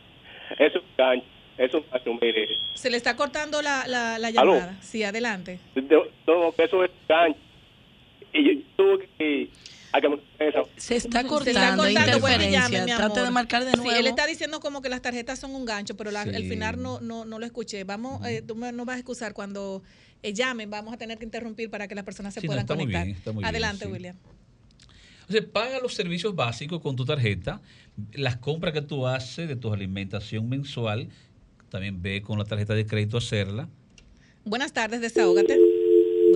es 0.59 0.75
un 0.77 0.83
gancho, 0.97 1.27
eso 1.59 1.79
es 1.79 1.85
un 1.85 1.91
gancho, 1.91 2.15
mire. 2.21 2.49
Se 2.75 2.91
le 2.91 2.97
está 2.97 3.17
cortando 3.17 3.61
la, 3.63 3.87
la, 3.87 4.19
la 4.19 4.29
¿Aló? 4.29 4.55
llamada. 4.55 4.77
Sí, 4.83 5.03
adelante. 5.03 5.59
De- 5.75 5.83
No, 5.83 6.53
que 6.53 6.65
eso 6.65 6.85
es 6.85 6.91
gancho. 7.09 7.39
Y 8.33 8.45
yo, 8.45 8.63
tuve 8.77 9.09
que... 9.19 9.51
Se 10.77 10.97
está 10.97 11.23
Se 11.23 11.27
cortando, 11.27 11.41
está 11.49 11.77
cortando, 11.77 11.89
interferencia. 11.89 12.69
llame, 12.69 12.95
Trate 12.95 13.21
de 13.23 13.31
marcar 13.31 13.65
de 13.65 13.71
Sí, 13.73 13.77
nuevo. 13.79 13.99
él 13.99 14.07
está 14.07 14.27
diciendo 14.27 14.61
como 14.61 14.83
que 14.83 14.91
las 14.91 15.01
tarjetas 15.01 15.39
son 15.39 15.55
un 15.55 15.65
gancho, 15.65 15.97
pero 15.97 16.11
la- 16.11 16.25
Sí. 16.25 16.35
al 16.35 16.45
final 16.45 16.81
no, 16.81 17.01
no, 17.01 17.25
no 17.25 17.39
lo 17.39 17.47
escuché. 17.47 17.85
Vamos, 17.85 18.25
eh, 18.27 18.43
tú 18.47 18.55
me, 18.55 18.71
no 18.71 18.85
vas 18.85 18.97
a 18.97 18.99
excusar 18.99 19.33
cuando 19.33 19.83
eh, 20.23 20.35
llamen, 20.35 20.71
vamos 20.71 20.93
a 20.93 20.99
tener 20.99 21.17
que 21.19 21.25
interrumpir 21.25 21.71
para 21.71 21.89
que 21.89 21.95
las 21.95 22.05
personas 22.05 22.35
se 22.35 22.41
Sí, 22.43 22.47
puedan 22.47 22.67
conectar. 22.67 23.07
bien, 23.07 23.17
bien, 23.25 23.45
Adelante, 23.45 23.87
sí. 23.87 23.91
William. 23.91 24.17
Entonces, 25.29 25.51
paga 25.53 25.79
los 25.81 25.93
servicios 25.93 26.35
básicos 26.35 26.81
con 26.81 26.97
tu 26.97 27.05
tarjeta, 27.05 27.61
las 28.13 28.39
compras 28.39 28.73
que 28.73 28.81
tú 28.81 29.07
haces 29.07 29.47
de 29.47 29.57
tu 29.57 29.71
alimentación 29.71 30.49
mensual, 30.49 31.11
también 31.69 32.01
ve 32.01 32.23
con 32.23 32.39
la 32.39 32.47
tarjeta 32.47 32.75
de 32.75 32.87
crédito 32.87 33.19
hacerla. 33.19 33.69
Buenas 34.47 34.73
tardes, 34.73 35.03
desahógate. 35.03 35.59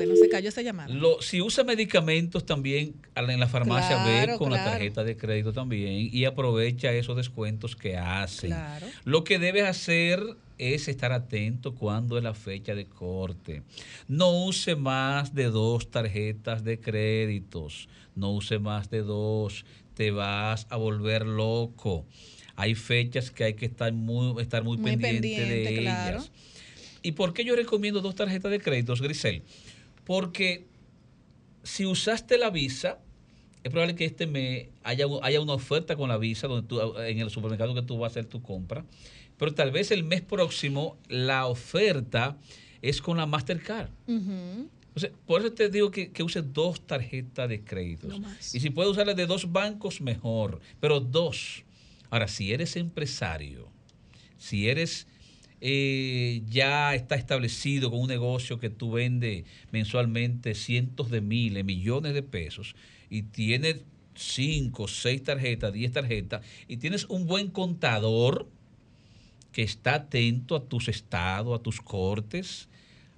Bueno, 0.06 0.16
se 0.16 0.28
cayó 0.28 0.48
esa 0.48 0.62
llamada. 0.62 0.92
Lo, 0.92 1.22
si 1.22 1.40
usa 1.40 1.64
medicamentos 1.64 2.44
también 2.44 2.94
en 3.14 3.40
la 3.40 3.48
farmacia, 3.48 4.04
ve 4.04 4.24
Claro, 4.24 4.38
con 4.38 4.50
la 4.50 4.64
tarjeta 4.64 5.04
de 5.04 5.16
crédito 5.16 5.52
también 5.52 6.08
y 6.12 6.24
aprovecha 6.24 6.92
esos 6.92 7.16
descuentos 7.16 7.76
que 7.76 7.96
hacen. 7.96 8.50
Claro. 8.50 8.86
Lo 9.04 9.24
que 9.24 9.38
debes 9.38 9.64
hacer 9.64 10.20
es 10.58 10.88
estar 10.88 11.12
atento 11.12 11.74
cuando 11.74 12.18
es 12.18 12.24
la 12.24 12.34
fecha 12.34 12.74
de 12.74 12.86
corte. 12.86 13.62
No 14.08 14.44
use 14.44 14.76
más 14.76 15.34
de 15.34 15.44
dos 15.44 15.90
tarjetas 15.90 16.64
de 16.64 16.78
créditos. 16.80 17.88
No 18.14 18.32
use 18.32 18.58
más 18.58 18.90
de 18.90 19.02
dos. 19.02 19.64
Te 19.94 20.10
vas 20.10 20.66
a 20.70 20.76
volver 20.76 21.26
loco. 21.26 22.06
Hay 22.56 22.74
fechas 22.74 23.30
que 23.30 23.44
hay 23.44 23.54
que 23.54 23.66
estar 23.66 23.92
muy, 23.92 24.40
estar 24.42 24.62
muy, 24.62 24.76
Muy 24.76 24.96
pendiente, 24.96 25.28
de 25.28 25.46
pendiente, 25.46 25.80
claro. 25.82 26.18
ellas. 26.18 26.30
¿Y 27.02 27.12
por 27.12 27.32
qué 27.32 27.44
yo 27.44 27.56
recomiendo 27.56 28.00
dos 28.00 28.14
tarjetas 28.14 28.50
de 28.50 28.60
créditos, 28.60 29.02
Grisel? 29.02 29.42
Porque 30.04 30.66
si 31.62 31.86
usaste 31.86 32.38
la 32.38 32.50
visa, 32.50 32.98
es 33.62 33.70
probable 33.70 33.94
que 33.94 34.04
este 34.04 34.26
mes 34.26 34.68
haya, 34.82 35.06
haya 35.22 35.40
una 35.40 35.54
oferta 35.54 35.96
con 35.96 36.08
la 36.08 36.18
visa 36.18 36.48
donde 36.48 36.66
tú, 36.66 36.80
en 36.98 37.20
el 37.20 37.30
supermercado 37.30 37.74
que 37.74 37.82
tú 37.82 37.98
vas 37.98 38.10
a 38.10 38.12
hacer 38.12 38.26
tu 38.26 38.42
compra. 38.42 38.84
Pero 39.38 39.54
tal 39.54 39.70
vez 39.70 39.90
el 39.90 40.04
mes 40.04 40.22
próximo 40.22 40.96
la 41.08 41.46
oferta 41.46 42.36
es 42.80 43.00
con 43.00 43.16
la 43.16 43.26
Mastercard. 43.26 43.90
Entonces, 44.06 45.12
por 45.26 45.40
eso 45.40 45.52
te 45.52 45.68
digo 45.70 45.90
que, 45.90 46.10
que 46.10 46.22
uses 46.22 46.52
dos 46.52 46.86
tarjetas 46.86 47.48
de 47.48 47.62
créditos. 47.62 48.20
No. 48.20 48.28
Y 48.52 48.60
si 48.60 48.70
puedes 48.70 48.92
usarlas 48.92 49.16
de 49.16 49.26
dos 49.26 49.50
bancos, 49.50 50.00
mejor. 50.00 50.60
Pero 50.80 51.00
dos. 51.00 51.64
Ahora, 52.10 52.28
si 52.28 52.52
eres 52.52 52.76
empresario, 52.76 53.68
si 54.36 54.68
eres 54.68 55.06
eh, 55.64 56.42
ya 56.48 56.92
está 56.96 57.14
establecido 57.14 57.88
con 57.88 58.00
un 58.00 58.08
negocio 58.08 58.58
que 58.58 58.68
tú 58.68 58.90
vendes 58.90 59.44
mensualmente 59.70 60.56
cientos 60.56 61.08
de 61.08 61.20
miles, 61.20 61.64
millones 61.64 62.14
de 62.14 62.24
pesos, 62.24 62.74
y 63.08 63.22
tienes 63.22 63.76
cinco, 64.16 64.88
seis 64.88 65.22
tarjetas, 65.22 65.72
diez 65.72 65.92
tarjetas, 65.92 66.44
y 66.66 66.78
tienes 66.78 67.04
un 67.04 67.28
buen 67.28 67.48
contador 67.48 68.48
que 69.52 69.62
está 69.62 69.94
atento 69.94 70.56
a 70.56 70.64
tus 70.64 70.88
estados, 70.88 71.56
a 71.56 71.62
tus 71.62 71.80
cortes, 71.80 72.68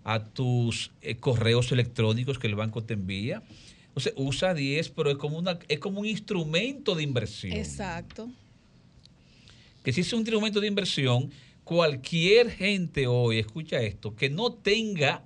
a 0.05 0.23
tus 0.23 0.91
eh, 1.01 1.17
correos 1.17 1.73
electrónicos 1.73 2.39
que 2.39 2.47
el 2.47 2.57
banco 2.57 2.85
te 2.85 2.93
envía. 2.93 3.43
Entonces, 3.87 4.13
usa 4.17 4.53
10, 4.53 4.91
pero 4.91 5.11
es 5.11 5.17
como, 5.17 5.39
una, 5.39 5.59
es 5.67 5.79
como 5.79 6.01
un 6.01 6.07
instrumento 6.07 6.95
de 6.95 7.05
inversión. 7.05 7.55
Exacto. 7.55 8.29
Que 9.83 9.95
si 9.95 10.03
es 10.03 10.13
un 10.13 10.21
instrumento 10.21 10.61
de 10.61 10.67
inversión, 10.67 11.31
cualquier 11.65 12.51
gente 12.51 13.07
hoy, 13.07 13.39
escucha 13.39 13.81
esto, 13.81 14.15
que 14.15 14.31
no 14.31 14.53
tenga 14.53 15.25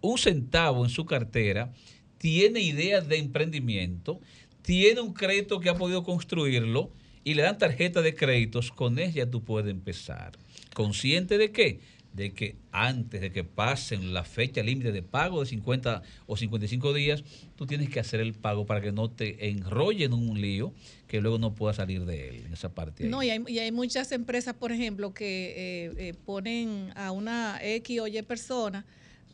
un 0.00 0.18
centavo 0.18 0.84
en 0.84 0.90
su 0.90 1.06
cartera, 1.06 1.72
tiene 2.18 2.60
ideas 2.60 3.08
de 3.08 3.18
emprendimiento, 3.18 4.20
tiene 4.62 5.00
un 5.00 5.14
crédito 5.14 5.60
que 5.60 5.70
ha 5.70 5.76
podido 5.76 6.02
construirlo 6.02 6.92
y 7.24 7.34
le 7.34 7.42
dan 7.42 7.58
tarjeta 7.58 8.02
de 8.02 8.14
créditos, 8.14 8.70
con 8.70 8.98
ella 8.98 9.30
tú 9.30 9.42
puedes 9.42 9.70
empezar. 9.70 10.32
¿Consciente 10.74 11.38
de 11.38 11.52
qué? 11.52 11.80
De 12.18 12.32
que 12.32 12.56
antes 12.72 13.20
de 13.20 13.30
que 13.30 13.44
pasen 13.44 14.12
la 14.12 14.24
fecha 14.24 14.60
límite 14.60 14.90
de 14.90 15.02
pago 15.02 15.38
de 15.38 15.46
50 15.46 16.02
o 16.26 16.36
55 16.36 16.92
días, 16.92 17.22
tú 17.54 17.64
tienes 17.64 17.90
que 17.90 18.00
hacer 18.00 18.18
el 18.18 18.34
pago 18.34 18.66
para 18.66 18.80
que 18.80 18.90
no 18.90 19.08
te 19.08 19.50
enrolle 19.50 20.06
en 20.06 20.14
un 20.14 20.40
lío 20.40 20.74
que 21.06 21.20
luego 21.20 21.38
no 21.38 21.54
puedas 21.54 21.76
salir 21.76 22.04
de 22.06 22.28
él, 22.28 22.42
en 22.46 22.52
esa 22.52 22.74
parte. 22.74 23.04
No, 23.04 23.22
y 23.22 23.30
hay, 23.30 23.44
y 23.46 23.60
hay 23.60 23.70
muchas 23.70 24.10
empresas, 24.10 24.54
por 24.54 24.72
ejemplo, 24.72 25.14
que 25.14 25.54
eh, 25.56 26.08
eh, 26.08 26.14
ponen 26.26 26.90
a 26.96 27.12
una 27.12 27.60
X 27.62 28.00
o 28.00 28.08
Y 28.08 28.20
persona, 28.22 28.84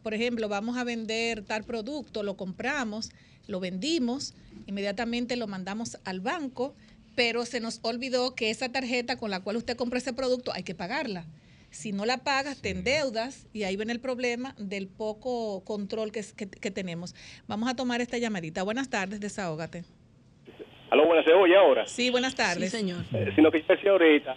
por 0.02 0.12
ejemplo, 0.12 0.51
vamos 0.51 0.77
a 0.77 0.85
vender 0.85 1.43
tal 1.43 1.65
producto, 1.65 2.23
lo 2.23 2.36
compramos, 2.36 3.12
lo 3.47 3.61
vendimos, 3.61 4.35
inmediatamente 4.66 5.36
lo 5.36 5.47
mandamos 5.47 5.97
al 6.05 6.20
banco, 6.20 6.74
pero 7.15 7.47
se 7.47 7.61
nos 7.61 7.78
olvidó 7.81 8.35
que 8.35 8.51
esa 8.51 8.70
tarjeta 8.70 9.16
con 9.16 9.31
la 9.31 9.40
cual 9.40 9.56
usted 9.56 9.74
compró 9.74 9.98
ese 9.98 10.12
producto 10.12 10.52
hay 10.52 10.65
que 10.65 10.74
pagarla. 10.74 11.24
Si 11.74 11.92
no 11.92 12.06
la 12.06 12.18
pagas, 12.18 12.62
te 12.62 12.70
endeudas 12.70 13.48
y 13.52 13.64
ahí 13.64 13.76
viene 13.76 13.92
el 13.92 14.01
problema 14.01 14.55
del 14.59 14.86
poco 14.88 15.64
control 15.64 16.12
que, 16.12 16.20
es- 16.20 16.32
que- 16.32 16.48
que 16.48 16.70
tenemos. 16.70 17.14
Vamos 17.48 17.68
a 17.68 17.74
tomar 17.74 18.01
esta 18.01 18.16
llamadita. 18.16 18.62
Buenas 18.62 18.88
tardes, 18.88 19.20
desahógate. 19.20 19.82
Aló, 20.90 21.06
buenas, 21.06 21.24
¿se 21.24 21.32
oye 21.32 21.56
ahora? 21.56 21.86
Sí, 21.86 22.10
buenas 22.10 22.34
tardes. 22.36 22.70
señor. 22.70 23.02
Eh, 23.12 23.32
sino 23.34 23.51
que 23.51 23.60
yo 23.60 23.66
decía 23.68 23.90
ahorita 23.90 24.36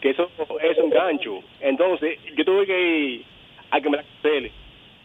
que 0.00 0.10
eso 0.10 0.30
es 0.62 0.78
un 0.78 0.90
gancho. 0.90 1.40
Entonces, 1.60 2.18
yo 2.36 2.44
tuve 2.44 2.66
que 2.66 2.80
ir 2.80 3.24
a 3.70 3.80
que 3.80 3.90
me 3.90 3.96
la 3.96 4.04
cancele. 4.04 4.52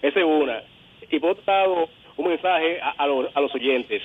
Esa 0.03 0.19
es 0.19 0.25
una. 0.25 0.61
Y 1.09 1.19
por 1.19 1.31
otro 1.31 1.43
lado, 1.47 1.89
un 2.17 2.27
mensaje 2.27 2.79
a, 2.79 2.91
a 2.91 3.07
los, 3.07 3.35
a 3.35 3.41
los 3.41 3.53
oyentes. 3.55 4.03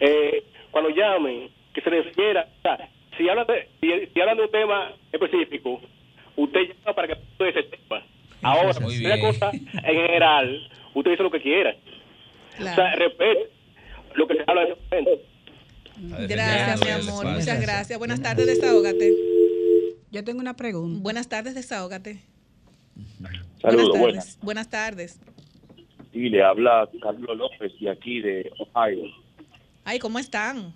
Eh, 0.00 0.44
cuando 0.70 0.90
llamen, 0.90 1.48
que 1.72 1.80
se 1.80 1.90
les 1.90 2.14
quiera, 2.14 2.46
o 2.58 2.62
sea, 2.62 2.90
si 3.16 3.28
hablan 3.28 3.46
de, 3.46 3.68
si, 3.80 4.12
si 4.12 4.20
hablan 4.20 4.36
de 4.36 4.42
un 4.44 4.50
tema 4.50 4.92
específico, 5.12 5.80
usted 6.36 6.60
llama 6.60 6.94
para 6.94 7.08
que 7.08 7.14
de 7.44 7.50
ese 7.50 7.62
tema. 7.64 8.02
Ahora, 8.42 8.78
Muy 8.80 9.04
una 9.04 9.20
cosa 9.20 9.50
en 9.52 9.94
general, 9.94 10.68
usted 10.94 11.12
dice 11.12 11.22
lo 11.22 11.30
que 11.30 11.40
quiera. 11.40 11.74
O 12.58 12.62
sea, 12.62 12.94
respete 12.94 13.50
lo 14.14 14.26
que 14.28 14.34
se 14.34 14.44
habla 14.46 14.62
en 14.62 14.72
ese 14.72 14.80
momento. 14.90 15.34
Gracias, 16.28 16.84
mi 16.84 16.90
amor. 16.90 17.26
Muchas 17.26 17.60
gracias. 17.60 17.98
Buenas 17.98 18.20
tardes, 18.22 18.46
desahógate. 18.46 19.12
Yo 20.10 20.22
tengo 20.24 20.40
una 20.40 20.54
pregunta. 20.54 21.00
Buenas 21.02 21.28
tardes, 21.28 21.54
desahógate. 21.54 22.20
Saludos, 23.60 23.88
buenas 23.88 23.98
buenas. 23.98 24.24
tardes. 24.24 24.38
Buenas 24.42 24.70
tardes. 24.70 25.20
Sí, 26.12 26.28
le 26.28 26.42
habla 26.42 26.88
Carlos 27.02 27.36
López 27.36 27.72
de 27.80 27.90
aquí 27.90 28.20
de 28.20 28.52
Ohio. 28.58 29.04
Ay, 29.84 29.98
¿cómo 29.98 30.18
están? 30.18 30.72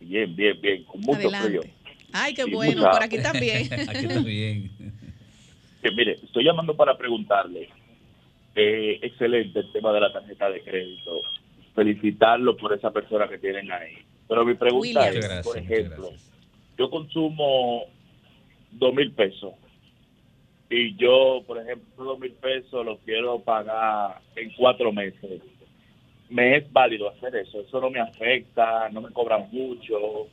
Bien, 0.00 0.34
bien, 0.34 0.60
bien, 0.60 0.84
con 0.84 1.00
mucho 1.02 1.18
Adelante. 1.18 1.48
frío. 1.48 1.62
Ay, 2.16 2.32
qué 2.34 2.44
Sí, 2.44 2.50
bueno. 2.52 2.78
mucha- 2.82 2.90
Por 2.92 3.02
aquí 3.02 3.18
también. 3.20 3.68
Aquí 3.88 4.06
también. 4.06 4.70
Que, 5.82 5.90
mire, 5.90 6.12
estoy 6.22 6.44
llamando 6.44 6.74
para 6.76 6.96
preguntarle. 6.96 7.68
eh, 8.56 9.00
excelente 9.02 9.58
el 9.58 9.72
tema 9.72 9.92
de 9.92 10.00
la 10.00 10.12
tarjeta 10.12 10.48
de 10.48 10.62
crédito. 10.62 11.20
Felicitarlo 11.74 12.56
por 12.56 12.72
esa 12.72 12.92
persona 12.92 13.26
que 13.28 13.38
tienen 13.38 13.70
ahí. 13.72 13.98
Pero 14.28 14.44
mi 14.44 14.54
pregunta 14.54 14.80
William. 14.80 15.08
es, 15.08 15.14
gracias, 15.16 15.44
por 15.44 15.58
ejemplo, 15.58 16.10
yo 16.78 16.88
consumo 16.88 17.82
dos 18.70 18.94
mil 18.94 19.10
pesos 19.12 19.54
y 20.70 20.94
yo, 20.96 21.42
por 21.46 21.58
ejemplo, 21.60 22.04
dos 22.04 22.18
mil 22.20 22.30
pesos 22.34 22.86
los 22.86 23.00
quiero 23.00 23.40
pagar 23.40 24.20
en 24.36 24.52
cuatro 24.56 24.92
meses. 24.92 25.42
¿Me 26.30 26.56
es 26.56 26.72
válido 26.72 27.10
hacer 27.10 27.34
eso? 27.36 27.60
Eso 27.60 27.80
no 27.80 27.90
me 27.90 27.98
afecta, 28.00 28.88
no 28.90 29.00
me 29.00 29.10
cobran 29.10 29.48
mucho. 29.50 30.28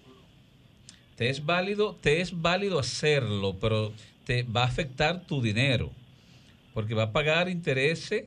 Te 1.15 1.29
es 1.29 1.45
válido, 1.45 1.95
te 1.95 2.21
es 2.21 2.41
válido 2.41 2.79
hacerlo, 2.79 3.57
pero 3.59 3.93
te 4.25 4.43
va 4.43 4.63
a 4.63 4.67
afectar 4.67 5.25
tu 5.27 5.41
dinero, 5.41 5.91
porque 6.73 6.93
va 6.93 7.03
a 7.03 7.11
pagar 7.11 7.49
intereses 7.49 8.25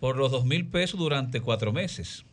por 0.00 0.16
los 0.16 0.30
dos 0.30 0.44
mil 0.44 0.66
pesos 0.66 0.98
durante 0.98 1.40
cuatro 1.40 1.72
meses. 1.72 2.24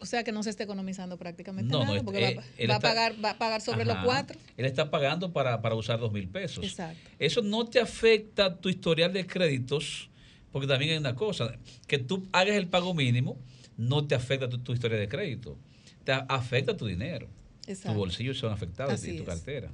O 0.00 0.06
sea 0.06 0.22
que 0.22 0.30
no 0.30 0.42
se 0.44 0.50
está 0.50 0.62
economizando 0.62 1.16
prácticamente 1.16 1.72
No, 1.72 1.80
no, 1.80 1.84
nada, 1.86 1.96
es- 1.98 2.02
porque 2.04 2.24
eh, 2.28 2.34
va, 2.36 2.42
va 2.42 2.42
a 2.42 2.76
está- 2.76 2.78
pagar, 2.80 3.24
va 3.24 3.30
a 3.30 3.38
pagar 3.38 3.60
sobre 3.60 3.84
los 3.84 3.96
cuatro. 4.04 4.38
Él 4.56 4.64
está 4.64 4.90
pagando 4.90 5.32
para, 5.32 5.60
para 5.60 5.74
usar 5.74 5.98
dos 5.98 6.12
mil 6.12 6.28
pesos. 6.28 6.64
Exacto. 6.64 7.10
Eso 7.18 7.42
no 7.42 7.64
te 7.66 7.80
afecta 7.80 8.56
tu 8.60 8.68
historial 8.68 9.12
de 9.12 9.26
créditos, 9.26 10.08
porque 10.52 10.68
también 10.68 10.92
hay 10.92 10.98
una 10.98 11.16
cosa, 11.16 11.56
que 11.88 11.98
tú 11.98 12.26
hagas 12.32 12.54
el 12.56 12.68
pago 12.68 12.94
mínimo, 12.94 13.38
no 13.76 14.06
te 14.06 14.14
afecta 14.14 14.48
tu, 14.48 14.58
tu 14.58 14.72
historia 14.72 14.98
de 14.98 15.08
crédito, 15.08 15.56
te 16.04 16.12
afecta 16.12 16.76
tu 16.76 16.86
dinero. 16.86 17.28
Exacto. 17.68 17.92
Tu 17.92 17.98
bolsillo 17.98 18.34
son 18.34 18.52
afectados 18.52 18.94
Así 18.94 19.12
y 19.12 19.16
tu 19.18 19.22
es. 19.22 19.28
cartera. 19.28 19.68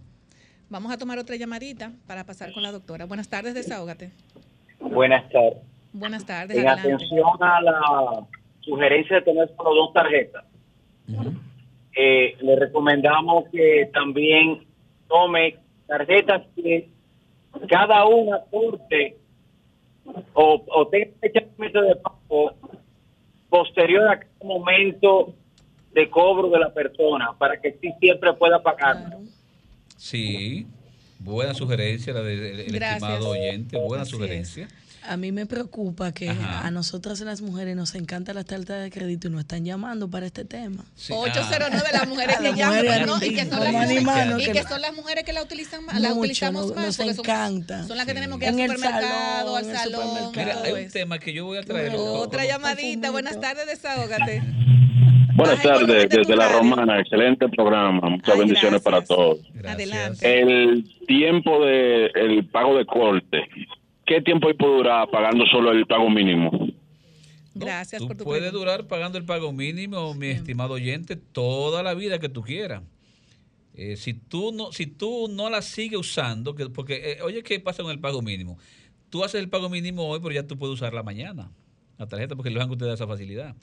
Vamos 0.69 0.93
a 0.93 0.99
tomar 0.99 1.19
otra 1.19 1.37
llamadita 1.37 1.93
para 2.07 2.25
pasar 2.25 2.53
con 2.53 2.63
la 2.63 2.73
doctora. 2.73 3.05
Buenas 3.07 3.29
tardes, 3.29 3.55
desahógate. 3.55 4.11
Buenas 4.81 5.29
tardes. 5.31 5.63
Buenas 5.93 6.27
tardes, 6.27 6.57
En 6.57 6.67
adelante. 6.67 6.93
atención 6.95 7.43
a 7.43 7.61
la 7.63 8.27
sugerencia 8.61 9.17
de 9.17 9.23
tener 9.23 9.49
solo 9.57 9.75
dos 9.75 9.93
tarjetas, 9.93 10.45
eh, 11.97 12.37
le 12.41 12.57
recomendamos 12.57 13.45
que 13.53 13.89
también 13.93 14.67
tome 15.07 15.57
tarjetas 15.87 16.43
que 16.57 16.89
cada 17.69 18.05
una 18.07 18.37
aporte 18.39 19.17
o, 20.33 20.65
o 20.67 20.89
tenga 20.89 21.11
fecha 21.21 21.81
de 21.81 21.97
pago 21.97 22.53
posterior 23.49 24.09
a 24.09 24.19
cada 24.19 24.33
momento 24.43 25.35
de 25.95 26.11
cobro 26.11 26.51
de 26.51 26.59
la 26.59 26.73
persona 26.73 27.31
para 27.39 27.61
que 27.61 27.77
sí 27.81 27.91
siempre 28.01 28.33
pueda 28.35 28.63
pagar. 28.63 29.17
Sí, 29.97 30.67
buena 31.19 31.55
sugerencia 31.55 32.13
la 32.13 32.21
del 32.23 32.61
estimado 32.75 33.31
oyente, 33.31 33.77
buena 33.79 34.03
Así 34.03 34.11
sugerencia. 34.13 34.69
A 35.07 35.19
mí 35.19 35.33
me 35.33 35.45
preocupa 35.45 36.13
que 36.13 36.31
Ajá. 36.31 36.67
a 36.67 36.71
nosotras 36.71 37.21
las 37.21 37.43
mujeres 37.43 37.77
nos 37.77 37.95
encanta 37.95 38.33
las 38.33 38.47
tarjetas 38.47 38.83
de 38.83 38.91
crédito 38.91 39.29
y 39.29 39.33
nos 39.33 39.41
están 39.43 39.63
llamando 39.63 40.09
para 40.09 40.25
este 40.25 40.47
tema. 40.47 40.83
809 41.11 41.89
las 41.93 42.09
mujeres 42.09 42.39
que 42.39 42.43
Las 42.49 42.57
llaman, 42.57 43.07
no, 43.07 43.17
y 43.23 43.35
que 43.35 43.45
son 43.45 43.61
las 43.61 43.73
mujeres, 43.75 43.93
y 44.41 44.45
que 44.47 44.53
que 44.53 44.63
no- 44.63 44.69
son 44.71 44.81
las 44.81 44.95
mujeres 44.95 45.25
que 45.25 45.33
la 45.35 45.43
utilizan 45.43 45.85
más, 45.85 46.01
la 46.01 46.15
utilizamos 46.15 46.69
nos- 46.69 46.75
más, 46.77 46.87
nos 46.87 46.97
son- 46.97 47.09
encanta. 47.11 47.87
Son 47.87 47.99
las 47.99 48.07
que 48.07 48.13
Sí. 48.13 48.17
tenemos 48.17 48.39
que 48.39 48.45
ir 48.47 48.49
al 48.49 48.55
En 48.55 48.61
el 48.71 48.77
supermercado, 48.77 49.55
salón, 49.57 49.71
al 49.71 49.77
salón. 49.77 50.33
Mira, 50.35 50.63
hay 50.65 50.85
un 50.85 50.91
tema 50.91 51.19
que 51.19 51.33
yo 51.35 51.45
voy 51.45 51.59
a 51.59 51.63
traer. 51.63 51.93
Otra 51.97 52.47
llamadita. 52.47 53.11
Buenas 53.11 53.39
tardes, 53.39 53.67
desahógate. 53.67 54.43
Buenas 55.35 55.63
tardes, 55.63 56.09
desde 56.09 56.37
la 56.37 56.49
Romana, 56.49 57.01
excelente 57.01 57.49
programa, 57.49 58.09
muchas 58.09 58.39
bendiciones 58.39 58.81
para 58.83 59.03
todos. 59.03 59.41
Adelante. 59.67 60.41
El 60.41 60.85
tiempo 61.07 61.65
de 61.65 62.07
el 62.15 62.47
pago 62.47 62.77
de 62.79 62.87
corte, 62.87 63.49
¿qué 64.07 64.21
tiempo 64.21 64.47
hay 64.47 64.55
por 64.55 64.77
durar 64.77 65.09
pagando 65.11 65.45
solo 65.47 65.73
el 65.73 65.87
pago 65.87 66.09
mínimo? 66.09 66.69
Gracias 67.55 68.01
Tú 68.01 68.09
por 68.09 68.17
tu 68.17 68.25
puedes 68.25 68.51
pregunta. 68.51 68.59
durar 68.59 68.87
pagando 68.87 69.19
el 69.19 69.25
pago 69.25 69.53
mínimo, 69.53 70.15
mi 70.15 70.29
estimado 70.29 70.75
oyente, 70.75 71.17
toda 71.17 71.83
la 71.83 71.95
vida 71.95 72.21
que 72.21 72.29
tú 72.29 72.43
quieras. 72.43 72.83
Eh, 73.75 73.97
si 73.97 74.15
tú 74.15 74.53
no 74.53 74.71
si 74.71 74.87
tú 74.87 75.27
no 75.29 75.51
la 75.51 75.63
sigues 75.63 75.99
usando, 75.99 76.55
que, 76.55 76.67
porque 76.67 77.13
eh, 77.13 77.23
oye, 77.23 77.43
¿qué 77.43 77.59
pasa 77.59 77.83
con 77.83 77.91
el 77.91 77.99
pago 77.99 78.23
mínimo? 78.23 78.57
Tú 79.11 79.25
haces 79.25 79.41
el 79.41 79.49
pago 79.49 79.69
mínimo 79.69 80.07
hoy, 80.07 80.21
pero 80.23 80.33
ya 80.33 80.47
tú 80.47 80.57
puedes 80.57 80.75
usarla 80.75 81.03
mañana, 81.03 81.51
la 81.99 82.07
tarjeta, 82.07 82.37
porque 82.37 82.51
el 82.51 82.59
banco 82.59 82.77
te 82.77 82.85
da 82.85 82.95
esa 82.95 83.07
facilidad. 83.09 83.57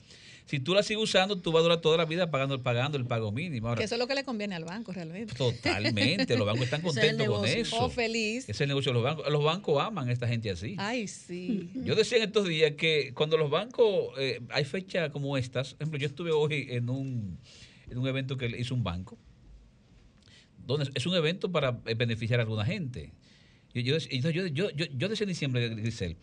Si 0.46 0.60
tú 0.60 0.74
la 0.74 0.82
sigues 0.82 1.02
usando, 1.02 1.38
tú 1.40 1.50
vas 1.52 1.60
a 1.60 1.62
durar 1.62 1.80
toda 1.80 1.96
la 1.96 2.04
vida 2.04 2.30
pagando, 2.30 2.62
pagando 2.62 2.98
el 2.98 3.06
pago 3.06 3.32
mínimo. 3.32 3.68
Ahora, 3.68 3.78
Que 3.78 3.84
eso 3.84 3.94
es 3.94 3.98
lo 3.98 4.06
que 4.06 4.14
le 4.14 4.24
conviene 4.24 4.54
al 4.54 4.64
banco 4.64 4.92
realmente. 4.92 5.34
Totalmente, 5.34 6.36
los 6.36 6.46
bancos 6.46 6.64
están 6.64 6.80
Ese 6.86 6.88
es 6.90 6.96
el 6.96 7.16
contentos 7.16 7.38
con 7.38 7.48
eso. 7.48 7.76
Oh, 7.78 7.88
feliz. 7.88 8.48
Es 8.48 8.60
el 8.60 8.68
negocio 8.68 8.90
de 8.90 8.94
los 8.94 9.02
bancos. 9.04 9.30
Los 9.30 9.42
bancos 9.44 9.82
aman 9.82 10.08
a 10.08 10.12
esta 10.12 10.28
gente 10.28 10.50
así. 10.50 10.74
Ay, 10.78 11.08
sí. 11.08 11.70
Yo 11.84 11.94
decía 11.94 12.18
en 12.18 12.24
estos 12.24 12.46
días 12.46 12.72
que 12.72 13.12
cuando 13.14 13.38
los 13.38 13.50
bancos, 13.50 14.14
eh, 14.18 14.40
hay 14.50 14.64
fechas 14.64 15.10
como 15.10 15.36
estas, 15.38 15.74
por 15.74 15.82
ejemplo, 15.84 15.98
yo 16.00 16.06
estuve 16.06 16.32
hoy 16.32 16.66
en 16.70 16.90
un, 16.90 17.38
en 17.88 17.98
un 17.98 18.06
evento 18.06 18.36
que 18.36 18.46
hizo 18.58 18.74
un 18.74 18.82
banco, 18.84 19.16
donde 20.66 20.90
es 20.94 21.06
un 21.06 21.14
evento 21.14 21.50
para 21.50 21.80
eh, 21.86 21.94
beneficiar 21.94 22.40
a 22.40 22.42
alguna 22.42 22.64
gente. 22.64 23.12
Yo, 23.74 23.80
yo, 23.80 24.46
yo, 24.48 24.70
yo- 24.70 24.86
yo 24.96 25.08
decía 25.08 25.24
en 25.24 25.28
diciembre, 25.28 25.68
Grisel, 25.70 26.16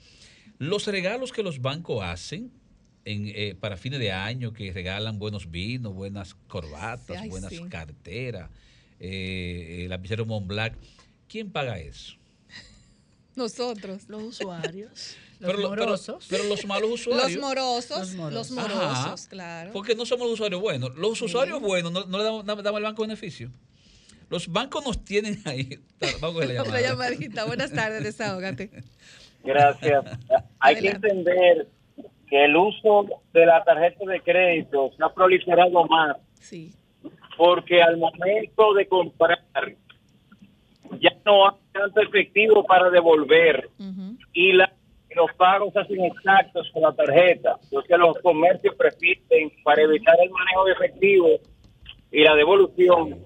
los 0.60 0.86
regalos 0.88 1.32
que 1.32 1.42
los 1.42 1.62
bancos 1.62 2.04
hacen 2.04 2.52
en, 3.06 3.28
eh, 3.28 3.56
para 3.60 3.78
fines 3.78 4.00
de 4.00 4.12
año, 4.12 4.54
que 4.54 4.72
regalan 4.74 5.20
buenos 5.20 5.50
vinos, 5.52 5.94
buenas 5.94 6.36
corbatas, 6.48 7.18
Ay, 7.22 7.30
buenas 7.30 7.52
sí. 7.52 7.62
carteras, 7.70 8.50
eh, 9.00 9.82
el 9.84 9.90
lapicero 9.90 10.26
Montblanc, 10.26 10.74
¿quién 11.28 11.52
paga 11.52 11.80
eso? 11.80 12.16
Nosotros. 13.36 14.04
Los 14.08 14.24
usuarios. 14.24 15.16
Pero, 15.40 15.54
lo- 15.58 15.70
pero- 15.70 15.96
pero 16.30 16.44
los 16.44 16.66
malos 16.66 16.92
usuarios. 16.96 17.32
Los 17.32 17.42
morosos, 17.42 18.14
los 18.14 18.52
morosos, 18.52 18.92
Ajá. 18.98 19.16
claro. 19.30 19.72
Porque 19.72 19.96
no 19.96 20.06
somos 20.06 20.26
los 20.28 20.34
usuarios 20.34 20.60
buenos. 20.60 20.94
Los 20.98 21.22
usuarios 21.22 21.62
buenos 21.62 21.94
no, 21.94 22.06
no 22.08 22.18
le 22.18 22.24
damos, 22.26 22.46
damos 22.46 22.66
al 22.76 22.84
banco 22.84 23.04
beneficio. 23.04 23.50
Los 24.30 24.50
bancos 24.50 24.84
nos 24.84 25.06
tienen 25.06 25.42
ahí. 25.46 25.80
Vamos 26.20 26.42
a 26.42 26.46
la 26.46 26.82
llamadita. 26.82 27.46
Buenas 27.46 27.72
tardes, 27.72 28.04
desahógate. 28.04 28.70
Gracias. 29.46 30.04
Hay 30.60 30.76
que 30.76 30.90
entender 30.90 31.70
que 32.30 32.46
el 32.46 32.56
uso 32.56 33.08
de 33.34 33.46
la 33.46 33.64
tarjeta 33.64 34.06
de 34.06 34.22
crédito 34.22 34.92
se 34.96 35.04
ha 35.04 35.10
proliferado 35.10 35.86
más 35.86 36.18
Sí. 36.34 36.72
porque 37.38 37.82
al 37.82 37.98
momento 37.98 38.74
de 38.74 38.88
comprar 38.88 39.40
ya 41.00 41.12
no 41.26 41.48
hay 41.48 41.56
tanto 41.72 42.02
efectivo 42.02 42.64
para 42.66 42.90
devolver 42.90 43.70
y 44.34 44.54
la- 44.54 44.72
los 45.16 45.32
pagos 45.38 45.76
hacen 45.76 46.04
exactos 46.06 46.70
con 46.72 46.84
la 46.84 46.92
tarjeta. 46.94 47.58
Entonces 47.64 47.98
los 47.98 48.18
comercios 48.20 48.76
prefieren, 48.76 49.52
para 49.64 49.82
evitar 49.82 50.16
el 50.22 50.30
manejo 50.30 50.66
de 50.66 50.72
efectivo 50.74 51.28
y 52.12 52.24
la 52.24 52.36
devolución, 52.36 53.24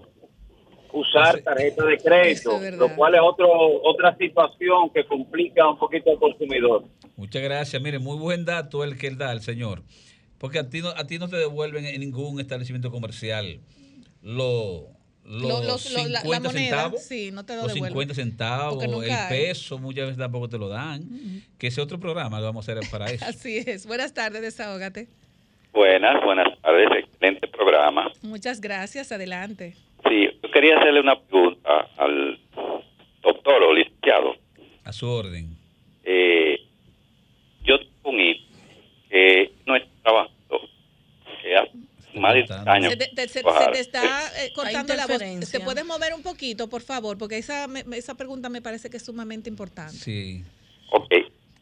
usar 0.93 1.39
tarjeta 1.41 1.83
de 1.85 1.97
crédito, 1.97 2.61
es 2.61 2.77
lo 2.77 2.95
cual 2.95 3.15
es 3.15 3.21
otro, 3.21 3.49
otra 3.83 4.15
situación 4.15 4.89
que 4.91 5.03
complica 5.05 5.67
un 5.67 5.77
poquito 5.77 6.11
al 6.11 6.19
consumidor. 6.19 6.83
Muchas 7.15 7.41
gracias. 7.43 7.81
Mire, 7.81 7.99
muy 7.99 8.17
buen 8.17 8.45
dato 8.45 8.83
el 8.83 8.97
que 8.97 9.07
él 9.07 9.17
da, 9.17 9.31
el 9.31 9.41
señor. 9.41 9.83
Porque 10.37 10.59
a 10.59 10.69
ti 10.69 10.81
no, 10.81 10.89
a 10.89 11.05
ti 11.07 11.19
no 11.19 11.27
te 11.29 11.37
devuelven 11.37 11.85
en 11.85 11.99
ningún 12.01 12.39
establecimiento 12.39 12.91
comercial 12.91 13.59
lo, 14.21 14.87
los 15.25 15.41
Lo- 15.41 15.63
los- 15.63 15.91
lo- 15.93 16.03
la- 16.03 16.09
la 16.09 16.21
50 16.21 16.49
moneda, 16.49 16.69
centavos. 16.69 17.01
sí, 17.03 17.31
no 17.31 17.45
te 17.45 17.53
lo 17.55 17.61
los 17.63 17.73
devuelven. 17.73 17.91
50 17.93 18.13
centavos, 18.15 18.83
el 18.83 18.93
hay. 19.11 19.29
peso, 19.29 19.77
muchas 19.79 20.05
veces 20.05 20.17
tampoco 20.17 20.49
te 20.49 20.57
lo 20.57 20.67
dan. 20.69 21.03
Que 21.57 21.67
ese 21.67 21.81
otro 21.81 21.99
programa 21.99 22.39
lo 22.39 22.45
vamos 22.47 22.67
a 22.67 22.71
hacer 22.73 22.89
para 22.91 23.09
eso. 23.09 23.23
Así 23.27 23.57
es. 23.57 23.85
Buenas 23.85 24.13
tardes, 24.13 24.41
desahógate. 24.41 25.07
Buenas, 25.71 26.23
buenas 26.23 26.47
tardes, 26.61 26.87
excelente 27.05 27.47
programa. 27.47 28.11
Muchas 28.21 28.59
gracias. 28.61 29.11
Adelante. 29.11 29.75
Sí, 30.07 30.27
yo 30.43 30.51
quería 30.51 30.77
hacerle 30.77 30.99
una 30.99 31.19
pregunta 31.19 31.87
al 31.97 32.37
doctor 33.23 33.63
o 33.63 33.73
licenciado. 33.73 34.35
A 34.83 34.91
su 34.91 35.07
orden. 35.07 35.55
Eh, 36.03 36.59
con 38.03 38.19
él, 38.19 38.45
que 39.09 39.51
no 39.65 39.75
está 39.75 39.89
trabajando 40.03 40.33
más 42.15 42.33
de. 42.33 42.47
Se, 43.27 43.43
te, 43.43 43.79
está 43.79 44.03
eh, 44.43 44.51
cortando 44.53 44.93
la 44.93 45.07
voz. 45.07 45.19
¿Te 45.51 45.59
puedes 45.59 45.85
mover 45.85 46.13
un 46.13 46.23
poquito, 46.23 46.69
por 46.69 46.81
favor? 46.81 47.17
Porque 47.17 47.37
esa, 47.37 47.67
me, 47.67 47.83
esa 47.97 48.15
pregunta 48.15 48.49
me 48.49 48.61
parece 48.61 48.89
que 48.89 48.97
es 48.97 49.05
sumamente 49.05 49.49
importante. 49.49 49.93
Sí. 49.93 50.43
Ok. 50.91 51.11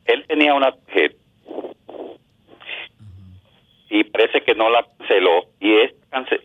Él 0.05 0.25
tenía 0.27 0.53
una 0.53 0.71
tarjeta 0.71 1.15
y 3.89 4.03
parece 4.05 4.41
que 4.41 4.55
no 4.55 4.69
la 4.69 4.85
canceló. 4.97 5.45
Y, 5.59 5.75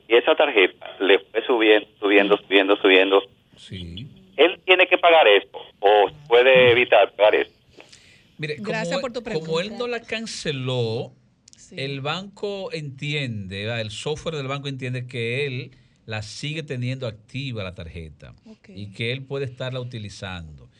esa 0.09 0.35
tarjeta 0.36 0.97
le 1.01 1.18
fue 1.18 1.44
subiendo, 1.44 1.89
subiendo, 1.98 2.36
subiendo, 2.39 2.77
subiendo. 2.77 3.23
Sí. 3.56 4.06
Él 4.36 4.60
tiene 4.64 4.86
que 4.86 4.98
pagar 4.98 5.27
eso 5.27 5.59
o 5.81 6.10
puede 6.28 6.70
evitar 6.70 7.10
pagar 7.12 7.35
eso. 7.35 7.56
Mire, 8.38 8.56
Gracias 8.60 8.96
como, 8.96 9.00
por 9.00 9.12
tu 9.12 9.22
pregunta. 9.22 9.46
como 9.46 9.60
él 9.60 9.76
no 9.78 9.86
la 9.86 10.00
canceló, 10.00 11.14
el 11.70 12.00
banco 12.00 12.72
entiende, 12.72 13.64
el 13.80 13.90
software 13.90 14.36
del 14.36 14.46
banco 14.46 14.68
entiende 14.68 15.06
que 15.06 15.46
él 15.46 15.70
la 16.04 16.22
sigue 16.22 16.62
teniendo 16.62 17.06
activa 17.06 17.64
la 17.64 17.74
tarjeta 17.74 18.34
y 18.68 18.92
que 18.92 19.12
él 19.12 19.22
puede 19.22 19.46
estarla 19.46 19.80
utilizando. 19.80 20.70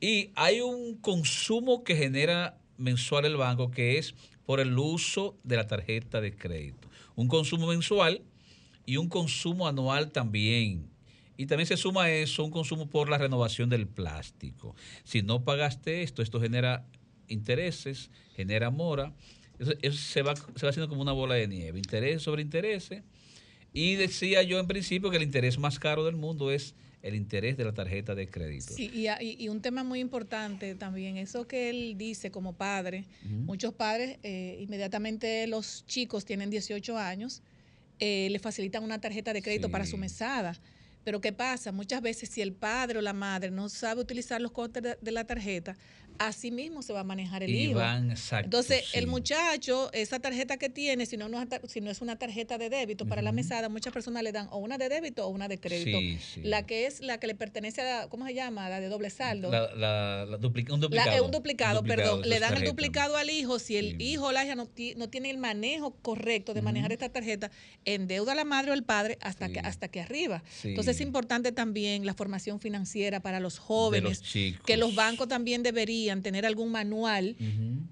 Y 0.00 0.30
hay 0.34 0.60
un 0.60 0.96
consumo 0.96 1.84
que 1.84 1.96
genera 1.96 2.58
mensual 2.76 3.24
el 3.24 3.36
banco 3.36 3.70
que 3.70 3.98
es 3.98 4.14
por 4.44 4.60
el 4.60 4.76
uso 4.78 5.36
de 5.44 5.56
la 5.56 5.66
tarjeta 5.66 6.20
de 6.20 6.34
crédito. 6.34 6.88
Un 7.14 7.28
consumo 7.28 7.66
mensual 7.66 8.22
y 8.84 8.96
un 8.96 9.08
consumo 9.08 9.66
anual 9.66 10.10
también. 10.12 10.88
Y 11.36 11.46
también 11.46 11.66
se 11.66 11.76
suma 11.76 12.04
a 12.04 12.10
eso 12.12 12.44
un 12.44 12.50
consumo 12.50 12.88
por 12.88 13.08
la 13.08 13.18
renovación 13.18 13.68
del 13.68 13.86
plástico. 13.86 14.74
Si 15.04 15.22
no 15.22 15.44
pagaste 15.44 16.02
esto, 16.02 16.22
esto 16.22 16.40
genera 16.40 16.86
intereses, 17.28 18.10
genera 18.34 18.70
mora. 18.70 19.12
Eso, 19.58 19.72
eso 19.82 19.98
se, 19.98 20.22
va, 20.22 20.34
se 20.36 20.64
va 20.66 20.70
haciendo 20.70 20.88
como 20.88 21.02
una 21.02 21.12
bola 21.12 21.34
de 21.34 21.48
nieve. 21.48 21.78
Interés 21.78 22.22
sobre 22.22 22.42
intereses. 22.42 23.02
Y 23.72 23.94
decía 23.96 24.42
yo 24.42 24.58
en 24.58 24.66
principio 24.66 25.10
que 25.10 25.18
el 25.18 25.22
interés 25.22 25.58
más 25.58 25.78
caro 25.78 26.04
del 26.04 26.16
mundo 26.16 26.50
es 26.50 26.74
el 27.02 27.14
interés 27.14 27.56
de 27.56 27.64
la 27.64 27.72
tarjeta 27.74 28.14
de 28.14 28.26
crédito. 28.28 28.72
Sí, 28.74 28.90
y, 28.92 29.06
y- 29.44 29.48
un 29.48 29.60
tema 29.60 29.84
muy 29.84 30.00
importante 30.00 30.74
también, 30.74 31.18
eso 31.18 31.46
que 31.46 31.70
él 31.70 31.94
dice 31.96 32.30
como 32.30 32.54
padre, 32.54 33.04
muchos 33.22 33.74
padres, 33.74 34.18
eh, 34.22 34.56
inmediatamente 34.60 35.46
los 35.46 35.84
chicos 35.86 36.24
tienen 36.24 36.50
18 36.50 36.98
años, 36.98 37.42
eh, 38.00 38.28
le 38.30 38.38
facilitan 38.40 38.82
una 38.82 39.00
tarjeta 39.00 39.32
de 39.32 39.42
crédito 39.42 39.70
para 39.70 39.86
su 39.86 39.98
mesada. 39.98 40.58
Pero 41.06 41.20
¿qué 41.20 41.32
pasa? 41.32 41.70
Muchas 41.70 42.02
veces 42.02 42.30
si 42.30 42.42
el 42.42 42.52
padre 42.52 42.98
o 42.98 43.00
la 43.00 43.12
madre 43.12 43.52
no 43.52 43.68
sabe 43.68 44.00
utilizar 44.00 44.40
los 44.40 44.50
costes 44.50 44.82
de, 44.82 44.98
de 45.00 45.12
la 45.12 45.24
tarjeta, 45.24 45.76
así 46.18 46.50
mismo 46.50 46.82
se 46.82 46.92
va 46.92 47.00
a 47.00 47.04
manejar 47.04 47.42
el 47.42 47.54
IVA. 47.54 47.82
van, 47.82 48.10
exacto, 48.10 48.46
Entonces, 48.46 48.84
sí. 48.90 48.98
el 48.98 49.06
muchacho, 49.06 49.90
esa 49.92 50.18
tarjeta 50.20 50.56
que 50.56 50.68
tiene, 50.68 51.06
si 51.06 51.16
no, 51.16 51.28
no 51.28 51.44
si 51.68 51.80
no 51.80 51.90
es 51.90 52.00
una 52.00 52.16
tarjeta 52.16 52.58
de 52.58 52.68
débito 52.70 53.06
para 53.06 53.22
la 53.22 53.32
mesada, 53.32 53.68
muchas 53.68 53.92
personas 53.92 54.22
le 54.22 54.32
dan 54.32 54.48
o 54.50 54.58
una 54.58 54.78
de 54.78 54.88
débito 54.88 55.26
o 55.26 55.28
una 55.28 55.48
de 55.48 55.58
crédito. 55.58 55.98
Sí, 55.98 56.18
sí. 56.34 56.40
La 56.42 56.66
que 56.66 56.86
es 56.86 57.00
la 57.00 57.18
que 57.18 57.26
le 57.26 57.34
pertenece 57.34 57.80
a, 57.80 57.84
la- 58.02 58.08
¿cómo 58.08 58.26
se 58.26 58.34
llama? 58.34 58.68
La 58.68 58.80
de 58.80 58.88
doble 58.88 59.10
saldo. 59.10 59.50
La- 59.50 59.72
la- 59.74 60.24
la 60.26 60.36
un 60.36 60.42
La- 60.42 60.78
duplicado. 60.78 61.10
eh, 61.16 61.20
un 61.20 61.30
duplicado, 61.30 61.82
perdón. 61.84 62.22
Le 62.28 62.38
dan 62.40 62.56
el 62.56 62.64
duplicado 62.64 63.16
al 63.16 63.30
hijo. 63.30 63.58
Si 63.58 63.76
el 63.76 64.00
hijo 64.00 64.26
o 64.26 64.32
la 64.32 64.44
hija 64.44 64.54
no, 64.54 64.68
no 64.96 65.08
tiene 65.08 65.30
el 65.30 65.38
manejo 65.38 65.94
correcto 66.02 66.54
de 66.54 66.62
manejar 66.62 66.92
esta 66.92 67.08
tarjeta, 67.08 67.50
endeuda 67.84 68.32
a 68.32 68.34
la 68.34 68.44
madre 68.44 68.70
o 68.70 68.74
el 68.74 68.82
padre 68.82 69.18
hasta, 69.20 69.48
que, 69.48 69.60
hasta 69.60 69.88
que 69.88 70.00
arriba. 70.00 70.42
Sí. 70.48 70.68
Entonces 70.70 70.96
es 70.96 71.00
importante 71.00 71.52
también 71.52 72.06
la 72.06 72.14
formación 72.14 72.60
financiera 72.60 73.20
para 73.20 73.40
los 73.40 73.58
jóvenes. 73.58 74.22
chicos. 74.22 74.64
Que 74.66 74.76
los 74.76 74.94
bancos 74.94 75.28
también 75.28 75.62
deberían 75.62 76.05
tener 76.22 76.46
algún 76.46 76.72
manual, 76.72 77.36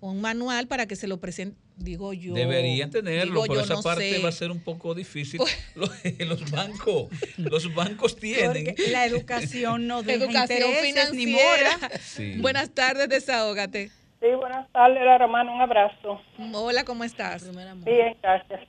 un 0.00 0.20
manual 0.20 0.66
para 0.66 0.86
que 0.86 0.96
se 0.96 1.06
lo 1.06 1.18
presenten, 1.20 1.58
digo 1.76 2.12
yo. 2.12 2.34
Deberían 2.34 2.90
tenerlo, 2.90 3.42
digo 3.42 3.54
yo, 3.54 3.60
esa 3.60 3.74
no 3.74 3.82
parte 3.82 4.10
sé. 4.16 4.22
va 4.22 4.28
a 4.28 4.32
ser 4.32 4.50
un 4.50 4.60
poco 4.60 4.94
difícil. 4.94 5.40
los, 5.74 5.90
los 6.18 6.50
bancos, 6.50 7.08
los 7.36 7.74
bancos 7.74 8.16
tienen. 8.16 8.66
Porque 8.66 8.90
la 8.90 9.06
educación 9.06 9.86
no 9.86 10.02
deja 10.04 10.24
Educación 10.24 11.16
ni 11.16 11.26
mora. 11.26 11.90
Sí. 12.00 12.38
Buenas 12.40 12.70
tardes, 12.70 13.08
desahógate. 13.08 13.90
Sí, 14.20 14.30
buenas 14.36 14.70
tardes, 14.72 15.04
la 15.04 15.16
hermana, 15.16 15.52
un 15.52 15.60
abrazo. 15.60 16.20
Hola, 16.52 16.84
¿cómo 16.84 17.04
estás? 17.04 17.50
Bien, 17.84 18.16
gracias. 18.22 18.60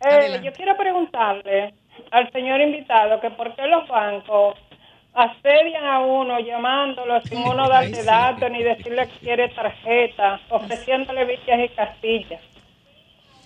Eh, 0.00 0.40
yo 0.44 0.52
quiero 0.52 0.76
preguntarle 0.76 1.74
al 2.10 2.30
señor 2.32 2.60
invitado 2.60 3.20
que 3.20 3.30
por 3.30 3.54
qué 3.56 3.66
los 3.66 3.88
bancos 3.88 4.58
asedian 5.16 5.84
a 5.84 6.00
uno 6.00 6.38
llamándolo 6.40 7.20
sin 7.22 7.38
uno 7.38 7.68
darle 7.68 8.02
datos 8.04 8.50
ni 8.50 8.62
decirle 8.62 9.08
que 9.08 9.18
quiere 9.20 9.48
tarjeta, 9.48 10.40
ofreciéndole 10.50 11.24
villas 11.24 11.58
y 11.64 11.68
castillas. 11.74 12.40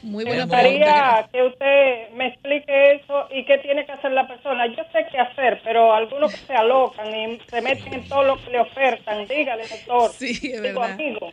Muy 0.03 0.25
Me 0.25 0.31
buena 0.31 0.45
gustaría 0.47 1.29
que 1.31 1.43
usted 1.43 2.11
me 2.15 2.29
explique 2.29 2.95
eso 2.95 3.29
y 3.31 3.45
qué 3.45 3.59
tiene 3.59 3.85
que 3.87 3.93
hacer 3.93 4.11
la 4.13 4.27
persona. 4.27 4.67
Yo 4.67 4.83
sé 4.93 5.07
qué 5.13 5.19
hacer, 5.19 5.61
pero 5.63 5.93
algunos 5.95 6.33
que 6.33 6.39
se 6.39 6.55
alocan 6.55 7.15
y 7.15 7.39
se 7.49 7.61
meten 7.61 7.93
en 7.93 8.09
todo 8.09 8.25
lo 8.25 8.37
que 8.43 8.51
le 8.51 8.61
ofertan. 8.61 9.29
Dígale, 9.29 9.65
doctor. 9.69 10.11
Sí, 10.11 10.31
es 10.31 10.63
Digo, 10.63 10.81
verdad. 10.81 10.93
amigo. 10.93 11.31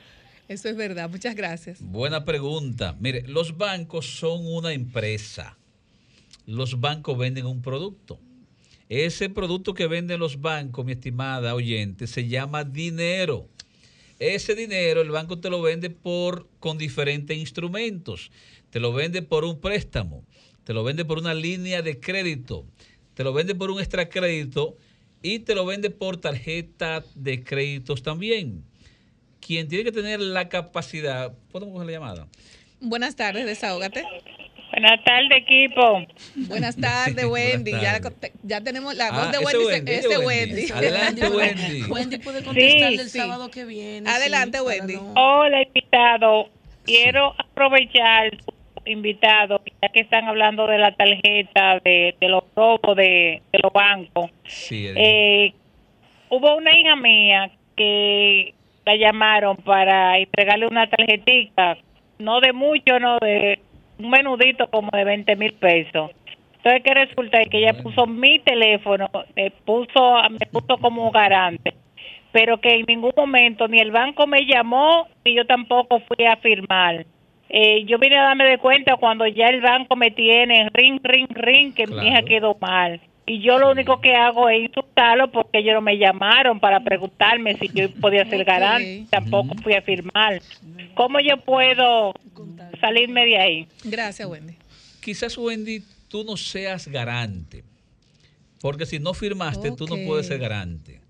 Eso 0.50 0.70
es 0.70 0.78
verdad. 0.78 1.10
Muchas 1.10 1.34
gracias. 1.36 1.80
Buena 1.82 2.26
pregunta. 2.26 2.94
Mire, 3.00 3.24
los 3.26 3.58
bancos 3.58 4.06
son 4.06 4.46
una 4.46 4.74
empresa. 4.74 5.58
Los 6.46 6.80
bancos 6.80 7.18
venden 7.18 7.46
un 7.46 7.62
producto. 7.62 8.20
Ese 8.90 9.30
producto 9.30 9.74
que 9.74 9.88
venden 9.88 10.20
los 10.20 10.40
bancos, 10.40 10.86
mi 10.86 10.94
estimada 10.94 11.54
oyente, 11.54 12.08
se 12.08 12.28
llama 12.28 12.64
dinero. 12.64 13.50
Ese 14.20 14.56
dinero 14.56 15.02
el 15.02 15.12
banco 15.12 15.40
te 15.40 15.50
lo 15.50 15.62
vende 15.62 15.90
por 15.90 16.48
con 16.60 16.78
diferentes 16.78 17.38
instrumentos. 17.38 18.32
Te 18.70 18.80
lo 18.80 18.94
vende 18.94 19.22
por 19.22 19.44
un 19.44 19.60
préstamo, 19.60 20.26
te 20.64 20.74
lo 20.74 20.84
vende 20.84 21.06
por 21.06 21.20
una 21.20 21.34
línea 21.34 21.82
de 21.82 22.00
crédito, 22.00 22.66
te 23.14 23.24
lo 23.24 23.34
vende 23.34 23.56
por 23.56 23.72
un 23.72 23.80
extra 23.80 24.10
crédito 24.10 24.78
y 25.22 25.40
te 25.40 25.56
lo 25.56 25.66
vende 25.66 25.90
por 25.90 26.18
tarjeta 26.18 27.04
de 27.16 27.44
créditos 27.44 28.04
también. 28.04 28.64
Quien 29.40 29.68
tiene 29.68 29.84
que 29.84 29.92
tener 29.92 30.20
la 30.20 30.50
capacidad, 30.50 31.34
¿podemos 31.52 31.74
coger 31.74 31.88
la 31.88 31.94
llamada? 31.94 32.28
Buenas 32.80 33.16
tardes, 33.16 33.46
desahógate. 33.46 34.04
Buenas 34.72 35.04
tardes, 35.04 35.30
equipo. 35.38 36.06
Buenas 36.48 36.76
tardes, 36.76 37.26
Wendy. 37.30 37.72
Ya, 37.72 38.00
tardes. 38.02 38.32
ya 38.44 38.62
tenemos 38.62 38.96
la 38.96 39.08
Ah, 39.08 39.12
voz 39.12 39.32
de 39.32 39.38
ese 39.38 39.58
Wendy. 39.58 39.66
Wendy, 39.74 39.92
ese 39.92 40.08
ese 40.08 40.18
Wendy. 40.20 40.56
Wendy. 40.56 40.72
Adelante, 40.72 41.28
Wendy. 41.30 41.84
Wendy 41.90 42.18
puede 42.18 42.44
contestarle 42.44 43.02
el 43.02 43.10
sí. 43.10 43.18
sábado 43.20 43.50
que 43.50 43.66
viene. 43.66 44.10
Adelante, 44.10 44.58
sí, 44.60 44.64
Wendy. 44.66 44.94
no- 44.96 45.14
Hola, 45.16 45.62
invitado. 45.64 46.50
Quiero 46.86 47.34
aprovechar, 47.38 48.38
invitado, 48.86 49.62
ya 49.82 49.90
que 49.90 50.00
están 50.02 50.26
hablando 50.26 50.68
de 50.68 50.78
la 50.78 50.96
tarjeta, 50.96 51.80
de, 51.84 52.16
de 52.20 52.30
los 52.30 52.44
robos 52.56 52.96
de, 52.96 53.42
de 53.52 53.60
los 53.62 53.74
bancos. 53.74 54.30
Sí, 54.46 54.88
Eh, 54.96 55.54
hubo 56.30 56.56
una 56.56 56.78
hija 56.78 56.96
mía 56.96 57.52
que 57.76 58.54
la 58.86 58.96
llamaron 58.96 59.58
para 59.58 60.18
entregarle 60.18 60.68
una 60.68 60.90
tarjetita, 60.90 61.78
no 62.20 62.40
de 62.40 62.54
mucho, 62.54 63.00
no 63.00 63.18
de 63.20 63.60
un 64.00 64.10
menudito 64.10 64.68
como 64.70 64.90
de 64.94 65.04
20 65.04 65.36
mil 65.36 65.54
pesos. 65.54 66.12
Entonces, 66.58 66.84
que 66.84 66.94
resulta 66.94 67.46
que 67.46 67.60
ella 67.60 67.74
puso 67.82 68.06
mi 68.08 68.40
teléfono, 68.40 69.10
me 69.36 69.52
puso, 69.52 70.18
me 70.30 70.46
puso 70.48 70.78
como 70.78 71.12
garante, 71.12 71.74
pero 72.32 72.60
que 72.60 72.72
en 72.72 72.86
ningún 72.88 73.14
momento 73.16 73.68
ni 73.68 73.80
el 73.80 73.92
banco 73.92 74.28
me 74.28 74.46
llamó, 74.46 75.08
ni 75.24 75.36
yo 75.36 75.46
tampoco 75.46 76.00
fui 76.02 76.26
a 76.26 76.36
firmar. 76.38 77.06
Eh, 77.50 77.86
yo 77.86 77.98
vine 77.98 78.18
a 78.18 78.24
darme 78.24 78.44
de 78.46 78.58
cuenta 78.58 78.98
cuando 78.98 79.26
ya 79.26 79.48
el 79.48 79.62
banco 79.62 79.96
me 79.96 80.12
tiene 80.12 80.70
ring, 80.74 81.00
ring, 81.02 81.30
ring, 81.30 81.74
que 81.74 81.88
mi 81.88 82.08
hija 82.08 82.22
quedó 82.24 82.58
mal. 82.60 83.00
Y 83.30 83.42
yo 83.42 83.60
lo 83.60 83.70
único 83.70 84.00
que 84.00 84.16
hago 84.16 84.48
es 84.48 84.70
insultarlo 84.70 85.30
porque 85.34 85.60
ellos 85.60 85.74
no 85.74 85.82
me 85.82 85.98
llamaron 85.98 86.62
para 86.62 86.82
preguntarme 86.82 87.58
si 87.58 87.68
yo 87.74 87.92
podía 87.96 88.28
ser 88.30 88.46
garante. 88.46 89.06
Tampoco 89.10 89.54
fui 89.62 89.74
a 89.74 89.82
firmar. 89.82 90.42
¿Cómo 90.96 91.20
yo 91.20 91.36
puedo 91.44 92.14
salirme 92.80 93.26
de 93.26 93.38
ahí? 93.38 93.68
Gracias, 93.84 94.26
Wendy. 94.30 94.56
Quizás, 95.02 95.38
Wendy, 95.38 95.84
tú 96.08 96.24
no 96.24 96.38
seas 96.38 96.88
garante. 96.88 97.66
Porque 98.62 98.86
si 98.86 98.98
no 98.98 99.14
firmaste, 99.14 99.72
tú 99.72 99.88
no 99.88 99.98
puedes 100.06 100.28
ser 100.28 100.40
garante. 100.40 101.02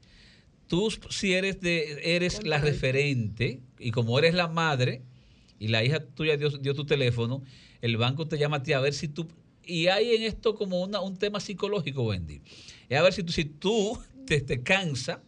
Tú, 0.68 0.90
si 1.10 1.34
eres, 1.34 1.62
de, 1.62 2.16
eres 2.16 2.44
la 2.44 2.58
referente, 2.58 3.60
y 3.78 3.92
como 3.92 4.18
eres 4.18 4.34
la 4.34 4.48
madre, 4.48 5.04
y 5.60 5.68
la 5.68 5.84
hija 5.84 6.00
tuya 6.00 6.36
dio, 6.36 6.50
dio 6.50 6.74
tu 6.74 6.86
teléfono, 6.86 7.44
el 7.82 7.96
banco 7.98 8.28
te 8.28 8.40
llama 8.40 8.58
a 8.58 8.64
ti 8.64 8.74
a 8.74 8.80
ver 8.80 8.94
si 8.94 9.08
tú... 9.08 9.28
Y 9.68 9.88
hay 9.88 10.16
en 10.16 10.24
esto 10.24 10.56
como 10.56 10.82
una, 10.82 11.02
un 11.02 11.18
tema 11.18 11.40
psicológico, 11.40 12.04
Wendy. 12.04 12.42
Es 12.90 12.98
a 12.98 13.02
ver 13.04 13.14
si 13.14 13.22
tú, 13.24 13.32
si 13.34 13.46
tú 13.46 14.00
te, 14.26 14.42
te 14.42 14.64
cansa 14.64 15.22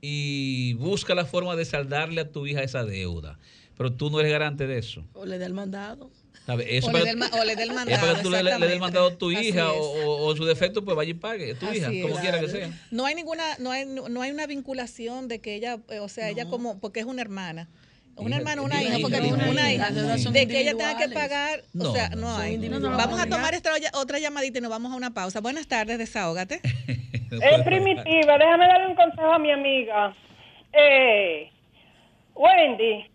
y 0.00 0.74
busca 0.74 1.14
la 1.14 1.24
forma 1.24 1.56
de 1.56 1.64
saldarle 1.64 2.20
a 2.20 2.30
tu 2.30 2.46
hija 2.46 2.62
esa 2.62 2.84
deuda. 2.84 3.38
Pero 3.76 3.92
tú 3.92 4.10
no 4.10 4.20
eres 4.20 4.32
garante 4.32 4.66
de 4.66 4.78
eso. 4.78 5.04
O 5.14 5.24
le 5.24 5.38
da 5.38 5.46
el 5.46 5.54
mandado. 5.54 6.10
O 6.48 6.56
le 6.56 6.80
para- 6.82 7.04
dé 7.04 7.10
el 7.10 7.16
ma- 7.16 7.30
o 7.40 7.44
le 7.44 7.54
dé 7.56 7.62
el 7.62 7.70
es 7.70 7.74
mandado, 7.74 8.00
para 8.06 8.16
que 8.18 8.22
tú 8.22 8.30
le, 8.30 8.42
le- 8.42 8.42
le 8.42 8.50
des 8.50 8.56
el 8.56 8.62
exactamente. 8.74 8.80
mandado 8.80 9.06
a 9.08 9.16
tu 9.16 9.30
hija 9.30 9.72
o, 9.72 10.26
o- 10.26 10.36
su 10.36 10.44
defecto, 10.44 10.84
pues 10.84 10.96
vaya 10.96 11.10
y 11.10 11.14
pague. 11.14 11.54
Tu 11.54 11.66
hija, 11.72 11.90
como 12.02 12.16
quiera 12.20 12.40
que 12.40 12.48
sea. 12.48 12.86
No 12.90 13.06
hay 13.06 13.14
ninguna, 13.14 13.44
no 13.58 13.70
hay, 13.70 13.86
no 13.86 14.20
hay 14.22 14.30
una 14.32 14.46
vinculación 14.46 15.28
de 15.28 15.40
que 15.40 15.54
ella, 15.54 15.78
eh, 15.88 16.00
o 16.00 16.08
sea, 16.08 16.28
ella 16.28 16.46
como, 16.46 16.80
porque 16.80 17.00
es 17.00 17.06
una 17.06 17.22
hermana. 17.22 17.68
Una 18.16 18.36
hermana, 18.36 18.62
una 18.62 18.82
Hija- 18.82 18.98
hija, 18.98 19.08
porque 19.08 19.26
hija- 19.26 19.50
una 19.50 19.72
hija. 19.72 19.90
De 19.90 20.46
que 20.46 20.60
ella 20.60 20.72
tenga 20.76 20.96
que 20.98 21.08
pagar, 21.08 21.62
No, 21.72 21.90
o 21.90 21.94
sea, 21.94 22.10
no, 22.10 22.36
hay. 22.36 22.56
Vamos 22.58 23.20
a 23.20 23.26
tomar 23.26 23.54
esta 23.54 23.70
otra 23.94 24.18
llamadita 24.18 24.58
y 24.58 24.60
nos 24.60 24.70
vamos 24.70 24.92
a 24.92 24.96
una 24.96 25.10
pausa. 25.14 25.40
Buenas 25.40 25.66
tardes, 25.66 25.98
desahógate. 25.98 26.60
Eh, 27.32 27.62
primitiva, 27.64 28.36
déjame 28.36 28.66
darle 28.66 28.88
un 28.88 28.94
consejo 28.94 29.32
a 29.32 29.38
mi 29.38 29.50
amiga. 29.50 30.14
Eh, 30.74 31.50
Wendy, 32.34 33.06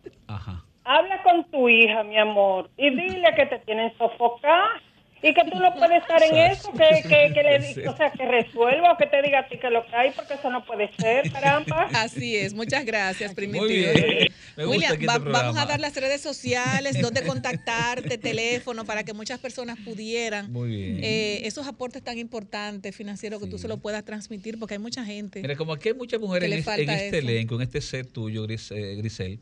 habla 0.83 1.21
con 1.21 1.43
tu 1.51 1.69
hija, 1.69 2.01
mi 2.03 2.17
amor, 2.17 2.67
y 2.77 2.89
dile 2.89 3.27
que 3.35 3.45
te 3.45 3.59
tienen 3.59 3.95
sofocada 3.99 4.81
y 5.23 5.33
que 5.33 5.41
tú 5.51 5.57
no 5.59 5.73
puedes 5.75 6.01
estar 6.01 6.21
en 6.21 6.37
eso, 6.51 6.71
que, 6.71 7.01
que, 7.03 7.33
que 7.33 7.43
le, 7.43 7.87
o 7.89 7.97
sea, 7.97 8.11
que 8.11 8.25
resuelva 8.25 8.93
o 8.93 8.97
que 8.97 9.07
te 9.07 9.21
diga 9.21 9.39
a 9.39 9.47
ti 9.47 9.57
que 9.57 9.69
lo 9.69 9.85
que 9.85 9.95
hay, 9.95 10.11
porque 10.11 10.35
eso 10.35 10.49
no 10.49 10.63
puede 10.65 10.89
ser, 10.99 11.31
caramba. 11.31 11.89
Así 11.93 12.35
es, 12.35 12.53
muchas 12.53 12.85
gracias, 12.85 13.33
Primitivo. 13.33 13.65
bien. 13.65 14.27
Me 14.55 14.65
gusta 14.65 14.93
William, 14.93 15.09
va- 15.09 15.17
vamos 15.19 15.57
a 15.57 15.65
dar 15.65 15.79
las 15.79 15.95
redes 15.95 16.21
sociales, 16.21 16.99
dónde 17.01 17.21
contactarte, 17.25 18.17
teléfono, 18.17 18.85
para 18.85 19.03
que 19.03 19.13
muchas 19.13 19.39
personas 19.39 19.77
pudieran. 19.83 20.51
Muy 20.51 20.69
bien. 20.69 20.99
eh, 21.03 21.41
esos 21.47 21.67
aportes 21.67 22.03
tan 22.03 22.17
importantes 22.17 22.95
financieros 22.95 23.41
que 23.41 23.47
tú 23.47 23.57
se 23.57 23.67
lo 23.67 23.77
puedas 23.77 24.03
transmitir, 24.05 24.57
porque 24.59 24.75
hay 24.75 24.79
mucha 24.79 25.03
gente. 25.05 25.41
Mira, 25.41 25.55
como 25.55 25.73
aquí 25.73 25.89
hay 25.89 25.95
muchas 25.95 26.19
mujeres 26.19 26.49
Que 26.49 26.55
en, 26.55 26.59
este- 26.59 26.83
en 26.83 26.89
este 26.89 27.07
eso. 27.19 27.27
elenco, 27.27 27.55
en 27.55 27.61
este 27.61 27.81
set 27.81 28.11
tuyo, 28.11 28.43
Gris- 28.47 28.71
eh, 28.75 28.95
Grisel, 28.95 29.39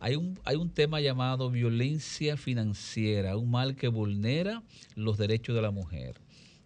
hay 0.00 0.16
un, 0.16 0.38
hay 0.44 0.56
un 0.56 0.70
tema 0.70 1.00
llamado 1.00 1.50
violencia 1.50 2.36
financiera, 2.36 3.36
un 3.36 3.50
mal 3.50 3.76
que 3.76 3.88
vulnera 3.88 4.62
los 4.94 5.18
derechos 5.18 5.54
de 5.54 5.62
la 5.62 5.70
mujer. 5.70 6.14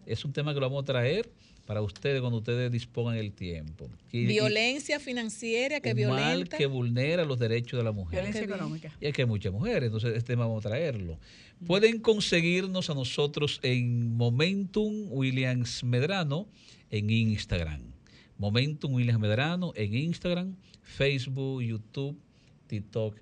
Es 0.05 0.25
un 0.25 0.33
tema 0.33 0.53
que 0.53 0.59
lo 0.59 0.67
vamos 0.67 0.83
a 0.83 0.85
traer 0.85 1.31
para 1.65 1.81
ustedes 1.81 2.19
cuando 2.19 2.39
ustedes 2.39 2.71
dispongan 2.71 3.15
el 3.15 3.31
tiempo. 3.31 3.89
Y- 4.11 4.25
Violencia 4.25 4.99
financiera 4.99 5.79
que 5.79 5.93
un 5.93 6.09
mal 6.09 6.49
que 6.49 6.65
vulnera 6.65 7.23
los 7.23 7.39
derechos 7.39 7.77
de 7.77 7.83
la 7.85 7.91
mujer. 7.91 8.19
Violencia 8.19 8.43
económica. 8.43 8.91
Y 8.99 9.05
es 9.07 9.13
que 9.13 9.21
hay 9.21 9.27
muchas 9.27 9.53
mujeres, 9.53 9.83
entonces 9.87 10.15
este 10.17 10.33
tema 10.33 10.45
vamos 10.45 10.65
a 10.65 10.69
traerlo. 10.69 11.17
Pueden 11.65 11.99
conseguirnos 11.99 12.89
a 12.89 12.93
nosotros 12.93 13.59
en 13.63 14.15
Momentum 14.17 15.07
Williams 15.09 15.83
Medrano 15.83 16.47
en 16.91 17.09
Instagram. 17.09 17.81
Momentum 18.37 18.93
Williams 18.93 19.21
Medrano 19.21 19.71
en 19.75 19.93
Instagram, 19.95 20.55
Facebook, 20.81 21.61
YouTube, 21.61 22.17
TikTok. 22.67 23.15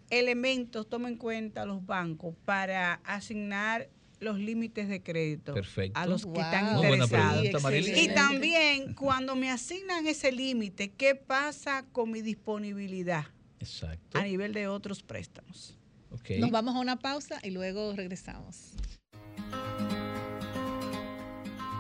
elementos 0.10 0.90
toman 0.90 1.14
en 1.14 1.18
cuenta 1.18 1.66
los 1.66 1.86
bancos 1.86 2.36
para 2.46 2.96
asignar 3.06 3.88
los 4.22 4.38
límites 4.38 4.88
de 4.88 5.02
crédito 5.04 5.54
Perfecto. 5.54 6.00
a 6.00 6.06
los 6.06 6.22
que 6.24 6.30
Wow. 6.30 6.42
están 6.42 6.78
interesados? 6.78 7.64
pregunta, 7.64 8.00
y 8.02 8.08
también, 8.14 8.94
cuando 8.94 9.36
me 9.36 9.50
asignan 9.52 10.08
ese 10.08 10.32
límite, 10.32 10.92
¿qué 10.92 11.16
pasa 11.16 11.84
con 11.92 12.12
mi 12.12 12.22
disponibilidad 12.22 13.26
Exacto. 13.60 14.18
a 14.18 14.24
nivel 14.24 14.54
de 14.54 14.68
otros 14.68 15.02
préstamos? 15.04 15.78
Ok. 16.12 16.32
Nos 16.40 16.52
vamos 16.52 16.76
a 16.76 16.80
una 16.80 16.98
pausa 17.00 17.40
y 17.44 17.50
luego 17.50 17.94
regresamos. 17.96 18.74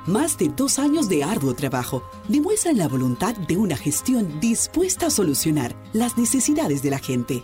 Más 0.07 0.35
de 0.39 0.49
dos 0.49 0.79
años 0.79 1.07
de 1.09 1.23
arduo 1.23 1.53
trabajo 1.53 2.03
demuestran 2.27 2.77
la 2.77 2.87
voluntad 2.87 3.35
de 3.35 3.55
una 3.57 3.77
gestión 3.77 4.39
dispuesta 4.39 5.07
a 5.07 5.09
solucionar 5.11 5.75
las 5.93 6.17
necesidades 6.17 6.81
de 6.81 6.89
la 6.89 6.97
gente. 6.97 7.43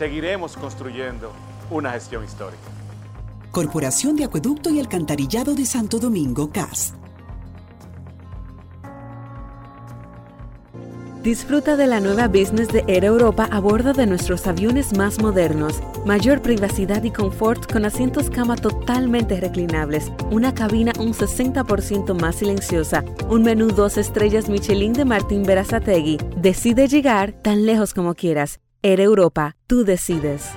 Seguiremos 0.00 0.56
construyendo 0.56 1.30
una 1.70 1.90
gestión 1.90 2.24
histórica. 2.24 2.62
Corporación 3.50 4.16
de 4.16 4.24
Acueducto 4.24 4.70
y 4.70 4.80
Alcantarillado 4.80 5.54
de 5.54 5.66
Santo 5.66 5.98
Domingo, 5.98 6.50
CAS. 6.50 6.94
Disfruta 11.22 11.76
de 11.76 11.86
la 11.86 12.00
nueva 12.00 12.28
business 12.28 12.68
de 12.68 12.82
Air 12.88 13.04
Europa 13.04 13.46
a 13.52 13.60
bordo 13.60 13.92
de 13.92 14.06
nuestros 14.06 14.46
aviones 14.46 14.96
más 14.96 15.20
modernos. 15.20 15.82
Mayor 16.06 16.40
privacidad 16.40 17.02
y 17.02 17.10
confort 17.10 17.70
con 17.70 17.84
asientos 17.84 18.30
cama 18.30 18.56
totalmente 18.56 19.38
reclinables, 19.38 20.10
una 20.30 20.54
cabina 20.54 20.92
un 20.98 21.12
60% 21.12 22.18
más 22.18 22.36
silenciosa, 22.36 23.04
un 23.28 23.42
menú 23.42 23.66
dos 23.66 23.98
estrellas 23.98 24.48
Michelin 24.48 24.94
de 24.94 25.04
Martín 25.04 25.42
Berazategui. 25.42 26.16
Decide 26.38 26.88
llegar 26.88 27.32
tan 27.32 27.66
lejos 27.66 27.92
como 27.92 28.14
quieras. 28.14 28.60
Air 28.82 29.00
Europa, 29.00 29.56
tú 29.66 29.84
decides. 29.84 30.48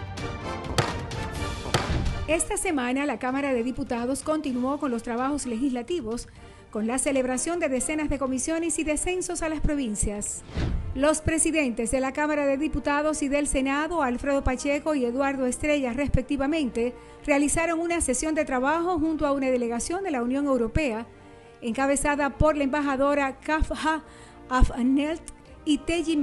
Esta 2.29 2.55
semana 2.55 3.05
la 3.05 3.19
Cámara 3.19 3.53
de 3.53 3.63
Diputados 3.63 4.23
continuó 4.23 4.79
con 4.79 4.91
los 4.91 5.03
trabajos 5.03 5.45
legislativos 5.45 6.29
con 6.71 6.87
la 6.87 6.97
celebración 6.99 7.59
de 7.59 7.67
decenas 7.67 8.09
de 8.09 8.17
comisiones 8.17 8.79
y 8.79 8.85
descensos 8.85 9.43
a 9.43 9.49
las 9.49 9.59
provincias. 9.59 10.41
Los 10.95 11.19
presidentes 11.19 11.91
de 11.91 11.99
la 11.99 12.13
Cámara 12.13 12.45
de 12.45 12.57
Diputados 12.57 13.21
y 13.23 13.27
del 13.27 13.45
Senado, 13.45 14.01
Alfredo 14.01 14.43
Pacheco 14.43 14.95
y 14.95 15.03
Eduardo 15.03 15.45
Estrella, 15.45 15.91
respectivamente, 15.91 16.95
realizaron 17.25 17.79
una 17.79 17.99
sesión 17.99 18.35
de 18.35 18.45
trabajo 18.45 18.97
junto 18.97 19.27
a 19.27 19.33
una 19.33 19.51
delegación 19.51 20.03
de 20.03 20.11
la 20.11 20.23
Unión 20.23 20.45
Europea, 20.45 21.05
encabezada 21.61 22.37
por 22.37 22.55
la 22.55 22.63
embajadora 22.63 23.37
Kafha 23.41 24.01
Afnelt 24.49 25.21
y 25.65 25.79
Teji. 25.79 26.17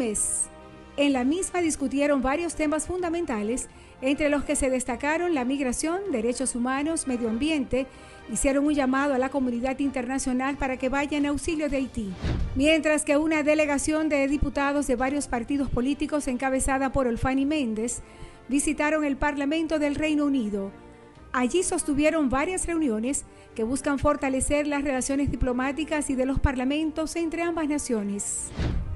En 1.01 1.15
la 1.15 1.25
misma 1.25 1.63
discutieron 1.63 2.21
varios 2.21 2.57
temas 2.57 2.87
fundamentales, 2.87 3.71
entre 4.03 4.29
los 4.29 4.45
que 4.45 4.55
se 4.55 4.69
destacaron 4.69 5.35
la 5.35 5.47
migración, 5.47 5.99
derechos 6.13 6.55
humanos, 6.55 7.07
medio 7.07 7.31
ambiente, 7.31 7.87
hicieron 8.31 8.67
un 8.67 8.75
llamado 8.75 9.15
a 9.15 9.19
la 9.19 9.31
comunidad 9.31 9.79
internacional 9.79 10.59
para 10.59 10.77
que 10.77 10.91
vaya 10.91 11.17
en 11.17 11.25
auxilio 11.25 11.71
de 11.71 11.79
Haití. 11.79 12.13
Mientras 12.55 13.07
que 13.07 13.17
una 13.17 13.43
delegación 13.43 14.11
de 14.11 14.29
diputados 14.29 14.87
de 14.89 14.97
varios 14.97 15.27
partidos 15.27 15.71
políticos 15.71 16.29
encabezada 16.29 16.93
por 16.93 17.07
Olfani 17.07 17.47
Méndez 17.47 18.03
visitaron 18.51 19.03
el 19.03 19.17
Parlamento 19.17 19.79
del 19.79 19.95
Reino 19.95 20.27
Unido. 20.27 20.71
Allí 21.33 21.63
sostuvieron 21.63 22.29
varias 22.29 22.67
reuniones 22.67 23.25
que 23.55 23.65
buscan 23.65 23.99
fortalecer 23.99 24.67
las 24.67 24.85
relaciones 24.85 25.31
diplomáticas 25.31 26.11
y 26.11 26.15
de 26.15 26.27
los 26.27 26.41
parlamentos 26.41 27.17
entre 27.17 27.41
ambas 27.41 27.69
naciones. 27.69 28.51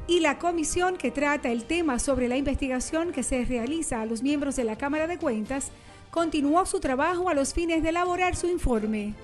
Y 0.06 0.20
la 0.20 0.38
comisión 0.38 0.96
que 0.98 1.10
trata 1.10 1.50
el 1.50 1.64
tema 1.64 1.98
sobre 1.98 2.28
la 2.28 2.36
investigación 2.36 3.12
que 3.12 3.22
se 3.22 3.44
realiza 3.44 4.02
a 4.02 4.06
los 4.06 4.22
miembros 4.22 4.56
de 4.56 4.64
la 4.64 4.76
Cámara 4.76 5.06
de 5.06 5.18
Cuentas 5.18 5.70
continuó 6.10 6.66
su 6.66 6.78
trabajo 6.78 7.28
a 7.28 7.34
los 7.34 7.54
fines 7.54 7.82
de 7.82 7.88
elaborar 7.88 8.36
su 8.36 8.46
informe. 8.46 9.14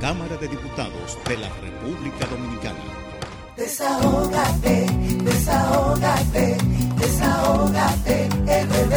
Cámara 0.00 0.36
de 0.36 0.48
Diputados 0.48 1.16
de 1.28 1.36
la 1.38 1.48
República 1.60 2.26
Dominicana. 2.26 2.78
Desahógate, 3.56 4.86
desahógate, 5.22 6.56
desahógate, 6.98 8.28
RD. 8.46 8.96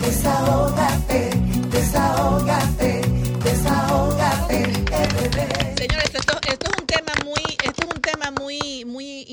Desahógate, 0.00 1.30
desahógate, 1.70 3.02
desahógate, 3.44 4.62
RD. 4.64 5.78
Señores, 5.78 6.14
esto, 6.14 6.38
esto 6.48 6.70
es 6.70 6.80
un 6.80 6.86
tema 6.86 7.12
muy, 7.24 7.42
esto 7.64 7.82
es 7.82 7.94
un 7.94 8.00
tema 8.00 8.30
muy, 8.30 8.84
muy 8.84 9.24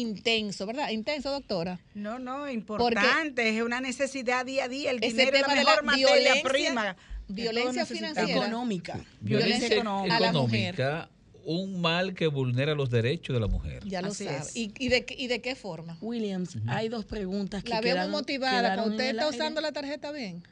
intenso, 0.45 0.65
¿verdad? 0.65 0.89
Intenso, 0.89 1.31
doctora. 1.31 1.79
No, 1.93 2.19
no, 2.19 2.49
importante, 2.49 3.55
es 3.57 3.61
una 3.63 3.81
necesidad 3.81 4.45
día 4.45 4.65
a 4.65 4.67
día, 4.67 4.91
el 4.91 4.99
dinero 4.99 5.35
es 5.37 5.41
la 5.41 5.47
de 5.47 5.55
la 5.55 5.63
mejor 5.63 5.83
materia 5.83 6.07
violencia- 6.07 6.43
prima. 6.43 6.95
violencia 7.27 7.85
financiera. 7.85 8.29
Económica. 8.31 8.99
Violencia 9.21 9.67
a 9.81 10.19
la 10.19 10.31
mujer. 10.31 10.73
económica 10.75 11.09
un 11.47 11.79
mal 11.79 12.15
que 12.15 12.25
vulnera 12.25 12.73
los 12.73 12.89
derechos 12.89 13.35
de 13.35 13.39
la 13.39 13.45
mujer. 13.47 13.83
Ya 13.85 14.01
lo 14.01 14.07
Así 14.07 14.25
sabe. 14.25 14.37
es. 14.37 14.55
¿Y, 14.55 14.73
y 14.79 14.89
de, 14.89 15.05
qué- 15.05 15.15
¿Y 15.15 15.27
de 15.27 15.41
qué 15.41 15.53
forma? 15.55 15.95
Williams, 16.01 16.57
hay 16.67 16.89
dos 16.89 17.05
preguntas 17.05 17.63
que 17.63 17.69
La 17.69 17.81
veo 17.81 17.91
muy 17.91 17.99
quedaron- 18.05 18.11
motivada. 18.11 18.61
quedaron 18.61 18.75
cuando 18.85 18.95
¿Usted 18.95 19.09
está 19.11 19.25
aire. 19.25 19.37
usando 19.37 19.61
la 19.61 19.71
tarjeta 19.71 20.11
bien? 20.11 20.43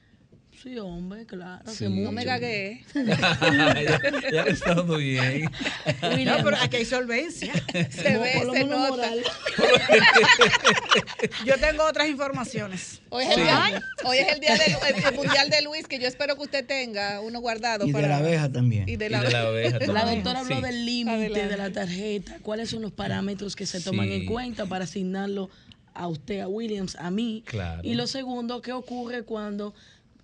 Sí, 0.63 0.77
hombre, 0.79 1.25
claro. 1.25 1.61
Sí. 1.69 1.79
que 1.83 1.89
No 1.89 2.13
me 2.13 2.23
gagué. 2.23 2.85
ya, 4.31 4.43
está 4.43 4.75
dando 4.75 4.95
bien. 4.97 5.43
No, 6.01 6.37
pero 6.41 6.55
aquí 6.61 6.77
hay 6.77 6.85
solvencia. 6.85 7.51
Se 7.89 8.17
ve, 8.17 8.31
por 8.37 8.45
lo 8.45 8.53
se 8.53 8.59
menos 8.63 8.79
nota. 8.79 8.89
moral. 8.91 9.23
Yo 11.45 11.57
tengo 11.59 11.83
otras 11.85 12.07
informaciones. 12.07 13.01
Hoy 13.09 13.25
es, 13.25 13.31
el 13.37 13.43
día, 13.43 13.81
hoy 14.05 14.17
es 14.17 14.33
el 14.33 14.39
día 14.39 14.55
del 14.57 14.71
el- 14.95 15.03
el 15.05 15.13
mundial 15.15 15.49
de 15.49 15.61
Luis, 15.63 15.87
que 15.87 15.99
yo 15.99 16.07
espero 16.07 16.35
que 16.35 16.41
usted 16.43 16.65
tenga 16.65 17.19
uno 17.21 17.39
guardado. 17.41 17.83
Y 17.85 17.87
de 17.87 17.93
para, 17.93 18.07
la 18.07 18.17
abeja 18.17 18.49
también. 18.51 18.87
Y 18.87 18.95
de 18.95 19.07
Y 19.07 19.09
la, 19.09 19.21
de 19.21 19.31
la 19.31 19.41
abeja 19.41 19.79
La 19.79 19.85
también. 19.85 20.23
doctora 20.23 20.39
habló 20.39 20.55
Sí. 20.55 20.61
del 20.61 20.85
límite 20.85 21.47
de 21.47 21.57
la 21.57 21.71
tarjeta, 21.71 22.37
cuáles 22.41 22.69
son 22.69 22.81
los 22.81 22.91
parámetros 22.91 23.55
que 23.55 23.65
se 23.65 23.81
toman 23.81 24.07
Sí. 24.07 24.13
en 24.13 24.25
cuenta 24.25 24.65
para 24.65 24.85
asignarlo 24.85 25.49
a 25.93 26.07
usted, 26.07 26.39
a 26.39 26.47
Williams, 26.47 26.95
a 26.95 27.11
mí. 27.11 27.43
Claro. 27.45 27.81
Y 27.83 27.93
lo 27.95 28.07
segundo, 28.07 28.61
¿qué 28.61 28.71
ocurre 28.71 29.23
cuando 29.23 29.75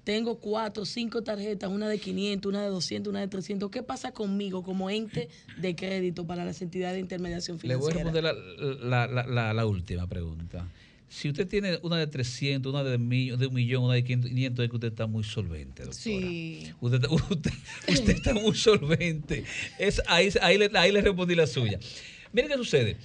tengo 0.09 0.39
cuatro, 0.39 0.85
cinco 0.85 1.21
tarjetas, 1.21 1.69
una 1.69 1.87
de 1.87 1.99
500, 1.99 2.49
una 2.49 2.63
de 2.63 2.69
200, 2.69 3.11
una 3.11 3.19
de 3.19 3.27
300? 3.27 3.69
¿Qué 3.69 3.83
pasa 3.83 4.11
conmigo 4.11 4.63
como 4.63 4.89
ente 4.89 5.29
de 5.61 5.75
crédito 5.75 6.25
para 6.25 6.43
las 6.45 6.63
entidades 6.63 6.95
de 6.95 7.01
intermediación 7.01 7.59
Le 7.61 7.75
voy 7.75 7.91
a 7.91 7.95
financiera? 7.95 8.31
responder 8.31 8.57
la, 8.81 9.05
la- 9.05 9.07
la- 9.07 9.27
la- 9.27 9.53
la 9.53 9.65
última 9.67 10.07
pregunta. 10.07 10.67
Si 11.09 11.29
usted 11.29 11.47
tiene 11.47 11.77
una 11.83 11.97
de 11.97 12.07
300, 12.07 12.71
una 12.73 12.83
de, 12.83 12.97
mi- 12.97 13.29
de 13.37 13.45
un 13.45 13.53
millón, 13.53 13.83
una 13.83 13.93
de 13.93 14.03
500, 14.03 14.63
es 14.65 14.69
que 14.71 14.75
usted 14.77 14.87
está 14.87 15.05
muy 15.05 15.23
solvente, 15.23 15.83
doctora. 15.83 15.93
Sí. 16.01 16.71
Usted, 16.81 17.01
usted- 17.29 17.53
usted 17.87 18.09
está 18.15 18.33
muy 18.33 18.55
solvente. 18.55 19.43
Es, 19.77 20.01
ahí, 20.07 20.29
ahí, 20.41 20.57
le, 20.57 20.71
ahí 20.73 20.91
le 20.91 21.01
respondí 21.01 21.35
la 21.35 21.45
suya. 21.45 21.77
Miren 22.33 22.49
qué 22.49 22.57
sucede. 22.57 22.97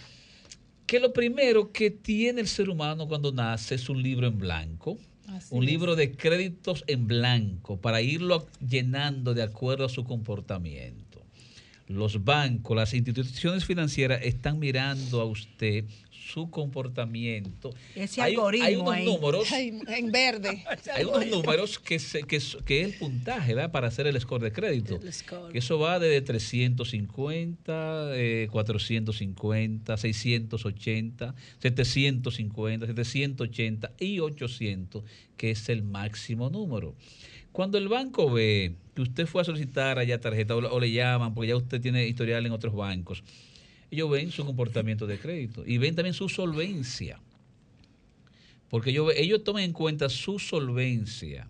Que 0.87 0.99
lo 1.01 1.13
primero 1.13 1.71
que 1.71 1.91
tiene 1.91 2.41
el 2.41 2.49
ser 2.49 2.71
humano 2.71 3.07
cuando 3.07 3.31
nace 3.31 3.75
es 3.75 3.91
un 3.91 4.03
libro 4.03 4.27
en 4.27 4.39
blanco. 4.39 4.97
Así 5.29 5.55
un 5.55 5.65
es. 5.65 5.71
libro 5.71 5.97
de 5.97 6.13
créditos 6.13 6.85
en 6.87 7.07
blanco 7.07 7.81
para 7.81 8.03
irlo 8.03 8.47
llenando 8.67 9.35
de 9.35 9.43
acuerdo 9.43 9.85
a 9.85 9.89
su 9.89 10.05
comportamiento. 10.05 11.05
Los 11.87 12.25
bancos, 12.25 12.77
las 12.77 12.95
instituciones 12.95 13.65
financieras 13.65 14.21
están 14.23 14.59
mirando 14.59 15.21
a 15.21 15.25
usted 15.27 15.85
su 16.27 16.49
comportamiento. 16.51 17.75
Ese 17.95 18.23
Hay- 18.23 18.33
algoritmo 18.33 18.67
hay 18.67 18.77
unos 18.77 18.95
ahí. 18.95 19.05
números 19.05 19.53
Ay, 19.53 19.79
en 19.89 20.11
verde. 20.11 20.65
hay 20.95 21.05
unos 21.05 21.27
números 21.27 21.79
que, 21.79 21.99
se- 21.99 22.23
que, 22.23 22.37
es- 22.37 22.57
que 22.65 22.81
es 22.83 22.93
el 22.93 22.99
puntaje 22.99 23.55
¿verdad? 23.55 23.71
para 23.71 23.89
hacer 23.89 24.07
el 24.07 24.19
score 24.21 24.43
de 24.43 24.53
crédito. 24.53 24.97
El 25.03 25.13
score. 25.13 25.53
Que 25.53 25.59
eso 25.59 25.79
va 25.79 25.99
desde 25.99 26.23
350, 26.23 28.13
eh, 28.17 28.49
450, 28.51 29.97
680, 29.97 31.35
750, 31.61 32.87
780 32.87 33.93
y 34.01 34.21
800, 34.21 35.03
que 35.37 35.51
es 35.51 35.69
el 35.69 35.83
máximo 35.83 36.51
número. 36.51 36.95
Cuando 37.53 37.79
el 37.79 37.89
banco 37.89 38.31
ve 38.33 38.75
que 38.95 39.03
usted 39.03 39.27
fue 39.27 39.43
a 39.43 39.45
solicitar 39.45 39.99
allá 39.99 40.21
tarjeta 40.21 40.57
o, 40.57 40.59
o 40.59 40.81
le 40.81 40.91
llaman 40.91 41.35
porque 41.35 41.49
ya 41.49 41.57
usted 41.57 41.81
tiene 41.81 42.07
historial 42.07 42.45
en 42.47 42.53
otros 42.53 42.75
bancos, 42.75 43.23
ellos 43.91 44.11
ven 44.11 44.31
su 44.31 44.45
comportamiento 44.45 45.07
de 45.07 45.19
crédito 45.19 45.63
y 45.67 45.79
ven 45.79 45.95
también 45.95 46.15
su 46.15 46.29
solvencia. 46.29 47.21
Porque 48.69 48.91
ellos, 48.91 49.13
ellos 49.17 49.45
toman 49.45 49.63
en 49.63 49.73
cuenta 49.73 50.09
su 50.09 50.39
solvencia, 50.39 51.49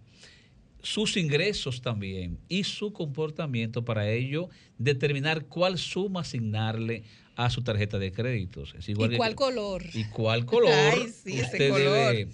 sus 0.82 1.16
ingresos 1.16 1.80
también 1.80 2.38
y 2.48 2.64
su 2.64 2.92
comportamiento 2.92 3.84
para 3.84 4.10
ello 4.10 4.50
determinar 4.78 5.46
cuál 5.46 5.78
suma 5.78 6.20
asignarle 6.20 7.02
a 7.36 7.48
su 7.50 7.62
tarjeta 7.62 7.98
de 7.98 8.12
créditos. 8.12 8.74
Es 8.78 8.88
igual 8.88 9.08
¿Y 9.08 9.12
que- 9.12 9.16
cuál 9.16 9.34
color? 9.34 9.82
y 9.94 10.04
cuál 10.04 10.44
color 10.44 10.70
Ay, 10.94 11.08
sí, 11.08 11.32
ese 11.32 11.42
usted 11.42 11.70
color. 11.70 12.14
debe- 12.14 12.28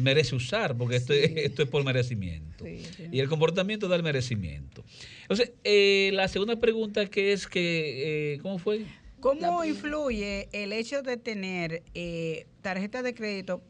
merece 0.00 0.34
usar, 0.34 0.76
porque 0.76 0.96
esto, 0.96 1.12
es- 1.12 1.32
esto 1.36 1.62
es 1.62 1.68
por 1.68 1.84
merecimiento. 1.84 2.64
Y 3.12 3.18
el 3.20 3.28
comportamiento 3.28 3.88
da 3.88 3.96
el 3.96 4.02
merecimiento. 4.02 4.84
Entonces, 5.22 5.52
eh, 5.64 6.10
la 6.14 6.28
segunda 6.28 6.56
pregunta 6.58 7.06
que 7.06 7.32
es 7.32 7.46
que, 7.46 8.34
eh, 8.34 8.38
¿cómo 8.38 8.58
fue? 8.58 8.86
¿Cómo 9.20 9.64
influye 9.64 10.48
el 10.52 10.72
hecho 10.72 11.02
de 11.02 11.16
tener 11.16 11.82
eh, 11.94 12.46
tarjetas 12.62 13.02
de 13.04 13.14
crédito, 13.14 13.62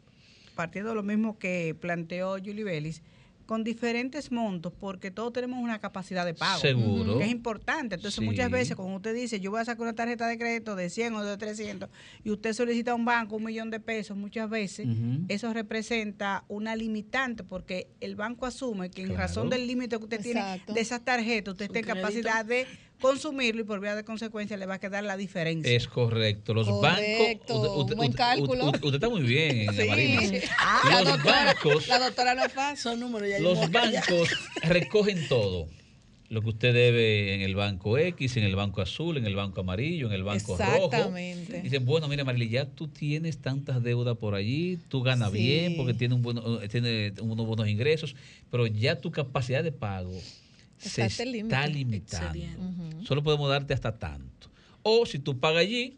partiendo 0.55 0.89
de 0.91 0.95
lo 0.95 1.03
mismo 1.03 1.37
que 1.37 1.75
planteó 1.79 2.37
Julie 2.37 2.63
Bellis, 2.63 3.01
con 3.47 3.65
diferentes 3.65 4.31
montos, 4.31 4.71
porque 4.79 5.11
todos 5.11 5.33
tenemos 5.33 5.61
una 5.61 5.77
capacidad 5.79 6.25
de 6.25 6.33
pago. 6.33 6.61
Seguro. 6.61 7.17
Que 7.17 7.25
es 7.25 7.31
importante. 7.31 7.95
Entonces, 7.95 8.19
Sí. 8.21 8.25
muchas 8.25 8.49
veces, 8.49 8.77
cuando 8.77 8.95
usted 8.95 9.13
dice, 9.13 9.41
yo 9.41 9.51
voy 9.51 9.59
a 9.59 9.65
sacar 9.65 9.81
una 9.81 9.93
tarjeta 9.93 10.25
de 10.29 10.37
crédito 10.37 10.77
de 10.77 10.89
100 10.89 11.15
o 11.15 11.23
de 11.25 11.35
300, 11.35 11.89
y 12.23 12.31
usted 12.31 12.53
solicita 12.53 12.91
a 12.91 12.95
un 12.95 13.03
banco 13.03 13.35
un 13.35 13.43
millón 13.43 13.69
de 13.69 13.81
pesos, 13.81 14.15
muchas 14.15 14.49
veces 14.49 14.87
eso 15.27 15.51
representa 15.51 16.45
una 16.47 16.77
limitante, 16.77 17.43
porque 17.43 17.87
el 17.99 18.15
banco 18.15 18.45
asume 18.45 18.89
que 18.89 19.01
en 19.01 19.07
Claro. 19.09 19.21
razón 19.23 19.49
del 19.49 19.67
límite 19.67 19.97
que 19.97 20.03
usted 20.03 20.21
tiene 20.21 20.61
de 20.73 20.79
esas 20.79 21.03
tarjetas, 21.03 21.51
usted 21.51 21.65
está 21.65 21.79
en 21.79 21.85
capacidad 21.85 22.45
de 22.45 22.67
consumirlo 23.01 23.61
y 23.61 23.63
por 23.65 23.79
vía 23.81 23.95
de 23.95 24.03
consecuencia 24.05 24.55
le 24.57 24.65
va 24.65 24.75
a 24.75 24.79
quedar 24.79 25.03
la 25.03 25.17
diferencia. 25.17 25.71
Es 25.71 25.87
correcto. 25.87 26.53
Los 26.53 26.67
Correcto, 26.67 27.61
bancos. 27.61 27.91
un 27.91 27.97
buen 27.97 28.13
cálculo. 28.13 28.65
Usted, 28.67 28.83
usted 28.83 28.95
está 28.95 29.09
muy 29.09 29.21
bien, 29.23 29.73
Sí. 29.75 29.87
Marina. 29.87 30.39
Ah, 30.57 30.81
la, 30.89 30.99
Los 31.01 31.09
doctora, 31.13 31.45
bancos, 31.45 31.87
la 31.87 31.99
doctora 31.99 32.35
no. 32.35 32.75
Son 32.77 32.99
números 32.99 33.27
ya. 33.29 33.39
los 33.39 33.69
bancos 33.71 34.29
recogen 34.63 35.27
todo. 35.27 35.67
Lo 36.29 36.41
que 36.41 36.47
usted 36.47 36.73
debe 36.73 37.33
en 37.35 37.41
el 37.41 37.55
banco 37.55 37.97
X, 37.97 38.37
en 38.37 38.45
el 38.45 38.55
banco 38.55 38.81
azul, 38.81 39.17
en 39.17 39.25
el 39.25 39.35
banco 39.35 39.59
amarillo, 39.59 40.07
en 40.07 40.13
el 40.13 40.23
banco 40.23 40.55
rojo. 40.57 40.85
Exactamente. 40.85 41.61
Dicen, 41.61 41.85
bueno, 41.85 42.07
mira, 42.07 42.23
Marily, 42.23 42.47
ya 42.47 42.65
tú 42.69 42.87
tienes 42.87 43.39
tantas 43.41 43.83
deudas 43.83 44.15
por 44.15 44.33
allí, 44.33 44.79
tú 44.87 45.01
ganas 45.03 45.29
Sí. 45.33 45.39
bien 45.39 45.75
porque 45.75 45.93
tienes, 45.93 46.15
un 46.15 46.21
bueno, 46.21 46.61
eh, 46.61 46.69
tienes 46.69 47.19
unos 47.19 47.45
buenos 47.45 47.67
ingresos, 47.67 48.15
pero 48.49 48.65
ya 48.65 49.01
tu 49.01 49.11
capacidad 49.11 49.61
de 49.61 49.73
pago 49.73 50.17
se 50.89 51.03
Está 51.05 51.05
está 51.23 51.25
limitando. 51.67 53.05
Solo 53.05 53.23
podemos 53.23 53.49
darte 53.49 53.73
hasta 53.73 53.97
tanto. 53.97 54.49
O 54.83 55.05
si 55.05 55.19
tú 55.19 55.39
pagas 55.39 55.61
allí 55.61 55.97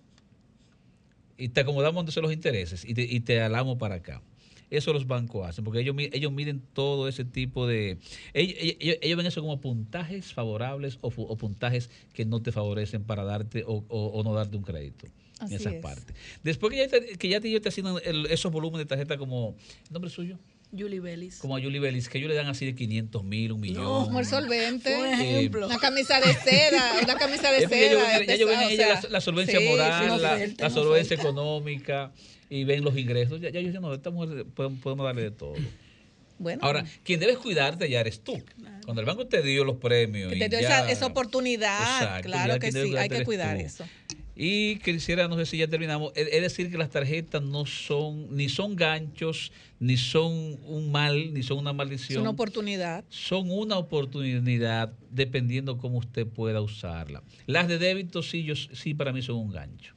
y 1.37 1.49
te 1.49 1.61
acomodamos 1.61 2.01
entonces 2.01 2.21
los 2.21 2.33
intereses 2.33 2.85
y 2.85 2.93
te, 2.93 3.01
y 3.03 3.19
te 3.21 3.41
alamos 3.41 3.77
para 3.77 3.95
acá. 3.95 4.21
Eso 4.69 4.91
los 4.91 5.05
bancos 5.05 5.47
hacen, 5.47 5.63
porque 5.63 5.81
ellos, 5.81 5.95
ellos 5.99 6.31
miden 6.31 6.63
todo 6.73 7.07
ese 7.07 7.25
tipo 7.25 7.67
de... 7.67 7.99
Ellos, 8.33 8.55
ellos- 8.59 8.97
ellos 9.01 9.17
ven 9.17 9.25
eso 9.27 9.41
como 9.41 9.61
puntajes 9.61 10.33
favorables 10.33 10.97
o, 11.01 11.11
puntajes 11.37 11.91
que 12.13 12.25
no 12.25 12.41
te 12.41 12.51
favorecen 12.51 13.03
para 13.03 13.23
darte 13.23 13.63
o, 13.67 13.83
o- 13.87 14.07
o 14.07 14.23
no 14.23 14.33
darte 14.33 14.57
un 14.57 14.63
crédito. 14.63 15.05
Así 15.39 15.53
en 15.55 15.59
esas 15.61 15.73
es. 15.73 15.81
partes. 15.81 16.15
Después 16.43 16.71
que 16.73 16.77
ya 16.79 16.87
te, 16.87 17.17
que 17.17 17.29
ya 17.29 17.39
te, 17.39 17.49
ellos 17.49 17.61
te 17.61 17.69
asignan 17.69 17.97
el- 18.03 18.25
esos 18.27 18.51
volúmenes 18.51 18.85
de 18.85 18.89
tarjeta 18.89 19.17
como... 19.17 19.55
¿el 19.87 19.93
¿Nombre 19.93 20.09
suyo? 20.09 20.39
Julie 20.77 20.99
Bellis. 20.99 21.37
Como 21.37 21.55
a 21.55 21.61
Julie 21.61 21.79
Bellis, 21.79 22.09
que 22.09 22.17
ellos 22.17 22.29
le 22.29 22.35
dan 22.35 22.47
así 22.47 22.65
de 22.65 22.73
500 22.75 23.23
mil, 23.23 23.51
un 23.51 23.61
millón. 23.61 24.05
Como 24.05 24.19
el 24.19 24.25
solvente. 24.25 24.95
Por 24.95 25.05
Eh, 25.07 25.13
ejemplo. 25.13 25.67
Una 25.67 25.77
camisa 25.77 26.19
de 26.19 26.33
seda, 26.33 26.93
una 27.03 27.15
camisa 27.15 27.51
de 27.51 27.67
ven 28.47 28.59
en 28.59 28.65
o 28.67 28.69
ella 28.69 28.85
sea, 29.01 29.01
la, 29.03 29.09
la 29.09 29.21
solvencia 29.21 29.59
sí, 29.59 29.65
moral, 29.67 30.03
sí, 30.03 30.21
la, 30.21 30.37
no 30.67 30.69
solvencia 30.69 31.15
económica 31.15 32.11
y 32.49 32.63
ven 32.63 32.83
los 32.83 32.97
ingresos. 32.97 33.39
Ya, 33.39 33.49
ya 33.49 33.59
yo 33.61 33.79
no, 33.79 33.93
esta 33.93 34.09
mujer 34.09 34.45
podemos, 34.53 34.79
podemos 34.81 35.05
darle 35.05 35.21
de 35.23 35.31
todo. 35.31 35.53
Bueno, 36.39 36.61
Ahora, 36.63 36.83
quien 37.03 37.19
debes 37.19 37.37
cuidarte 37.37 37.87
ya 37.89 37.99
eres 38.01 38.19
tú. 38.21 38.33
Cuando 38.85 38.99
el 39.01 39.05
banco 39.05 39.27
te 39.27 39.41
dio 39.43 39.63
los 39.63 39.77
premios. 39.77 40.31
que 40.31 40.37
y 40.37 40.39
te 40.39 40.49
dio 40.49 40.59
ya- 40.61 40.79
esa, 40.81 40.91
esa 40.91 41.05
oportunidad. 41.05 41.79
Exacto, 42.01 42.23
claro 42.29 42.59
que 42.59 42.71
sí, 42.71 42.97
hay 42.97 43.07
que 43.09 43.23
cuidar 43.23 43.57
tú. 43.57 43.63
eso. 43.63 43.85
Y 44.35 44.77
quisiera, 44.77 45.27
no 45.27 45.37
sé 45.37 45.45
si 45.45 45.57
ya 45.57 45.67
terminamos, 45.67 46.11
es 46.15 46.27
es 46.31 46.41
decir 46.41 46.71
que 46.71 46.77
las 46.77 46.89
tarjetas 46.89 47.43
no 47.43 47.67
son, 47.67 48.35
ni 48.35 48.49
son 48.49 48.75
ganchos, 48.75 49.51
ni 49.79 49.95
son 49.95 50.57
un 50.65 50.91
mal, 50.91 51.33
ni 51.33 51.43
son 51.43 51.59
una 51.59 51.69
Es 51.69 51.75
maldición 51.77 52.21
una 52.21 52.31
oportunidad. 52.31 53.05
son 53.09 53.51
una 53.51 53.77
oportunidad 53.77 54.91
dependiendo 55.11 55.77
cómo 55.77 55.99
usted 55.99 56.25
pueda 56.25 56.61
usarla. 56.61 57.21
Las 57.45 57.67
de 57.67 57.77
débito 57.77 58.23
sí, 58.23 58.43
yo, 58.43 58.55
sí 58.55 58.95
para 58.95 59.13
mí 59.13 59.21
son 59.21 59.35
un 59.35 59.51
gancho. 59.51 59.93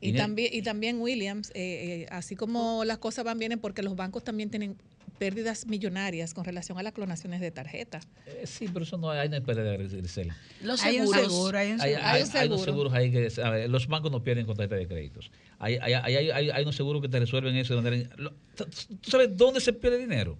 Y 0.00 0.12
también, 0.12 0.50
y 0.52 0.60
también 0.60 1.00
Williams, 1.00 1.50
eh, 1.54 2.02
eh, 2.02 2.06
así 2.10 2.36
como 2.36 2.84
las 2.84 2.98
cosas 2.98 3.24
van 3.24 3.38
bien, 3.38 3.58
porque 3.58 3.82
los 3.82 3.96
bancos 3.96 4.22
también 4.22 4.50
tienen 4.50 4.76
pérdidas 5.18 5.66
millonarias 5.66 6.34
con 6.34 6.44
relación 6.44 6.76
a 6.78 6.82
las 6.82 6.92
clonaciones 6.92 7.40
de 7.40 7.50
tarjeta. 7.50 8.00
Eh, 8.26 8.42
sí, 8.46 8.68
pero 8.72 8.84
eso 8.84 8.96
no 8.98 9.10
hay, 9.10 9.28
no 9.28 9.36
hay 9.36 9.40
pérdida, 9.40 9.76
Grisel. 9.76 10.32
Los 10.62 10.82
Hay 10.82 10.98
un 11.00 11.06
seguros. 11.08 11.32
seguro, 11.32 11.58
hay 11.58 11.72
un 11.72 11.78
seguro. 11.80 12.00
hay- 12.02 12.02
un 12.02 12.12
hay 12.12 12.22
unos 12.22 12.30
seguro. 12.32 12.64
seguros 12.64 12.92
ahí 12.92 13.10
que 13.12 13.28
a 13.42 13.50
ver, 13.50 13.70
los 13.70 13.86
bancos 13.86 14.10
no 14.10 14.22
pierden 14.22 14.46
con 14.46 14.56
tarjeta 14.56 14.76
de 14.76 14.86
créditos. 14.88 15.30
Hay, 15.58 15.76
hay, 15.80 15.92
hay, 15.94 16.16
hay, 16.16 16.30
hay- 16.30 16.50
hay 16.50 16.62
unos 16.62 16.76
seguros 16.76 17.00
que 17.02 17.08
te 17.08 17.18
resuelven 17.20 17.54
eso. 17.56 17.74
de 17.76 17.82
manera- 17.82 18.10
lo- 18.16 18.32
¿Tú 18.56 19.10
sabes 19.10 19.36
dónde 19.36 19.60
se 19.60 19.72
pierde 19.72 19.98
dinero? 19.98 20.36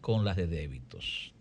Con 0.00 0.24
las 0.24 0.36
de 0.36 0.46
débitos. 0.46 1.32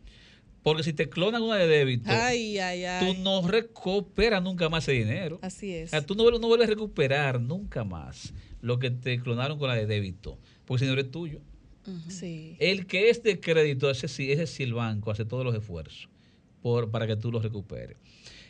Porque 0.64 0.84
si 0.84 0.94
te 0.94 1.10
clonan 1.10 1.42
una 1.44 1.58
de 1.58 1.68
débito, 1.68 2.06
Ay, 2.10 2.58
ay, 2.58 2.86
ay. 2.86 3.06
tú 3.14 3.22
no 3.22 3.46
recuperas 3.46 4.42
nunca 4.42 4.70
más 4.70 4.84
ese 4.86 4.94
dinero. 4.94 5.38
Así 5.42 5.74
es. 5.74 5.88
O 5.88 5.92
sea, 5.92 6.06
tú 6.06 6.16
no, 6.16 6.24
vuelves- 6.24 6.40
no 6.40 6.48
vuelves 6.48 6.68
a 6.68 6.72
recuperar 6.72 7.42
nunca 7.42 7.84
más 7.84 8.34
lo 8.62 8.80
que 8.80 8.90
te 8.90 9.20
clonaron 9.20 9.60
con 9.60 9.68
la 9.68 9.76
de 9.76 9.86
débito, 9.86 10.40
porque 10.66 10.78
ese 10.78 10.86
dinero 10.86 11.02
es 11.02 11.12
tuyo. 11.12 11.42
Sí. 12.08 12.56
El 12.60 12.86
que 12.86 13.10
es 13.10 13.24
de 13.24 13.40
crédito, 13.40 13.90
ese 13.90 14.08
sí, 14.08 14.32
ese 14.32 14.48
sí 14.48 14.64
el 14.64 14.74
banco 14.74 15.12
hace 15.12 15.26
todos 15.26 15.44
los 15.44 15.56
esfuerzos 15.56 16.10
por, 16.62 16.92
para 16.92 17.06
que 17.06 17.16
tú 17.16 17.32
lo 17.32 17.40
recuperes. 17.40 17.98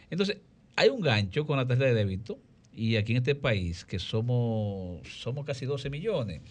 Entonces, 0.10 0.38
hay 0.76 0.90
un 0.90 1.02
gancho 1.02 1.46
con 1.46 1.58
la 1.58 1.68
tarjeta 1.68 1.90
de 1.90 1.96
débito 1.96 2.40
y 2.76 2.96
aquí 2.96 3.14
en 3.14 3.20
este 3.20 3.36
país, 3.36 3.86
que 3.86 4.00
somos, 4.00 5.08
somos 5.08 5.46
casi 5.46 5.66
12 5.66 5.90
millones, 5.90 6.42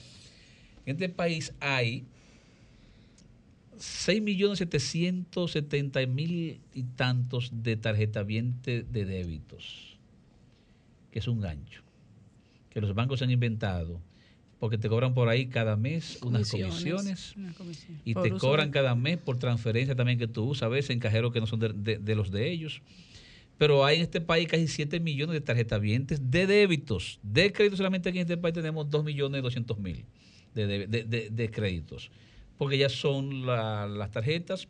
en 0.84 0.96
este 0.96 1.08
país 1.08 1.54
hay 1.60 2.04
6.770.000 3.78 6.58
y 6.74 6.82
tantos 6.96 7.50
de 7.62 7.76
tarjeta 7.76 8.24
de 8.24 8.84
débitos, 8.84 9.96
que 11.10 11.18
es 11.18 11.26
un 11.26 11.40
gancho, 11.40 11.82
que 12.70 12.80
los 12.80 12.94
bancos 12.94 13.20
han 13.22 13.30
inventado, 13.30 14.00
porque 14.62 14.78
te 14.78 14.88
cobran 14.88 15.12
por 15.12 15.28
ahí 15.28 15.48
cada 15.48 15.74
mes 15.74 16.20
unas 16.22 16.48
comisiones, 16.48 17.34
Una 17.36 17.52
comisión. 17.52 18.00
y 18.04 18.14
Por 18.14 18.22
te 18.22 18.30
cobran 18.30 18.68
de- 18.68 18.72
cada 18.72 18.94
mes 18.94 19.18
por 19.18 19.36
transferencia 19.36 19.96
también 19.96 20.20
que 20.20 20.28
tú 20.28 20.44
usas, 20.44 20.62
a 20.62 20.68
veces 20.68 20.90
en 20.90 21.00
cajeros 21.00 21.32
que 21.32 21.40
no 21.40 21.48
son 21.48 21.58
de, 21.58 21.70
de- 21.72 21.98
de 21.98 22.14
los 22.14 22.30
de 22.30 22.48
ellos. 22.52 22.80
Pero 23.58 23.84
hay 23.84 23.96
en 23.96 24.02
este 24.02 24.20
país 24.20 24.46
casi 24.46 24.68
7 24.68 25.00
millones 25.00 25.32
de 25.34 25.40
tarjetavientes 25.40 26.30
de 26.30 26.46
débitos. 26.46 27.18
De 27.24 27.50
créditos 27.52 27.78
solamente 27.78 28.10
aquí 28.10 28.18
en 28.18 28.22
este 28.22 28.36
país 28.36 28.54
tenemos 28.54 28.88
2 28.88 29.02
millones 29.02 29.42
200 29.42 29.76
mil 29.80 30.04
de, 30.54 31.50
créditos. 31.52 32.12
Porque 32.56 32.78
ya 32.78 32.88
son 32.88 33.44
la- 33.44 33.88
las 33.88 34.12
tarjetas 34.12 34.68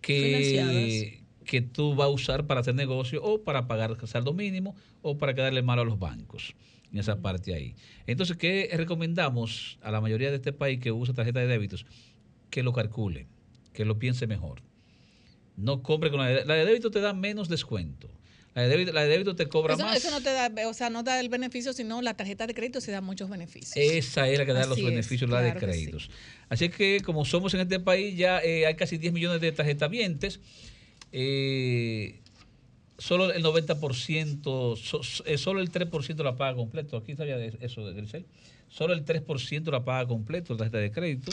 que, 0.00 1.22
que 1.44 1.60
tú 1.60 1.94
vas 1.94 2.06
a 2.06 2.08
usar 2.08 2.46
para 2.46 2.60
hacer 2.60 2.74
negocio 2.74 3.22
o 3.22 3.42
para 3.42 3.66
pagar 3.68 3.94
saldo 4.06 4.32
mínimo 4.32 4.74
o 5.02 5.18
para 5.18 5.34
quedarle 5.34 5.60
mal 5.60 5.78
a 5.80 5.84
los 5.84 5.98
bancos 5.98 6.54
en 6.92 6.98
esa 6.98 7.20
parte 7.20 7.54
ahí. 7.54 7.74
Entonces, 8.06 8.36
¿qué 8.36 8.68
recomendamos 8.74 9.78
a 9.82 9.90
la 9.90 10.00
mayoría 10.00 10.30
de 10.30 10.36
este 10.36 10.52
país 10.52 10.80
que 10.80 10.92
usa 10.92 11.14
tarjeta 11.14 11.40
de 11.40 11.46
débitos? 11.46 11.84
Que 12.50 12.62
lo 12.62 12.72
calcule, 12.72 13.26
que 13.72 13.84
lo 13.84 13.98
piense 13.98 14.26
mejor. 14.26 14.62
No 15.56 15.82
compre 15.82 16.10
con 16.10 16.20
la 16.20 16.28
de, 16.28 16.44
la 16.44 16.54
de 16.54 16.64
débito 16.64 16.90
te 16.90 17.00
da 17.00 17.12
menos 17.12 17.48
descuento. 17.48 18.08
La 18.54 18.62
de 18.62 18.68
débito, 18.68 18.92
la 18.92 19.02
de 19.02 19.08
débito 19.08 19.36
te 19.36 19.46
cobra 19.46 19.74
Eso, 19.74 19.84
más. 19.84 19.96
eso 19.96 20.10
no 20.10 20.20
te 20.20 20.30
da, 20.32 20.50
o 20.68 20.74
sea, 20.74 20.88
no 20.90 21.02
da 21.02 21.20
el 21.20 21.28
beneficio, 21.28 21.72
sino 21.72 22.00
la 22.02 22.14
tarjeta 22.14 22.46
de 22.46 22.54
crédito 22.54 22.80
sí 22.80 22.90
da 22.90 23.00
muchos 23.00 23.28
beneficios. 23.28 23.76
Esa 23.76 24.28
es 24.28 24.38
la 24.38 24.46
que 24.46 24.52
da 24.52 24.60
los 24.60 24.72
Así 24.72 24.80
es, 24.80 24.86
beneficios, 24.86 25.30
la 25.30 25.42
de 25.42 25.52
sí. 25.52 25.58
créditos. 25.58 26.10
Así 26.48 26.68
que 26.70 27.00
como 27.04 27.24
somos 27.24 27.54
en 27.54 27.60
este 27.60 27.78
país, 27.78 28.16
ya 28.16 28.40
eh, 28.42 28.66
hay 28.66 28.74
casi 28.74 28.98
10 28.98 29.12
millones 29.12 29.40
de 29.40 29.52
tarjetavientes. 29.52 30.40
Eh, 31.12 32.20
solo 32.98 33.32
el 33.32 33.42
90%, 33.42 34.76
so- 34.76 35.02
so- 35.02 35.24
eh, 35.24 35.38
solo 35.38 35.60
el 35.60 35.70
3% 35.70 36.22
la 36.24 36.36
paga 36.36 36.56
completo. 36.56 36.96
Aquí 36.96 37.14
sabía 37.16 37.36
de 37.38 37.56
eso 37.60 37.86
de 37.86 37.94
Grisel. 37.94 38.26
Solo 38.68 38.92
el 38.92 39.04
3% 39.04 39.70
la 39.70 39.84
paga 39.84 40.06
completo, 40.06 40.52
la 40.54 40.58
tarjeta 40.58 40.78
de 40.78 40.90
crédito. 40.92 41.32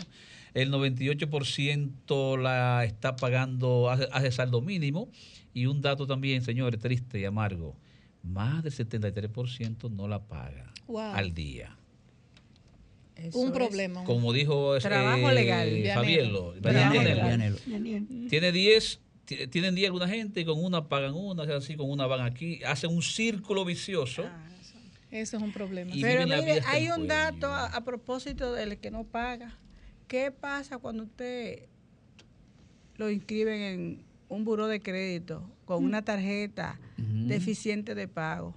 El 0.54 0.72
98% 0.72 2.38
la 2.38 2.86
está 2.86 3.16
pagando, 3.18 3.90
hace, 3.90 4.08
hace 4.12 4.32
saldo 4.32 4.62
mínimo. 4.62 5.10
Y 5.54 5.66
un 5.66 5.82
dato 5.82 6.06
también, 6.08 6.42
señores, 6.44 6.80
triste 6.80 7.20
y 7.20 7.26
amargo. 7.26 7.76
Más 8.24 8.64
del 8.64 8.72
73% 8.74 9.90
no 9.90 10.08
la 10.08 10.20
paga 10.20 10.72
Wow. 10.88 11.14
al 11.14 11.34
día. 11.34 11.76
Un 13.34 13.54
problema. 13.54 14.04
Como 14.04 14.34
dijo 14.34 14.78
Trabajo 14.80 15.30
eh, 15.30 15.34
legal. 15.34 15.84
Fabielo, 15.94 16.54
Trabajo 16.62 16.92
Vianello. 16.92 17.16
legal. 17.16 17.58
Tiene 18.30 18.52
10, 18.52 18.98
ti- 18.98 19.05
tienen 19.26 19.76
10 19.76 19.88
alguna 19.88 20.08
gente 20.08 20.42
y 20.42 20.46
con 20.46 20.64
una 20.64 20.88
pagan 20.88 21.14
una, 21.16 21.44
así 21.56 21.76
con 21.76 21.90
una 21.90 22.06
van 22.06 22.22
aquí, 22.22 22.64
hacen 22.64 22.92
un 22.92 23.02
círculo 23.02 23.66
vicioso. 23.66 24.24
Eso 25.12 25.38
es 25.38 25.44
un 25.44 25.52
problema. 25.52 25.92
Pero 26.00 26.28
mire, 26.28 26.62
hay 26.68 26.88
el 26.88 27.00
un 27.00 27.08
dato 27.08 27.48
a, 27.48 27.68
a 27.68 27.84
propósito 27.84 28.54
del 28.54 28.78
que 28.78 28.92
no 28.92 29.04
paga. 29.04 29.58
¿Qué 30.08 30.32
pasa 30.32 30.78
cuando 30.78 31.04
usted 31.04 31.68
lo 32.98 33.10
inscriben 33.10 33.62
en 33.62 34.04
un 34.30 34.46
buró 34.46 34.68
de 34.68 34.82
crédito 34.82 35.50
con 35.66 35.84
una 35.84 36.04
tarjeta 36.04 36.80
deficiente 36.98 37.96
de 37.96 38.08
pago? 38.08 38.56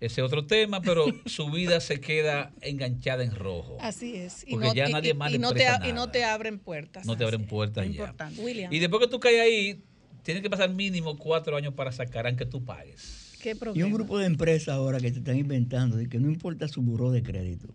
Ese 0.00 0.20
es 0.20 0.24
otro 0.26 0.46
tema, 0.46 0.80
pero 0.80 1.04
su 1.26 1.50
vida 1.50 1.80
se 1.80 2.00
queda 2.00 2.52
enganchada 2.60 3.24
en 3.24 3.34
rojo. 3.34 3.78
Así 3.80 4.14
es. 4.14 4.44
Y 4.46 4.52
Porque 4.52 4.66
no, 4.68 4.74
ya 4.74 4.88
y- 4.88 4.92
nadie 4.92 5.10
y- 5.10 5.14
más 5.14 5.30
y 5.30 5.32
le 5.34 5.38
no 5.40 5.48
te, 5.48 5.54
presta 5.56 5.82
a- 5.82 5.88
y 5.88 5.92
no 5.92 6.00
nada. 6.00 6.12
te 6.12 6.24
abren 6.24 6.58
puertas. 6.58 7.04
No 7.06 7.16
te 7.16 7.24
abren 7.24 7.46
puertas 7.46 7.84
ya. 7.84 7.90
importante. 7.90 8.40
William. 8.40 8.72
Y 8.72 8.78
después 8.78 9.00
que 9.02 9.08
tú 9.10 9.18
caes 9.18 9.40
ahí, 9.40 9.82
tienes 10.22 10.42
que 10.42 10.50
pasar 10.50 10.70
mínimo 10.72 11.16
cuatro 11.18 11.56
años 11.56 11.74
para 11.74 11.90
sacar, 11.92 12.26
aunque 12.26 12.46
tú 12.46 12.64
pagues. 12.64 13.36
¿Qué 13.40 13.56
Y 13.74 13.82
un 13.82 13.92
grupo 13.92 14.18
de 14.18 14.26
empresas 14.26 14.74
ahora 14.74 14.98
que 14.98 15.10
se 15.12 15.18
están 15.18 15.36
inventando 15.38 15.96
de 15.96 16.08
que 16.08 16.18
no 16.18 16.28
importa 16.28 16.66
su 16.68 16.82
buró 16.82 17.10
de 17.12 17.22
crédito. 17.22 17.68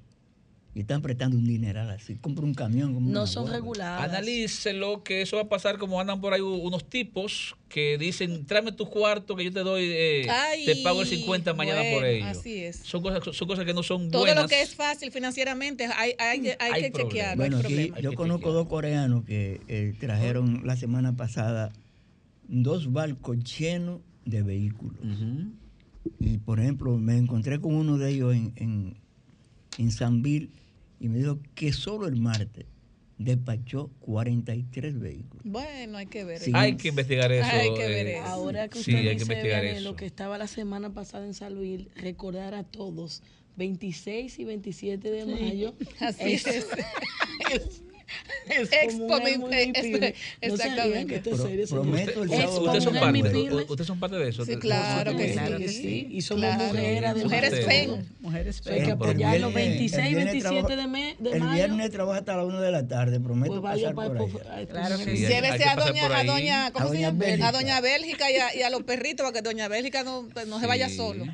Y 0.76 0.80
están 0.82 1.04
prestando 1.04 1.38
un 1.38 1.46
dineral 1.46 1.90
así. 1.92 2.16
Compra 2.16 2.44
un 2.46 2.56
camión. 2.56 2.96
como 2.96 3.10
una 3.12 3.26
guagua. 3.26 3.52
reguladas. 3.52 4.10
Analícelo, 4.10 5.04
que 5.04 5.22
eso 5.22 5.36
va 5.36 5.44
a 5.44 5.48
pasar 5.50 5.78
como 5.78 6.00
andan 6.02 6.20
por 6.20 6.34
ahí 6.34 6.42
unos 6.42 6.90
tipos 6.90 7.56
que 7.70 7.98
dicen, 8.00 8.46
tráeme 8.48 8.72
tu 8.72 8.90
cuarto 8.90 9.36
que 9.36 9.44
yo 9.44 9.52
te 9.54 9.60
doy, 9.60 9.84
eh, 9.86 10.28
Ay, 10.30 10.66
te 10.66 10.78
pago 10.78 11.02
el 11.02 11.08
50 11.08 11.54
mañana 11.54 11.82
por 11.94 12.04
ello. 12.06 12.26
así 12.26 12.58
es. 12.64 12.78
Son 12.78 13.04
cosas, 13.04 13.36
son 13.36 13.48
cosas 13.48 13.66
que 13.66 13.74
no 13.76 13.84
son 13.84 14.10
Todo 14.10 14.24
buenas. 14.24 14.44
lo 14.44 14.50
que 14.50 14.62
es 14.64 14.74
fácil 14.74 15.12
financieramente 15.12 15.86
hay, 15.86 16.14
hay, 16.18 16.40
hay, 16.60 16.72
Hay 16.72 16.82
que 16.84 16.92
problema. 16.92 17.10
chequearlo. 17.10 17.36
Bueno, 17.44 17.58
hay 17.58 17.92
aquí 17.92 18.02
yo 18.02 18.14
conozco 18.14 18.52
dos 18.52 18.68
coreanos 18.68 19.26
que 19.26 19.62
eh, 19.68 19.94
trajeron 20.00 20.62
la 20.66 20.76
semana 20.76 21.16
pasada 21.16 21.72
dos 22.48 22.92
barcos 22.92 23.38
llenos 23.60 24.02
de 24.26 24.42
vehículos. 24.42 24.98
Y 26.20 26.38
por 26.40 26.60
ejemplo, 26.60 26.98
me 26.98 27.16
encontré 27.18 27.60
con 27.62 27.76
uno 27.76 27.98
de 27.98 28.10
ellos 28.12 28.34
en, 28.34 28.54
en, 28.56 28.98
en 29.78 29.92
Sanville 29.92 30.50
y 31.00 31.10
me 31.10 31.18
dijo 31.20 31.40
que 31.56 31.74
solo 31.74 32.08
el 32.08 32.16
martes 32.16 32.66
despachó 33.18 33.90
43 34.00 35.00
vehículos. 35.00 35.44
Bueno, 35.46 35.98
hay 35.98 36.08
que 36.08 36.24
ver. 36.24 36.40
Sí. 36.40 36.50
eso. 36.50 36.58
Hay 36.58 36.76
que 36.78 36.90
investigar 36.90 37.32
eso. 37.32 37.48
Hay 37.52 37.74
que 37.74 37.88
ver 37.88 38.08
eh, 38.08 38.18
eso. 38.18 38.26
Ahora 38.26 38.68
que 38.68 38.80
sí, 38.82 38.94
usted 38.94 39.04
que 39.04 39.14
dice, 39.14 39.72
eso. 39.72 39.82
lo 39.82 39.96
que 39.96 40.06
estaba 40.06 40.38
la 40.38 40.48
semana 40.48 40.94
pasada 40.94 41.26
en 41.26 41.34
San 41.34 41.54
Luis, 41.54 41.88
recordar 41.96 42.54
a 42.56 42.64
todos, 42.64 43.22
26 43.56 44.40
y 44.40 44.44
27 44.46 45.12
de 45.12 45.26
Sí, 45.26 45.32
mayo. 45.32 45.74
así 46.00 46.34
es 46.34 46.46
Expo 48.50 49.18
exactamente. 50.42 51.22
prometo 51.70 52.24
el 52.24 52.30
ustedes 52.30 52.84
son 52.84 52.94
parte, 53.00 53.64
ustedes 53.70 53.88
son 53.88 54.00
parte 54.00 54.16
de 54.18 54.30
eso. 54.30 54.46
Sí, 54.46 54.56
claro 54.58 55.16
que 55.16 55.68
sí. 55.68 56.08
Y 56.12 56.22
somos 56.22 56.54
mujeres. 56.56 57.24
Mujeres. 57.24 57.90
Mujeres 58.20 58.60
Eso 58.60 58.72
hay 58.74 58.84
que 58.84 58.92
apoyarlo. 58.92 59.52
viernes- 59.52 59.54
26 59.54 59.94
y 59.94 60.08
el 60.08 60.16
viernes 60.16 60.34
27 60.34 60.62
trabajo- 60.62 60.76
de, 60.76 60.88
me- 60.88 61.16
de 61.20 61.32
El 61.32 61.40
mayo. 61.40 61.54
viernes 61.54 61.92
trabaja 61.92 62.20
hasta 62.20 62.36
la 62.38 62.44
1 62.46 62.62
de 62.62 62.72
la 62.72 62.88
tarde, 62.88 63.20
prometo 63.20 63.52
Pues 63.52 63.62
vaya 63.62 63.94
pasar 63.94 63.96
para 63.96 64.20
por 64.20 64.48
ay, 64.52 64.66
Claro 64.68 64.96
pues, 64.96 65.08
que 65.08 65.18
sí. 65.18 65.26
Llévese 65.28 65.64
a 65.66 65.76
doña, 65.76 66.02
por 66.04 66.12
a 66.12 66.18
ahí. 66.20 66.28
doña, 66.28 66.72
¿cómo 66.72 66.90
se 66.90 67.00
llama? 67.02 67.20
Bélgica. 67.20 67.48
A 67.48 67.52
doña 67.52 67.82
Bélgica 67.82 68.26
y 68.32 68.62
a, 68.62 68.70
los 68.70 68.84
perritos 68.84 69.24
para 69.26 69.34
que 69.34 69.42
doña 69.42 69.68
Bélgica 69.68 70.04
no, 70.04 70.28
pues, 70.34 70.48
se 70.60 70.68
vaya 70.68 70.90
solo. 70.90 71.26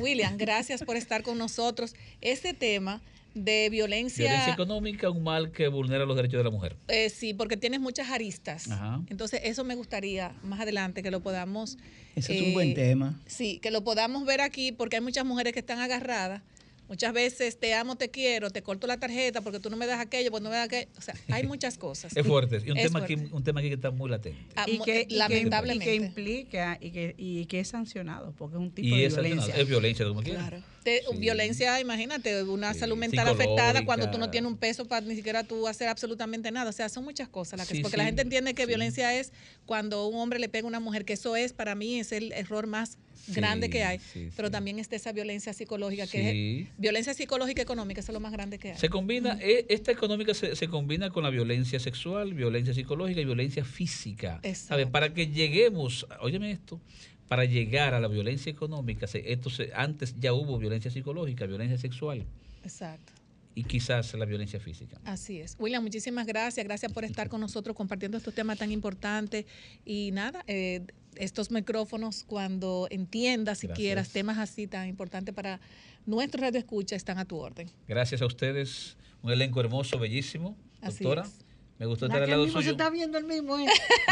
William, 0.00 0.36
gracias 0.36 0.82
por 0.82 0.96
estar 0.96 1.22
con 1.22 1.38
nosotros. 1.38 1.94
Este 2.20 2.52
tema 2.52 3.00
de 3.34 3.68
violencia, 3.70 4.24
Violencia 4.24 4.52
económica, 4.54 5.10
un 5.10 5.22
mal 5.22 5.52
que 5.52 5.68
vulnera 5.68 6.04
los 6.06 6.16
derechos 6.16 6.38
de 6.38 6.44
la 6.44 6.50
mujer. 6.50 6.76
eh, 6.88 7.08
sí, 7.10 7.34
porque 7.34 7.56
tienes 7.56 7.80
muchas 7.80 8.10
aristas. 8.10 8.70
Ajá. 8.70 9.00
Entonces, 9.10 9.40
eso 9.44 9.64
me 9.64 9.74
gustaría 9.74 10.34
más 10.42 10.60
adelante 10.60 11.02
que 11.02 11.10
lo 11.10 11.20
podamos. 11.20 11.78
Ese 12.16 12.34
es 12.36 12.42
eh, 12.42 12.46
un 12.48 12.54
buen 12.54 12.74
tema. 12.74 13.20
Sí, 13.26 13.58
que 13.60 13.70
lo 13.70 13.84
podamos 13.84 14.24
ver 14.24 14.40
aquí, 14.40 14.72
porque 14.72 14.96
hay 14.96 15.02
muchas 15.02 15.24
mujeres 15.24 15.52
que 15.52 15.60
están 15.60 15.78
agarradas. 15.78 16.42
Muchas 16.88 17.12
veces 17.12 17.60
te 17.60 17.74
amo, 17.74 17.96
te 17.96 18.08
quiero, 18.08 18.48
te 18.50 18.62
corto 18.62 18.86
la 18.86 18.96
tarjeta 18.96 19.42
porque 19.42 19.60
tú 19.60 19.68
no 19.68 19.76
me 19.76 19.86
das 19.86 20.00
aquello, 20.00 20.30
porque 20.30 20.44
no 20.44 20.48
me 20.48 20.56
das 20.56 20.64
aquello. 20.64 20.88
O 20.96 21.02
sea, 21.02 21.14
hay 21.28 21.42
muchas 21.46 21.76
cosas. 21.76 22.16
Es 22.16 22.26
fuerte. 22.26 22.62
Y 22.64 22.70
un, 22.70 22.78
Es 22.78 22.84
tema 22.84 23.00
aquí, 23.00 23.14
fuerte. 23.16 23.34
un 23.36 23.44
tema 23.44 23.60
aquí 23.60 23.68
que 23.68 23.74
está 23.74 23.90
muy 23.90 24.08
latente. 24.08 24.40
Ah, 24.56 24.64
y 24.66 24.78
que, 24.78 25.02
y 25.02 25.06
que- 25.06 25.16
lamentablemente. 25.16 25.84
y 25.94 25.98
que 25.98 26.04
implica 26.06 26.78
y 26.80 26.90
que, 26.90 27.14
y 27.18 27.44
que 27.44 27.60
es 27.60 27.68
sancionado, 27.68 28.32
porque 28.38 28.56
es 28.56 28.60
un 28.62 28.70
tipo 28.70 28.88
Y 28.88 29.00
de 29.00 29.04
es, 29.06 29.12
sancionado. 29.12 29.42
violencia. 29.46 29.62
es 29.62 29.68
violencia, 29.68 30.06
como. 30.06 30.22
Claro. 30.22 30.62
Sí. 31.10 31.16
Violencia, 31.18 31.80
imagínate, 31.80 32.42
una 32.44 32.72
Sí. 32.74 32.80
salud 32.80 32.96
mental 32.96 33.26
Psicológica. 33.26 33.44
afectada 33.62 33.84
cuando 33.84 34.10
tú 34.10 34.18
no 34.18 34.30
tienes 34.30 34.50
un 34.50 34.56
peso 34.56 34.86
para 34.86 35.04
ni 35.06 35.14
siquiera 35.16 35.44
tú 35.44 35.66
hacer 35.68 35.88
absolutamente 35.88 36.50
nada. 36.50 36.70
O 36.70 36.72
sea, 36.72 36.88
son 36.88 37.04
muchas 37.04 37.28
cosas. 37.28 37.58
Las 37.58 37.68
que, 37.68 37.80
porque 37.80 37.96
la 37.96 38.04
gente 38.04 38.22
entiende 38.22 38.54
que 38.54 38.66
violencia 38.66 39.14
es 39.18 39.32
cuando 39.66 40.06
un 40.06 40.16
hombre 40.20 40.38
le 40.38 40.48
pega 40.48 40.64
a 40.66 40.68
una 40.68 40.80
mujer, 40.80 41.04
que 41.04 41.12
eso 41.14 41.36
es, 41.36 41.52
para 41.52 41.74
mí, 41.74 41.98
es 42.00 42.12
el 42.12 42.32
error 42.32 42.66
más 42.66 42.98
grande 43.28 43.68
que 43.68 43.84
hay. 43.84 44.00
pero 44.36 44.50
también 44.50 44.78
está 44.78 44.96
esa 44.96 45.12
violencia 45.12 45.52
psicológica, 45.52 46.06
que 46.06 46.60
es 46.62 46.68
violencia 46.78 47.12
psicológica 47.12 47.60
y 47.60 47.64
económica, 47.64 48.00
eso 48.00 48.10
es 48.10 48.14
lo 48.14 48.20
más 48.20 48.32
grande 48.32 48.58
que 48.58 48.72
hay. 48.72 48.78
Se 48.78 48.88
combina, 48.88 49.38
eh, 49.42 49.66
esta 49.68 49.92
económica 49.92 50.32
se, 50.32 50.56
se 50.56 50.68
combina 50.68 51.10
con 51.10 51.24
la 51.24 51.30
violencia 51.30 51.78
sexual, 51.78 52.32
violencia 52.32 52.72
psicológica 52.72 53.20
y 53.20 53.24
violencia 53.26 53.64
física. 53.66 54.40
Exacto. 54.42 54.68
¿Sabe? 54.68 54.86
Para 54.86 55.12
que 55.12 55.26
lleguemos, 55.26 56.06
óyeme 56.20 56.50
esto, 56.52 56.80
para 57.28 57.44
llegar 57.44 57.94
a 57.94 58.00
la 58.00 58.08
violencia 58.08 58.50
económica, 58.50 59.06
se- 59.06 59.32
esto 59.32 59.50
se- 59.50 59.70
antes 59.74 60.14
ya 60.18 60.32
hubo 60.32 60.58
violencia 60.58 60.90
psicológica, 60.90 61.46
violencia 61.46 61.76
sexual 61.78 62.24
Exacto. 62.62 63.12
y 63.54 63.64
quizás 63.64 64.14
la 64.14 64.24
violencia 64.24 64.58
física. 64.60 64.98
Así 65.04 65.38
es. 65.40 65.56
William, 65.58 65.82
muchísimas 65.82 66.26
gracias. 66.26 66.64
Gracias 66.64 66.92
por 66.92 67.04
estar 67.04 67.28
con 67.28 67.40
nosotros 67.40 67.76
compartiendo 67.76 68.16
estos 68.18 68.34
temas 68.34 68.58
tan 68.58 68.72
importantes. 68.72 69.44
Y 69.84 70.10
nada, 70.12 70.42
eh, 70.46 70.82
estos 71.16 71.50
micrófonos, 71.50 72.24
cuando 72.24 72.86
entiendas, 72.90 73.58
si 73.58 73.66
Gracias. 73.66 73.82
quieras, 73.82 74.08
temas 74.10 74.38
así 74.38 74.66
tan 74.66 74.88
importantes 74.88 75.34
para 75.34 75.60
nuestro 76.06 76.40
radio 76.40 76.58
escucha, 76.58 76.96
están 76.96 77.18
a 77.18 77.24
tu 77.24 77.36
orden. 77.36 77.68
Gracias 77.88 78.22
a 78.22 78.26
ustedes, 78.26 78.96
un 79.22 79.32
elenco 79.32 79.60
hermoso, 79.60 79.98
bellísimo, 79.98 80.56
Así 80.80 81.02
doctora. 81.04 81.22
es. 81.26 81.44
Me 81.78 81.86
gustó 81.86 82.06
La 82.08 82.14
estar 82.14 82.22
al 82.24 82.30
lado 82.30 82.44
mismo 82.44 82.60
se 82.60 82.64
suyo. 82.64 82.72
está 82.76 82.90
viendo 82.90 83.18
el 83.18 83.24
mismo, 83.24 83.56
¿eh? 83.58 83.66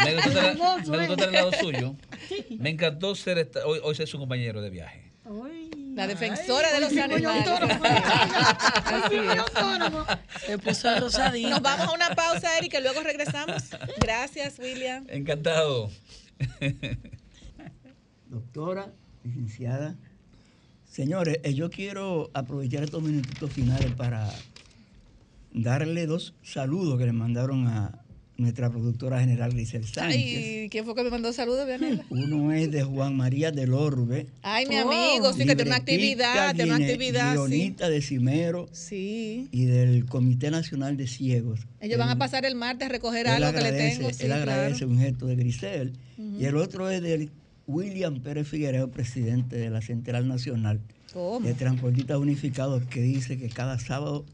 Me 0.05 0.13
gustó 0.15 0.29
estar, 0.29 0.45
Hermoso, 0.51 0.91
me 0.91 0.97
gustó 0.99 1.13
estar 1.13 1.27
al 1.27 1.33
lado 1.33 1.51
suyo. 1.59 1.95
Me 2.57 2.69
encantó 2.69 3.13
ser 3.15 3.37
esta- 3.39 3.65
hoy, 3.67 3.79
hoy 3.83 3.93
ser 3.95 4.07
su 4.07 4.17
compañero 4.17 4.61
de 4.61 4.69
viaje. 4.69 5.11
La 5.95 6.07
defensora 6.07 6.71
de 6.71 6.79
los 6.79 6.91
animales. 6.95 7.25
autógrafo. 7.25 7.83
Se 10.45 10.57
puso 10.59 10.99
rosadita. 10.99 11.49
Nos 11.49 11.61
vamos 11.61 11.87
a 11.87 11.91
una 11.91 12.09
pausa, 12.15 12.57
Eric, 12.57 12.75
y 12.77 12.81
luego 12.83 13.01
regresamos. 13.01 13.63
Gracias, 13.99 14.59
William. 14.59 15.05
Encantado. 15.09 15.89
Doctora, 18.27 18.91
licenciada. 19.23 19.95
Señores, 20.89 21.39
eh, 21.43 21.53
yo 21.53 21.69
quiero 21.69 22.29
aprovechar 22.33 22.83
estos 22.83 23.01
minutitos 23.03 23.51
finales 23.51 23.91
para 23.95 24.29
darle 25.53 26.05
dos 26.05 26.33
saludos 26.43 26.97
que 26.97 27.05
le 27.05 27.13
mandaron 27.13 27.67
a 27.67 28.03
nuestra 28.37 28.69
productora 28.69 29.19
general 29.19 29.51
Grisel 29.51 29.83
Sánchez. 29.85 30.15
Ay, 30.15 30.67
¿quién 30.69 30.85
fue 30.85 30.93
que 30.93 31.03
me 31.03 31.09
mandó 31.09 31.33
saludos, 31.33 31.65
Vianela? 31.65 32.05
Uno 32.11 32.51
es 32.53 32.71
de 32.71 32.83
Juan 32.83 33.17
María 33.17 33.51
del 33.51 33.73
Orbe. 33.73 34.27
Ay, 34.43 34.67
mi 34.67 34.75
amigo, 34.75 35.33
sí, 35.33 35.39
que 35.39 35.55
tiene 35.55 35.71
una 35.71 35.77
actividad, 35.77 36.55
tiene 36.55 36.75
una 36.75 36.85
actividad, 36.85 37.31
sí. 37.31 37.37
guionista 37.37 37.89
de 37.89 38.01
Cimero 38.01 38.69
Sí. 38.71 39.47
y 39.51 39.65
del 39.65 40.05
Comité 40.05 40.51
Nacional 40.51 40.97
de 40.97 41.07
Ciegos. 41.07 41.61
Ellos 41.81 41.97
van 41.97 42.09
a 42.09 42.17
pasar 42.17 42.45
el 42.45 42.55
martes 42.55 42.87
a 42.87 42.91
recoger 42.91 43.27
algo 43.27 43.51
que 43.53 43.61
le 43.63 43.71
tengo. 43.71 44.13
Sí, 44.13 44.25
él 44.25 44.31
agradece 44.31 44.79
claro. 44.79 44.91
un 44.91 44.99
gesto 44.99 45.25
de 45.25 45.35
Grisel. 45.35 45.93
Y 46.39 46.45
el 46.45 46.57
otro 46.57 46.89
es 46.91 47.01
del 47.01 47.31
William 47.65 48.21
Pérez 48.21 48.47
Figueredo, 48.47 48.89
presidente 48.91 49.55
de 49.57 49.69
la 49.69 49.81
Central 49.81 50.27
Nacional 50.27 50.79
¿Cómo? 51.11 51.45
de 51.45 51.53
Transportistas 51.55 52.17
Unificados, 52.17 52.83
que 52.85 53.01
dice 53.01 53.37
que 53.37 53.49
cada 53.49 53.79
sábado 53.79 54.25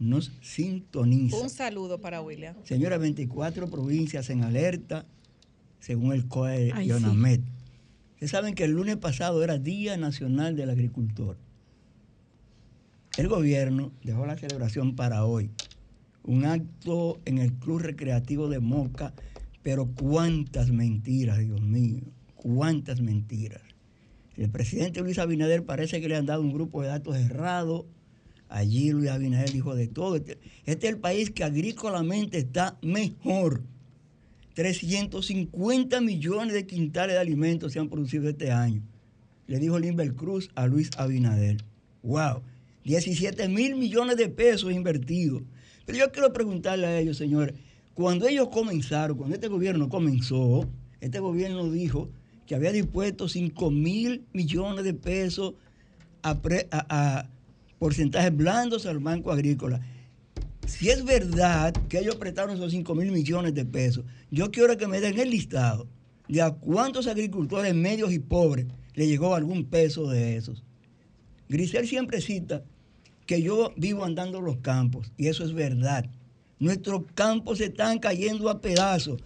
nos 0.00 0.32
sintoniza. 0.40 1.36
Un 1.36 1.50
saludo 1.50 2.00
para 2.00 2.20
William. 2.22 2.56
Señora, 2.64 2.98
24 2.98 3.70
provincias 3.70 4.30
en 4.30 4.42
alerta, 4.42 5.06
según 5.78 6.12
el 6.12 6.26
COE 6.26 6.72
Ay, 6.74 6.88
y 6.88 6.92
ONAMED. 6.92 7.40
Ustedes 8.14 8.30
saben 8.32 8.54
que 8.54 8.64
el 8.64 8.72
lunes 8.72 8.96
pasado 8.96 9.44
era 9.44 9.58
Día 9.58 9.96
Nacional 9.96 10.56
del 10.56 10.70
Agricultor. 10.70 11.36
El 13.16 13.28
gobierno 13.28 13.92
dejó 14.02 14.26
la 14.26 14.36
celebración 14.36 14.96
para 14.96 15.24
hoy. 15.24 15.50
Un 16.22 16.44
acto 16.44 17.20
en 17.24 17.38
el 17.38 17.52
Club 17.54 17.80
Recreativo 17.80 18.48
de 18.48 18.60
Moca, 18.60 19.12
pero 19.62 19.86
cuántas 19.86 20.70
mentiras, 20.70 21.38
Dios 21.38 21.60
mío, 21.60 22.00
cuántas 22.36 23.00
mentiras. 23.00 23.62
El 24.36 24.48
presidente 24.50 25.02
Luis 25.02 25.18
Abinader 25.18 25.64
parece 25.64 26.00
que 26.00 26.08
le 26.08 26.16
han 26.16 26.24
dado 26.24 26.40
un 26.40 26.52
grupo 26.52 26.80
de 26.80 26.88
datos 26.88 27.16
errados. 27.16 27.84
Allí 28.50 28.90
Luis 28.90 29.08
Abinader 29.08 29.52
dijo 29.52 29.74
de 29.74 29.86
todo. 29.86 30.16
Este, 30.16 30.38
este 30.66 30.88
es 30.88 30.92
el 30.92 30.98
país 30.98 31.30
que 31.30 31.44
agrícolamente 31.44 32.38
está 32.38 32.76
mejor. 32.82 33.62
350 34.54 36.00
millones 36.00 36.52
de 36.52 36.66
quintales 36.66 37.14
de 37.14 37.20
alimentos 37.20 37.72
se 37.72 37.78
han 37.78 37.88
producido 37.88 38.28
este 38.28 38.50
año. 38.50 38.82
Le 39.46 39.58
dijo 39.60 39.78
Limber 39.78 40.14
Cruz 40.14 40.50
a 40.56 40.66
Luis 40.66 40.90
Abinader. 40.96 41.64
¡Wow! 42.02 42.42
17 42.84 43.48
mil 43.48 43.76
millones 43.76 44.16
de 44.16 44.28
pesos 44.28 44.72
invertidos. 44.72 45.42
Pero 45.86 45.98
yo 45.98 46.12
quiero 46.12 46.32
preguntarle 46.32 46.86
a 46.86 46.98
ellos, 46.98 47.16
señores, 47.16 47.54
cuando 47.94 48.26
ellos 48.26 48.48
comenzaron, 48.48 49.16
cuando 49.16 49.36
este 49.36 49.48
gobierno 49.48 49.88
comenzó, 49.88 50.68
este 51.00 51.20
gobierno 51.20 51.70
dijo 51.70 52.10
que 52.46 52.56
había 52.56 52.72
dispuesto 52.72 53.28
5 53.28 53.70
mil 53.70 54.24
millones 54.32 54.84
de 54.84 54.94
pesos 54.94 55.54
a, 56.22 57.28
porcentajes 57.80 58.36
blandos 58.36 58.84
al 58.84 58.98
Banco 58.98 59.32
Agrícola. 59.32 59.80
Si 60.66 60.90
es 60.90 61.02
verdad 61.02 61.72
que 61.88 61.98
ellos 61.98 62.16
prestaron 62.16 62.54
esos 62.54 62.70
5 62.70 62.94
mil 62.94 63.10
millones 63.10 63.54
de 63.54 63.64
pesos, 63.64 64.04
yo 64.30 64.50
quiero 64.50 64.76
que 64.76 64.86
me 64.86 65.00
den 65.00 65.18
el 65.18 65.30
listado 65.30 65.88
de 66.28 66.42
a 66.42 66.50
cuántos 66.50 67.06
agricultores 67.06 67.74
medios 67.74 68.12
y 68.12 68.18
pobres 68.18 68.66
le 68.94 69.06
llegó 69.06 69.34
algún 69.34 69.64
peso 69.64 70.08
de 70.10 70.36
esos. 70.36 70.62
Grisel 71.48 71.88
siempre 71.88 72.20
cita 72.20 72.62
que 73.26 73.40
yo 73.40 73.72
vivo 73.76 74.04
andando 74.04 74.42
los 74.42 74.58
campos, 74.58 75.10
y 75.16 75.28
eso 75.28 75.42
es 75.42 75.54
verdad. 75.54 76.04
Nuestros 76.58 77.04
campos 77.14 77.58
se 77.58 77.66
están 77.66 77.98
cayendo 77.98 78.50
a 78.50 78.60
pedazos. 78.60 79.22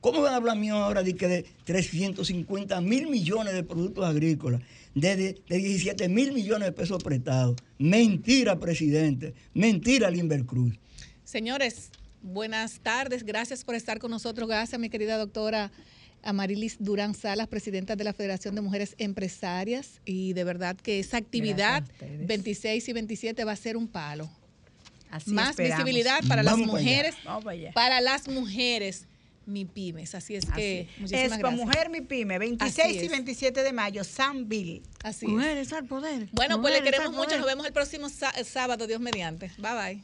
¿Cómo 0.00 0.22
van 0.22 0.32
a 0.32 0.36
hablar 0.36 0.56
mío 0.56 0.76
ahora 0.76 1.02
de 1.02 1.14
que 1.14 1.28
de 1.28 1.46
350 1.64 2.80
mil 2.80 3.08
millones 3.08 3.52
de 3.52 3.62
productos 3.62 4.06
agrícolas, 4.06 4.62
de, 4.94 5.16
de, 5.16 5.42
de 5.48 5.56
17 5.58 6.08
mil 6.08 6.32
millones 6.32 6.68
de 6.68 6.72
pesos 6.72 7.02
prestados? 7.02 7.56
Mentira, 7.78 8.58
presidente. 8.58 9.34
Mentira, 9.54 10.10
Limber 10.10 10.44
Cruz. 10.44 10.78
Señores, 11.24 11.90
buenas 12.22 12.80
tardes. 12.80 13.24
Gracias 13.24 13.64
por 13.64 13.74
estar 13.74 13.98
con 13.98 14.10
nosotros. 14.10 14.48
Gracias, 14.48 14.80
mi 14.80 14.90
querida 14.90 15.16
doctora 15.16 15.70
Amarilis 16.22 16.76
Durán 16.78 17.14
Salas, 17.14 17.48
presidenta 17.48 17.96
de 17.96 18.04
la 18.04 18.12
Federación 18.12 18.54
de 18.54 18.60
Mujeres 18.60 18.94
Empresarias. 18.98 20.00
Y 20.04 20.32
de 20.32 20.44
verdad 20.44 20.76
que 20.76 20.98
esa 20.98 21.16
actividad 21.16 21.84
Gracias 21.86 22.02
a 22.02 22.04
ustedes. 22.04 22.26
26 22.26 22.88
y 22.88 22.92
27 22.92 23.44
va 23.44 23.52
a 23.52 23.56
ser 23.56 23.76
un 23.76 23.88
palo. 23.88 24.28
Así 25.10 25.32
Más 25.32 25.50
esperamos. 25.50 25.84
visibilidad 25.84 26.20
para 26.28 26.42
las 26.42 26.52
Vamos 26.54 26.68
mujeres. 26.68 27.14
Para 27.74 28.00
las 28.00 28.28
mujeres, 28.28 29.08
mi 29.46 29.64
pymes. 29.64 30.14
Así 30.14 30.36
es 30.36 30.44
que 30.46 30.88
muchísimas 30.98 31.32
Expo. 31.38 31.50
Mujer 31.50 31.90
Mi 31.90 32.00
Pyme, 32.02 32.38
26 32.38 32.78
Así 32.86 32.98
y 32.98 33.04
es. 33.06 33.10
27 33.10 33.62
de 33.62 33.72
mayo, 33.72 34.04
Sanville. 34.04 34.82
Así 35.02 35.26
Mujeres 35.26 35.68
es. 35.68 35.72
al 35.72 35.86
poder. 35.86 36.28
Bueno, 36.32 36.60
pues 36.60 36.74
le 36.74 36.82
queremos 36.82 37.10
mucho. 37.12 37.24
poder. 37.24 37.38
Nos 37.40 37.46
vemos 37.46 37.66
el 37.66 37.72
próximo 37.72 38.08
sá- 38.08 38.32
sábado, 38.44 38.86
Dios 38.86 39.00
mediante. 39.00 39.50
Bye 39.58 39.72
bye. 39.94 40.02